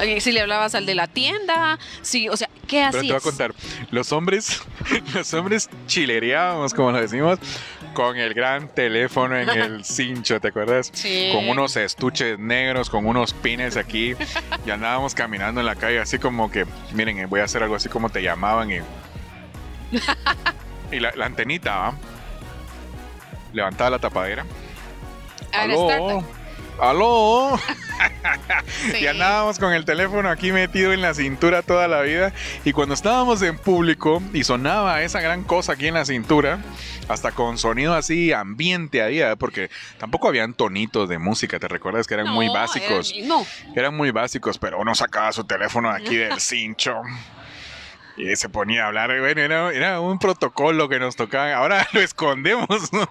Eh, 0.00 0.20
Si 0.20 0.32
le 0.32 0.40
hablabas 0.40 0.74
al 0.74 0.86
de 0.86 0.94
la 0.94 1.06
tienda. 1.06 1.78
Si, 2.02 2.28
o 2.28 2.36
sea, 2.36 2.48
¿qué 2.66 2.86
Pero 2.90 2.90
te 2.90 2.96
voy 2.98 3.10
a 3.12 3.16
hacías? 3.16 3.22
contar, 3.22 3.54
los 3.90 4.12
hombres, 4.12 4.62
los 5.14 5.32
hombres 5.34 5.70
chilereábamos, 5.86 6.74
como 6.74 6.92
lo 6.92 7.00
decimos, 7.00 7.38
con 7.94 8.16
el 8.16 8.34
gran 8.34 8.68
teléfono 8.68 9.36
en 9.36 9.48
el 9.48 9.84
cincho, 9.84 10.40
¿te 10.40 10.48
acuerdas? 10.48 10.90
Sí. 10.92 11.30
Con 11.34 11.48
unos 11.48 11.76
estuches 11.76 12.38
negros, 12.38 12.88
con 12.90 13.06
unos 13.06 13.32
pines 13.34 13.76
aquí, 13.76 14.14
y 14.66 14.70
andábamos 14.70 15.14
caminando 15.14 15.60
en 15.60 15.66
la 15.66 15.76
calle 15.76 16.00
así 16.00 16.18
como 16.18 16.50
que, 16.50 16.66
miren, 16.92 17.18
eh, 17.18 17.26
voy 17.26 17.40
a 17.40 17.44
hacer 17.44 17.62
algo 17.62 17.76
así 17.76 17.88
como 17.88 18.10
te 18.10 18.22
llamaban 18.22 18.70
y... 18.70 18.78
Y 20.90 21.00
la, 21.00 21.10
la 21.16 21.24
antenita, 21.24 21.74
¿va? 21.74 21.94
Levantaba 23.54 23.88
la 23.90 23.98
tapadera. 23.98 24.44
Aló. 25.52 26.22
¡Aló! 26.80 27.58
Sí. 28.90 28.98
Y 29.02 29.06
andábamos 29.06 29.58
con 29.60 29.72
el 29.72 29.84
teléfono 29.84 30.28
aquí 30.28 30.50
metido 30.50 30.92
en 30.92 31.02
la 31.02 31.14
cintura 31.14 31.62
toda 31.62 31.86
la 31.86 32.00
vida. 32.02 32.32
Y 32.64 32.72
cuando 32.72 32.94
estábamos 32.94 33.40
en 33.42 33.56
público 33.58 34.20
y 34.32 34.42
sonaba 34.42 35.02
esa 35.02 35.20
gran 35.20 35.44
cosa 35.44 35.74
aquí 35.74 35.86
en 35.86 35.94
la 35.94 36.04
cintura, 36.04 36.58
hasta 37.08 37.30
con 37.30 37.58
sonido 37.58 37.94
así 37.94 38.32
ambiente 38.32 39.02
ahí, 39.02 39.20
¿eh? 39.20 39.36
porque 39.38 39.70
tampoco 39.98 40.26
habían 40.28 40.54
tonitos 40.54 41.08
de 41.08 41.18
música, 41.18 41.60
¿te 41.60 41.68
recuerdas? 41.68 42.06
Que 42.08 42.14
eran 42.14 42.28
muy 42.30 42.46
No, 42.46 42.54
básicos. 42.54 43.12
era- 43.14 43.26
no, 43.28 43.46
Eran 43.76 43.96
muy 43.96 44.10
básicos, 44.10 44.58
pero 44.58 44.80
uno 44.80 44.94
sacaba 44.96 45.30
su 45.32 45.44
teléfono 45.44 45.90
de 45.92 45.96
aquí 46.02 46.16
del 46.16 46.40
cincho. 46.40 46.94
Y 48.16 48.34
se 48.36 48.48
ponía 48.48 48.84
a 48.84 48.86
hablar. 48.88 49.08
Bueno, 49.20 49.40
era, 49.40 49.72
era 49.72 50.00
un 50.00 50.18
protocolo 50.18 50.88
que 50.88 50.98
nos 50.98 51.14
tocaba. 51.16 51.54
Ahora 51.54 51.86
lo 51.92 52.00
escondemos. 52.00 52.92
¿no? 52.92 53.08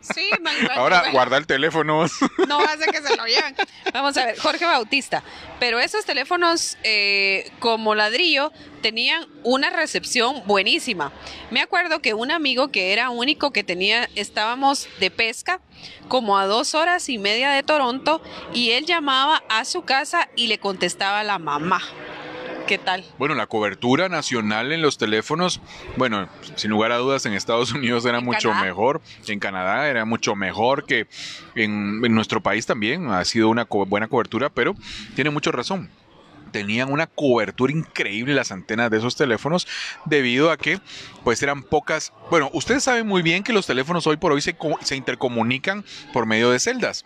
Sí, 0.00 0.30
Ahora 0.74 1.10
guarda 1.12 1.36
el 1.36 1.46
teléfono. 1.46 2.06
no 2.48 2.60
hace 2.60 2.86
que 2.86 3.02
se 3.02 3.16
lo 3.16 3.26
lleven. 3.26 3.54
Vamos 3.92 4.16
a 4.16 4.26
ver, 4.26 4.38
Jorge 4.38 4.64
Bautista. 4.64 5.22
Pero 5.58 5.80
esos 5.80 6.04
teléfonos 6.04 6.78
eh, 6.82 7.50
como 7.58 7.94
ladrillo 7.94 8.52
tenían 8.82 9.26
una 9.42 9.70
recepción 9.70 10.42
buenísima. 10.46 11.12
Me 11.50 11.60
acuerdo 11.60 12.00
que 12.00 12.14
un 12.14 12.30
amigo 12.30 12.68
que 12.68 12.92
era 12.92 13.10
único 13.10 13.52
que 13.52 13.64
tenía, 13.64 14.08
estábamos 14.14 14.88
de 15.00 15.10
pesca 15.10 15.60
como 16.08 16.38
a 16.38 16.46
dos 16.46 16.74
horas 16.74 17.08
y 17.08 17.18
media 17.18 17.50
de 17.50 17.62
Toronto 17.62 18.22
y 18.54 18.70
él 18.70 18.86
llamaba 18.86 19.42
a 19.48 19.64
su 19.64 19.82
casa 19.82 20.28
y 20.36 20.46
le 20.46 20.58
contestaba 20.58 21.20
a 21.20 21.24
la 21.24 21.38
mamá. 21.38 21.82
¿Qué 22.68 22.78
tal? 22.78 23.04
Bueno, 23.18 23.34
la 23.34 23.46
cobertura 23.46 24.08
nacional 24.08 24.70
en 24.72 24.82
los 24.82 24.98
teléfonos, 24.98 25.60
bueno, 25.96 26.28
sin 26.54 26.70
lugar 26.70 26.92
a 26.92 26.98
dudas 26.98 27.24
en 27.26 27.32
Estados 27.32 27.72
Unidos 27.72 28.04
era 28.04 28.20
mucho 28.20 28.50
Canadá. 28.50 28.66
mejor, 28.66 29.00
en 29.26 29.40
Canadá 29.40 29.88
era 29.88 30.04
mucho 30.04 30.36
mejor 30.36 30.84
que 30.84 31.06
en, 31.54 32.00
en 32.04 32.14
nuestro 32.14 32.40
país 32.42 32.66
también, 32.66 33.10
ha 33.10 33.24
sido 33.24 33.48
una 33.48 33.64
co- 33.64 33.86
buena 33.86 34.06
cobertura, 34.06 34.50
pero 34.50 34.74
tiene 35.14 35.30
mucha 35.30 35.50
razón. 35.50 35.90
Tenían 36.50 36.90
una 36.90 37.06
cobertura 37.06 37.72
increíble 37.72 38.34
las 38.34 38.52
antenas 38.52 38.90
de 38.90 38.98
esos 38.98 39.16
teléfonos 39.16 39.66
debido 40.04 40.50
a 40.50 40.56
que 40.56 40.80
pues 41.24 41.42
eran 41.42 41.62
pocas. 41.62 42.12
Bueno, 42.30 42.50
ustedes 42.52 42.84
saben 42.84 43.06
muy 43.06 43.22
bien 43.22 43.42
que 43.42 43.52
los 43.52 43.66
teléfonos 43.66 44.06
hoy 44.06 44.16
por 44.16 44.32
hoy 44.32 44.40
se, 44.40 44.56
se 44.82 44.96
intercomunican 44.96 45.84
por 46.12 46.26
medio 46.26 46.50
de 46.50 46.58
celdas. 46.58 47.04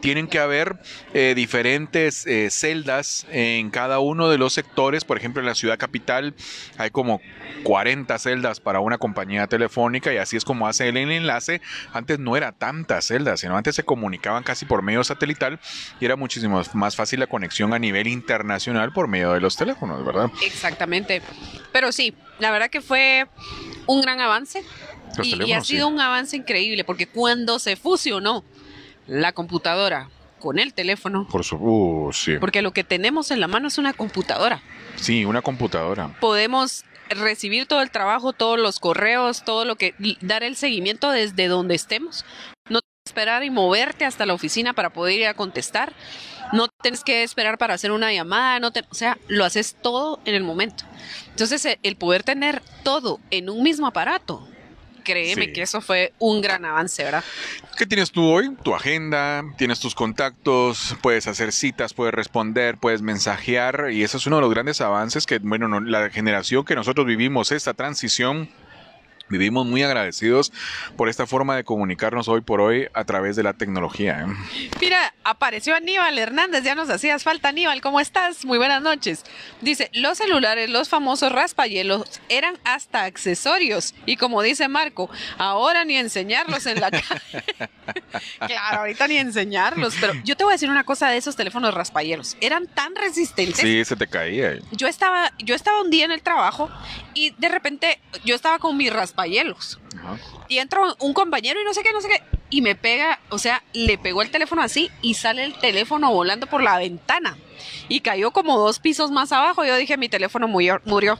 Tienen 0.00 0.28
que 0.28 0.38
haber 0.38 0.80
eh, 1.12 1.34
diferentes 1.34 2.26
eh, 2.26 2.50
celdas 2.50 3.26
en 3.30 3.70
cada 3.70 3.98
uno 3.98 4.28
de 4.28 4.38
los 4.38 4.52
sectores. 4.52 5.04
Por 5.04 5.16
ejemplo, 5.16 5.40
en 5.40 5.46
la 5.46 5.54
ciudad 5.54 5.78
capital 5.78 6.34
hay 6.78 6.90
como 6.90 7.20
40 7.64 8.18
celdas 8.18 8.60
para 8.60 8.80
una 8.80 8.98
compañía 8.98 9.46
telefónica 9.46 10.12
y 10.12 10.18
así 10.18 10.36
es 10.36 10.44
como 10.44 10.68
hace 10.68 10.88
el 10.88 10.96
enlace. 10.96 11.60
Antes 11.92 12.18
no 12.18 12.36
era 12.36 12.52
tantas 12.52 13.06
celdas, 13.06 13.40
sino 13.40 13.56
antes 13.56 13.74
se 13.74 13.82
comunicaban 13.82 14.42
casi 14.42 14.66
por 14.66 14.82
medio 14.82 15.02
satelital 15.04 15.58
y 16.00 16.04
era 16.04 16.16
muchísimo 16.16 16.62
más 16.74 16.96
fácil 16.96 17.20
la 17.20 17.26
conexión 17.26 17.74
a 17.74 17.78
nivel 17.78 18.06
internacional 18.06 18.83
por 18.92 19.08
medio 19.08 19.32
de 19.32 19.40
los 19.40 19.56
teléfonos, 19.56 20.04
¿verdad? 20.04 20.30
Exactamente. 20.42 21.22
Pero 21.72 21.92
sí, 21.92 22.14
la 22.38 22.50
verdad 22.50 22.70
que 22.70 22.80
fue 22.80 23.26
un 23.86 24.00
gran 24.00 24.20
avance. 24.20 24.64
Y, 25.22 25.42
y 25.44 25.52
ha 25.52 25.60
sí. 25.60 25.74
sido 25.74 25.88
un 25.88 26.00
avance 26.00 26.36
increíble 26.36 26.82
porque 26.84 27.06
cuando 27.06 27.58
se 27.58 27.76
fusionó 27.76 28.44
la 29.06 29.32
computadora 29.32 30.08
con 30.40 30.58
el 30.58 30.74
teléfono, 30.74 31.26
Por 31.28 31.44
su, 31.44 31.56
uh, 31.56 32.12
sí. 32.12 32.36
porque 32.38 32.62
lo 32.62 32.72
que 32.72 32.84
tenemos 32.84 33.30
en 33.30 33.40
la 33.40 33.46
mano 33.48 33.68
es 33.68 33.78
una 33.78 33.92
computadora. 33.92 34.60
Sí, 34.96 35.24
una 35.24 35.40
computadora. 35.40 36.16
Podemos 36.20 36.84
recibir 37.08 37.66
todo 37.66 37.80
el 37.80 37.90
trabajo, 37.90 38.32
todos 38.32 38.58
los 38.58 38.80
correos, 38.80 39.44
todo 39.44 39.64
lo 39.64 39.76
que 39.76 39.94
dar 40.20 40.42
el 40.42 40.56
seguimiento 40.56 41.10
desde 41.10 41.48
donde 41.48 41.74
estemos. 41.74 42.24
No 42.68 42.80
esperar 43.06 43.44
y 43.44 43.50
moverte 43.50 44.04
hasta 44.04 44.26
la 44.26 44.34
oficina 44.34 44.72
para 44.72 44.90
poder 44.90 45.20
ir 45.20 45.26
a 45.26 45.34
contestar. 45.34 45.92
No 46.54 46.68
tienes 46.82 47.02
que 47.04 47.22
esperar 47.22 47.58
para 47.58 47.74
hacer 47.74 47.90
una 47.90 48.12
llamada, 48.12 48.60
no 48.60 48.70
te- 48.70 48.84
o 48.90 48.94
sea, 48.94 49.18
lo 49.28 49.44
haces 49.44 49.76
todo 49.82 50.20
en 50.24 50.34
el 50.34 50.44
momento. 50.44 50.84
Entonces, 51.30 51.64
e- 51.64 51.78
el 51.82 51.96
poder 51.96 52.22
tener 52.22 52.62
todo 52.82 53.18
en 53.30 53.50
un 53.50 53.62
mismo 53.62 53.86
aparato, 53.86 54.46
créeme 55.02 55.46
Sí. 55.46 55.52
que 55.52 55.62
eso 55.62 55.80
fue 55.80 56.12
un 56.18 56.40
gran 56.40 56.64
avance, 56.64 57.02
¿verdad? 57.04 57.24
¿Qué 57.76 57.84
tienes 57.86 58.10
tú 58.10 58.24
hoy? 58.24 58.54
Tu 58.62 58.74
agenda, 58.74 59.42
tienes 59.58 59.80
tus 59.80 59.94
contactos, 59.94 60.96
puedes 61.02 61.26
hacer 61.26 61.52
citas, 61.52 61.92
puedes 61.92 62.14
responder, 62.14 62.78
puedes 62.78 63.02
mensajear 63.02 63.88
y 63.90 64.02
eso 64.04 64.16
es 64.16 64.26
uno 64.26 64.36
de 64.36 64.42
los 64.42 64.50
grandes 64.50 64.80
avances 64.80 65.26
que, 65.26 65.38
bueno, 65.40 65.68
no- 65.68 65.80
la 65.80 66.08
generación 66.10 66.64
que 66.64 66.74
nosotros 66.74 67.06
vivimos 67.06 67.52
esta 67.52 67.74
transición, 67.74 68.48
vivimos 69.38 69.66
muy 69.66 69.82
agradecidos 69.82 70.52
por 70.96 71.08
esta 71.08 71.26
forma 71.26 71.56
de 71.56 71.64
comunicarnos 71.64 72.28
hoy 72.28 72.40
por 72.40 72.60
hoy 72.60 72.88
a 72.94 73.04
través 73.04 73.36
de 73.36 73.42
la 73.42 73.54
tecnología. 73.54 74.26
¿eh? 74.26 74.68
Mira, 74.80 75.14
apareció 75.24 75.74
Aníbal 75.74 76.18
Hernández, 76.18 76.62
ya 76.62 76.74
nos 76.74 76.88
hacías 76.90 77.22
falta 77.22 77.48
Aníbal, 77.48 77.80
¿cómo 77.80 78.00
estás? 78.00 78.44
Muy 78.44 78.58
buenas 78.58 78.82
noches. 78.82 79.24
Dice, 79.60 79.90
los 79.92 80.18
celulares, 80.18 80.70
los 80.70 80.88
famosos 80.88 81.32
raspahielos, 81.32 82.20
eran 82.28 82.58
hasta 82.64 83.04
accesorios. 83.04 83.94
Y 84.06 84.16
como 84.16 84.42
dice 84.42 84.68
Marco, 84.68 85.10
ahora 85.38 85.84
ni 85.84 85.96
enseñarlos 85.96 86.66
en 86.66 86.80
la 86.80 86.90
calle. 86.90 87.44
claro, 88.46 88.80
ahorita 88.80 89.08
ni 89.08 89.16
enseñarlos, 89.16 89.94
pero 90.00 90.14
yo 90.24 90.36
te 90.36 90.44
voy 90.44 90.52
a 90.52 90.54
decir 90.54 90.70
una 90.70 90.84
cosa 90.84 91.08
de 91.08 91.16
esos 91.16 91.36
teléfonos 91.36 91.74
raspahielos. 91.74 92.36
Eran 92.40 92.66
tan 92.66 92.94
resistentes. 92.94 93.58
Sí, 93.58 93.84
se 93.84 93.96
te 93.96 94.06
caía. 94.06 94.58
Yo 94.72 94.86
estaba, 94.86 95.32
yo 95.38 95.54
estaba 95.54 95.80
un 95.80 95.90
día 95.90 96.04
en 96.04 96.12
el 96.12 96.22
trabajo 96.22 96.70
y 97.14 97.30
de 97.38 97.48
repente 97.48 98.00
yo 98.24 98.34
estaba 98.34 98.58
con 98.58 98.76
mis 98.76 98.92
Ajá. 99.98 100.18
Y 100.48 100.58
entra 100.58 100.80
un 100.98 101.14
compañero 101.14 101.60
y 101.60 101.64
no 101.64 101.74
sé 101.74 101.82
qué, 101.82 101.92
no 101.92 102.00
sé 102.00 102.08
qué. 102.08 102.22
Y 102.50 102.62
me 102.62 102.74
pega, 102.74 103.18
o 103.30 103.38
sea, 103.38 103.62
le 103.72 103.98
pegó 103.98 104.22
el 104.22 104.30
teléfono 104.30 104.62
así 104.62 104.90
y 105.02 105.14
sale 105.14 105.44
el 105.44 105.54
teléfono 105.54 106.12
volando 106.12 106.46
por 106.46 106.62
la 106.62 106.78
ventana. 106.78 107.36
Y 107.88 108.00
cayó 108.00 108.30
como 108.30 108.58
dos 108.58 108.78
pisos 108.78 109.10
más 109.10 109.32
abajo. 109.32 109.64
Yo 109.64 109.76
dije, 109.76 109.96
mi 109.96 110.08
teléfono 110.08 110.48
murió. 110.48 110.80
murió. 110.84 111.18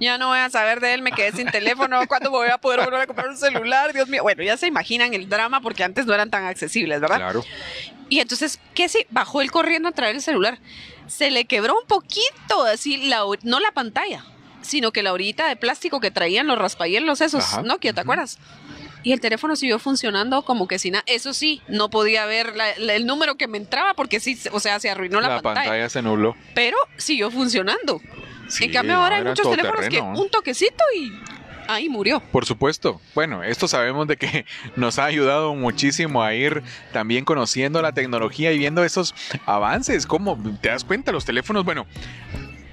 Ya 0.00 0.18
no 0.18 0.28
voy 0.28 0.38
a 0.38 0.50
saber 0.50 0.80
de 0.80 0.94
él, 0.94 1.02
me 1.02 1.12
quedé 1.12 1.32
sin 1.32 1.50
teléfono. 1.50 2.06
¿Cuándo 2.06 2.30
me 2.30 2.38
voy 2.38 2.48
a 2.48 2.58
poder 2.58 2.84
volver 2.84 3.00
a 3.00 3.06
comprar 3.06 3.28
un 3.28 3.36
celular? 3.36 3.92
Dios 3.92 4.08
mío. 4.08 4.22
Bueno, 4.22 4.42
ya 4.42 4.56
se 4.56 4.66
imaginan 4.66 5.14
el 5.14 5.28
drama 5.28 5.60
porque 5.60 5.84
antes 5.84 6.06
no 6.06 6.14
eran 6.14 6.30
tan 6.30 6.44
accesibles, 6.44 7.00
¿verdad? 7.00 7.16
Claro. 7.16 7.44
Y 8.08 8.20
entonces, 8.20 8.60
¿qué 8.74 8.88
si 8.88 9.06
bajó 9.10 9.40
él 9.40 9.50
corriendo 9.50 9.88
a 9.88 9.92
traer 9.92 10.16
el 10.16 10.22
celular? 10.22 10.58
Se 11.06 11.30
le 11.30 11.46
quebró 11.46 11.78
un 11.78 11.86
poquito, 11.86 12.64
así, 12.64 13.08
la, 13.08 13.22
no 13.42 13.60
la 13.60 13.72
pantalla, 13.72 14.24
sino 14.68 14.92
que 14.92 15.02
la 15.02 15.12
orillita 15.12 15.48
de 15.48 15.56
plástico 15.56 15.98
que 16.00 16.10
traían 16.10 16.46
los 16.46 16.58
raspayelos 16.58 17.20
esos, 17.20 17.42
Ajá. 17.44 17.62
Nokia, 17.62 17.92
¿te 17.92 18.00
Ujú. 18.00 18.06
acuerdas? 18.12 18.38
Y 19.02 19.12
el 19.12 19.20
teléfono 19.20 19.54
siguió 19.56 19.78
funcionando 19.78 20.42
como 20.42 20.66
que 20.68 20.78
sin 20.78 20.92
nada. 20.92 21.04
Eso 21.06 21.32
sí, 21.32 21.62
no 21.68 21.88
podía 21.88 22.26
ver 22.26 22.56
la- 22.56 22.76
la- 22.78 22.94
el 22.94 23.06
número 23.06 23.36
que 23.36 23.46
me 23.48 23.56
entraba 23.58 23.94
porque 23.94 24.20
sí, 24.20 24.38
o 24.52 24.60
sea, 24.60 24.80
se 24.80 24.90
arruinó 24.90 25.20
la, 25.20 25.28
la 25.28 25.34
pantalla. 25.42 25.68
pantalla 25.70 25.88
se 25.88 26.02
nubló. 26.02 26.36
Pero 26.54 26.76
siguió 26.96 27.30
funcionando. 27.30 28.00
Sí, 28.48 28.64
en 28.64 28.72
cambio, 28.72 28.96
ahora 28.96 29.16
hay 29.16 29.24
muchos 29.24 29.48
teléfonos 29.48 29.84
que 29.88 29.98
todoterreno, 29.98 30.14
¿eh? 30.16 30.20
un 30.24 30.30
toquecito 30.30 30.82
y 30.96 31.12
ahí 31.68 31.88
murió. 31.88 32.20
Por 32.32 32.44
supuesto. 32.46 33.00
Bueno, 33.14 33.42
esto 33.44 33.68
sabemos 33.68 34.08
de 34.08 34.16
que 34.16 34.46
nos 34.76 34.98
ha 34.98 35.04
ayudado 35.04 35.54
muchísimo 35.54 36.22
a 36.24 36.34
ir 36.34 36.62
también 36.92 37.24
conociendo 37.24 37.80
la 37.82 37.92
tecnología 37.92 38.52
y 38.52 38.58
viendo 38.58 38.82
esos 38.84 39.14
avances. 39.46 40.06
¿Cómo 40.06 40.36
te 40.60 40.70
das 40.70 40.82
cuenta? 40.84 41.12
Los 41.12 41.24
teléfonos, 41.24 41.64
bueno, 41.64 41.86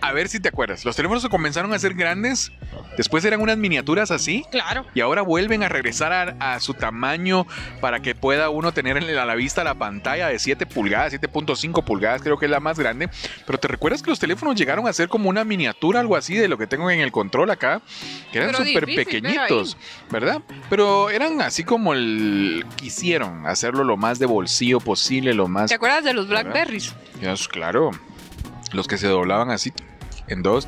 a 0.08 0.12
ver 0.14 0.28
si 0.28 0.39
te 0.39 0.49
acuerdas. 0.49 0.86
Los 0.86 0.95
teléfonos 0.95 1.22
se 1.24 1.30
comenzaron 1.30 1.74
a 1.74 1.80
ser 1.80 1.93
grandes, 1.93 2.51
después 2.97 3.24
eran 3.26 3.41
unas 3.41 3.58
miniaturas 3.58 4.12
así. 4.12 4.45
Claro. 4.51 4.86
Y 4.93 5.01
ahora 5.01 5.22
vuelven 5.22 5.64
a 5.64 5.70
regresar 5.70 6.12
a, 6.14 6.53
a 6.53 6.60
su 6.60 6.74
tamaño 6.74 7.47
para 7.82 8.01
que 8.01 8.16
pueda 8.16 8.49
uno 8.49 8.74
tener 8.74 8.97
en- 8.97 9.18
a 9.18 9.26
la 9.26 9.36
vista 9.36 9.64
la 9.64 9.76
pantalla 9.76 10.28
de 10.28 10.39
7 10.39 10.66
pulgadas, 10.66 11.14
7.5 11.14 11.84
pulgadas, 11.84 12.22
creo 12.22 12.38
que 12.38 12.45
es 12.45 12.51
la 12.51 12.60
más 12.60 12.78
grande. 12.78 13.10
Pero 13.45 13.58
te 13.60 13.68
recuerdas 13.68 14.01
que 14.03 14.10
los 14.10 14.20
teléfonos 14.20 14.56
llegaron 14.56 14.88
a 14.88 14.93
ser 14.93 15.08
como 15.10 15.30
una 15.30 15.43
miniatura, 15.43 15.99
algo 15.99 16.16
así 16.16 16.36
de 16.36 16.47
lo 16.47 16.58
que 16.58 16.68
tengo 16.68 16.89
en 16.91 16.99
el 16.99 17.12
control 17.12 17.49
acá, 17.51 17.82
que 18.32 18.38
eran 18.39 18.49
súper 18.56 18.86
pequeñitos, 19.06 19.78
¿verdad? 20.12 20.41
Pero 20.70 21.10
eran 21.10 21.41
así 21.41 21.64
como 21.64 21.93
el 21.93 22.66
quisieron 22.76 23.45
hacerlo 23.47 23.84
lo 23.84 23.97
más 23.97 24.20
de 24.20 24.26
bolsillo 24.26 24.80
posible, 24.80 25.34
lo 25.34 25.47
más. 25.47 25.70
¿Te 25.70 25.76
acuerdas 25.76 26.03
de 26.03 26.14
los. 26.14 26.28
Blackberries? 26.28 26.93
Claro, 27.51 27.91
los 28.74 28.88
que 28.88 28.97
se 28.97 29.08
doblaban 29.08 29.49
así 29.51 29.72
en 30.28 30.41
dos. 30.43 30.67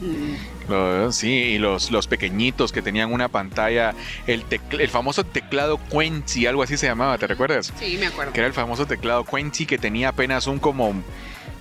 Mm. 0.00 1.10
Sí, 1.12 1.30
y 1.30 1.58
los, 1.58 1.90
los 1.90 2.06
pequeñitos 2.06 2.72
que 2.72 2.82
tenían 2.82 3.12
una 3.12 3.28
pantalla, 3.28 3.94
el, 4.26 4.44
tecl- 4.46 4.80
el 4.80 4.88
famoso 4.88 5.24
teclado 5.24 5.78
Quency, 5.90 6.46
algo 6.46 6.62
así 6.62 6.76
se 6.76 6.86
llamaba, 6.86 7.16
¿te 7.18 7.26
recuerdas? 7.26 7.72
Sí, 7.78 7.96
me 7.98 8.06
acuerdo. 8.06 8.32
Que 8.32 8.40
era 8.40 8.48
el 8.48 8.52
famoso 8.52 8.84
teclado 8.86 9.24
Quency 9.24 9.64
que 9.64 9.78
tenía 9.78 10.08
apenas 10.08 10.46
un 10.48 10.58
como, 10.58 10.92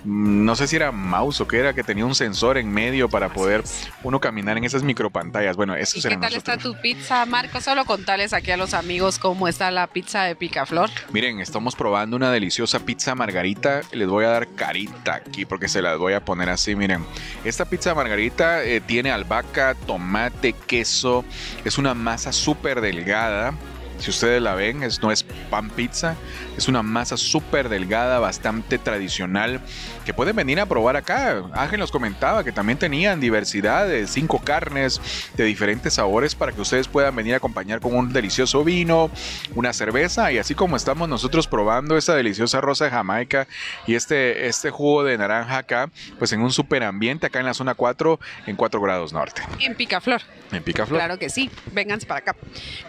no 0.05 0.55
sé 0.55 0.67
si 0.67 0.75
era 0.75 0.91
mouse 0.91 1.41
o 1.41 1.47
qué 1.47 1.59
era, 1.59 1.73
que 1.73 1.83
tenía 1.83 2.05
un 2.05 2.15
sensor 2.15 2.57
en 2.57 2.71
medio 2.71 3.09
para 3.09 3.29
poder 3.29 3.63
uno 4.03 4.19
caminar 4.19 4.57
en 4.57 4.63
esas 4.63 4.83
micropantallas. 4.83 5.55
Bueno, 5.55 5.77
¿Y 5.77 5.81
esos 5.81 6.05
qué 6.05 6.17
tal 6.17 6.33
está 6.33 6.57
tu 6.57 6.79
pizza, 6.79 7.25
Marco? 7.25 7.59
Solo 7.61 7.85
contales 7.85 8.33
aquí 8.33 8.51
a 8.51 8.57
los 8.57 8.73
amigos 8.73 9.19
cómo 9.19 9.47
está 9.47 9.71
la 9.71 9.87
pizza 9.87 10.23
de 10.23 10.35
picaflor. 10.35 10.89
Miren, 11.11 11.39
estamos 11.39 11.75
probando 11.75 12.15
una 12.15 12.31
deliciosa 12.31 12.79
pizza 12.79 13.15
margarita. 13.15 13.81
Les 13.91 14.07
voy 14.07 14.25
a 14.25 14.29
dar 14.29 14.47
carita 14.49 15.15
aquí 15.15 15.45
porque 15.45 15.67
se 15.67 15.81
las 15.81 15.97
voy 15.97 16.13
a 16.13 16.23
poner 16.23 16.49
así. 16.49 16.75
Miren, 16.75 17.03
esta 17.43 17.65
pizza 17.65 17.95
margarita 17.95 18.63
eh, 18.63 18.81
tiene 18.81 19.11
albahaca, 19.11 19.75
tomate, 19.87 20.53
queso. 20.53 21.25
Es 21.63 21.77
una 21.77 21.93
masa 21.93 22.31
súper 22.31 22.81
delgada. 22.81 23.53
Si 23.99 24.09
ustedes 24.09 24.41
la 24.41 24.55
ven, 24.55 24.83
es, 24.83 25.01
no 25.01 25.11
es 25.11 25.23
pan 25.23 25.69
pizza. 25.69 26.15
Es 26.57 26.67
una 26.67 26.83
masa 26.83 27.17
súper 27.17 27.69
delgada, 27.69 28.19
bastante 28.19 28.77
tradicional, 28.77 29.61
que 30.05 30.13
pueden 30.13 30.35
venir 30.35 30.59
a 30.59 30.65
probar 30.65 30.95
acá. 30.95 31.43
Ángel 31.53 31.79
nos 31.79 31.91
comentaba 31.91 32.43
que 32.43 32.51
también 32.51 32.77
tenían 32.77 33.19
diversidad 33.19 33.87
de 33.87 34.07
cinco 34.07 34.39
carnes 34.39 35.01
de 35.35 35.43
diferentes 35.43 35.95
sabores 35.95 36.35
para 36.35 36.51
que 36.51 36.61
ustedes 36.61 36.87
puedan 36.87 37.15
venir 37.15 37.33
a 37.33 37.37
acompañar 37.37 37.81
con 37.81 37.95
un 37.95 38.13
delicioso 38.13 38.63
vino, 38.63 39.09
una 39.55 39.73
cerveza 39.73 40.31
y 40.31 40.37
así 40.37 40.55
como 40.55 40.77
estamos 40.77 41.09
nosotros 41.09 41.47
probando 41.47 41.97
esa 41.97 42.15
deliciosa 42.15 42.61
rosa 42.61 42.85
de 42.85 42.91
Jamaica 42.91 43.47
y 43.87 43.95
este, 43.95 44.47
este 44.47 44.69
jugo 44.69 45.03
de 45.03 45.17
naranja 45.17 45.57
acá, 45.57 45.89
pues 46.19 46.31
en 46.31 46.41
un 46.41 46.51
super 46.51 46.83
ambiente 46.83 47.25
acá 47.25 47.39
en 47.39 47.45
la 47.45 47.53
zona 47.53 47.73
4 47.73 48.19
en 48.45 48.55
4 48.55 48.81
grados 48.81 49.11
norte. 49.11 49.41
En 49.59 49.75
Picaflor. 49.75 50.21
En 50.51 50.63
Picaflor. 50.63 50.99
Claro 50.99 51.17
que 51.17 51.29
sí. 51.29 51.49
Vénganse 51.73 52.05
para 52.05 52.19
acá. 52.19 52.35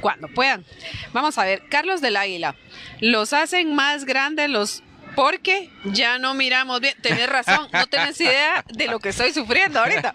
Cuando 0.00 0.28
puedan. 0.28 0.64
Vamos 1.12 1.38
a 1.38 1.44
ver. 1.44 1.62
Carlos 1.70 2.00
del 2.00 2.16
Águila. 2.16 2.54
Los 3.00 3.32
hacen 3.32 3.74
más 3.74 4.04
grandes 4.04 4.50
los 4.50 4.82
porque 5.16 5.70
ya 5.84 6.18
no 6.18 6.34
miramos 6.34 6.80
bien. 6.80 6.94
Tenés 7.00 7.28
razón, 7.28 7.68
no 7.72 7.86
tenés 7.86 8.20
idea 8.20 8.64
de 8.68 8.86
lo 8.86 9.00
que 9.00 9.08
estoy 9.08 9.32
sufriendo 9.32 9.80
ahorita. 9.80 10.12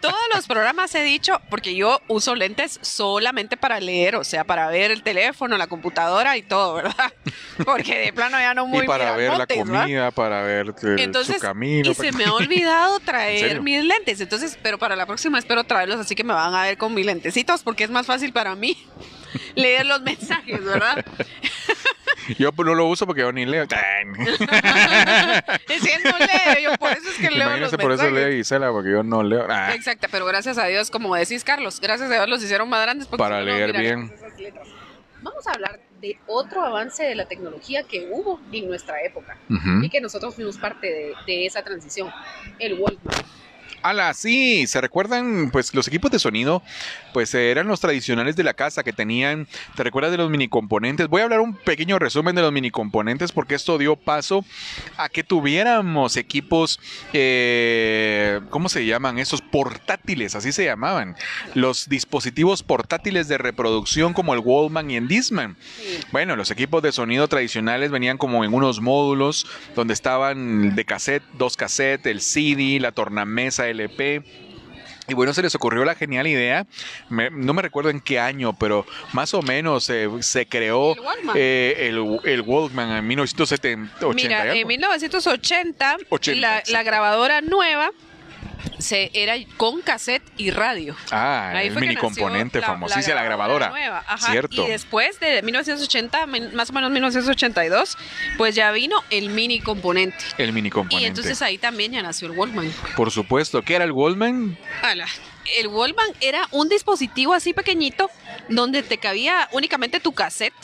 Todos 0.00 0.16
los 0.34 0.46
programas 0.46 0.92
he 0.94 1.04
dicho, 1.04 1.40
porque 1.50 1.76
yo 1.76 2.00
uso 2.08 2.34
lentes 2.34 2.80
solamente 2.82 3.56
para 3.56 3.78
leer, 3.78 4.16
o 4.16 4.24
sea, 4.24 4.44
para 4.44 4.66
ver 4.68 4.90
el 4.90 5.02
teléfono, 5.02 5.56
la 5.58 5.66
computadora 5.66 6.36
y 6.36 6.42
todo, 6.42 6.74
¿verdad? 6.74 7.12
Porque 7.64 7.98
de 7.98 8.12
plano 8.12 8.38
ya 8.38 8.54
no 8.54 8.66
muy 8.66 8.84
Y 8.84 8.86
para 8.86 9.14
ver 9.14 9.36
la 9.36 9.46
comida, 9.46 10.10
para 10.10 10.42
ver 10.42 10.74
el, 10.82 11.24
su 11.24 11.38
camino. 11.38 11.90
Y 11.90 11.94
se 11.94 12.10
me 12.12 12.24
ha 12.26 12.32
olvidado 12.32 12.98
traer 13.00 13.60
mis 13.60 13.84
lentes. 13.84 14.20
Entonces, 14.20 14.58
pero 14.62 14.78
para 14.78 14.96
la 14.96 15.06
próxima 15.06 15.38
espero 15.38 15.64
traerlos, 15.64 16.00
así 16.00 16.14
que 16.14 16.24
me 16.24 16.32
van 16.32 16.54
a 16.54 16.62
ver 16.62 16.78
con 16.78 16.94
mis 16.94 17.04
lentecitos, 17.04 17.62
porque 17.62 17.84
es 17.84 17.90
más 17.90 18.06
fácil 18.06 18.32
para 18.32 18.54
mí 18.54 18.76
leer 19.54 19.84
los 19.84 20.00
mensajes, 20.00 20.64
¿verdad? 20.64 21.04
Yo 22.38 22.50
no 22.56 22.74
lo 22.74 22.86
uso 22.86 23.06
porque 23.06 23.22
yo 23.22 23.32
ni 23.32 23.46
leo. 23.46 23.64
es 23.64 23.68
que 23.68 23.76
no 26.04 26.18
leo, 26.18 26.58
yo 26.62 26.76
por 26.76 26.92
eso 26.92 27.08
es 27.10 27.16
que 27.16 27.30
leo 27.30 27.46
Imagínese 27.46 27.76
los 27.76 27.82
por 27.82 27.92
eso 27.92 28.10
leo 28.10 28.30
Gisela, 28.30 28.70
porque 28.70 28.90
yo 28.90 29.02
no 29.02 29.22
leo. 29.22 29.46
Ah. 29.48 29.74
Exacto, 29.74 30.08
pero 30.10 30.26
gracias 30.26 30.58
a 30.58 30.66
Dios, 30.66 30.90
como 30.90 31.14
decís 31.14 31.44
Carlos, 31.44 31.80
gracias 31.80 32.10
a 32.10 32.14
Dios 32.14 32.28
los 32.28 32.42
hicieron 32.42 32.68
más 32.68 32.82
grandes. 32.82 33.08
Para 33.08 33.40
leer 33.40 33.74
bien. 33.76 34.12
Vamos 35.22 35.46
a 35.46 35.52
hablar 35.52 35.80
de 36.00 36.18
otro 36.26 36.62
avance 36.62 37.04
de 37.04 37.14
la 37.14 37.26
tecnología 37.26 37.82
que 37.82 38.08
hubo 38.10 38.40
en 38.52 38.68
nuestra 38.68 39.02
época 39.02 39.36
y 39.82 39.90
que 39.90 40.00
nosotros 40.00 40.34
fuimos 40.34 40.56
parte 40.56 40.86
de, 40.86 41.12
de 41.26 41.44
esa 41.46 41.62
transición, 41.62 42.10
el 42.58 42.74
Walkman. 42.74 43.14
¡Hala! 43.82 44.12
Sí, 44.12 44.66
¿se 44.66 44.78
recuerdan? 44.80 45.50
Pues 45.50 45.74
los 45.74 45.88
equipos 45.88 46.10
de 46.10 46.18
sonido, 46.18 46.62
pues 47.14 47.34
eran 47.34 47.66
los 47.66 47.80
tradicionales 47.80 48.36
de 48.36 48.44
la 48.44 48.52
casa 48.52 48.82
que 48.82 48.92
tenían, 48.92 49.48
¿te 49.74 49.82
recuerdas 49.82 50.12
de 50.12 50.18
los 50.18 50.28
mini 50.28 50.48
componentes? 50.48 51.08
Voy 51.08 51.22
a 51.22 51.24
hablar 51.24 51.40
un 51.40 51.54
pequeño 51.54 51.98
resumen 51.98 52.34
de 52.34 52.42
los 52.42 52.52
mini 52.52 52.70
componentes 52.70 53.32
porque 53.32 53.54
esto 53.54 53.78
dio 53.78 53.96
paso 53.96 54.44
a 54.98 55.08
que 55.08 55.24
tuviéramos 55.24 56.18
equipos, 56.18 56.78
eh, 57.14 58.40
¿cómo 58.50 58.68
se 58.68 58.84
llaman? 58.84 59.18
Esos 59.18 59.40
portátiles, 59.40 60.34
así 60.34 60.52
se 60.52 60.66
llamaban. 60.66 61.16
Los 61.54 61.88
dispositivos 61.88 62.62
portátiles 62.62 63.28
de 63.28 63.38
reproducción 63.38 64.12
como 64.12 64.34
el 64.34 64.40
Wallman 64.40 64.90
y 64.90 64.96
el 64.96 65.08
Disman. 65.08 65.56
Bueno, 66.12 66.36
los 66.36 66.50
equipos 66.50 66.82
de 66.82 66.92
sonido 66.92 67.28
tradicionales 67.28 67.90
venían 67.90 68.18
como 68.18 68.44
en 68.44 68.52
unos 68.52 68.82
módulos 68.82 69.46
donde 69.74 69.94
estaban 69.94 70.74
de 70.74 70.84
cassette, 70.84 71.22
dos 71.32 71.56
cassettes, 71.56 72.10
el 72.10 72.20
CD, 72.20 72.78
la 72.78 72.92
tornamesa, 72.92 73.69
LP. 73.70 74.22
Y 75.08 75.14
bueno, 75.14 75.34
se 75.34 75.42
les 75.42 75.52
ocurrió 75.56 75.84
la 75.84 75.96
genial 75.96 76.28
idea, 76.28 76.66
no 77.08 77.52
me 77.52 77.62
recuerdo 77.62 77.90
en 77.90 78.00
qué 78.00 78.20
año, 78.20 78.56
pero 78.56 78.86
más 79.12 79.34
o 79.34 79.42
menos 79.42 79.90
eh, 79.90 80.08
se 80.20 80.46
creó 80.46 80.94
el 81.34 82.42
Walkman, 82.46 82.92
en 82.92 83.06
1970. 83.08 84.06
Mira, 84.14 84.54
en 84.54 84.68
1980, 84.68 85.96
la, 86.68 86.82
grabadora 86.84 87.40
nueva 87.40 87.90
se 88.78 89.10
era 89.14 89.34
con 89.56 89.82
cassette 89.82 90.22
y 90.36 90.50
radio. 90.50 90.96
Ah, 91.10 91.52
el 91.62 91.74
mini 91.76 91.96
componente 91.96 92.60
famosísima, 92.60 93.16
la, 93.16 93.22
grabadora. 93.22 93.72
Cierto. 94.18 94.66
Y 94.66 94.70
después 94.70 95.20
de 95.20 95.42
1980, 95.42 96.26
más 96.26 96.70
o 96.70 96.72
menos 96.72 96.90
1982, 96.90 97.96
pues 98.36 98.54
ya 98.54 98.70
vino 98.72 99.02
el 99.10 99.30
mini 99.30 99.60
componente. 99.60 100.24
El 100.38 100.52
mini 100.52 100.70
componente. 100.70 101.04
Y 101.04 101.06
entonces 101.06 101.40
ahí 101.42 101.58
también 101.58 101.92
ya 101.92 102.02
nació 102.02 102.28
el 102.28 102.36
Walkman. 102.36 102.72
Por 102.96 103.10
supuesto. 103.10 103.62
¿Qué 103.62 103.76
era 103.76 103.84
el 103.84 103.92
Walkman? 103.92 104.56
Ala 104.82 105.06
el 105.58 105.68
Wallman 105.68 106.06
era 106.20 106.46
un 106.50 106.68
dispositivo 106.68 107.32
así 107.32 107.52
pequeñito 107.52 108.10
donde 108.48 108.82
te 108.82 108.98
cabía 108.98 109.48
únicamente 109.52 110.00
tu 110.00 110.12
cassette, 110.12 110.54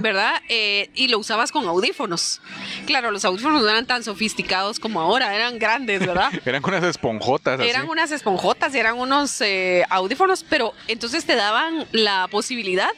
¿verdad? 0.00 0.34
Eh, 0.48 0.90
y 0.94 1.08
lo 1.08 1.18
usabas 1.18 1.52
con 1.52 1.66
audífonos. 1.66 2.40
Claro, 2.86 3.10
los 3.10 3.24
audífonos 3.24 3.62
no 3.62 3.68
eran 3.68 3.86
tan 3.86 4.04
sofisticados 4.04 4.78
como 4.78 5.00
ahora, 5.00 5.34
eran 5.34 5.58
grandes, 5.58 6.00
¿verdad? 6.00 6.30
eran 6.44 6.62
unas 6.64 6.84
esponjotas. 6.84 7.60
Eran 7.60 7.88
unas 7.88 8.10
esponjotas 8.10 8.74
y 8.74 8.78
eran 8.78 8.98
unos 8.98 9.40
eh, 9.40 9.84
audífonos, 9.90 10.44
pero 10.48 10.74
entonces 10.88 11.24
te 11.24 11.34
daban 11.34 11.86
la 11.92 12.28
posibilidad 12.28 12.90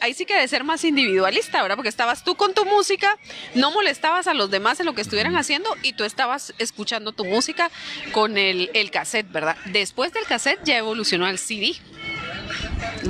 ahí 0.00 0.14
sí 0.14 0.24
que 0.24 0.38
de 0.38 0.48
ser 0.48 0.64
más 0.64 0.84
individualista, 0.84 1.62
¿verdad? 1.62 1.76
Porque 1.76 1.88
estabas 1.88 2.24
tú 2.24 2.34
con 2.34 2.54
tu 2.54 2.64
música, 2.64 3.18
no 3.54 3.70
molestabas 3.70 4.26
a 4.26 4.34
los 4.34 4.50
demás 4.50 4.80
en 4.80 4.86
lo 4.86 4.94
que 4.94 5.02
estuvieran 5.02 5.36
haciendo 5.36 5.68
y 5.82 5.92
tú 5.94 6.04
estabas 6.04 6.54
escuchando 6.58 7.12
tu 7.12 7.24
música 7.24 7.70
con 8.12 8.38
el, 8.38 8.70
el 8.74 8.90
cassette, 8.90 9.30
¿verdad? 9.30 9.56
Después 9.66 10.12
del 10.12 10.24
cassette 10.24 10.60
ya 10.64 10.76
evolucionó 10.76 11.26
al 11.26 11.38
CD. 11.38 11.76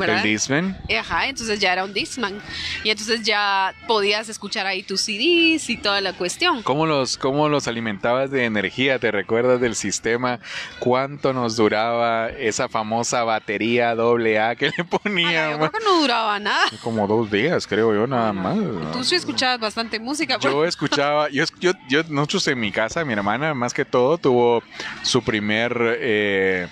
¿El 0.00 0.22
Discman? 0.22 0.76
Ajá, 0.98 1.26
entonces 1.26 1.60
ya 1.60 1.72
era 1.72 1.84
un 1.84 1.92
Discman. 1.92 2.40
Y 2.84 2.90
entonces 2.90 3.22
ya 3.22 3.74
podías 3.86 4.28
escuchar 4.28 4.66
ahí 4.66 4.82
tus 4.82 5.00
CDs 5.02 5.68
y 5.70 5.76
toda 5.76 6.00
la 6.00 6.12
cuestión. 6.12 6.62
¿Cómo 6.62 6.86
los, 6.86 7.16
cómo 7.16 7.48
los 7.48 7.68
alimentabas 7.68 8.30
de 8.30 8.44
energía? 8.44 8.98
¿Te 8.98 9.10
recuerdas 9.10 9.60
del 9.60 9.74
sistema? 9.74 10.40
¿Cuánto 10.78 11.32
nos 11.32 11.56
duraba 11.56 12.28
esa 12.30 12.68
famosa 12.68 13.24
batería 13.24 13.90
AA 13.90 14.56
que 14.56 14.72
le 14.76 14.84
poníamos? 14.84 15.60
yo 15.60 15.70
creo 15.70 15.72
que 15.72 15.84
no 15.84 16.00
duraba 16.00 16.38
nada. 16.38 16.64
Como 16.82 17.06
dos 17.06 17.30
días, 17.30 17.66
creo 17.66 17.94
yo, 17.94 18.06
nada 18.06 18.32
más. 18.32 18.58
Tú 18.92 19.04
sí 19.04 19.14
escuchabas 19.14 19.60
bastante 19.60 19.98
música. 19.98 20.38
Yo 20.40 20.64
escuchaba, 20.64 21.28
yo, 21.28 21.44
yo, 21.60 21.72
yo, 21.88 22.02
nosotros 22.08 22.48
en 22.48 22.60
mi 22.60 22.72
casa, 22.72 23.04
mi 23.04 23.12
hermana 23.12 23.54
más 23.54 23.74
que 23.74 23.84
todo 23.84 24.18
tuvo 24.18 24.62
su 25.02 25.22
primer... 25.22 25.76
Eh, 26.00 26.68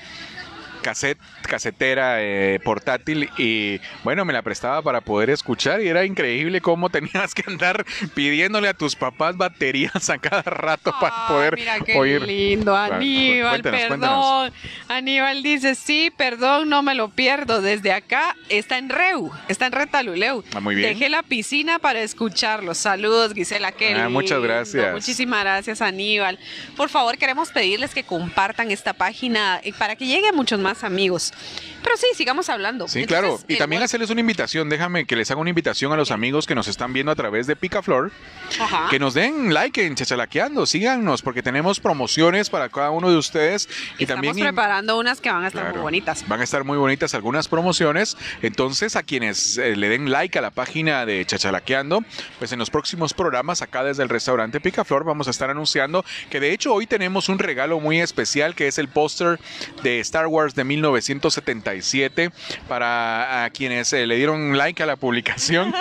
cassette, 0.81 1.19
casetera 1.43 2.23
eh, 2.23 2.61
portátil 2.65 3.29
y 3.39 3.81
bueno, 4.05 4.25
me 4.25 4.33
la 4.33 4.43
prestaba 4.43 4.83
para 4.83 5.01
poder 5.01 5.31
escuchar 5.31 5.81
y 5.81 5.89
era 5.89 6.05
increíble 6.05 6.61
cómo 6.61 6.91
tenías 6.91 7.35
que 7.35 7.45
andar 7.47 7.85
pidiéndole 8.15 8.69
a 8.69 8.75
tus 8.75 8.97
papás 8.97 9.37
baterías 9.37 10.11
a 10.11 10.19
cada 10.19 10.43
rato 10.43 10.93
para 11.01 11.29
poder 11.29 11.57
mira 11.57 11.81
qué 11.81 11.97
oír. 11.97 12.23
lindo, 12.23 12.77
Aníbal, 12.77 13.63
perdón. 13.63 14.53
Aníbal 14.89 15.43
dice, 15.43 15.75
sí, 15.75 16.13
perdón, 16.17 16.69
no 16.69 16.83
me 16.83 16.95
lo 16.95 17.09
pierdo. 17.09 17.61
Desde 17.61 17.93
acá 17.93 18.37
está 18.49 18.79
en 18.79 18.89
Reu, 18.89 19.31
está 19.49 19.67
en 19.67 19.73
Retaluleu. 19.73 20.43
Ah, 20.55 20.61
muy 20.61 20.75
bien. 20.75 20.91
Dejé 20.91 21.09
la 21.09 21.23
piscina 21.23 21.79
para 21.79 22.01
escucharlo. 22.01 22.75
Saludos, 22.75 23.35
Gisela 23.35 23.73
Kelly. 23.73 24.01
Ah, 24.01 24.09
muchas 24.09 24.41
gracias. 24.41 24.93
muchísimas 24.93 25.41
gracias, 25.41 25.83
Aníbal. 25.83 26.39
Por 26.77 26.89
favor, 26.89 27.17
queremos 27.19 27.51
pedirles 27.51 27.95
que 27.95 28.05
compartan 28.05 28.71
esta 28.71 28.93
página 28.93 29.61
eh, 29.63 29.73
para 29.73 29.97
que 29.97 30.07
llegue 30.07 30.29
a 30.29 30.33
muchos 30.33 30.59
más 30.61 30.70
amigos. 30.83 31.33
Pero 31.83 31.97
sí, 31.97 32.07
sigamos 32.15 32.49
hablando. 32.49 32.89
Sí, 32.89 33.07
claro. 33.07 33.39
Y 33.49 33.57
también 33.57 33.83
hacerles 33.83 34.11
una 34.11 34.21
invitación. 34.21 34.69
Déjame 34.69 35.05
que 35.05 35.17
les 35.17 35.31
haga 35.31 35.41
una 35.41 35.51
invitación 35.51 35.93
a 35.93 35.97
los 35.97 36.11
amigos 36.11 36.47
que 36.47 36.55
nos 36.55 36.69
están 36.69 36.93
viendo 36.93 37.13
a 37.13 37.15
través 37.15 37.47
de 37.47 37.57
Picaflor. 37.57 38.13
Que 38.91 38.99
nos 38.99 39.15
den 39.15 39.55
like 39.55 39.85
en 39.85 39.95
Chachalaqueando. 39.95 40.67
Síganos 40.67 41.23
porque 41.23 41.43
tenemos 41.43 41.81
promociones 41.81 42.51
para 42.51 42.69
cada 42.69 42.91
uno 42.91 43.11
de 43.11 43.17
ustedes. 43.17 43.69
Y 43.99 44.05
Estamos 44.05 44.27
también 44.27 44.47
preparando 44.47 44.99
unas 44.99 45.21
que 45.21 45.31
van 45.31 45.45
a 45.45 45.49
estar 45.49 45.73
muy 45.73 45.81
bonitas. 45.81 46.27
Van 46.29 46.41
a 46.41 46.45
estar 46.45 46.65
muy 46.65 46.79
bonitas 46.79 47.15
algunas 47.15 47.49
promociones. 47.49 48.17
Entonces, 48.43 48.97
a 48.97 49.03
quienes 49.03 49.59
eh, 49.59 49.77
le 49.77 49.89
den 49.89 50.11
like 50.11 50.39
a 50.39 50.43
la 50.43 50.51
página 50.51 51.07
de 51.07 51.25
Chachalaqueando, 51.25 52.05
pues 52.39 52.53
en 52.53 52.59
los 52.59 52.71
próximos 52.71 53.15
programas 53.15 53.63
acá 53.63 53.85
desde 53.85 54.03
el 54.03 54.09
restaurante 54.09 54.61
Picaflor 54.61 55.05
vamos 55.05 55.29
a 55.29 55.31
estar 55.31 55.51
anunciando 55.51 56.05
que 56.29 56.41
de 56.41 56.53
hecho 56.53 56.75
hoy 56.75 56.87
tenemos 56.87 57.29
un 57.29 57.39
regalo 57.39 57.81
muy 57.81 58.01
especial 58.01 58.55
que 58.55 58.69
es 58.69 58.79
el 58.79 58.89
póster 58.89 59.39
de 59.83 60.01
Star 60.01 60.27
Wars 60.27 60.55
de 60.55 60.65
1977 61.71 62.31
para 62.69 63.51
quienes 63.55 63.93
eh, 63.93 64.07
le 64.07 64.17
dieron 64.17 64.57
like 64.57 64.83
a 64.83 64.87
la 64.87 64.97
publicación. 64.97 65.73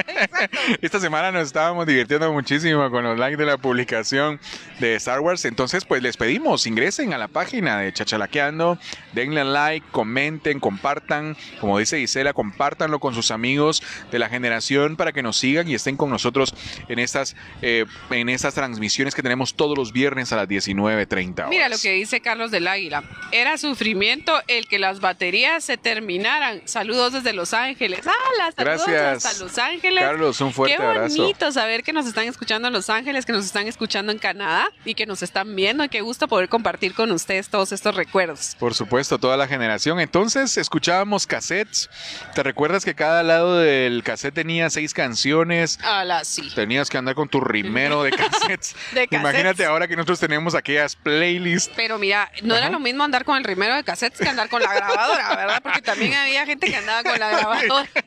Esta 0.82 1.00
semana 1.00 1.32
nos 1.32 1.46
estábamos 1.46 1.86
divirtiendo 1.86 2.32
muchísimo 2.32 2.90
con 2.90 3.04
los 3.04 3.18
likes 3.18 3.36
de 3.36 3.46
la 3.46 3.58
publicación 3.58 4.40
de 4.78 4.96
Star 4.96 5.20
Wars. 5.20 5.44
Entonces, 5.44 5.84
pues 5.84 6.02
les 6.02 6.16
pedimos, 6.16 6.66
ingresen 6.66 7.12
a 7.12 7.18
la 7.18 7.28
página 7.28 7.78
de 7.78 7.92
Chachalaqueando, 7.92 8.78
denle 9.12 9.44
like, 9.44 9.86
comenten, 9.90 10.60
compartan. 10.60 11.36
Como 11.60 11.78
dice 11.78 11.98
Gisela, 11.98 12.32
compártanlo 12.32 12.98
con 12.98 13.14
sus 13.14 13.30
amigos 13.30 13.82
de 14.10 14.18
la 14.18 14.28
generación 14.28 14.96
para 14.96 15.12
que 15.12 15.22
nos 15.22 15.36
sigan 15.36 15.68
y 15.68 15.74
estén 15.74 15.96
con 15.96 16.10
nosotros 16.10 16.54
en 16.88 16.98
estas, 16.98 17.36
eh, 17.62 17.86
en 18.10 18.28
estas 18.28 18.54
transmisiones 18.54 19.14
que 19.14 19.22
tenemos 19.22 19.54
todos 19.54 19.76
los 19.76 19.92
viernes 19.92 20.32
a 20.32 20.36
las 20.36 20.48
19.30 20.48 21.48
Mira 21.48 21.68
lo 21.68 21.78
que 21.78 21.92
dice 21.92 22.20
Carlos 22.20 22.50
del 22.50 22.66
Águila. 22.66 23.04
Era 23.32 23.58
sufrimiento 23.58 24.40
el 24.46 24.66
que 24.66 24.78
las 24.78 25.00
baterías 25.10 25.64
se 25.64 25.76
terminaran. 25.76 26.62
Saludos 26.66 27.12
desde 27.12 27.32
Los 27.32 27.52
Ángeles. 27.52 28.00
¡Hala! 28.06 28.52
Saludos 28.56 28.86
Gracias. 28.86 29.24
hasta 29.26 29.44
Los 29.44 29.58
Ángeles. 29.58 30.04
Carlos, 30.04 30.40
un 30.40 30.52
fuerte 30.52 30.76
Qué 30.76 30.82
abrazo. 30.82 31.16
bonito 31.16 31.50
saber 31.50 31.82
que 31.82 31.92
nos 31.92 32.06
están 32.06 32.26
escuchando 32.28 32.68
en 32.68 32.74
Los 32.74 32.88
Ángeles, 32.90 33.26
que 33.26 33.32
nos 33.32 33.44
están 33.44 33.66
escuchando 33.66 34.12
en 34.12 34.18
Canadá 34.18 34.68
y 34.84 34.94
que 34.94 35.04
nos 35.06 35.22
están 35.22 35.54
viendo. 35.56 35.88
Qué 35.88 36.00
gusto 36.00 36.28
poder 36.28 36.48
compartir 36.48 36.94
con 36.94 37.10
ustedes 37.10 37.48
todos 37.48 37.72
estos 37.72 37.96
recuerdos. 37.96 38.56
Por 38.60 38.72
supuesto, 38.74 39.18
toda 39.18 39.36
la 39.36 39.48
generación. 39.48 39.98
Entonces 39.98 40.56
escuchábamos 40.56 41.26
cassettes. 41.26 41.90
¿Te 42.36 42.42
recuerdas 42.44 42.84
que 42.84 42.94
cada 42.94 43.24
lado 43.24 43.58
del 43.58 44.02
cassette 44.04 44.34
tenía 44.34 44.70
seis 44.70 44.94
canciones? 44.94 45.80
¡Hala! 45.82 46.24
Sí. 46.24 46.48
Tenías 46.54 46.88
que 46.88 46.98
andar 46.98 47.16
con 47.16 47.28
tu 47.28 47.40
rimero 47.40 48.04
de 48.04 48.10
cassettes. 48.16 48.76
De 48.92 49.08
cassettes. 49.08 49.20
Imagínate 49.20 49.64
ahora 49.64 49.88
que 49.88 49.96
nosotros 49.96 50.20
tenemos 50.20 50.54
aquellas 50.54 50.94
playlists. 50.94 51.72
Pero 51.74 51.98
mira, 51.98 52.30
no 52.42 52.56
era 52.56 52.70
lo 52.70 52.78
mismo 52.78 53.02
andar 53.02 53.24
con 53.24 53.36
el 53.36 53.42
rimero 53.44 53.74
de 53.74 53.82
cassettes 53.82 54.20
que 54.20 54.28
andar 54.28 54.48
con 54.48 54.62
la 54.62 54.72
grabadora, 54.72 54.99
¿verdad? 55.08 55.60
Porque 55.62 55.82
también 55.82 56.14
había 56.14 56.46
gente 56.46 56.66
que 56.68 56.76
andaba 56.76 57.02
con 57.02 57.18
la 57.18 57.30
grabadora. 57.30 57.88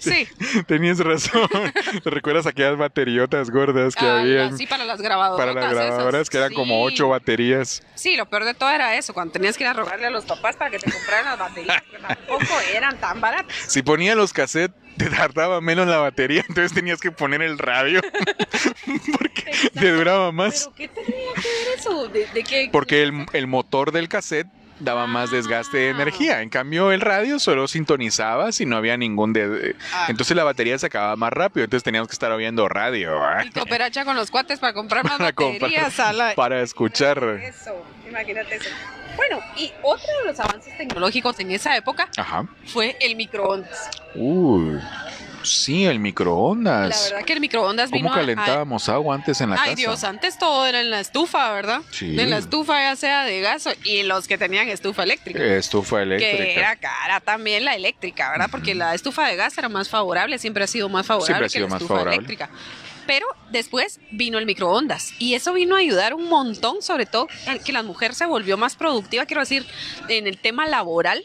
Sí, 0.00 0.26
Tenías 0.66 0.98
razón. 0.98 1.48
¿Te 2.02 2.10
recuerdas 2.10 2.46
aquellas 2.46 2.76
bateriotas 2.76 3.48
gordas 3.48 3.94
que 3.94 4.04
algo 4.04 4.18
habían 4.18 4.54
así 4.54 4.66
para 4.66 4.84
las 4.84 5.00
grabadoras. 5.00 5.46
para 5.46 5.60
las 5.60 5.72
grabadoras, 5.72 6.28
que 6.28 6.36
eran 6.36 6.52
como 6.52 6.82
ocho 6.82 7.08
baterías? 7.08 7.82
Sí, 7.94 8.16
lo 8.16 8.26
peor 8.28 8.44
de 8.44 8.54
todo 8.54 8.70
era 8.70 8.96
eso, 8.96 9.14
cuando 9.14 9.32
tenías 9.32 9.56
que 9.56 9.64
ir 9.64 9.68
a 9.68 9.72
rogarle 9.72 10.06
a 10.06 10.10
los 10.10 10.24
papás 10.24 10.56
para 10.56 10.70
que 10.70 10.78
te 10.80 10.90
compraran 10.90 11.26
las 11.26 11.38
baterías, 11.38 11.82
que 11.82 11.98
tampoco 11.98 12.60
eran 12.74 12.98
tan 12.98 13.20
baratas. 13.20 13.54
Si 13.68 13.82
ponía 13.82 14.14
los 14.16 14.32
cassettes, 14.32 14.76
te 14.96 15.08
tardaba 15.10 15.60
menos 15.60 15.86
la 15.86 15.98
batería, 15.98 16.44
entonces 16.48 16.74
tenías 16.74 17.00
que 17.00 17.12
poner 17.12 17.40
el 17.40 17.56
radio 17.56 18.00
porque 19.16 19.52
te 19.78 19.92
duraba 19.92 20.32
más. 20.32 20.68
¿Pero 20.76 20.76
qué 20.76 20.88
tenía 20.88 21.34
que 21.34 21.48
ver 21.48 21.78
eso? 21.78 22.08
¿De, 22.08 22.26
de 22.26 22.42
qué? 22.44 22.68
Porque 22.72 23.02
el, 23.04 23.26
el 23.32 23.46
motor 23.46 23.92
del 23.92 24.08
cassette 24.08 24.48
daba 24.80 25.06
más 25.06 25.30
desgaste 25.30 25.76
de 25.78 25.88
Ah. 25.88 25.90
energía. 25.90 26.42
En 26.42 26.48
cambio, 26.50 26.92
el 26.92 27.00
radio 27.00 27.38
solo 27.38 27.66
sintonizaba 27.68 28.52
si 28.52 28.66
no 28.66 28.76
había 28.76 28.96
ningún... 28.96 29.32
de- 29.32 29.74
Ah. 29.92 30.06
Entonces 30.08 30.36
la 30.36 30.44
batería 30.44 30.78
se 30.78 30.86
acababa 30.86 31.16
más 31.16 31.32
rápido, 31.32 31.64
entonces 31.64 31.84
teníamos 31.84 32.08
que 32.08 32.12
estar 32.14 32.30
oyendo 32.32 32.68
radio 32.68 33.22
¿ah? 33.22 33.44
Y 33.44 33.50
cooperacha 33.50 34.04
con 34.04 34.16
los 34.16 34.30
cuates 34.30 34.58
para 34.60 34.72
comprar 34.72 35.04
más 35.04 35.12
para, 35.18 35.32
baterías 35.32 35.84
comprar- 35.94 36.08
a 36.08 36.12
la... 36.12 36.34
para 36.34 36.60
escuchar. 36.62 37.18
Eso, 37.42 37.84
imagínate 38.08 38.56
eso. 38.56 38.70
Bueno, 39.16 39.40
y 39.56 39.72
otro 39.82 40.06
de 40.20 40.26
los 40.30 40.38
avances 40.38 40.76
tecnológicos 40.78 41.38
en 41.40 41.50
esa 41.50 41.76
época 41.76 42.08
Ajá. 42.16 42.46
fue 42.66 42.96
el 43.00 43.16
microondas. 43.16 43.90
Uy, 44.14 44.78
sí, 45.42 45.84
el 45.86 45.94
La 45.94 45.98
microondas. 46.00 47.10
verdad 47.10 47.24
que 47.26 47.32
el 47.32 47.40
microondas 47.40 47.90
vino 47.90 48.04
¿Cómo 48.08 48.14
a- 48.14 48.18
calentábamos 48.18 48.88
agua 48.88 49.14
antes 49.14 49.40
en 49.40 49.50
la 49.50 49.56
Ay 49.56 49.70
casa? 49.70 49.76
Dios, 49.76 50.04
antes 50.04 50.38
todo 50.38 50.66
era 50.66 50.80
en 50.80 50.90
la 50.90 51.00
estufa, 51.00 51.52
¿verdad? 51.52 51.80
Sí. 51.90 52.18
En 52.18 52.30
la 52.30 52.38
estufa 52.38 52.80
ya 52.82 52.96
sea 52.96 53.24
de 53.24 53.40
gas 53.40 53.66
o- 53.66 53.72
y 53.84 54.02
los 54.02 54.26
que 54.28 54.38
tenían 54.38 54.68
estufa 54.68 55.02
eléctrica. 55.02 55.42
Estufa 55.42 55.96
que 55.96 56.02
eléctrica. 56.02 56.44
era 56.60 56.76
cara 56.76 57.20
también 57.20 57.64
la 57.64 57.74
eléctrica, 57.74 58.30
¿verdad? 58.30 58.48
Porque 58.50 58.74
la 58.74 58.94
estufa 58.94 59.26
de 59.28 59.36
gas 59.36 59.56
era 59.58 59.68
más 59.68 59.88
favorable, 59.88 60.38
siempre 60.38 60.64
ha 60.64 60.66
sido 60.66 60.88
más 60.88 61.06
favorable 61.06 61.26
Siempre 61.26 61.46
ha 61.46 61.48
que 61.48 61.52
sido 61.52 61.66
la 61.66 61.70
más 61.70 61.82
estufa 61.82 61.94
favorable. 61.94 62.16
eléctrica. 62.16 62.50
Pero 63.06 63.26
después 63.50 64.00
vino 64.12 64.36
el 64.38 64.44
microondas 64.44 65.14
y 65.18 65.32
eso 65.32 65.54
vino 65.54 65.76
a 65.76 65.78
ayudar 65.78 66.12
un 66.12 66.28
montón, 66.28 66.82
sobre 66.82 67.06
todo 67.06 67.26
que 67.64 67.72
la 67.72 67.82
mujer 67.82 68.14
se 68.14 68.26
volvió 68.26 68.58
más 68.58 68.76
productiva, 68.76 69.24
quiero 69.24 69.40
decir, 69.40 69.66
en 70.08 70.26
el 70.26 70.36
tema 70.38 70.66
laboral. 70.66 71.24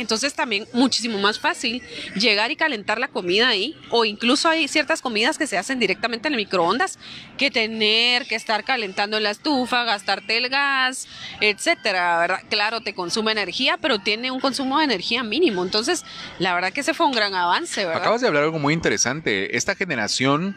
Entonces 0.00 0.34
también 0.34 0.66
muchísimo 0.72 1.18
más 1.18 1.38
fácil 1.38 1.82
llegar 2.14 2.50
y 2.50 2.56
calentar 2.56 2.98
la 2.98 3.08
comida 3.08 3.48
ahí 3.48 3.76
o 3.90 4.04
incluso 4.04 4.48
hay 4.48 4.68
ciertas 4.68 5.02
comidas 5.02 5.38
que 5.38 5.46
se 5.46 5.58
hacen 5.58 5.78
directamente 5.78 6.28
en 6.28 6.34
el 6.34 6.38
microondas 6.38 6.98
que 7.36 7.50
tener 7.50 8.26
que 8.26 8.34
estar 8.34 8.64
calentando 8.64 9.16
en 9.16 9.22
la 9.22 9.30
estufa, 9.30 9.84
gastarte 9.84 10.36
el 10.36 10.48
gas, 10.48 11.06
etcétera, 11.40 12.18
¿verdad? 12.18 12.40
Claro, 12.48 12.80
te 12.80 12.94
consume 12.94 13.32
energía, 13.32 13.78
pero 13.80 13.98
tiene 13.98 14.30
un 14.30 14.40
consumo 14.40 14.78
de 14.78 14.84
energía 14.84 15.22
mínimo. 15.22 15.64
Entonces, 15.64 16.04
la 16.38 16.54
verdad 16.54 16.72
que 16.72 16.80
ese 16.80 16.94
fue 16.94 17.06
un 17.06 17.12
gran 17.12 17.34
avance, 17.34 17.84
¿verdad? 17.84 18.02
Acabas 18.02 18.20
de 18.20 18.28
hablar 18.28 18.44
algo 18.44 18.58
muy 18.58 18.74
interesante. 18.74 19.56
Esta 19.56 19.74
generación, 19.74 20.56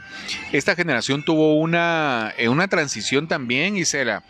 esta 0.52 0.76
generación 0.76 1.24
tuvo 1.24 1.56
una, 1.56 2.34
eh, 2.38 2.50
una 2.50 2.68
transición 2.68 3.28
también, 3.28 3.78
Isela, 3.78 4.24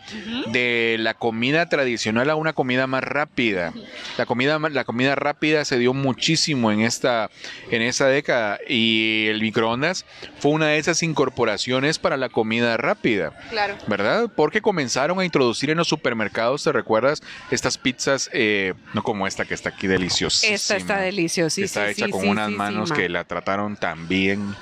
de 0.48 0.96
la 0.98 1.14
comida 1.14 1.68
tradicional 1.68 2.30
a 2.30 2.36
una 2.36 2.52
comida 2.52 2.86
más 2.86 3.02
rápida. 3.02 3.72
La 4.18 4.26
comida, 4.26 4.58
la 4.58 4.84
comida 4.84 5.01
rápida 5.14 5.64
se 5.64 5.78
dio 5.78 5.94
muchísimo 5.94 6.72
en 6.72 6.82
esta, 6.82 7.30
en 7.70 7.82
esa 7.82 8.06
década 8.06 8.58
y 8.68 9.26
el 9.28 9.40
microondas 9.40 10.04
fue 10.38 10.52
una 10.52 10.68
de 10.68 10.78
esas 10.78 11.02
incorporaciones 11.02 11.98
para 11.98 12.16
la 12.16 12.28
comida 12.28 12.76
rápida. 12.76 13.32
Claro. 13.50 13.76
¿verdad? 13.86 14.30
Porque 14.34 14.60
comenzaron 14.60 15.18
a 15.20 15.24
introducir 15.24 15.70
en 15.70 15.78
los 15.78 15.88
supermercados, 15.88 16.64
¿te 16.64 16.72
recuerdas? 16.72 17.22
Estas 17.50 17.78
pizzas, 17.78 18.30
eh, 18.32 18.74
no 18.94 19.02
como 19.02 19.26
esta 19.26 19.44
que 19.44 19.54
está 19.54 19.70
aquí 19.70 19.86
deliciosísima. 19.86 20.54
Esta 20.54 20.76
está 20.76 21.00
deliciosa. 21.00 21.56
que 21.56 21.64
está 21.64 21.90
hecha 21.90 22.08
con 22.08 22.28
unas 22.28 22.50
manos 22.50 22.92
que 22.92 23.08
la 23.08 23.24
trataron 23.24 23.76
tan 23.76 24.08
bien. 24.08 24.54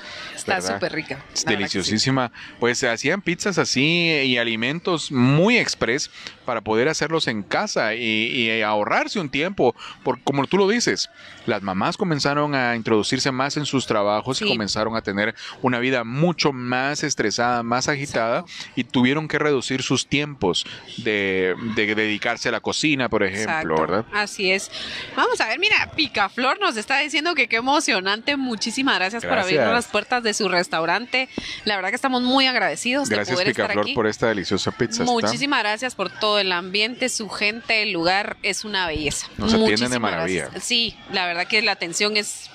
Está 0.55 0.63
¿verdad? 0.63 0.75
súper 0.77 0.93
rica. 0.93 1.25
Es 1.33 1.41
sí. 1.41 1.47
deliciosísima. 1.49 2.33
Pues 2.59 2.79
se 2.79 2.89
hacían 2.89 3.23
pizzas 3.23 3.59
así 3.59 4.11
eh, 4.11 4.25
y 4.25 4.39
alimentos 4.39 5.11
muy 5.13 5.59
express 5.59 6.11
para 6.45 6.61
poder 6.63 6.89
hacerlos 6.89 7.29
en 7.29 7.43
casa 7.43 7.95
y, 7.95 8.01
y 8.03 8.63
ahorrarse 8.63 9.21
un 9.21 9.29
tiempo. 9.31 9.75
Por, 10.03 10.21
como 10.23 10.47
tú 10.47 10.59
lo 10.59 10.69
dices, 10.69 11.09
las 11.47 11.63
mamás 11.63 11.97
comenzaron 11.97 12.55
a 12.55 12.75
introducirse 12.77 13.31
más 13.33 13.57
en 13.57 13.67
sus 13.67 13.87
trabajos 13.87 14.39
Sí. 14.39 14.45
y 14.45 14.49
comenzaron 14.49 14.97
a 14.97 15.03
tener 15.03 15.35
una 15.63 15.79
vida 15.79 16.05
mucho 16.05 16.53
más 16.53 17.03
estresada, 17.03 17.63
más 17.63 17.89
agitada 17.89 18.45
y 18.77 18.85
tuvieron 18.85 19.29
que 19.29 19.39
reducir 19.39 19.83
sus 19.83 20.07
tiempos 20.09 20.65
de, 20.99 21.55
de 21.77 21.95
dedicarse 21.95 22.49
a 22.49 22.53
la 22.53 22.61
cocina, 22.61 23.09
por 23.09 23.23
ejemplo, 23.23 23.75
Exacto, 23.77 23.81
¿verdad? 23.81 24.05
Así 24.13 24.51
es. 24.51 24.71
Vamos 25.17 25.41
a 25.41 25.49
ver, 25.49 25.59
mira, 25.59 25.91
Picaflor 25.97 26.59
nos 26.61 26.77
está 26.77 26.99
diciendo 26.99 27.35
que 27.35 27.49
qué 27.49 27.57
emocionante. 27.57 28.37
Muchísimas 28.37 28.97
gracias, 28.97 29.23
por 29.23 29.33
Gracias. 29.33 29.53
abrirnos 29.53 29.75
las 29.75 29.87
puertas 29.87 30.23
de 30.23 30.35
su 30.41 30.49
restaurante. 30.49 31.29
La 31.67 31.77
verdad 31.77 31.91
que 31.91 31.97
estamos 31.97 32.23
muy 32.23 32.47
agradecidos 32.47 33.09
de 33.11 33.17
Gracias 33.17 33.39
estar 33.39 33.53
Picaflor 33.53 33.85
aquí. 33.85 33.93
por 33.95 34.07
esta 34.07 34.29
deliciosa 34.29 34.71
pizza. 34.73 35.03
está- 35.03 35.13
Muchísimas 35.13 35.61
gracias 35.61 35.95
por 35.95 36.09
todo 36.11 36.39
el 36.39 36.51
ambiente, 36.53 37.09
su 37.11 37.29
gente, 37.29 37.83
el 37.83 37.93
lugar 37.93 38.39
es 38.43 38.65
una 38.65 38.87
belleza. 38.87 39.27
Nos 39.37 39.53
atienden 39.53 39.91
de 39.91 39.99
maravilla. 39.99 40.43
gracias. 40.45 40.65
Sí, 40.65 40.97
la 41.13 41.27
verdad 41.27 41.47
que 41.47 41.61
la 41.61 41.73
atención 41.73 42.17
es 42.17 42.49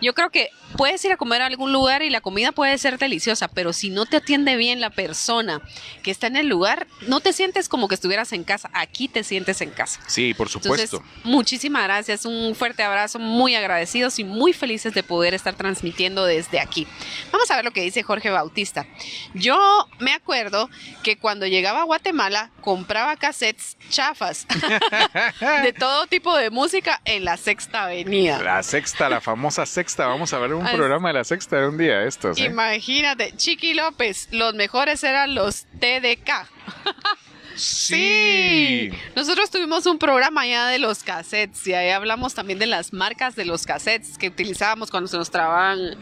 yo 0.00 0.14
creo 0.14 0.30
que 0.30 0.50
puedes 0.76 1.04
ir 1.04 1.12
a 1.12 1.16
comer 1.16 1.42
a 1.42 1.46
algún 1.46 1.72
lugar 1.72 2.02
y 2.02 2.10
la 2.10 2.20
comida 2.20 2.52
puede 2.52 2.76
ser 2.78 2.98
deliciosa, 2.98 3.48
pero 3.48 3.72
si 3.72 3.90
no 3.90 4.06
te 4.06 4.16
atiende 4.18 4.56
bien 4.56 4.80
la 4.80 4.90
persona 4.90 5.60
que 6.02 6.10
está 6.10 6.26
en 6.26 6.36
el 6.36 6.48
lugar, 6.48 6.86
no 7.02 7.20
te 7.20 7.32
sientes 7.32 7.68
como 7.68 7.88
que 7.88 7.94
estuvieras 7.94 8.32
en 8.32 8.44
casa. 8.44 8.70
Aquí 8.72 9.08
te 9.08 9.24
sientes 9.24 9.60
en 9.60 9.70
casa. 9.70 10.00
Sí, 10.06 10.34
por 10.34 10.48
Entonces, 10.48 10.90
supuesto. 10.90 11.02
muchísimas 11.24 11.84
gracias, 11.84 12.24
un 12.24 12.54
fuerte 12.54 12.82
abrazo, 12.82 13.18
muy 13.18 13.54
agradecidos 13.54 14.18
y 14.18 14.24
muy 14.24 14.52
felices 14.52 14.94
de 14.94 15.02
poder 15.02 15.34
estar 15.34 15.54
transmitiendo 15.54 16.24
desde 16.24 16.60
aquí. 16.60 16.86
Vamos 17.32 17.50
a 17.50 17.56
ver 17.56 17.64
lo 17.64 17.70
que 17.72 17.82
dice 17.82 18.02
Jorge 18.02 18.30
Bautista. 18.30 18.86
Yo 19.34 19.58
me 19.98 20.12
acuerdo 20.12 20.68
que 21.02 21.16
cuando 21.18 21.46
llegaba 21.46 21.80
a 21.80 21.84
Guatemala 21.84 22.50
compraba 22.60 23.16
cassettes 23.16 23.76
chafas 23.88 24.46
de 25.62 25.72
todo 25.72 26.06
tipo 26.06 26.36
de 26.36 26.50
música 26.50 27.00
en 27.04 27.24
la 27.24 27.36
Sexta 27.36 27.84
Avenida. 27.84 28.42
La 28.42 28.62
sexta, 28.62 29.08
la 29.08 29.20
famosa 29.20 29.66
sexta. 29.66 30.06
Vamos 30.06 30.32
a 30.32 30.38
ver 30.38 30.54
un 30.54 30.59
Ah, 30.62 30.72
programa 30.74 31.08
de 31.08 31.14
la 31.14 31.24
sexta 31.24 31.60
de 31.60 31.68
un 31.68 31.78
día 31.78 32.04
estos. 32.04 32.38
¿eh? 32.38 32.44
Imagínate, 32.44 33.32
Chiqui 33.36 33.74
López, 33.74 34.28
los 34.30 34.54
mejores 34.54 35.02
eran 35.04 35.34
los 35.34 35.66
TDK. 35.80 36.30
Sí. 37.56 38.90
Nosotros 39.14 39.50
tuvimos 39.50 39.84
un 39.84 39.98
programa 39.98 40.46
ya 40.46 40.68
de 40.68 40.78
los 40.78 41.02
cassettes 41.02 41.66
y 41.66 41.74
ahí 41.74 41.90
hablamos 41.90 42.32
también 42.32 42.58
de 42.58 42.66
las 42.66 42.94
marcas 42.94 43.36
de 43.36 43.44
los 43.44 43.66
cassettes 43.66 44.16
que 44.16 44.28
utilizábamos 44.28 44.90
cuando 44.90 45.08
se 45.08 45.18
nos 45.18 45.30
trababan 45.30 45.98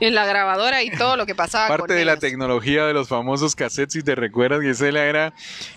en 0.00 0.14
la 0.14 0.26
grabadora 0.26 0.82
y 0.82 0.90
todo 0.90 1.16
lo 1.16 1.26
que 1.26 1.36
pasaba 1.36 1.68
Parte 1.68 1.86
con 1.86 1.96
de 1.96 2.04
la 2.04 2.16
tecnología 2.16 2.84
de 2.84 2.94
los 2.94 3.08
famosos 3.08 3.54
cassettes, 3.54 3.92
si 3.92 4.02
te 4.02 4.16
recuerdas, 4.16 4.60
Gisela, 4.62 5.04
era 5.04 5.32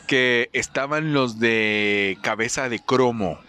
que 0.07 0.49
estaban 0.53 1.13
los 1.13 1.39
de 1.39 2.17
cabeza 2.23 2.67
de 2.67 2.79
cromo 2.79 3.39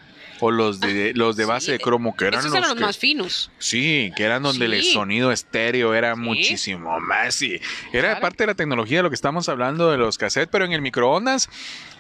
o 0.41 0.51
los 0.51 0.81
de 0.81 1.13
los 1.15 1.37
de 1.37 1.45
base 1.45 1.67
sí, 1.67 1.73
de 1.73 1.79
cromo 1.79 2.15
que 2.17 2.27
eran 2.27 2.41
Esos 2.41 2.51
los, 2.53 2.59
eran 2.59 2.71
los 2.71 2.79
que- 2.79 2.85
más 2.85 2.99
finos. 2.99 3.51
sí 3.59 4.13
que 4.17 4.25
eran 4.25 4.43
donde 4.43 4.67
el 4.67 4.83
sonido 4.85 5.33
estéreo 5.33 5.95
era 5.95 6.15
Sí. 6.15 6.21
muchísimo 6.21 6.99
más 7.01 7.41
y 7.43 7.61
era 7.93 8.09
Claro. 8.09 8.21
parte 8.21 8.43
de 8.43 8.47
la 8.49 8.55
tecnología 8.55 8.99
de 8.99 9.03
lo 9.05 9.11
que 9.11 9.15
estamos 9.15 9.49
hablando 9.49 9.91
de 9.91 9.99
los 9.99 10.19
cassettes 10.19 10.49
pero 10.51 10.65
en 10.65 10.73
el 10.73 10.83
microondas 10.83 11.49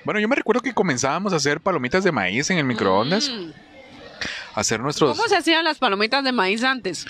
bueno 0.04 0.20
yo 0.20 0.28
me 0.28 0.36
recuerdo 0.36 0.60
que 0.62 0.74
comenzábamos 0.74 1.32
a 1.32 1.36
hacer 1.36 1.60
palomitas 1.60 2.04
de 2.04 2.12
maíz 2.12 2.50
en 2.50 2.58
el 2.58 2.64
microondas 2.64 3.28
Mm. 3.30 3.50
hacer 4.54 4.80
nuestros 4.80 5.16
¿Cómo 5.16 5.28
se 5.28 5.36
hacían 5.36 5.64
las 5.64 5.78
palomitas 5.78 6.24
de 6.24 6.32
maíz 6.32 6.62
antes? 6.64 7.06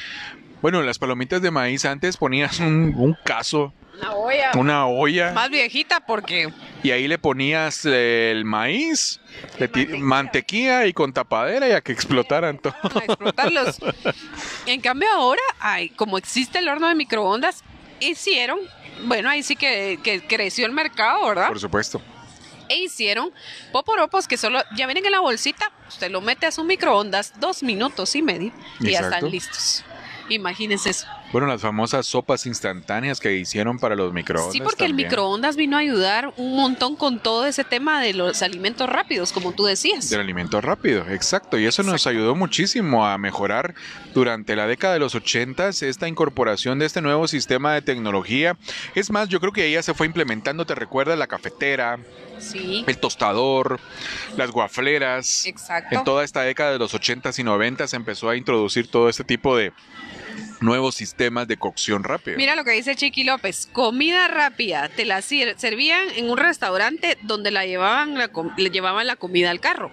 bueno 0.63 0.83
las 0.83 0.99
palomitas 0.99 1.43
de 1.43 1.51
maíz 1.51 1.85
antes 1.85 2.17
ponías 2.17 2.59
un, 2.61 2.95
un 2.97 3.17
caso 3.25 3.73
Una 3.99 4.13
olla. 4.15 4.51
una 4.55 4.87
olla 4.87 5.33
Más 5.33 5.51
viejita 5.51 6.01
porque 6.01 6.53
y 6.83 6.91
ahí 6.91 7.09
le 7.09 7.19
ponías 7.19 7.85
eh, 7.85 8.31
el 8.31 8.45
maíz, 8.45 9.21
le 9.59 9.69
mantequilla. 9.69 9.99
mantequilla 9.99 10.87
y 10.87 10.93
con 10.93 11.13
tapadera 11.13 11.69
y 11.69 11.73
a 11.73 11.81
que 11.81 11.93
explotaran 11.93 12.59
todo. 12.59 12.75
a 12.83 13.05
explotarlos. 13.05 13.79
en 14.67 14.81
cambio 14.81 15.09
ahora, 15.11 15.43
ay, 15.59 15.89
como 15.91 16.19
existe 16.19 16.59
el 16.59 16.69
horno 16.69 16.87
de 16.89 16.95
microondas, 16.95 17.65
hicieron, 17.99 18.61
bueno, 19.05 19.31
ahí 19.31 19.43
sí 19.43 19.57
que, 19.57 19.99
que 20.03 20.27
creció 20.27 20.67
el 20.67 20.73
mercado, 20.73 21.27
¿verdad? 21.27 21.49
Por 21.49 21.59
supuesto. 21.59 22.01
E 22.69 22.77
hicieron 22.77 23.33
poporopos 23.73 24.29
que 24.29 24.37
solo 24.37 24.61
ya 24.77 24.87
vienen 24.87 25.07
en 25.07 25.13
la 25.13 25.21
bolsita 25.21 25.73
Usted 25.89 26.11
lo 26.11 26.21
mete 26.21 26.47
a 26.47 26.51
su 26.51 26.65
microondas 26.65 27.33
dos 27.39 27.63
minutos 27.63 28.15
y 28.17 28.23
medio 28.23 28.53
y 28.81 28.91
ya 28.91 29.01
están 29.01 29.31
listos. 29.31 29.85
Imagínense 30.29 30.91
eso. 30.91 31.07
Bueno, 31.33 31.49
las 31.49 31.61
famosas 31.61 32.07
sopas 32.07 32.47
instantáneas 32.47 33.21
que 33.21 33.35
hicieron 33.35 33.79
para 33.79 33.97
los 33.97 34.13
microondas. 34.13 34.53
Sí, 34.53 34.61
porque 34.61 34.85
el 34.85 34.95
microondas 34.95 35.57
vino 35.57 35.77
a 35.77 35.81
ayudar 35.81 36.33
un 36.37 36.55
montón 36.57 36.97
con 36.97 37.19
todo 37.19 37.47
ese 37.47 37.65
tema 37.65 38.01
de 38.01 38.15
los 38.15 38.43
alimentos 38.43 38.89
rápidos, 38.89 39.33
como 39.33 39.53
tú 39.53 39.65
decías. 39.65 40.09
Del 40.09 40.21
alimento 40.21 40.61
rápido, 40.61 41.05
exacto. 41.11 41.59
Y 41.59 41.67
eso 41.67 41.83
nos 41.83 42.07
ayudó 42.07 42.35
muchísimo 42.37 43.07
a 43.07 43.19
mejorar 43.19 43.75
durante 44.15 44.57
la 44.57 44.67
década 44.67 44.95
de 44.95 45.01
los 45.01 45.15
80 45.15 45.69
esta 45.69 46.09
incorporación 46.09 46.79
de 46.79 46.87
este 46.87 47.03
nuevo 47.03 47.27
sistema 47.29 47.75
de 47.75 47.83
tecnología. 47.83 48.57
Es 48.95 49.11
más, 49.11 49.29
yo 49.29 49.41
creo 49.41 49.53
que 49.53 49.67
ella 49.67 49.83
se 49.83 49.95
fue 49.95 50.07
implementando, 50.07 50.65
te 50.65 50.75
recuerdas, 50.75 51.19
la 51.19 51.27
cafetera, 51.27 51.99
Sí, 52.39 52.85
el 52.87 52.99
tostador, 52.99 53.81
las 54.37 54.51
guafleras. 54.51 55.47
exacto. 55.47 55.97
En 55.97 56.05
toda 56.05 56.23
esta 56.23 56.43
década 56.43 56.73
de 56.73 56.79
los 56.79 56.95
80s 56.95 57.39
y 57.39 57.43
90s 57.43 57.87
se 57.89 57.97
empezó 57.97 58.29
a 58.29 58.37
introducir 58.37 58.91
todo 58.91 59.09
este 59.09 59.25
tipo 59.25 59.57
de 59.57 59.73
nuevos 60.61 60.95
sistemas 60.95 61.49
de 61.49 61.57
cocción 61.57 62.05
rápida. 62.05 62.37
Mira 62.37 62.57
lo 62.57 62.65
que 62.65 62.73
dice 62.73 62.97
Chiqui 62.97 63.25
López, 63.25 63.69
comida 63.73 64.29
rápida, 64.29 64.89
te 64.89 65.05
la 65.05 65.23
servían 65.23 66.09
en 66.17 66.31
un 66.31 66.39
restaurante 66.39 67.19
donde 67.23 67.51
la 67.51 67.67
llevaban 67.67 68.19
la 68.19 68.31
le 68.57 68.71
llevaban 68.71 69.07
la 69.07 69.17
comida 69.17 69.51
al 69.51 69.61
carro. 69.61 69.91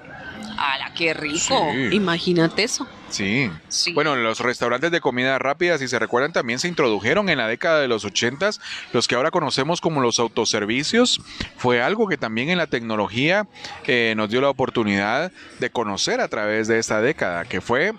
¡Hala, 0.57 0.93
qué 0.95 1.13
rico! 1.13 1.67
Sí. 1.71 1.95
Imagínate 1.95 2.63
eso. 2.63 2.87
Sí. 3.09 3.49
Sí. 3.67 3.93
Bueno, 3.93 4.15
los 4.15 4.39
restaurantes 4.39 4.91
de 4.91 5.01
comida 5.01 5.37
rápida, 5.39 5.77
si 5.77 5.87
se 5.87 5.99
recuerdan, 5.99 6.33
también 6.33 6.59
se 6.59 6.67
introdujeron 6.67 7.29
en 7.29 7.37
la 7.37 7.47
década 7.47 7.79
de 7.79 7.87
los 7.87 8.05
80, 8.05 8.51
los 8.91 9.07
que 9.07 9.15
ahora 9.15 9.31
conocemos 9.31 9.81
como 9.81 10.01
los 10.01 10.19
autoservicios. 10.19 11.21
Fue 11.57 11.81
algo 11.81 12.07
que 12.07 12.17
también 12.17 12.49
en 12.49 12.57
la 12.57 12.67
tecnología 12.67 13.47
eh, 13.85 14.13
nos 14.15 14.29
dio 14.29 14.41
la 14.41 14.49
oportunidad 14.49 15.31
de 15.59 15.69
conocer 15.69 16.21
a 16.21 16.27
través 16.27 16.67
de 16.67 16.79
esta 16.79 17.01
década, 17.01 17.45
que 17.45 17.61
fue 17.61 17.93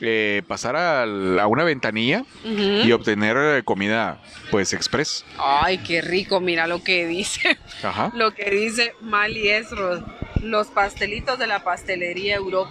eh, 0.00 0.42
pasar 0.46 0.76
al- 0.76 1.38
a 1.38 1.46
una 1.46 1.64
ventanilla 1.64 2.24
y 2.44 2.90
obtener 2.92 3.36
eh, 3.38 3.62
comida, 3.64 4.20
pues, 4.50 4.72
express. 4.72 5.24
Ay, 5.38 5.78
qué 5.78 6.00
rico, 6.02 6.40
mira 6.40 6.66
lo 6.66 6.82
que 6.84 7.06
dice. 7.06 7.58
Ajá. 7.82 8.10
Lo 8.14 8.32
que 8.34 8.50
dice 8.50 8.92
Mali 9.00 9.48
Esros, 9.48 10.02
los 10.42 10.66
pastelitos 10.68 11.38
de 11.38 11.46
la 11.46 11.64
pastelería 11.64 12.36
Europa. 12.36 12.70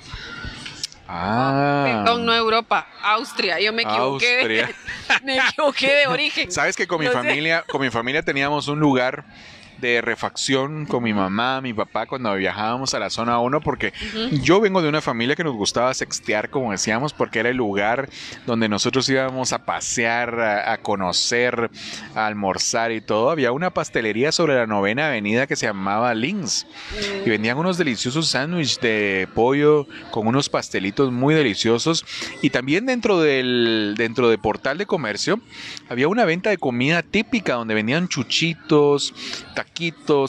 Ah. 1.07 1.83
Perdón, 1.85 2.25
no 2.25 2.33
Europa, 2.33 2.87
Austria. 3.03 3.59
Yo 3.59 3.71
me 3.73 3.83
equivoqué. 3.83 4.47
de- 4.47 4.61
Austria. 4.63 4.75
me 5.23 5.37
equivoqué 5.37 5.95
de 5.95 6.07
origen. 6.07 6.51
Sabes 6.51 6.75
que 6.75 6.87
con 6.87 6.99
mi 6.99 7.05
No 7.05 7.11
sé. 7.11 7.17
familia, 7.17 7.63
con 7.67 7.81
mi 7.81 7.89
familia 7.91 8.23
teníamos 8.23 8.67
un 8.67 8.79
lugar 8.79 9.23
de 9.85 10.01
refacción 10.01 10.85
con 10.85 11.03
mi 11.03 11.13
mamá, 11.13 11.61
mi 11.61 11.73
papá 11.73 12.07
cuando 12.07 12.33
viajábamos 12.35 12.93
a 12.93 12.99
la 12.99 13.09
zona 13.09 13.39
1 13.39 13.61
porque 13.61 13.93
yo 14.41 14.59
vengo 14.59 14.81
de 14.81 14.89
una 14.89 15.01
familia 15.01 15.35
que 15.35 15.43
nos 15.43 15.53
gustaba 15.53 15.93
sextear 15.93 16.49
como 16.49 16.71
decíamos 16.71 17.13
porque 17.13 17.39
era 17.39 17.49
el 17.49 17.57
lugar 17.57 18.09
donde 18.45 18.67
nosotros 18.67 19.07
íbamos 19.09 19.53
a 19.53 19.65
pasear, 19.65 20.39
a, 20.39 20.73
a 20.73 20.77
conocer, 20.77 21.69
a 22.15 22.25
almorzar 22.25 22.91
y 22.91 23.01
todo. 23.01 23.29
Había 23.29 23.51
una 23.51 23.69
pastelería 23.69 24.31
sobre 24.31 24.55
la 24.55 24.65
novena 24.65 25.07
avenida 25.07 25.47
que 25.47 25.55
se 25.55 25.67
llamaba 25.67 26.13
Links 26.13 26.65
y 27.25 27.29
vendían 27.29 27.57
unos 27.57 27.77
deliciosos 27.77 28.27
sándwiches 28.29 28.79
de 28.81 29.27
pollo 29.33 29.87
con 30.11 30.27
unos 30.27 30.49
pastelitos 30.49 31.11
muy 31.11 31.35
deliciosos. 31.35 32.05
Y 32.41 32.49
también 32.49 32.85
dentro 32.85 33.19
del 33.21 33.93
dentro 33.97 34.29
de 34.29 34.37
portal 34.37 34.77
de 34.77 34.85
comercio 34.85 35.39
había 35.89 36.07
una 36.07 36.25
venta 36.25 36.49
de 36.49 36.57
comida 36.57 37.03
típica 37.03 37.53
donde 37.53 37.73
vendían 37.73 38.07
chuchitos, 38.07 39.13
taquitos, 39.53 39.74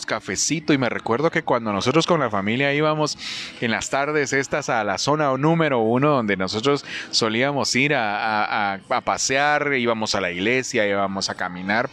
cafecito 0.07 0.73
y 0.73 0.79
me 0.79 0.89
recuerdo 0.89 1.31
que 1.31 1.43
cuando 1.43 1.73
nosotros 1.73 2.07
con 2.07 2.21
la 2.21 2.31
familia 2.31 2.75
íbamos 2.75 3.17
en 3.61 3.71
las 3.71 3.91
tardes 3.91 4.33
estas 4.33 4.69
a 4.69 4.83
la 4.85 4.99
zona 4.99 5.37
número 5.37 5.79
uno 5.81 6.11
donde 6.11 6.37
nosotros 6.37 6.85
solíamos 7.11 7.75
ir 7.77 7.95
a, 7.95 8.17
a- 8.17 8.75
a- 8.75 8.81
a 8.97 9.01
pasear, 9.03 9.73
íbamos 9.75 10.15
a 10.15 10.21
la 10.21 10.31
iglesia, 10.31 10.87
íbamos 10.87 11.31
a 11.31 11.35
caminar, 11.35 11.89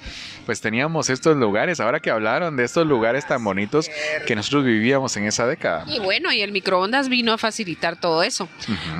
pues 0.45 0.61
teníamos 0.61 1.09
estos 1.09 1.37
lugares. 1.37 1.79
Ahora 1.79 1.99
que 1.99 2.09
hablaron 2.09 2.57
de 2.57 2.63
estos 2.63 2.85
lugares 2.87 3.25
tan 3.27 3.43
bonitos 3.43 3.89
que 4.25 4.35
nosotros 4.35 4.65
vivíamos 4.65 5.15
en 5.17 5.25
esa 5.25 5.45
década. 5.45 5.85
Y 5.87 5.99
bueno, 5.99 6.31
y 6.33 6.41
el 6.41 6.51
microondas 6.51 7.07
vino 7.07 7.33
a 7.33 7.37
facilitar 7.37 7.99
todo 7.99 8.23
eso. 8.23 8.49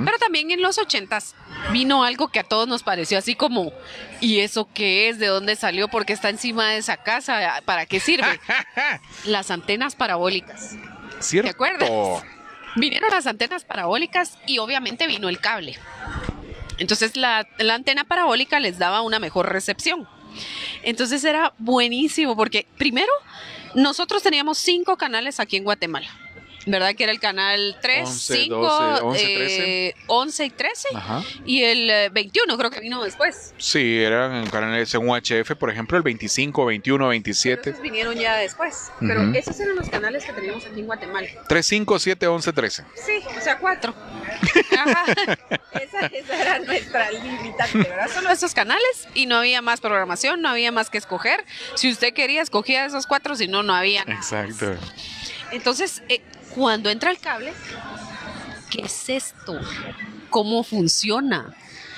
Pero 0.06 0.18
también 0.20 0.52
en 0.52 0.62
los 0.62 0.78
ochentas 0.78 1.36
vino 1.74 2.04
algo 2.04 2.30
que 2.30 2.40
a 2.40 2.44
todos 2.44 2.68
nos 2.68 2.84
pareció 2.84 3.18
así 3.18 3.36
como, 3.36 3.74
¿y 4.22 4.40
eso 4.40 4.70
qué 4.74 5.10
es? 5.10 5.20
¿De 5.20 5.28
dónde 5.28 5.56
salió? 5.56 5.90
¿Por 5.90 6.06
qué 6.06 6.14
está 6.14 6.30
encima 6.30 6.70
de 6.70 6.78
esa 6.78 6.98
casa? 6.98 7.62
¿Para 7.66 7.86
qué 7.86 8.00
sirve? 8.00 8.40
Las 9.26 9.52
antenas 9.52 9.96
parabólicas. 9.96 10.76
¿Cierto? 11.20 11.50
acuerdas? 11.52 12.24
Vinieron 12.76 13.12
las 13.12 13.28
antenas 13.28 13.64
parabólicas 13.64 14.38
y 14.48 14.58
obviamente 14.58 15.08
vino 15.08 15.30
el 15.30 15.40
cable. 15.40 15.78
Entonces 16.80 17.16
la, 17.16 17.48
la 17.60 17.76
antena 17.76 18.04
parabólica 18.04 18.60
les 18.60 18.78
daba 18.80 19.02
una 19.02 19.20
mejor 19.20 19.52
recepción. 19.52 20.08
Entonces 20.82 21.24
era 21.24 21.54
buenísimo 21.60 22.36
porque 22.36 22.66
primero 22.78 23.12
nosotros 23.76 24.24
teníamos 24.24 24.58
cinco 24.58 24.98
canales 24.98 25.40
aquí 25.40 25.56
en 25.58 25.64
Guatemala. 25.64 26.10
¿Verdad? 26.66 26.96
Que 26.96 27.04
era 27.04 27.12
el 27.12 27.20
canal 27.20 27.78
3, 27.82 28.08
11, 28.08 28.36
5, 28.36 28.56
12, 28.56 29.02
11, 29.04 29.26
13. 29.26 29.96
11 30.08 30.46
y 30.46 30.50
13. 30.50 30.88
Ajá. 30.96 31.24
Y 31.46 31.64
el 31.64 31.90
eh, 31.90 32.10
21 32.10 32.58
creo 32.58 32.72
que 32.72 32.80
vino 32.80 33.04
después. 33.04 33.54
Sí, 33.58 34.02
eran 34.02 34.50
canales 34.50 34.94
en 34.94 35.08
UHF, 35.08 35.52
por 35.58 35.70
ejemplo, 35.70 35.98
el 35.98 36.04
25, 36.04 36.66
21, 36.66 37.08
27. 37.08 37.70
Esos 37.70 37.82
vinieron 37.82 38.16
ya 38.16 38.36
después. 38.38 38.92
Pero 39.00 39.22
Ujú. 39.24 39.38
esos 39.38 39.60
eran 39.60 39.76
los 39.76 39.90
canales 39.90 40.24
que 40.26 40.34
teníamos 40.34 40.66
aquí 40.66 40.80
en 40.80 40.86
Guatemala. 40.86 41.28
3, 41.48 41.66
5, 41.66 42.00
7, 42.00 42.28
11, 42.28 42.54
13. 42.54 42.86
Sí, 42.96 43.12
o 43.38 43.42
sea, 43.42 43.58
cuatro. 43.58 43.94
Ajá. 44.78 45.06
Esa, 45.82 46.06
esa 46.08 46.42
era 46.42 46.60
nuestra 46.60 47.12
limitante, 47.12 47.78
¿verdad? 47.78 48.10
Solo 48.14 48.32
esos 48.32 48.54
canales 48.54 49.08
y 49.14 49.26
no 49.26 49.38
había 49.38 49.62
más 49.62 49.82
programación, 49.82 50.42
no 50.42 50.50
había 50.50 50.72
más 50.72 50.90
que 50.90 50.98
escoger. 50.98 51.44
Si 51.76 51.92
usted 51.92 52.14
quería, 52.14 52.42
escogía 52.42 52.86
esos 52.86 53.06
cuatro, 53.06 53.36
si 53.36 53.48
no, 53.48 53.64
no 53.64 53.74
había. 53.76 54.06
nada. 54.06 54.20
Exacto. 54.20 54.76
Entonces, 55.52 56.02
eh, 56.10 56.22
cuando 56.56 56.90
entra 56.90 57.12
el 57.12 57.20
cable, 57.20 57.54
¿qué 58.70 58.82
es 58.82 59.10
esto? 59.10 59.60
¿Cómo 60.30 60.64
funciona? 60.64 61.56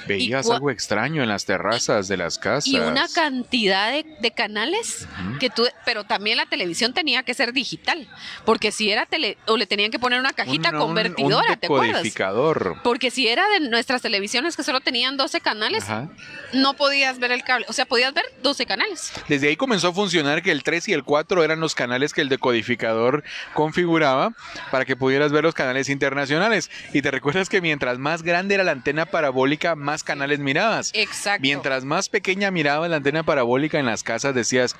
Veías 0.07 0.49
algo 0.49 0.69
extraño 0.71 1.23
en 1.23 1.29
las 1.29 1.45
terrazas 1.45 2.07
de 2.07 2.17
las 2.17 2.37
casas. 2.37 2.67
Y 2.67 2.77
una 2.79 3.07
cantidad 3.07 3.91
de, 3.91 4.05
de 4.19 4.31
canales 4.31 5.07
que 5.39 5.49
tú, 5.49 5.65
pero 5.85 6.03
también 6.03 6.37
la 6.37 6.45
televisión 6.45 6.93
tenía 6.93 7.23
que 7.23 7.33
ser 7.33 7.53
digital, 7.53 8.07
porque 8.45 8.71
si 8.71 8.91
era 8.91 9.05
tele, 9.05 9.37
o 9.47 9.57
le 9.57 9.65
tenían 9.67 9.91
que 9.91 9.99
poner 9.99 10.19
una 10.19 10.33
cajita 10.33 10.69
Un- 10.69 10.75
un- 10.75 10.81
convertidora, 10.81 11.53
un 11.53 11.59
¿te 11.59 11.65
acuerdas? 11.67 11.87
decodificador. 11.89 12.79
Porque 12.83 13.11
si 13.11 13.27
era 13.27 13.47
de 13.49 13.61
nuestras 13.69 14.01
televisiones 14.01 14.55
que 14.55 14.63
solo 14.63 14.81
tenían 14.81 15.17
12 15.17 15.41
canales, 15.41 15.83
Ajá. 15.83 16.09
no 16.53 16.73
podías 16.75 17.19
ver 17.19 17.31
el 17.31 17.43
cable. 17.43 17.65
O 17.69 17.73
sea, 17.73 17.85
podías 17.85 18.13
ver 18.13 18.25
12 18.43 18.65
canales. 18.65 19.11
Desde 19.27 19.47
ahí 19.49 19.55
comenzó 19.55 19.89
a 19.89 19.93
funcionar 19.93 20.41
que 20.41 20.51
el 20.51 20.63
3 20.63 20.87
y 20.89 20.93
el 20.93 21.03
4 21.03 21.43
eran 21.43 21.59
los 21.59 21.75
canales 21.75 22.13
que 22.13 22.21
el 22.21 22.29
decodificador 22.29 23.23
configuraba 23.53 24.33
para 24.71 24.85
que 24.85 24.95
pudieras 24.95 25.31
ver 25.31 25.43
los 25.43 25.53
canales 25.55 25.89
internacionales. 25.89 26.69
Y 26.93 27.01
te 27.01 27.11
recuerdas 27.11 27.49
que 27.49 27.61
mientras 27.61 27.97
más 27.97 28.21
grande 28.21 28.55
era 28.55 28.63
la 28.63 28.71
antena 28.71 29.05
parabólica, 29.05 29.75
más 29.75 29.94
canales 30.03 30.39
mirabas. 30.39 30.91
Exacto. 30.93 31.41
Mientras 31.41 31.85
más 31.85 32.09
pequeña 32.09 32.51
mirabas 32.51 32.89
la 32.89 32.97
antena 32.97 33.23
parabólica 33.23 33.79
en 33.79 33.85
las 33.85 34.03
casas, 34.03 34.35
decías, 34.35 34.75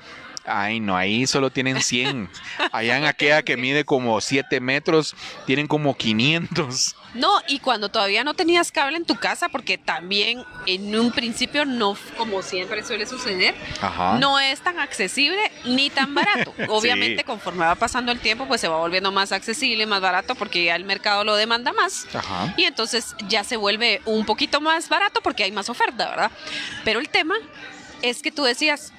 ay, 0.46 0.80
no, 0.80 0.96
ahí 0.96 1.26
solo 1.26 1.50
tienen 1.50 1.80
100. 1.82 2.28
Allá 2.72 2.96
en 2.98 3.04
aquella 3.04 3.42
que 3.42 3.56
mide 3.56 3.84
como 3.84 4.20
7 4.20 4.60
metros, 4.60 5.14
tienen 5.46 5.66
como 5.66 5.96
500. 5.96 6.96
No, 7.14 7.30
y 7.48 7.60
cuando 7.60 7.88
todavía 7.88 8.24
no 8.24 8.34
tenías 8.34 8.70
cable 8.70 8.96
en 8.98 9.04
tu 9.06 9.16
casa, 9.16 9.48
porque 9.48 9.78
también 9.78 10.44
en 10.66 10.94
un 10.98 11.12
principio 11.12 11.64
no, 11.64 11.96
como 12.18 12.42
siempre 12.42 12.84
suele 12.84 13.06
suceder, 13.06 13.54
Ajá. 13.80 14.18
no 14.18 14.38
es 14.38 14.60
tan 14.60 14.78
accesible 14.78 15.38
ni 15.64 15.88
tan 15.90 16.14
barato. 16.14 16.54
Obviamente, 16.68 17.22
Sí. 17.22 17.24
conforme 17.24 17.64
va 17.64 17.74
pasando 17.74 18.12
el 18.12 18.20
tiempo, 18.20 18.46
pues 18.46 18.60
se 18.60 18.68
va 18.68 18.76
volviendo 18.76 19.10
más 19.12 19.32
accesible, 19.32 19.86
más 19.86 20.00
barato, 20.02 20.34
porque 20.34 20.64
ya 20.64 20.76
el 20.76 20.84
mercado 20.84 21.24
lo 21.24 21.36
demanda 21.36 21.72
más. 21.72 22.06
Ajá. 22.14 22.52
Y 22.56 22.64
entonces 22.64 23.14
ya 23.28 23.44
se 23.44 23.56
vuelve 23.56 24.02
un 24.04 24.26
poquito 24.26 24.60
más 24.60 24.88
barato 24.88 25.20
porque 25.22 25.44
hay 25.44 25.52
más 25.52 25.70
oferta, 25.70 26.10
¿verdad? 26.10 26.30
Pero 26.84 27.00
el 27.00 27.08
tema 27.08 27.34
es 28.02 28.20
que 28.20 28.30
tú 28.30 28.44
decías, 28.44 28.92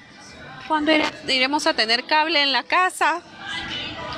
¿cuándo 0.68 0.92
ire- 0.92 1.10
iremos 1.26 1.66
a 1.66 1.74
tener 1.74 2.04
cable 2.04 2.42
en 2.42 2.52
la 2.52 2.62
casa? 2.62 3.20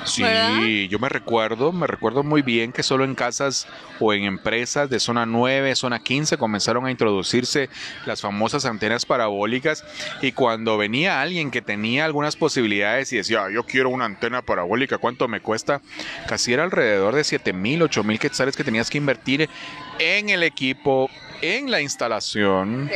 Sí, 0.07 0.23
¿verdad? 0.23 0.63
yo 0.89 0.99
me 0.99 1.11
recuerdo, 1.11 1.73
me 1.73 1.87
recuerdo 1.87 2.23
muy 2.23 2.41
bien 2.41 2.73
que 2.73 2.83
solo 2.83 3.05
en 3.05 3.15
casas 3.15 3.69
o 4.01 4.15
en 4.15 4.25
empresas 4.25 4.89
de 4.89 4.99
zona 4.99 5.27
9, 5.27 5.77
zona 5.77 5.99
15 6.03 6.39
comenzaron 6.39 6.87
a 6.87 6.91
introducirse 6.91 7.69
las 8.07 8.23
famosas 8.23 8.65
antenas 8.65 9.05
parabólicas 9.05 9.85
y 10.23 10.33
cuando 10.33 10.79
venía 10.79 11.21
alguien 11.21 11.51
que 11.51 11.61
tenía 11.61 12.07
algunas 12.07 12.35
posibilidades 12.35 13.13
y 13.13 13.19
decía, 13.19 13.45
"Ah, 13.45 13.51
yo 13.53 13.65
quiero 13.65 13.91
una 13.91 14.07
antena 14.07 14.41
parabólica, 14.41 14.97
¿cuánto 14.97 15.29
me 15.29 15.41
cuesta? 15.41 15.83
Casi 16.27 16.55
era 16.55 16.65
alrededor 16.65 17.15
de 17.15 17.23
7 17.23 17.53
mil, 17.53 17.83
8 17.83 18.03
mil 18.03 18.19
quetzales 18.19 18.57
que 18.57 18.65
tenías 18.65 18.89
que 18.89 18.97
invertir 18.99 19.51
en 19.99 20.31
el 20.31 20.43
equipo, 20.43 21.11
en 21.43 21.71
la 21.71 21.81
instalación 21.81 22.91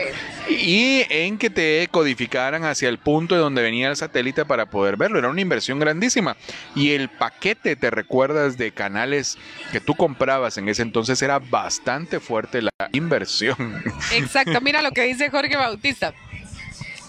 y 0.49 1.05
en 1.09 1.39
que 1.39 1.51
te 1.51 1.89
codificaran 1.91 2.65
hacia 2.65 2.89
el 2.89 2.99
punto 2.99 3.35
de 3.35 3.41
donde 3.41 3.63
venía 3.63 3.89
el 3.89 3.97
satélite 3.97 4.45
para 4.45 4.67
poder 4.67 4.97
verlo. 4.97 5.19
Era 5.19 5.29
una 5.29 5.41
inversión 5.41 5.79
grandísima. 5.79 6.37
Y 6.75 6.93
el 6.93 7.09
paquete, 7.09 7.77
te 7.77 7.91
recuerdas, 7.91 8.57
de 8.57 8.73
canales 8.73 9.39
que 9.73 9.81
tú 9.81 9.95
comprabas 9.95 10.59
en 10.59 10.69
ese 10.69 10.83
entonces 10.83 11.21
era 11.23 11.39
bastante 11.39 12.21
fuerte 12.21 12.63
la 12.63 12.71
inversión. 12.93 13.83
Exacto, 14.13 14.61
mira 14.61 14.83
lo 14.83 14.93
que 14.93 15.03
dice 15.03 15.31
Jorge 15.31 15.57
Bautista. 15.57 16.15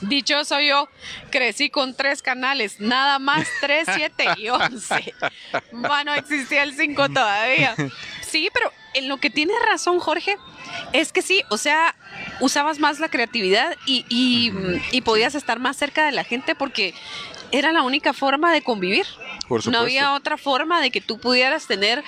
Dichoso 0.02 0.60
yo, 0.60 0.90
crecí 1.32 1.70
con 1.70 1.96
tres 1.96 2.22
canales, 2.22 2.80
nada 2.80 3.18
más 3.18 3.48
3, 3.62 3.88
7 3.96 4.26
y 4.38 4.50
11. 4.50 5.14
Bueno, 5.72 6.14
existía 6.14 6.64
el 6.64 6.76
5 6.76 7.10
todavía. 7.10 7.76
Sí, 8.22 8.50
pero 8.54 8.72
en 8.94 9.08
lo 9.08 9.18
que 9.18 9.30
tienes 9.30 9.56
razón, 9.68 10.00
Jorge, 10.00 10.38
es 10.94 11.12
que 11.12 11.22
sí, 11.22 11.44
o 11.50 11.58
sea, 11.58 11.96
usabas 12.40 12.80
más 12.80 13.00
la 13.00 13.10
creatividad 13.10 13.76
y, 13.86 14.06
y, 14.10 14.52
y 14.92 15.02
podías 15.02 15.36
estar 15.36 15.60
más 15.60 15.78
cerca 15.78 16.06
de 16.06 16.12
la 16.12 16.24
gente 16.24 16.56
porque 16.56 16.94
era 17.52 17.72
la 17.72 17.84
única 17.84 18.14
forma 18.14 18.52
de 18.52 18.62
convivir. 18.62 19.06
no 19.72 19.80
había 19.80 20.14
otra 20.14 20.38
forma 20.38 20.82
de 20.82 20.92
que 20.92 21.02
tú 21.02 21.20
pudieras 21.20 21.68
tener 21.68 22.04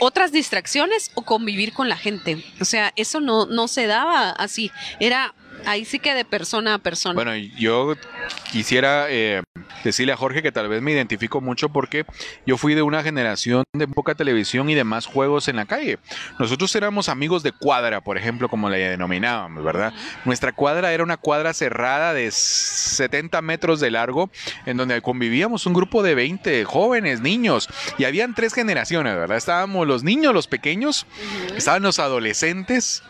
otras 0.00 0.32
distracciones 0.32 1.10
o 1.14 1.22
convivir 1.22 1.72
con 1.72 1.88
la 1.88 1.96
gente. 1.96 2.44
O 2.60 2.64
sea, 2.64 2.92
eso 2.96 3.20
no, 3.20 3.46
no 3.46 3.68
se 3.68 3.86
daba 3.86 4.30
así. 4.30 4.70
Era 5.00 5.34
ahí 5.66 5.84
sí 5.84 5.98
que 5.98 6.14
de 6.14 6.24
persona 6.24 6.74
a 6.74 6.78
persona. 6.78 7.14
Bueno, 7.14 7.34
yo 7.36 7.94
quisiera 8.50 9.06
eh, 9.08 9.42
decirle 9.84 10.12
a 10.12 10.16
Jorge 10.16 10.42
que 10.42 10.52
tal 10.52 10.68
vez 10.68 10.82
me 10.82 10.92
identifico 10.92 11.40
mucho 11.40 11.68
porque 11.68 12.04
yo 12.46 12.56
fui 12.56 12.74
de 12.74 12.82
una 12.82 13.02
generación 13.02 13.64
de 13.72 13.88
poca 13.88 14.14
televisión 14.14 14.68
y 14.70 14.74
de 14.74 14.84
más 14.84 15.06
juegos 15.06 15.48
en 15.48 15.56
la 15.56 15.66
calle. 15.66 15.98
Nosotros 16.38 16.74
éramos 16.76 17.08
amigos 17.08 17.42
de 17.42 17.52
cuadra, 17.52 18.00
por 18.00 18.16
ejemplo, 18.16 18.48
como 18.48 18.68
la 18.70 18.76
denominábamos, 18.76 19.64
¿verdad? 19.64 19.92
Nuestra 20.24 20.52
cuadra 20.52 20.92
era 20.92 21.02
una 21.02 21.16
cuadra 21.16 21.54
cerrada 21.54 22.12
de 22.14 22.30
70 22.30 23.40
metros 23.42 23.80
de 23.80 23.90
largo 23.90 24.30
en 24.66 24.76
donde 24.76 25.00
convivíamos 25.02 25.66
un 25.66 25.74
grupo 25.74 26.02
de 26.02 26.14
20 26.14 26.64
jóvenes, 26.64 27.20
niños, 27.20 27.68
y 27.98 28.04
habían 28.04 28.34
tres 28.34 28.54
generaciones, 28.54 29.16
¿verdad? 29.16 29.36
Estábamos 29.36 29.86
los 29.86 30.02
niños, 30.02 30.34
los 30.34 30.46
pequeños, 30.46 31.06
estaban 31.56 31.82
los 31.82 31.98
adolescentes, 31.98 33.02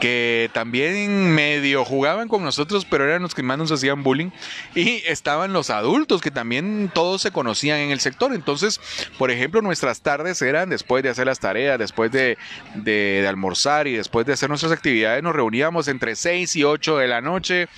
que 0.00 0.50
también 0.52 1.34
medio 1.34 1.84
jugaban 1.84 2.28
con 2.28 2.42
nosotros, 2.42 2.86
pero 2.88 3.04
eran 3.04 3.22
los 3.22 3.34
que 3.34 3.42
más 3.42 3.58
nos 3.58 3.70
hacían 3.72 4.02
bullying. 4.02 4.30
Y 4.74 5.02
estaban 5.06 5.52
los 5.52 5.70
adultos, 5.70 6.20
que 6.20 6.30
también 6.30 6.90
todos 6.92 7.22
se 7.22 7.30
conocían 7.30 7.78
en 7.78 7.90
el 7.90 8.00
sector. 8.00 8.32
Entonces, 8.34 8.80
por 9.18 9.30
ejemplo, 9.30 9.62
nuestras 9.62 10.00
tardes 10.00 10.40
eran 10.42 10.70
después 10.70 11.02
de 11.02 11.10
hacer 11.10 11.26
las 11.26 11.40
tareas, 11.40 11.78
después 11.78 12.10
de, 12.10 12.38
de, 12.74 13.26
almorzar 13.28 13.86
y 13.86 13.92
después 13.92 14.26
de 14.26 14.32
hacer 14.32 14.48
nuestras 14.48 14.72
actividades, 14.72 15.22
nos 15.22 15.34
reuníamos 15.34 15.88
entre 15.88 16.16
6 16.16 16.56
y 16.56 16.64
8 16.64 16.98
de 16.98 17.08
la 17.08 17.20
noche 17.20 17.68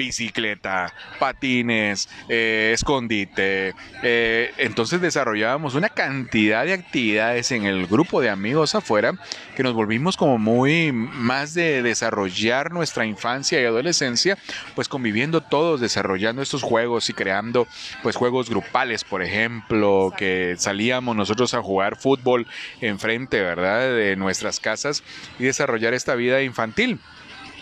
bicicleta, 0.00 0.94
patines, 1.18 2.08
eh, 2.30 2.70
escondite. 2.72 3.74
Eh, 4.02 4.50
entonces 4.56 5.02
desarrollábamos 5.02 5.74
una 5.74 5.90
cantidad 5.90 6.64
de 6.64 6.72
actividades 6.72 7.52
en 7.52 7.66
el 7.66 7.86
grupo 7.86 8.22
de 8.22 8.30
amigos 8.30 8.74
afuera 8.74 9.12
que 9.54 9.62
nos 9.62 9.74
volvimos 9.74 10.16
como 10.16 10.38
muy 10.38 10.90
más 10.90 11.52
de 11.52 11.82
desarrollar 11.82 12.72
nuestra 12.72 13.04
infancia 13.04 13.60
y 13.60 13.66
adolescencia, 13.66 14.38
pues 14.74 14.88
conviviendo 14.88 15.42
todos, 15.42 15.82
desarrollando 15.82 16.40
estos 16.40 16.62
juegos 16.62 17.10
y 17.10 17.12
creando 17.12 17.68
pues 18.02 18.16
juegos 18.16 18.48
grupales, 18.48 19.04
por 19.04 19.22
ejemplo, 19.22 20.14
que 20.16 20.54
salíamos 20.56 21.14
nosotros 21.14 21.52
a 21.52 21.60
jugar 21.60 21.96
fútbol 21.96 22.46
enfrente, 22.80 23.42
¿verdad? 23.42 23.80
De 23.94 24.16
nuestras 24.16 24.60
casas 24.60 25.02
y 25.38 25.44
desarrollar 25.44 25.92
esta 25.92 26.14
vida 26.14 26.40
infantil 26.40 26.98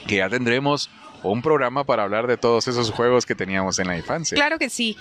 que 0.06 0.16
ya 0.16 0.28
tendremos 0.28 0.88
un 1.22 1.42
programa 1.42 1.84
para 1.84 2.04
hablar 2.04 2.26
de 2.26 2.36
todos 2.36 2.68
esos 2.68 2.90
juegos 2.90 3.26
que 3.26 3.34
teníamos 3.34 3.78
en 3.78 3.88
la 3.88 3.96
infancia. 3.96 4.36
Claro 4.36 4.58
que 4.58 4.70
sí. 4.70 4.96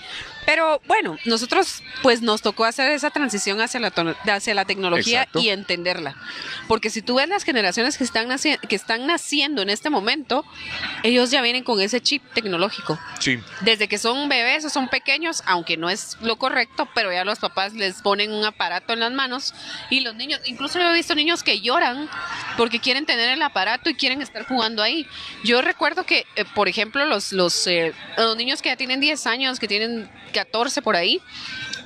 Pero 0.46 0.80
bueno, 0.86 1.16
nosotros 1.24 1.82
pues 2.02 2.22
nos 2.22 2.42
tocó 2.42 2.64
hacer 2.64 2.90
esa 2.90 3.10
transición 3.10 3.60
hacia 3.60 3.80
la, 3.80 3.92
hacia 4.32 4.54
la 4.54 4.64
tecnología 4.64 5.28
y 5.34 5.48
entenderla. 5.50 6.16
Porque 6.66 6.90
si 6.90 7.02
tú 7.02 7.16
ves 7.16 7.28
las 7.28 7.44
generaciones 7.44 7.98
que 7.98 8.04
están, 8.04 8.28
que 8.68 8.76
están 8.76 9.06
naciendo 9.06 9.62
en 9.62 9.70
este 9.70 9.90
momento, 9.90 10.44
ellos 11.02 11.30
ya 11.30 11.42
vienen 11.42 11.64
con 11.64 11.80
ese 11.80 12.00
chip 12.00 12.22
tecnológico. 12.34 12.98
Sí. 13.20 13.38
Desde 13.60 13.88
que 13.88 13.98
son 13.98 14.28
bebés 14.28 14.64
o 14.64 14.70
son 14.70 14.88
pequeños, 14.88 15.42
aunque 15.46 15.76
no 15.76 15.90
es 15.90 16.16
lo 16.20 16.36
correcto, 16.36 16.88
pero 16.94 17.12
ya 17.12 17.24
los 17.24 17.38
papás 17.38 17.74
les 17.74 18.02
ponen 18.02 18.32
un 18.32 18.44
aparato 18.44 18.92
en 18.92 19.00
las 19.00 19.12
manos 19.12 19.54
y 19.90 20.00
los 20.00 20.14
niños, 20.14 20.40
incluso 20.46 20.80
he 20.80 20.92
visto 20.94 21.14
niños 21.14 21.42
que 21.42 21.60
lloran 21.60 22.08
porque 22.56 22.80
quieren 22.80 23.06
tener 23.06 23.30
el 23.30 23.42
aparato 23.42 23.90
y 23.90 23.94
quieren 23.94 24.22
estar 24.22 24.46
jugando 24.46 24.82
ahí. 24.82 25.06
Yo 25.44 25.62
recuerdo 25.62 26.04
que, 26.08 26.26
eh, 26.34 26.44
por 26.54 26.68
ejemplo, 26.68 27.04
los, 27.04 27.32
los, 27.32 27.66
eh, 27.68 27.92
los 28.16 28.36
niños 28.36 28.60
que 28.62 28.70
ya 28.70 28.76
tienen 28.76 28.98
10 28.98 29.26
años, 29.26 29.60
que 29.60 29.68
tienen 29.68 30.10
14 30.32 30.82
por 30.82 30.96
ahí, 30.96 31.22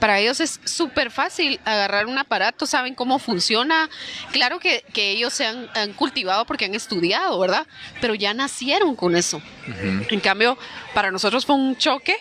para 0.00 0.18
ellos 0.18 0.40
es 0.40 0.60
súper 0.64 1.10
fácil 1.10 1.60
agarrar 1.64 2.06
un 2.06 2.16
aparato, 2.16 2.64
saben 2.64 2.94
cómo 2.94 3.18
funciona. 3.18 3.90
Claro 4.30 4.58
que, 4.58 4.84
que 4.92 5.10
ellos 5.10 5.32
se 5.32 5.44
han, 5.44 5.68
han, 5.74 5.92
cultivado 5.92 6.44
porque 6.46 6.64
han 6.64 6.74
estudiado, 6.74 7.38
¿verdad? 7.38 7.66
Pero 8.00 8.14
ya 8.14 8.32
nacieron 8.32 8.96
con 8.96 9.14
eso. 9.14 9.36
Uh 9.36 9.70
-huh. 9.70 10.06
En 10.12 10.20
cambio, 10.20 10.56
para 10.94 11.10
nosotros 11.10 11.44
fue 11.44 11.56
un 11.56 11.76
choque 11.76 12.16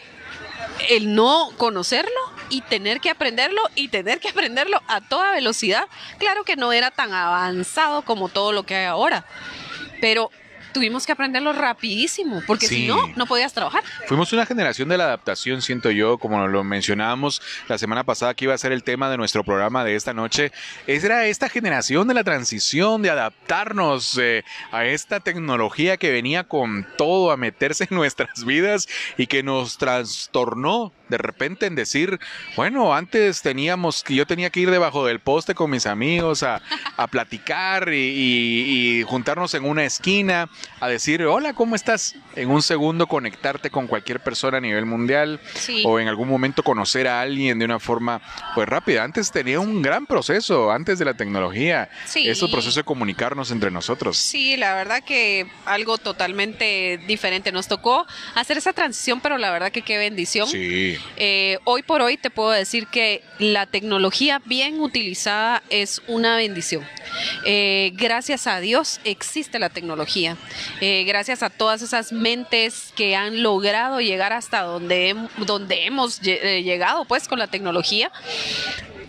el 0.90 1.14
no 1.16 1.52
conocerlo 1.58 2.20
y 2.50 2.62
tener 2.62 3.00
que 3.00 3.10
aprenderlo 3.10 3.62
y 3.76 3.88
tener 3.88 4.20
que 4.20 4.30
aprenderlo 4.30 4.82
a 4.88 5.02
toda 5.02 5.32
velocidad. 5.32 5.86
Claro 6.18 6.44
que 6.44 6.56
no 6.56 6.74
era 6.74 6.92
tan 6.92 7.14
avanzado 7.14 8.04
como 8.04 8.30
todo 8.30 8.52
lo 8.52 8.64
que 8.64 8.76
hay 8.76 8.86
ahora, 8.86 9.26
pero 10.02 10.32
tuvimos 10.72 11.06
que 11.06 11.12
aprenderlo 11.12 11.54
rapidísimo, 11.54 12.42
porque 12.48 12.68
sí. 12.68 12.76
si 12.76 12.88
no, 12.88 13.08
no 13.16 13.26
podías 13.26 13.54
trabajar. 13.54 13.84
Fuimos 14.08 14.34
una 14.34 14.46
generación 14.46 14.90
de 14.90 14.98
la 14.98 15.06
adaptación, 15.06 15.62
siento 15.62 15.92
yo, 15.92 16.18
como 16.18 16.48
lo 16.48 16.64
mencionábamos 16.64 17.42
la 17.68 17.78
semana 17.78 18.04
pasada, 18.04 18.34
que 18.34 18.46
iba 18.46 18.54
a 18.54 18.58
ser 18.58 18.72
el 18.72 18.84
tema 18.84 19.10
de 19.10 19.18
nuestro 19.18 19.44
programa 19.44 19.84
de 19.84 19.96
esta 19.96 20.14
noche. 20.14 20.52
Era 20.88 21.26
esta 21.26 21.50
generación 21.50 22.08
de 22.08 22.14
la 22.14 22.24
transición, 22.24 23.02
de 23.02 23.10
adaptarnos 23.10 24.18
eh, 24.18 24.44
a 24.72 24.86
esta 24.86 25.20
tecnología 25.20 25.98
que 25.98 26.12
venía 26.12 26.44
con 26.44 26.88
todo 26.98 27.32
a 27.32 27.38
meterse 27.38 27.88
en 27.90 27.96
nuestras 27.98 28.46
vidas 28.46 28.88
y 29.18 29.28
que 29.28 29.44
nos 29.44 29.78
trastornó 29.78 30.92
de 31.12 31.18
repente 31.18 31.66
en 31.66 31.76
decir, 31.76 32.20
bueno, 32.56 32.96
antes 32.96 33.42
teníamos 33.42 34.04
que 34.04 34.16
yo 34.16 34.26
tenía 34.26 34.50
que 34.50 34.62
ir 34.62 34.72
debajo 34.72 35.06
del 35.06 35.20
poste 35.20 35.54
con 35.54 35.70
mis 35.70 35.86
amigos 35.86 36.42
a, 36.42 36.62
a 36.96 37.08
platicar 37.08 37.94
y, 37.94 37.98
y, 37.98 39.00
y, 39.00 39.04
juntarnos 39.04 39.54
en 39.54 39.66
una 39.66 39.84
esquina 39.84 40.50
a 40.80 40.88
decir, 40.88 41.24
hola, 41.24 41.54
¿cómo 41.54 41.76
estás? 41.76 42.16
En 42.36 42.50
un 42.50 42.62
segundo 42.62 43.06
conectarte 43.08 43.70
con 43.70 43.88
cualquier 43.88 44.20
persona 44.20 44.58
a 44.58 44.62
nivel 44.62 44.86
mundial 44.86 45.40
sí. 45.54 45.84
o 45.86 46.00
en 46.00 46.08
algún 46.08 46.28
momento 46.28 46.64
conocer 46.64 47.08
a 47.08 47.22
alguien 47.22 47.60
de 47.60 47.66
una 47.66 47.80
forma 47.80 48.22
pues 48.56 48.68
rápida. 48.68 49.04
Antes 49.04 49.32
tenía 49.32 49.60
un 49.60 49.82
gran 49.82 50.08
proceso, 50.08 50.72
antes 50.72 50.98
de 50.98 51.06
la 51.06 51.14
tecnología, 51.14 51.90
sí. 52.06 52.28
ese 52.28 52.48
proceso 52.48 52.80
de 52.80 52.84
comunicarnos 52.84 53.52
entre 53.52 53.70
nosotros. 53.70 54.18
Sí, 54.18 54.58
la 54.58 54.74
verdad 54.74 55.04
que 55.04 55.46
algo 55.66 55.98
totalmente 55.98 57.00
diferente. 57.08 57.52
Nos 57.52 57.68
tocó 57.68 58.06
hacer 58.34 58.58
esa 58.58 58.74
transición, 58.74 59.22
pero 59.22 59.38
la 59.38 59.52
verdad 59.52 59.72
que 59.72 59.84
qué 59.84 59.98
bendición. 59.98 60.48
Sí. 60.48 60.98
Eh, 61.18 61.60
hoy 61.66 61.84
por 61.84 62.02
hoy 62.02 62.18
te 62.18 62.30
puedo 62.32 62.52
decir 62.52 62.88
que 62.88 63.24
la 63.38 63.68
tecnología 63.68 64.42
bien 64.46 64.80
utilizada 64.80 65.62
es 65.70 66.02
una 66.08 66.38
bendición. 66.38 66.84
Eh, 67.46 67.92
gracias 67.96 68.48
a 68.48 68.60
Dios 68.60 69.00
existe 69.04 69.60
la 69.60 69.70
tecnología. 69.70 70.38
Eh, 70.80 71.04
gracias 71.06 71.44
a 71.44 71.50
todas 71.50 71.82
esas 71.82 72.12
mentes 72.12 72.94
que 72.96 73.16
han 73.16 73.44
logrado 73.44 74.02
llegar 74.02 74.34
hasta 74.34 74.62
donde, 74.62 75.16
donde 75.46 75.86
hemos 75.86 76.22
llegado 76.22 77.06
pues 77.06 77.28
con 77.28 77.40
la 77.40 77.48
tecnología. 77.48 78.12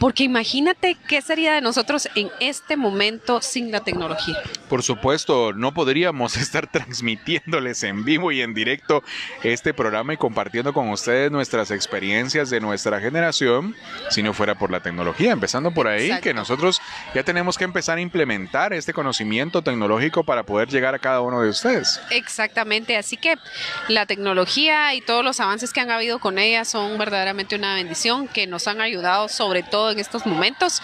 Porque 0.03 0.25
imagínate 0.25 0.97
qué 1.07 1.23
sería 1.23 1.55
de 1.55 1.61
nosotros 1.61 2.09
en 2.17 2.29
este 2.41 2.77
momento 2.77 3.41
sin 3.41 3.71
la 3.71 3.85
tecnología. 3.85 4.37
Por 4.69 4.83
supuesto, 4.83 5.53
no 5.53 5.73
podríamos 5.75 6.37
estar 6.39 6.67
transmitiéndoles 6.67 7.85
en 7.85 8.05
vivo 8.05 8.33
y 8.33 8.41
en 8.41 8.53
directo 8.53 9.05
este 9.45 9.73
programa 9.73 10.15
y 10.15 10.17
compartiendo 10.17 10.73
con 10.73 10.89
ustedes 10.89 11.31
nuestras 11.31 11.71
experiencias 11.71 12.51
de 12.51 12.59
nuestra 12.59 12.99
generación 12.99 13.77
si 14.11 14.25
no 14.25 14.33
fuera 14.33 14.57
por 14.57 14.73
la 14.73 14.81
tecnología. 14.81 15.31
Empezando 15.31 15.71
por 15.71 15.87
ahí, 15.87 16.07
Exacto. 16.07 16.25
que 16.25 16.35
nosotros 16.35 16.83
ya 17.15 17.23
tenemos 17.23 17.57
que 17.57 17.63
empezar 17.63 17.99
a 17.99 18.01
implementar 18.01 18.73
este 18.73 18.93
conocimiento 18.93 19.63
tecnológico 19.63 20.25
para 20.25 20.43
poder 20.43 20.69
llegar 20.69 20.97
a 20.97 20.99
cada 20.99 21.21
uno 21.21 21.32
de 21.41 21.49
ustedes. 21.49 22.01
Exactamente, 22.11 22.97
así 22.97 23.17
que 23.17 23.37
la 23.89 24.07
tecnología 24.07 24.95
y 24.95 25.01
todos 25.01 25.25
los 25.25 25.41
avances 25.41 25.73
que 25.73 25.81
han 25.81 25.91
habido 25.91 26.19
con 26.19 26.39
ella 26.39 26.65
son 26.65 26.99
verdaderamente 26.99 27.57
una 27.57 27.75
bendición 27.75 28.29
que 28.29 28.47
nos 28.47 28.69
han 28.69 28.81
ayudado 28.81 29.29
sobre 29.29 29.63
todo 29.63 29.91
en 29.91 29.99
estos 29.99 30.27
momentos 30.27 30.83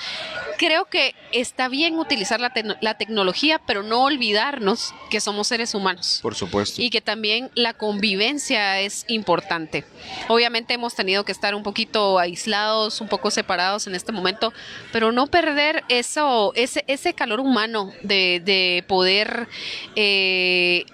creo 0.58 0.84
que 0.86 1.14
está 1.32 1.68
bien 1.68 1.98
utilizar 1.98 2.40
la, 2.40 2.52
la, 2.80 2.94
tecnología, 2.98 3.60
pero 3.66 3.82
no 3.82 4.02
olvidarnos 4.02 4.92
que 5.08 5.20
somos 5.20 5.46
seres 5.48 5.74
humanos. 5.74 6.18
Por 6.20 6.34
supuesto. 6.34 6.82
Y 6.82 6.90
que 6.90 7.00
también 7.00 7.50
la 7.54 7.72
convivencia 7.72 8.80
es 8.80 9.04
importante. 9.08 9.84
Obviamente 10.26 10.74
hemos 10.74 10.94
tenido 10.94 11.24
que 11.24 11.32
estar 11.32 11.54
un 11.54 11.62
poquito 11.62 12.18
aislados, 12.18 13.00
un 13.00 13.08
poco 13.08 13.30
separados 13.30 13.86
en 13.86 13.94
este 13.94 14.12
momento, 14.12 14.52
pero 14.92 15.12
no 15.12 15.28
perder 15.28 15.84
eso, 15.88 16.52
ese, 16.56 16.84
ese 16.88 17.14
calor 17.14 17.40
humano 17.40 17.92
de, 18.02 18.42
de 18.44 18.84
poder 18.88 19.48
eh, 19.94 20.37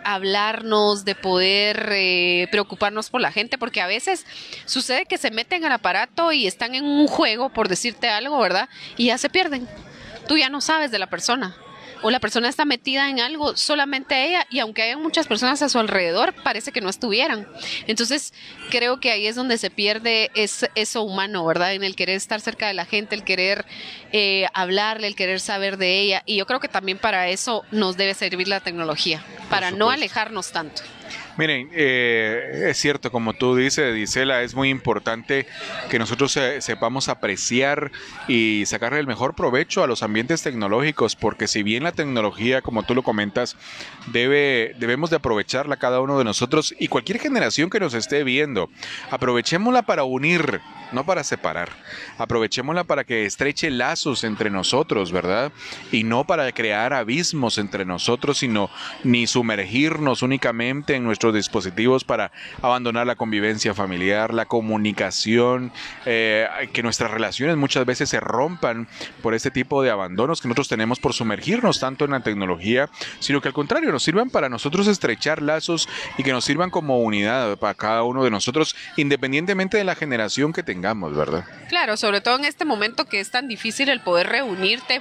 hablarnos, 0.04 1.04
de 1.04 1.14
poder 1.14 1.88
eh, 1.92 2.48
preocuparnos 2.50 3.10
por 3.10 3.20
la 3.20 3.32
gente, 3.32 3.58
porque 3.58 3.80
a 3.80 3.86
veces 3.86 4.26
sucede 4.66 5.06
que 5.06 5.18
se 5.18 5.30
meten 5.30 5.64
al 5.64 5.72
aparato 5.72 6.32
y 6.32 6.46
están 6.46 6.74
en 6.74 6.84
un 6.84 7.06
juego, 7.06 7.48
por 7.48 7.68
decirte 7.68 8.08
algo, 8.08 8.38
¿verdad? 8.38 8.68
Y 8.96 9.06
ya 9.06 9.18
se 9.18 9.30
pierden. 9.30 9.68
Tú 10.28 10.36
ya 10.36 10.48
no 10.48 10.60
sabes 10.60 10.90
de 10.90 10.98
la 10.98 11.08
persona 11.08 11.56
o 12.04 12.10
la 12.10 12.20
persona 12.20 12.50
está 12.50 12.66
metida 12.66 13.08
en 13.08 13.18
algo, 13.18 13.56
solamente 13.56 14.26
ella, 14.26 14.46
y 14.50 14.58
aunque 14.58 14.82
haya 14.82 14.98
muchas 14.98 15.26
personas 15.26 15.62
a 15.62 15.70
su 15.70 15.78
alrededor, 15.78 16.34
parece 16.42 16.70
que 16.70 16.82
no 16.82 16.90
estuvieran. 16.90 17.48
Entonces, 17.86 18.34
creo 18.70 19.00
que 19.00 19.10
ahí 19.10 19.26
es 19.26 19.36
donde 19.36 19.56
se 19.56 19.70
pierde 19.70 20.30
eso 20.34 21.02
humano, 21.02 21.46
¿verdad? 21.46 21.72
En 21.72 21.82
el 21.82 21.96
querer 21.96 22.16
estar 22.16 22.42
cerca 22.42 22.68
de 22.68 22.74
la 22.74 22.84
gente, 22.84 23.14
el 23.14 23.24
querer 23.24 23.64
eh, 24.12 24.46
hablarle, 24.52 25.06
el 25.06 25.16
querer 25.16 25.40
saber 25.40 25.78
de 25.78 25.98
ella. 25.98 26.22
Y 26.26 26.36
yo 26.36 26.44
creo 26.44 26.60
que 26.60 26.68
también 26.68 26.98
para 26.98 27.30
eso 27.30 27.64
nos 27.70 27.96
debe 27.96 28.12
servir 28.12 28.48
la 28.48 28.60
tecnología, 28.60 29.24
para 29.48 29.70
no 29.70 29.88
alejarnos 29.88 30.52
tanto. 30.52 30.82
Miren, 31.36 31.68
eh, 31.72 32.68
es 32.70 32.78
cierto, 32.78 33.10
como 33.10 33.34
tú 33.34 33.56
dices, 33.56 33.92
Disela, 33.92 34.42
es 34.42 34.54
muy 34.54 34.70
importante 34.70 35.46
que 35.90 35.98
nosotros 35.98 36.38
sepamos 36.60 37.08
apreciar 37.08 37.90
y 38.28 38.62
sacarle 38.66 39.00
el 39.00 39.08
mejor 39.08 39.34
provecho 39.34 39.82
a 39.82 39.88
los 39.88 40.04
ambientes 40.04 40.42
tecnológicos, 40.42 41.16
porque 41.16 41.48
si 41.48 41.64
bien 41.64 41.82
la 41.82 41.90
tecnología, 41.90 42.62
como 42.62 42.84
tú 42.84 42.94
lo 42.94 43.02
comentas, 43.02 43.56
debe, 44.06 44.76
debemos 44.78 45.10
de 45.10 45.16
aprovecharla 45.16 45.76
cada 45.76 46.00
uno 46.00 46.18
de 46.18 46.24
nosotros 46.24 46.72
y 46.78 46.86
cualquier 46.86 47.18
generación 47.18 47.68
que 47.68 47.80
nos 47.80 47.94
esté 47.94 48.22
viendo, 48.22 48.70
aprovechémosla 49.10 49.82
para 49.82 50.04
unir, 50.04 50.60
no 50.94 51.04
para 51.04 51.24
separar. 51.24 51.70
Aprovechémosla 52.18 52.84
para 52.84 53.04
que 53.04 53.26
estreche 53.26 53.70
lazos 53.70 54.24
entre 54.24 54.50
nosotros, 54.50 55.12
¿verdad? 55.12 55.52
Y 55.92 56.04
no 56.04 56.24
para 56.24 56.50
crear 56.52 56.92
abismos 56.92 57.58
entre 57.58 57.84
nosotros, 57.84 58.38
sino 58.38 58.70
ni 59.02 59.26
sumergirnos 59.26 60.22
únicamente 60.22 60.94
en 60.94 61.04
nuestro 61.04 61.32
dispositivos 61.32 62.04
para 62.04 62.32
abandonar 62.62 63.06
la 63.06 63.16
convivencia 63.16 63.74
familiar, 63.74 64.32
la 64.32 64.46
comunicación, 64.46 65.72
eh, 66.06 66.46
que 66.72 66.82
nuestras 66.82 67.10
relaciones 67.10 67.56
muchas 67.56 67.84
veces 67.84 68.08
se 68.08 68.20
rompan 68.20 68.88
por 69.22 69.34
este 69.34 69.50
tipo 69.50 69.82
de 69.82 69.90
abandonos 69.90 70.40
que 70.40 70.48
nosotros 70.48 70.68
tenemos 70.68 71.00
por 71.00 71.12
sumergirnos 71.12 71.80
tanto 71.80 72.04
en 72.04 72.12
la 72.12 72.20
tecnología, 72.20 72.88
sino 73.18 73.40
que 73.40 73.48
al 73.48 73.54
contrario 73.54 73.90
nos 73.90 74.02
sirvan 74.02 74.30
para 74.30 74.48
nosotros 74.48 74.86
estrechar 74.86 75.42
lazos 75.42 75.88
y 76.18 76.22
que 76.22 76.32
nos 76.32 76.44
sirvan 76.44 76.70
como 76.70 77.00
unidad 77.00 77.58
para 77.58 77.74
cada 77.74 78.02
uno 78.02 78.24
de 78.24 78.30
nosotros, 78.30 78.76
independientemente 78.96 79.76
de 79.76 79.84
la 79.84 79.94
generación 79.94 80.52
que 80.52 80.62
tengamos, 80.62 80.83
¿verdad? 80.92 81.44
Claro, 81.68 81.96
sobre 81.96 82.20
todo 82.20 82.36
en 82.36 82.44
este 82.44 82.64
momento 82.64 83.06
que 83.06 83.20
es 83.20 83.30
tan 83.30 83.48
difícil 83.48 83.88
el 83.88 84.00
poder 84.00 84.28
reunirte, 84.28 85.00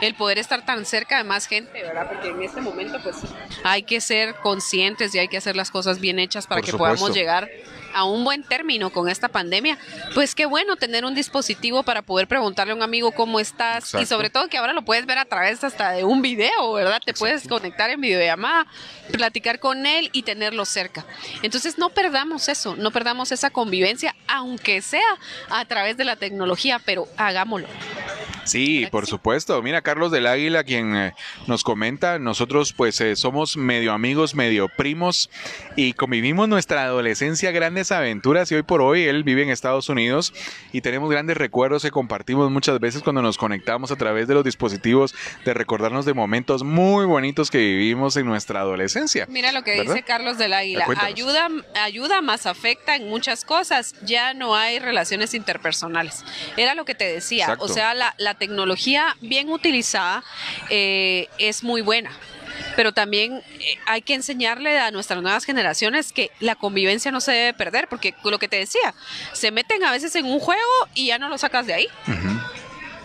el 0.00 0.14
poder 0.14 0.38
estar 0.38 0.64
tan 0.64 0.84
cerca 0.84 1.16
de 1.16 1.24
más 1.24 1.46
gente, 1.46 1.82
¿verdad? 1.82 2.08
Porque 2.10 2.28
en 2.28 2.42
este 2.42 2.60
momento 2.60 2.98
pues 3.02 3.16
hay 3.64 3.82
que 3.84 4.00
ser 4.00 4.34
conscientes 4.36 5.14
y 5.14 5.18
hay 5.18 5.28
que 5.28 5.38
hacer 5.38 5.56
las 5.56 5.70
cosas 5.70 6.00
bien 6.00 6.18
hechas 6.18 6.46
para 6.46 6.60
que 6.60 6.72
podamos 6.72 7.14
llegar 7.14 7.48
a 7.94 8.04
un 8.04 8.24
buen 8.24 8.42
término 8.42 8.90
con 8.90 9.08
esta 9.08 9.28
pandemia, 9.28 9.78
pues 10.14 10.34
qué 10.34 10.46
bueno 10.46 10.76
tener 10.76 11.04
un 11.04 11.14
dispositivo 11.14 11.82
para 11.82 12.02
poder 12.02 12.28
preguntarle 12.28 12.72
a 12.72 12.76
un 12.76 12.82
amigo 12.82 13.12
cómo 13.12 13.40
estás 13.40 13.94
y 13.94 14.06
sobre 14.06 14.30
todo 14.30 14.48
que 14.48 14.58
ahora 14.58 14.72
lo 14.72 14.82
puedes 14.82 15.06
ver 15.06 15.18
a 15.18 15.24
través 15.24 15.64
hasta 15.64 15.92
de 15.92 16.04
un 16.04 16.22
video, 16.22 16.72
¿verdad? 16.72 17.00
Te 17.04 17.14
puedes 17.14 17.46
conectar 17.48 17.90
en 17.90 18.00
videollamada, 18.00 18.66
platicar 19.12 19.58
con 19.58 19.86
él 19.86 20.10
y 20.12 20.22
tenerlo 20.22 20.64
cerca. 20.64 21.04
Entonces 21.42 21.78
no 21.78 21.90
perdamos 21.90 22.48
eso, 22.48 22.76
no 22.76 22.90
perdamos 22.90 23.32
esa 23.32 23.50
convivencia, 23.50 24.14
aunque 24.26 24.82
sea 24.82 25.00
a 25.50 25.64
través 25.64 25.96
de 25.96 26.04
la 26.04 26.16
tecnología, 26.16 26.80
pero 26.84 27.08
hagámoslo. 27.16 27.68
Sí, 28.44 28.86
por 28.90 29.06
supuesto. 29.06 29.62
Mira, 29.62 29.82
Carlos 29.82 30.10
del 30.10 30.26
Águila, 30.26 30.64
quien 30.64 30.96
eh, 30.96 31.14
nos 31.46 31.62
comenta, 31.62 32.18
nosotros 32.18 32.72
pues 32.72 33.00
eh, 33.00 33.14
somos 33.14 33.56
medio 33.56 33.92
amigos, 33.92 34.34
medio 34.34 34.68
primos 34.68 35.30
y 35.76 35.92
convivimos 35.92 36.48
nuestra 36.48 36.82
adolescencia 36.82 37.52
grandes 37.82 37.90
aventuras 37.90 38.52
y 38.52 38.54
hoy 38.54 38.62
por 38.62 38.80
hoy 38.80 39.02
él 39.02 39.24
vive 39.24 39.42
en 39.42 39.50
Estados 39.50 39.88
Unidos 39.88 40.32
y 40.72 40.82
tenemos 40.82 41.10
grandes 41.10 41.36
recuerdos 41.36 41.82
que 41.82 41.90
compartimos 41.90 42.48
muchas 42.48 42.78
veces 42.78 43.02
cuando 43.02 43.22
nos 43.22 43.36
conectamos 43.36 43.90
a 43.90 43.96
través 43.96 44.28
de 44.28 44.34
los 44.34 44.44
dispositivos 44.44 45.14
de 45.44 45.52
recordarnos 45.52 46.04
de 46.04 46.14
momentos 46.14 46.62
muy 46.62 47.06
bonitos 47.06 47.50
que 47.50 47.58
vivimos 47.58 48.16
en 48.16 48.26
nuestra 48.26 48.60
adolescencia. 48.60 49.26
Mira 49.28 49.50
lo 49.50 49.64
que 49.64 49.82
dice 49.82 50.04
Carlos 50.04 50.38
del 50.38 50.52
Águila, 50.52 50.86
ayuda, 51.00 51.48
ayuda 51.74 52.22
más 52.22 52.46
afecta 52.46 52.94
en 52.94 53.08
muchas 53.08 53.44
cosas, 53.44 53.96
ya 54.02 54.32
no 54.32 54.54
hay 54.54 54.78
relaciones 54.78 55.34
interpersonales. 55.34 56.24
Era 56.56 56.76
lo 56.76 56.84
que 56.84 56.94
te 56.94 57.04
decía, 57.04 57.56
o 57.58 57.66
sea, 57.66 57.94
la 57.94 58.34
tecnología 58.34 59.16
bien 59.20 59.48
utilizada 59.48 60.22
eh, 60.70 61.28
es 61.38 61.64
muy 61.64 61.80
buena 61.80 62.12
pero 62.76 62.92
también 62.92 63.42
eh, 63.60 63.78
hay 63.86 64.02
que 64.02 64.14
enseñarle 64.14 64.78
a 64.78 64.90
nuestras 64.90 65.22
nuevas 65.22 65.44
generaciones 65.44 66.12
que 66.12 66.30
la 66.40 66.54
convivencia 66.54 67.10
no 67.10 67.20
se 67.20 67.32
debe 67.32 67.54
perder, 67.54 67.88
porque 67.88 68.14
lo 68.24 68.38
que 68.38 68.48
te 68.48 68.56
decía, 68.56 68.94
se 69.32 69.50
meten 69.50 69.84
a 69.84 69.90
veces 69.90 70.14
en 70.16 70.26
un 70.26 70.40
juego 70.40 70.60
y 70.94 71.06
ya 71.06 71.18
no 71.18 71.28
lo 71.28 71.38
sacas 71.38 71.66
de 71.66 71.74
ahí. 71.74 71.88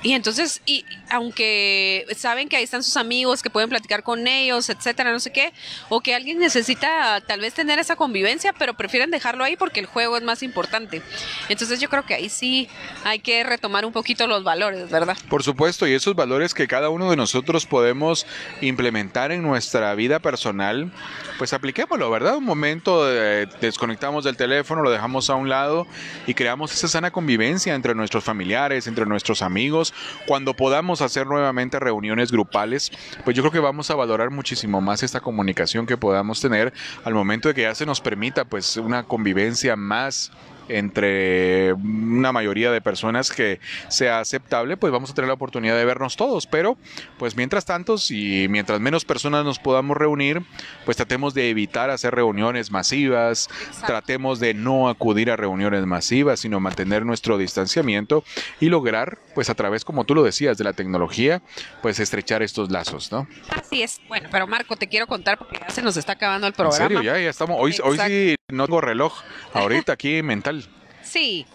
Y 0.04 0.14
entonces, 0.14 0.62
y 0.66 0.86
aunque 1.10 2.06
saben 2.16 2.50
que 2.50 2.56
ahí 2.56 2.64
están 2.64 2.84
sus 2.84 2.98
amigos, 2.98 3.42
que 3.42 3.50
pueden 3.50 3.70
platicar 3.70 4.04
con 4.04 4.28
ellos, 4.28 4.70
etcétera, 4.70 5.12
no 5.12 5.20
sé 5.20 5.32
qué, 5.32 5.54
o 5.90 6.02
que 6.02 6.14
alguien 6.14 6.40
necesita 6.40 7.20
tal 7.22 7.42
vez 7.42 7.54
tener 7.54 7.80
esa 7.80 7.96
convivencia, 7.96 8.54
pero 8.54 8.76
prefieren 8.76 9.10
dejarlo 9.10 9.44
ahí 9.44 9.56
porque 9.56 9.80
el 9.80 9.86
juego 9.88 10.16
es 10.16 10.24
más 10.24 10.44
importante. 10.44 11.02
Entonces 11.50 11.80
yo 11.80 11.90
creo 11.90 12.06
que 12.06 12.14
ahí 12.14 12.30
sí 12.30 12.70
hay 13.04 13.20
que 13.20 13.44
retomar 13.44 13.86
un 13.86 13.92
poquito 13.92 14.28
los 14.28 14.44
valores, 14.44 14.90
¿verdad? 14.90 15.18
Por 15.30 15.44
supuesto, 15.44 15.88
y 15.88 15.94
esos 15.94 16.16
valores 16.16 16.54
que 16.54 16.68
cada 16.68 16.90
uno 16.90 17.10
de 17.10 17.16
nosotros 17.16 17.66
podemos 17.66 18.28
implementar 18.62 19.32
en 19.32 19.42
nuestra 19.42 19.94
vida 19.96 20.20
personal, 20.20 20.92
pues 21.38 21.54
apliquémoslo, 21.54 22.10
¿verdad? 22.12 22.38
Un 22.38 22.46
momento 22.46 23.06
desconectamos 23.08 24.24
del 24.24 24.38
teléfono, 24.38 24.84
lo 24.84 24.92
dejamos 24.92 25.30
a 25.30 25.36
un 25.36 25.50
lado 25.50 25.88
y 26.28 26.34
creamos 26.34 26.72
esa 26.74 26.88
sana 26.88 27.12
convivencia 27.12 27.74
entre 27.74 27.96
nuestros 27.96 28.24
familiares, 28.24 28.88
entre 28.88 29.06
nuestros 29.06 29.42
amigos. 29.42 29.87
Cuando 30.26 30.54
podamos 30.54 31.02
hacer 31.02 31.28
nuevamente 31.28 31.80
reuniones 31.80 32.32
grupales, 32.32 32.92
pues 33.24 33.36
yo 33.36 33.44
creo 33.44 33.52
que 33.52 33.60
vamos 33.60 33.90
a 33.92 33.96
valorar 33.96 34.30
muchísimo 34.30 34.82
más 34.82 35.04
esta 35.04 35.20
comunicación 35.20 35.86
que 35.86 35.98
podamos 35.98 36.42
tener 36.42 36.74
al 37.04 37.14
momento 37.14 37.50
de 37.50 37.56
que 37.56 37.62
ya 37.64 37.76
se 37.76 37.86
nos 37.86 38.02
permita 38.02 38.46
pues 38.46 38.78
una 38.78 39.04
convivencia 39.04 39.76
más 39.76 40.32
entre 40.70 41.74
una 41.74 42.32
mayoría 42.32 42.72
de 42.72 42.82
personas 42.82 43.32
que 43.32 43.60
sea 43.90 44.20
aceptable, 44.20 44.78
pues 44.78 44.92
vamos 44.92 45.12
a 45.12 45.14
tener 45.14 45.28
la 45.28 45.34
oportunidad 45.34 45.76
de 45.76 45.86
vernos 45.86 46.16
todos. 46.16 46.48
Pero, 46.48 46.78
pues 47.18 47.36
mientras 47.36 47.66
tanto, 47.66 47.98
si 47.98 48.48
mientras 48.50 48.80
menos 48.80 49.06
personas 49.06 49.46
nos 49.46 49.60
podamos 49.60 49.98
reunir, 49.98 50.44
pues 50.86 50.98
tratemos 50.98 51.34
de 51.34 51.50
evitar 51.50 51.90
hacer 51.90 52.16
reuniones 52.16 52.72
masivas, 52.72 53.50
tratemos 53.86 54.40
de 54.40 54.54
no 54.54 54.90
acudir 54.90 55.32
a 55.32 55.36
reuniones 55.36 55.86
masivas, 55.86 56.40
sino 56.40 56.60
mantener 56.60 57.06
nuestro 57.06 57.38
distanciamiento 57.38 58.24
y 58.60 58.70
lograr, 58.70 59.20
pues 59.36 59.50
a 59.50 59.56
través, 59.56 59.86
como 59.86 60.06
tú 60.06 60.16
lo 60.16 60.24
decías, 60.24 60.58
de 60.58 60.64
la 60.64 60.74
tecnología, 60.74 61.42
pues 61.82 62.00
estrechar 62.00 62.44
estos 62.44 62.72
lazos, 62.72 63.12
¿no? 63.12 63.28
Así 63.50 63.84
es. 63.84 64.02
Bueno, 64.08 64.30
pero 64.32 64.48
Marco, 64.48 64.76
te 64.76 64.88
quiero 64.88 65.08
contar 65.08 65.38
porque 65.38 65.60
ya 65.60 65.70
se 65.70 65.82
nos 65.82 65.98
está 65.98 66.14
acabando 66.14 66.48
el 66.48 66.54
programa. 66.54 66.84
¿En 66.84 66.90
serio? 66.90 67.02
Ya, 67.02 67.20
ya 67.20 67.30
estamos. 67.30 67.58
Hoy, 67.60 67.76
hoy 67.84 67.98
sí 67.98 68.37
no 68.50 68.66
tengo 68.66 68.80
reloj. 68.80 69.14
Ahorita 69.54 69.92
aquí 69.92 70.24
mental. 70.24 70.64
Sí. 71.04 71.46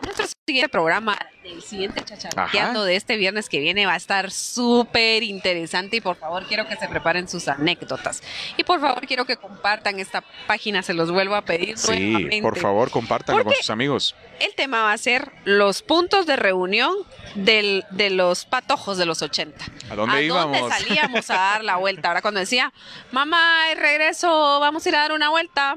Nuestro 0.00 0.26
siguiente 0.46 0.68
programa, 0.68 1.18
el 1.52 1.62
siguiente 1.62 2.02
chacharqueando 2.04 2.84
de 2.84 2.96
este 2.96 3.16
viernes 3.16 3.48
que 3.48 3.60
viene 3.60 3.86
va 3.86 3.94
a 3.94 3.96
estar 3.96 4.30
súper 4.30 5.22
interesante 5.22 5.96
y 5.96 6.00
por 6.00 6.16
favor 6.16 6.44
quiero 6.46 6.66
que 6.66 6.76
se 6.76 6.88
preparen 6.88 7.28
sus 7.28 7.48
anécdotas. 7.48 8.22
Y 8.56 8.64
por 8.64 8.80
favor 8.80 9.06
quiero 9.06 9.24
que 9.24 9.36
compartan 9.36 9.98
esta 10.00 10.22
página, 10.46 10.82
se 10.82 10.94
los 10.94 11.10
vuelvo 11.10 11.34
a 11.34 11.42
pedir. 11.42 11.78
Sí, 11.78 12.28
por 12.42 12.58
favor 12.58 12.90
compártanlo 12.90 13.44
con 13.44 13.54
sus 13.54 13.70
amigos. 13.70 14.14
El 14.38 14.54
tema 14.54 14.82
va 14.82 14.92
a 14.92 14.98
ser 14.98 15.32
los 15.44 15.82
puntos 15.82 16.26
de 16.26 16.36
reunión 16.36 16.94
del, 17.34 17.84
de 17.90 18.10
los 18.10 18.44
patojos 18.44 18.96
de 18.98 19.06
los 19.06 19.22
80. 19.22 19.64
¿A 19.90 19.94
dónde 19.94 20.24
íbamos? 20.24 20.58
dónde 20.58 20.74
salíamos 20.74 21.30
a 21.30 21.34
dar 21.34 21.64
la 21.64 21.76
vuelta? 21.76 22.08
Ahora 22.08 22.22
cuando 22.22 22.40
decía, 22.40 22.72
mamá, 23.10 23.62
regreso, 23.76 24.60
vamos 24.60 24.84
a 24.86 24.88
ir 24.88 24.96
a 24.96 25.00
dar 25.00 25.12
una 25.12 25.30
vuelta 25.30 25.76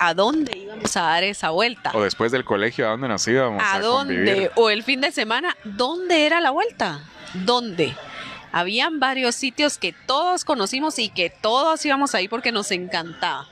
a 0.00 0.14
dónde 0.14 0.56
íbamos 0.56 0.96
a 0.96 1.02
dar 1.02 1.24
esa 1.24 1.50
vuelta. 1.50 1.90
O 1.94 2.02
después 2.02 2.32
del 2.32 2.44
colegio, 2.44 2.86
¿a 2.86 2.90
dónde 2.90 3.06
nos 3.06 3.28
íbamos? 3.28 3.62
¿A, 3.64 3.80
dónde? 3.80 4.50
O 4.54 4.70
el 4.70 4.82
fin 4.90 5.00
de 5.00 5.12
semana, 5.12 5.56
¿dónde 5.62 6.26
era 6.26 6.40
la 6.40 6.50
vuelta? 6.50 7.04
¿Dónde? 7.32 7.94
Habían 8.52 9.00
varios 9.00 9.34
sitios 9.34 9.78
que 9.78 9.92
todos 10.06 10.44
conocimos 10.44 10.98
y 10.98 11.08
que 11.08 11.30
todos 11.30 11.84
íbamos 11.84 12.14
ahí 12.14 12.28
porque 12.28 12.52
nos 12.52 12.70
encantaba. 12.70 13.48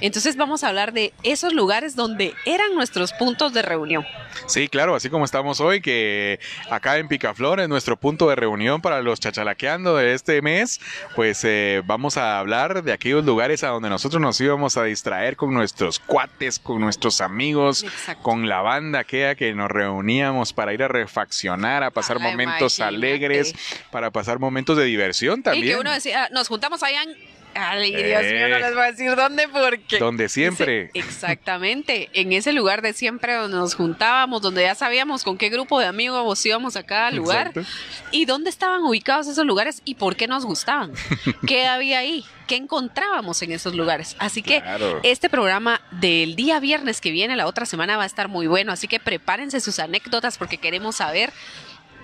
Entonces 0.00 0.36
vamos 0.36 0.64
a 0.64 0.68
hablar 0.68 0.92
de 0.92 1.12
esos 1.22 1.52
lugares 1.52 1.96
donde 1.96 2.34
eran 2.44 2.74
nuestros 2.74 3.12
puntos 3.12 3.52
de 3.52 3.62
reunión. 3.62 4.04
Sí, 4.46 4.68
claro, 4.68 4.94
así 4.94 5.08
como 5.08 5.24
estamos 5.24 5.60
hoy, 5.60 5.80
que 5.80 6.38
acá 6.70 6.98
en 6.98 7.08
Picaflor 7.08 7.60
es 7.60 7.68
nuestro 7.68 7.96
punto 7.96 8.28
de 8.28 8.36
reunión 8.36 8.82
para 8.82 9.00
los 9.00 9.20
chachalaqueando 9.20 9.96
de 9.96 10.12
este 10.12 10.42
mes, 10.42 10.80
pues 11.14 11.44
eh, 11.44 11.82
vamos 11.86 12.16
a 12.16 12.38
hablar 12.40 12.82
de 12.82 12.92
aquellos 12.92 13.24
lugares 13.24 13.62
a 13.64 13.68
donde 13.68 13.88
nosotros 13.88 14.20
nos 14.20 14.40
íbamos 14.40 14.76
a 14.76 14.84
distraer 14.84 15.36
con 15.36 15.54
nuestros 15.54 15.98
cuates, 16.00 16.58
con 16.58 16.80
nuestros 16.80 17.20
amigos, 17.20 17.84
Exacto. 17.84 18.22
con 18.22 18.48
la 18.48 18.60
banda 18.60 19.00
aquella 19.00 19.34
que 19.34 19.54
nos 19.54 19.70
reuníamos 19.70 20.52
para 20.52 20.74
ir 20.74 20.82
a 20.82 20.88
refaccionar, 20.88 21.82
a 21.84 21.90
pasar 21.90 22.18
Ay, 22.20 22.24
momentos 22.30 22.78
imagínate. 22.78 23.06
alegres, 23.06 23.54
para 23.90 24.10
pasar 24.10 24.33
momentos 24.38 24.76
de 24.76 24.84
diversión 24.84 25.42
también. 25.42 25.64
Y 25.64 25.68
que 25.70 25.76
uno 25.76 25.92
decía, 25.92 26.28
nos 26.32 26.48
juntamos 26.48 26.82
allá 26.82 27.02
en... 27.02 27.34
Ay, 27.56 27.94
Dios 27.94 28.22
mío, 28.24 28.48
no 28.48 28.56
Eh. 28.56 28.60
les 28.60 28.74
voy 28.74 28.82
a 28.82 28.90
decir 28.90 29.14
dónde 29.14 29.46
porque... 29.46 29.98
Donde 29.98 30.28
siempre. 30.28 30.90
Exactamente, 30.92 32.10
en 32.12 32.32
ese 32.32 32.52
lugar 32.52 32.82
de 32.82 32.92
siempre 32.92 33.34
donde 33.34 33.56
nos 33.56 33.74
juntábamos, 33.76 34.42
donde 34.42 34.62
ya 34.62 34.74
sabíamos 34.74 35.22
con 35.22 35.38
qué 35.38 35.48
grupo 35.50 35.78
de 35.78 35.86
amigos 35.86 36.44
íbamos 36.44 36.74
a 36.76 36.82
cada 36.82 37.10
lugar 37.12 37.48
Exacto. 37.54 37.62
y 38.10 38.24
dónde 38.24 38.50
estaban 38.50 38.82
ubicados 38.82 39.28
esos 39.28 39.46
lugares 39.46 39.82
y 39.84 39.94
por 39.94 40.16
qué 40.16 40.26
nos 40.26 40.44
gustaban, 40.44 40.92
qué 41.46 41.66
había 41.66 42.00
ahí, 42.00 42.24
qué 42.48 42.56
encontrábamos 42.56 43.40
en 43.42 43.52
esos 43.52 43.74
lugares. 43.74 44.16
Así 44.18 44.42
que 44.42 44.60
Claro. 44.60 44.98
este 45.04 45.30
programa 45.30 45.80
del 45.92 46.34
día 46.34 46.58
viernes 46.58 47.00
que 47.00 47.10
viene, 47.12 47.36
la 47.36 47.46
otra 47.46 47.66
semana, 47.66 47.96
va 47.96 48.02
a 48.02 48.06
estar 48.06 48.26
muy 48.26 48.48
bueno, 48.48 48.72
así 48.72 48.88
que 48.88 48.98
prepárense 48.98 49.60
sus 49.60 49.78
anécdotas 49.78 50.38
porque 50.38 50.58
queremos 50.58 50.96
saber 50.96 51.32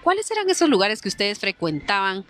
cuáles 0.03 0.31
eran 0.31 0.49
esos 0.51 0.69
lugares 0.69 1.01
que 1.03 1.09
ustedes 1.09 1.39
frecuentaban 1.39 2.25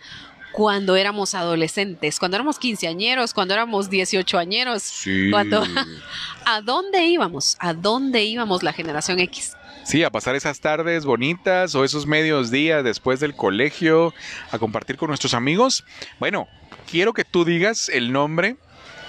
cuando 0.52 0.97
éramos 0.97 1.34
adolescentes, 1.34 2.18
cuando 2.18 2.36
éramos 2.36 2.59
quinceañeros, 2.59 3.32
cuando 3.34 3.55
éramos 3.55 3.88
18 3.88 4.38
añeros, 4.38 4.82
Sí. 4.82 5.30
cuando 5.30 5.62
¿A 6.44 6.60
dónde 6.60 7.06
íbamos? 7.06 7.56
¿A 7.60 7.72
dónde 7.72 8.24
íbamos 8.24 8.62
la 8.62 8.72
generación 8.72 9.20
X? 9.20 9.56
Sí, 9.84 10.02
a 10.05 10.10
pasar 10.10 10.34
esas 10.34 10.60
tardes 10.60 11.05
bonitas 11.05 11.74
o 11.74 11.84
esos 11.84 12.06
medios 12.06 12.51
días 12.51 12.82
después 12.84 13.20
del 13.20 13.34
colegio, 13.34 14.12
a 14.51 14.59
compartir 14.59 14.97
con 14.97 15.09
nuestros 15.09 15.34
amigos. 15.34 15.84
Bueno, 16.18 16.48
quiero 16.90 17.12
que 17.12 17.24
tú 17.24 17.44
digas 17.44 17.88
el 17.88 18.12
nombre 18.12 18.56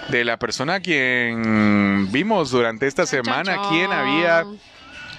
de 0.09 0.23
la 0.23 0.37
persona 0.37 0.75
a 0.75 0.79
quien 0.79 2.11
vimos 2.11 2.51
durante 2.51 2.87
esta 2.87 3.05
semana, 3.05 3.69
quien 3.69 3.91
había 3.91 4.45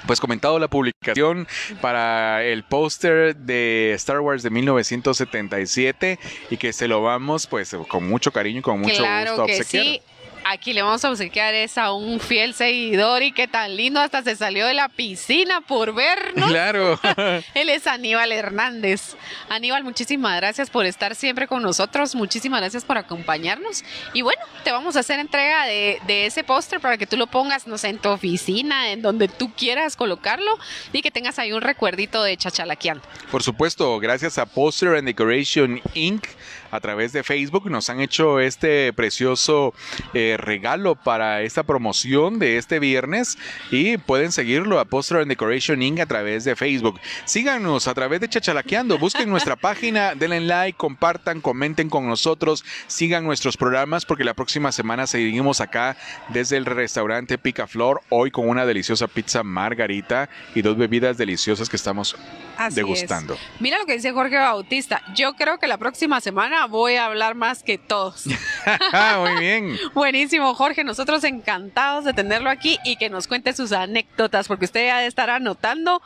pues 0.07 0.20
comentado 0.20 0.59
la 0.59 0.69
publicación 0.69 1.47
para 1.81 2.45
el 2.45 2.65
póster 2.65 3.37
de 3.37 3.93
Star 3.95 4.20
Wars 4.20 4.43
de 4.43 4.51
1977 4.51 6.19
y 6.51 6.57
que 6.57 6.73
se 6.73 6.89
lo 6.89 7.03
vamos 7.03 7.47
pues 7.47 7.77
con 7.89 8.09
mucho 8.09 8.33
cariño 8.33 8.61
y 8.61 8.62
con 8.62 8.81
mucho 8.81 8.97
claro 8.97 9.33
gusto 9.33 9.43
a 9.43 9.47
que 9.47 9.59
obsequiar. 9.59 9.85
sí. 9.85 10.03
Aquí 10.44 10.73
le 10.73 10.82
vamos 10.82 11.05
a 11.05 11.10
obsequiar 11.10 11.55
es 11.55 11.78
a 11.78 11.93
un 11.93 12.20
fiel 12.20 12.55
seguidor 12.55 13.23
y 13.23 13.32
que 13.32 13.47
tan 13.47 13.77
lindo 13.77 14.01
hasta 14.01 14.23
se 14.23 14.36
salió 14.36 14.66
de 14.66 14.74
la 14.74 14.89
piscina 14.89 15.60
por 15.60 15.94
vernos. 15.94 16.51
Claro. 16.51 16.98
Él 17.55 17.69
es 17.69 17.86
Aníbal 17.86 18.32
Hernández. 18.32 19.16
Aníbal, 19.48 19.85
muchísimas 19.85 20.36
gracias 20.36 20.70
por 20.70 20.86
estar 20.86 21.14
siempre 21.14 21.47
con 21.47 21.62
nosotros. 21.62 22.14
Muchísimas 22.14 22.60
gracias 22.60 22.85
por 22.85 22.98
acompañarnos. 22.98 23.85
Y 24.12 24.23
bueno, 24.23 24.43
te 24.64 24.73
vamos 24.73 24.97
a 24.97 25.01
hacer 25.01 25.20
entrega 25.20 25.66
de, 25.66 26.01
de 26.06 26.27
ese 26.27 26.44
póster 26.44 26.81
para 26.81 26.98
que 26.98 27.06
tú 27.06 27.16
lo 27.16 27.27
pongas, 27.27 27.66
no 27.66 27.78
sé, 27.78 27.89
en 27.89 27.98
tu 27.98 28.09
oficina, 28.09 28.90
en 28.90 29.02
donde 29.02 29.28
tú 29.28 29.52
quieras 29.55 29.97
colocarlo 29.97 30.59
y 30.93 31.02
que 31.02 31.10
tengas 31.10 31.39
ahí 31.39 31.52
un 31.52 31.62
recuerdito 31.62 32.23
de 32.23 32.36
Chachalaquiando. 32.36 33.02
Por 33.31 33.43
supuesto, 33.43 33.98
gracias 33.98 34.39
a 34.39 34.47
Poster 34.47 34.97
and 34.97 35.06
Decoration 35.06 35.81
Inc. 35.94 36.27
a 36.73 36.81
través 36.81 37.12
de 37.12 37.23
Facebook 37.23 37.70
nos 37.70 37.90
han 37.90 38.01
hecho 38.01 38.40
este 38.40 38.93
precioso 38.94 39.74
eh, 40.15 40.36
regalo 40.39 40.97
para 40.97 41.43
esta 41.43 41.62
promoción 41.62 42.39
de 42.39 42.57
este 42.57 42.78
viernes 42.81 43.39
y 43.70 43.99
pueden 43.99 44.32
seguirlo 44.32 44.81
a 44.81 44.86
Poster 44.86 45.19
and 45.19 45.28
Decoration 45.28 45.82
Inc. 45.82 46.01
a 46.01 46.07
través 46.07 46.44
de 46.44 46.57
Facebook. 46.57 46.99
Síganos 47.27 47.86
a 47.89 47.94
través 47.94 48.20
de 48.20 48.28
Chachalaqueando, 48.28 48.99
busquen 48.99 49.28
nuestra 49.28 49.55
página, 49.55 50.15
denle 50.16 50.40
like, 50.40 50.78
compartan, 50.78 51.43
comenten 51.43 51.90
con 51.90 52.09
nosotros, 52.09 52.65
sigan 52.86 53.24
nuestros 53.24 53.59
programas 53.59 54.07
porque 54.07 54.24
la 54.24 54.35
próxima 54.35 54.73
semana 54.73 55.07
seguimos 55.07 55.61
acá 55.61 55.97
desde 56.31 56.57
el 56.57 56.65
restaurante 56.65 57.36
Picaflor, 57.36 58.01
hoy 58.09 58.31
con 58.31 58.49
una 58.49 58.65
deliciosa 58.65 59.09
pizza 59.09 59.43
margarita 59.43 60.31
y 60.55 60.62
dos 60.62 60.78
bebidas 60.78 61.19
deliciosas 61.19 61.69
que 61.69 61.77
estamos 61.77 62.16
Así 62.57 62.77
degustando. 62.77 63.35
es. 63.35 63.40
Mira 63.61 63.78
lo 63.78 63.85
que 63.85 63.93
dice 63.93 64.12
Jorge 64.12 64.36
Bautista. 64.36 65.03
Yo 65.15 65.35
creo 65.35 65.59
que 65.59 65.66
la 65.66 65.77
próxima 65.77 66.20
semana 66.20 66.61
voy 66.66 66.97
a 66.97 67.06
hablar 67.06 67.34
más 67.34 67.62
que 67.62 67.78
todos. 67.78 68.26
Muy 69.20 69.40
bien. 69.40 69.76
Buenísimo, 69.94 70.55
Jorge. 70.55 70.84
Nosotros 70.84 71.24
encantados 71.24 72.05
de 72.05 72.12
tenerlo 72.12 72.51
aquí 72.51 72.78
y 72.84 72.97
que 72.97 73.10
nos 73.10 73.26
cuente 73.26 73.52
sus 73.52 73.72
anécdotas, 73.72 74.48
porque 74.48 74.64
usted 74.64 74.86
ya 74.86 75.05
estará 75.05 75.36
anotando 75.36 76.02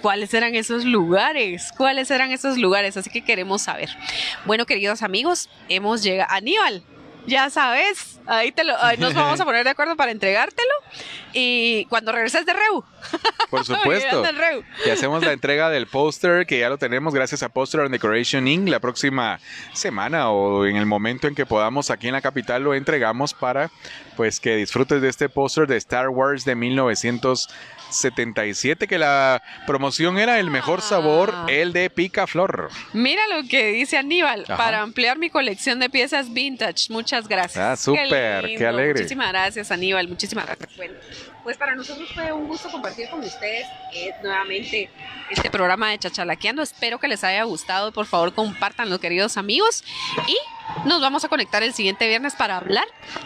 cuáles 0.00 0.32
eran 0.34 0.54
esos 0.54 0.84
lugares, 0.84 1.72
cuáles 1.76 2.10
eran 2.10 2.30
esos 2.30 2.58
lugares. 2.58 2.96
Así 2.96 3.10
que 3.10 3.22
queremos 3.22 3.62
saber. 3.62 3.90
Bueno, 4.46 4.66
queridos 4.66 5.02
amigos, 5.02 5.48
hemos 5.68 6.02
llegado. 6.02 6.30
Aníbal, 6.32 6.82
ya 7.26 7.50
sabes, 7.50 8.20
ahí, 8.26 8.52
te 8.52 8.64
lo, 8.64 8.76
ahí 8.82 8.96
nos 8.96 9.14
vamos 9.14 9.40
a 9.40 9.44
poner 9.44 9.64
de 9.64 9.70
acuerdo 9.70 9.96
para 9.96 10.12
entregártelo. 10.12 10.72
Y 11.32 11.84
cuando 11.86 12.12
regreses 12.12 12.44
de 12.44 12.52
Reu. 12.52 12.84
Por 13.50 13.64
supuesto. 13.64 14.24
Reu. 14.32 14.64
Y 14.84 14.90
hacemos 14.90 15.24
la 15.24 15.32
entrega 15.32 15.70
del 15.70 15.86
póster, 15.86 16.46
que 16.46 16.58
ya 16.58 16.68
lo 16.68 16.78
tenemos 16.78 17.14
gracias 17.14 17.42
a 17.42 17.48
Poster 17.48 17.80
and 17.82 17.90
Decoration 17.90 18.48
Inc. 18.48 18.68
La 18.68 18.80
próxima 18.80 19.38
semana 19.72 20.30
o 20.30 20.66
en 20.66 20.76
el 20.76 20.86
momento 20.86 21.28
en 21.28 21.34
que 21.34 21.46
podamos 21.46 21.90
aquí 21.90 22.08
en 22.08 22.14
la 22.14 22.20
capital 22.20 22.62
lo 22.62 22.74
entregamos 22.74 23.34
para 23.34 23.70
pues 24.16 24.40
que 24.40 24.56
disfrutes 24.56 25.00
de 25.00 25.08
este 25.08 25.28
póster 25.28 25.66
de 25.66 25.76
Star 25.76 26.08
Wars 26.08 26.44
de 26.44 26.54
1977, 27.90 28.86
que 28.86 28.98
la 28.98 29.42
promoción 29.66 30.18
era 30.18 30.38
el 30.38 30.50
mejor 30.50 30.80
sabor, 30.80 31.32
Ah. 31.34 31.46
el 31.48 31.72
de 31.72 31.90
Picaflor. 31.90 32.70
Mira 32.92 33.22
lo 33.28 33.46
que 33.48 33.68
dice 33.72 33.96
Aníbal, 33.98 34.44
Ajá. 34.44 34.56
para 34.56 34.80
ampliar 34.80 35.18
mi 35.18 35.30
colección 35.30 35.78
de 35.80 35.90
piezas 35.90 36.32
vintage. 36.32 36.86
Muchas 36.90 37.28
gracias. 37.28 37.58
Ah, 37.64 37.76
súper, 37.76 38.08
qué 38.42 38.48
lindo. 38.48 38.68
alegre. 38.68 38.94
Muchísimas 38.94 39.28
gracias, 39.30 39.70
Aníbal. 39.70 40.08
Muchísimas 40.08 40.46
gracias. 40.46 40.76
Bueno, 40.76 40.94
pues 41.42 41.56
para 41.56 41.74
nosotros 41.74 42.08
fue 42.14 42.32
un 42.32 42.46
gusto 42.48 42.70
compartir 42.70 43.08
con 43.10 43.20
ustedes 43.20 43.66
eh, 43.94 44.10
nuevamente 44.22 44.90
este 45.30 45.50
programa 45.50 45.90
de 45.90 45.98
Chachalaqueando. 45.98 46.62
Espero 46.62 46.98
que 46.98 47.08
les 47.08 47.24
haya 47.24 47.42
gustado. 47.44 47.92
Por 47.92 48.06
favor, 48.06 48.34
compartanlo, 48.34 48.98
queridos 49.00 49.36
amigos. 49.36 49.84
Y 50.28 50.36
nos 50.88 51.00
vamos 51.00 51.24
a 51.24 51.28
conectar 51.28 51.62
el 51.62 51.72
siguiente 51.74 52.06
viernes 52.08 52.34
para 52.34 52.56
hablar 52.56 52.84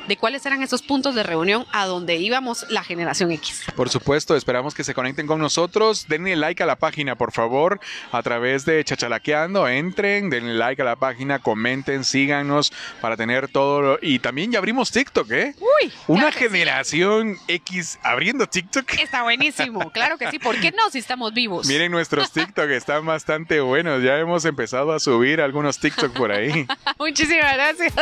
de 0.08 0.16
cuáles 0.16 0.44
eran 0.46 0.62
esos 0.62 0.82
puntos 0.82 1.14
de 1.14 1.22
reunión 1.22 1.66
a 1.72 1.84
donde 1.86 2.16
íbamos 2.16 2.64
la 2.70 2.82
generación 2.82 3.32
X. 3.32 3.64
Por 3.76 3.90
supuesto, 3.90 4.34
esperamos 4.36 4.74
que 4.74 4.84
se 4.84 4.94
conecten 4.94 5.26
con 5.26 5.38
nosotros. 5.40 6.06
Denle 6.08 6.36
like 6.36 6.62
a 6.62 6.66
la 6.66 6.76
página, 6.76 7.16
por 7.16 7.32
favor, 7.32 7.80
a 8.12 8.22
través 8.22 8.64
de 8.64 8.82
Chachalaqueando. 8.84 9.68
Entren, 9.68 10.30
denle 10.30 10.54
like 10.54 10.80
a 10.80 10.84
la 10.84 10.96
página, 10.96 11.38
comenten, 11.38 12.04
síganos 12.04 12.72
para 13.00 13.16
tener 13.16 13.48
todo. 13.48 13.80
lo- 13.82 13.98
Y 14.00 14.18
también 14.20 14.52
ya 14.52 14.58
abrimos 14.58 14.90
TikTok, 14.90 15.30
¿eh? 15.32 15.54
Uy, 15.60 15.92
Una 16.06 16.30
que 16.30 16.38
sí. 16.38 16.44
generación 16.50 17.36
X 17.48 17.98
abriendo 18.04 18.46
TikTok. 18.46 18.94
Está 19.00 19.22
buenísimo, 19.22 19.90
claro 19.90 20.18
que 20.18 20.30
sí. 20.30 20.38
¿Por 20.38 20.60
qué 20.60 20.70
no 20.70 20.90
si 20.90 20.98
estamos 20.98 21.32
vivos? 21.34 21.66
Miren 21.66 21.90
nuestros 21.90 22.30
TikTok, 22.30 22.70
están 22.70 23.04
bastante 23.04 23.60
buenos. 23.60 24.02
Ya 24.02 24.18
hemos 24.18 24.44
empezado 24.44 24.92
a 24.92 25.00
subir 25.00 25.40
algunos 25.40 25.78
TikTok 25.78 26.12
por 26.12 26.30
ahí. 26.30 26.66
Muchísimas 26.98 27.54
gracias. 27.54 27.92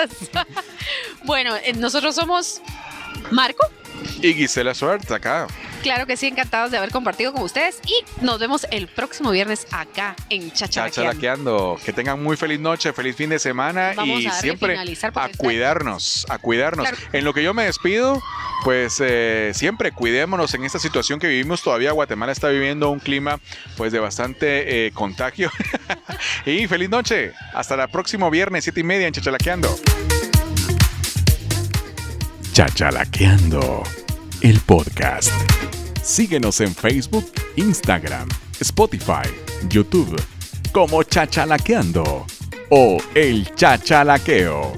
bueno, 1.24 1.56
eh, 1.56 1.72
nosotros 1.74 2.14
somos 2.14 2.60
Marco. 3.30 3.66
Y 4.20 4.34
Gisela 4.34 4.74
Schwartz 4.74 5.10
acá. 5.10 5.46
Claro 5.82 6.06
que 6.06 6.16
sí, 6.16 6.28
encantados 6.28 6.70
de 6.70 6.78
haber 6.78 6.90
compartido 6.90 7.32
con 7.32 7.42
ustedes 7.42 7.80
y 7.84 8.24
nos 8.24 8.38
vemos 8.38 8.66
el 8.70 8.86
próximo 8.86 9.32
viernes 9.32 9.66
acá 9.72 10.14
en 10.30 10.52
Chachalaqueando. 10.52 11.10
Chachalaqueando. 11.12 11.80
Que 11.84 11.92
tengan 11.92 12.22
muy 12.22 12.36
feliz 12.36 12.60
noche, 12.60 12.92
feliz 12.92 13.16
fin 13.16 13.30
de 13.30 13.38
semana 13.38 13.92
Vamos 13.96 14.20
y 14.20 14.30
siempre 14.30 14.78
a 15.14 15.28
cuidarnos, 15.36 16.24
a 16.28 16.38
cuidarnos. 16.38 16.88
Claro. 16.88 17.04
En 17.12 17.24
lo 17.24 17.34
que 17.34 17.42
yo 17.42 17.52
me 17.52 17.64
despido, 17.64 18.22
pues 18.62 18.98
eh, 19.00 19.50
siempre 19.54 19.90
cuidémonos 19.90 20.54
en 20.54 20.64
esta 20.64 20.78
situación 20.78 21.18
que 21.18 21.26
vivimos 21.26 21.62
todavía. 21.62 21.90
Guatemala 21.90 22.30
está 22.30 22.48
viviendo 22.48 22.88
un 22.90 23.00
clima 23.00 23.40
pues 23.76 23.92
de 23.92 23.98
bastante 23.98 24.86
eh, 24.86 24.92
contagio. 24.92 25.50
y 26.46 26.66
feliz 26.68 26.90
noche. 26.90 27.32
Hasta 27.54 27.74
el 27.74 27.88
próximo 27.90 28.30
viernes, 28.30 28.62
siete 28.64 28.80
y 28.80 28.84
media 28.84 29.08
en 29.08 29.14
Chachalaqueando. 29.14 29.68
Chachalaqueando, 32.52 33.82
el 34.42 34.58
podcast. 34.60 35.30
Síguenos 36.02 36.60
en 36.60 36.74
Facebook, 36.74 37.24
Instagram, 37.56 38.28
Spotify, 38.60 39.28
YouTube, 39.68 40.20
como 40.72 41.04
Chachalaqueando 41.04 42.26
o 42.70 42.98
El 43.14 43.54
Chachalaqueo. 43.54 44.72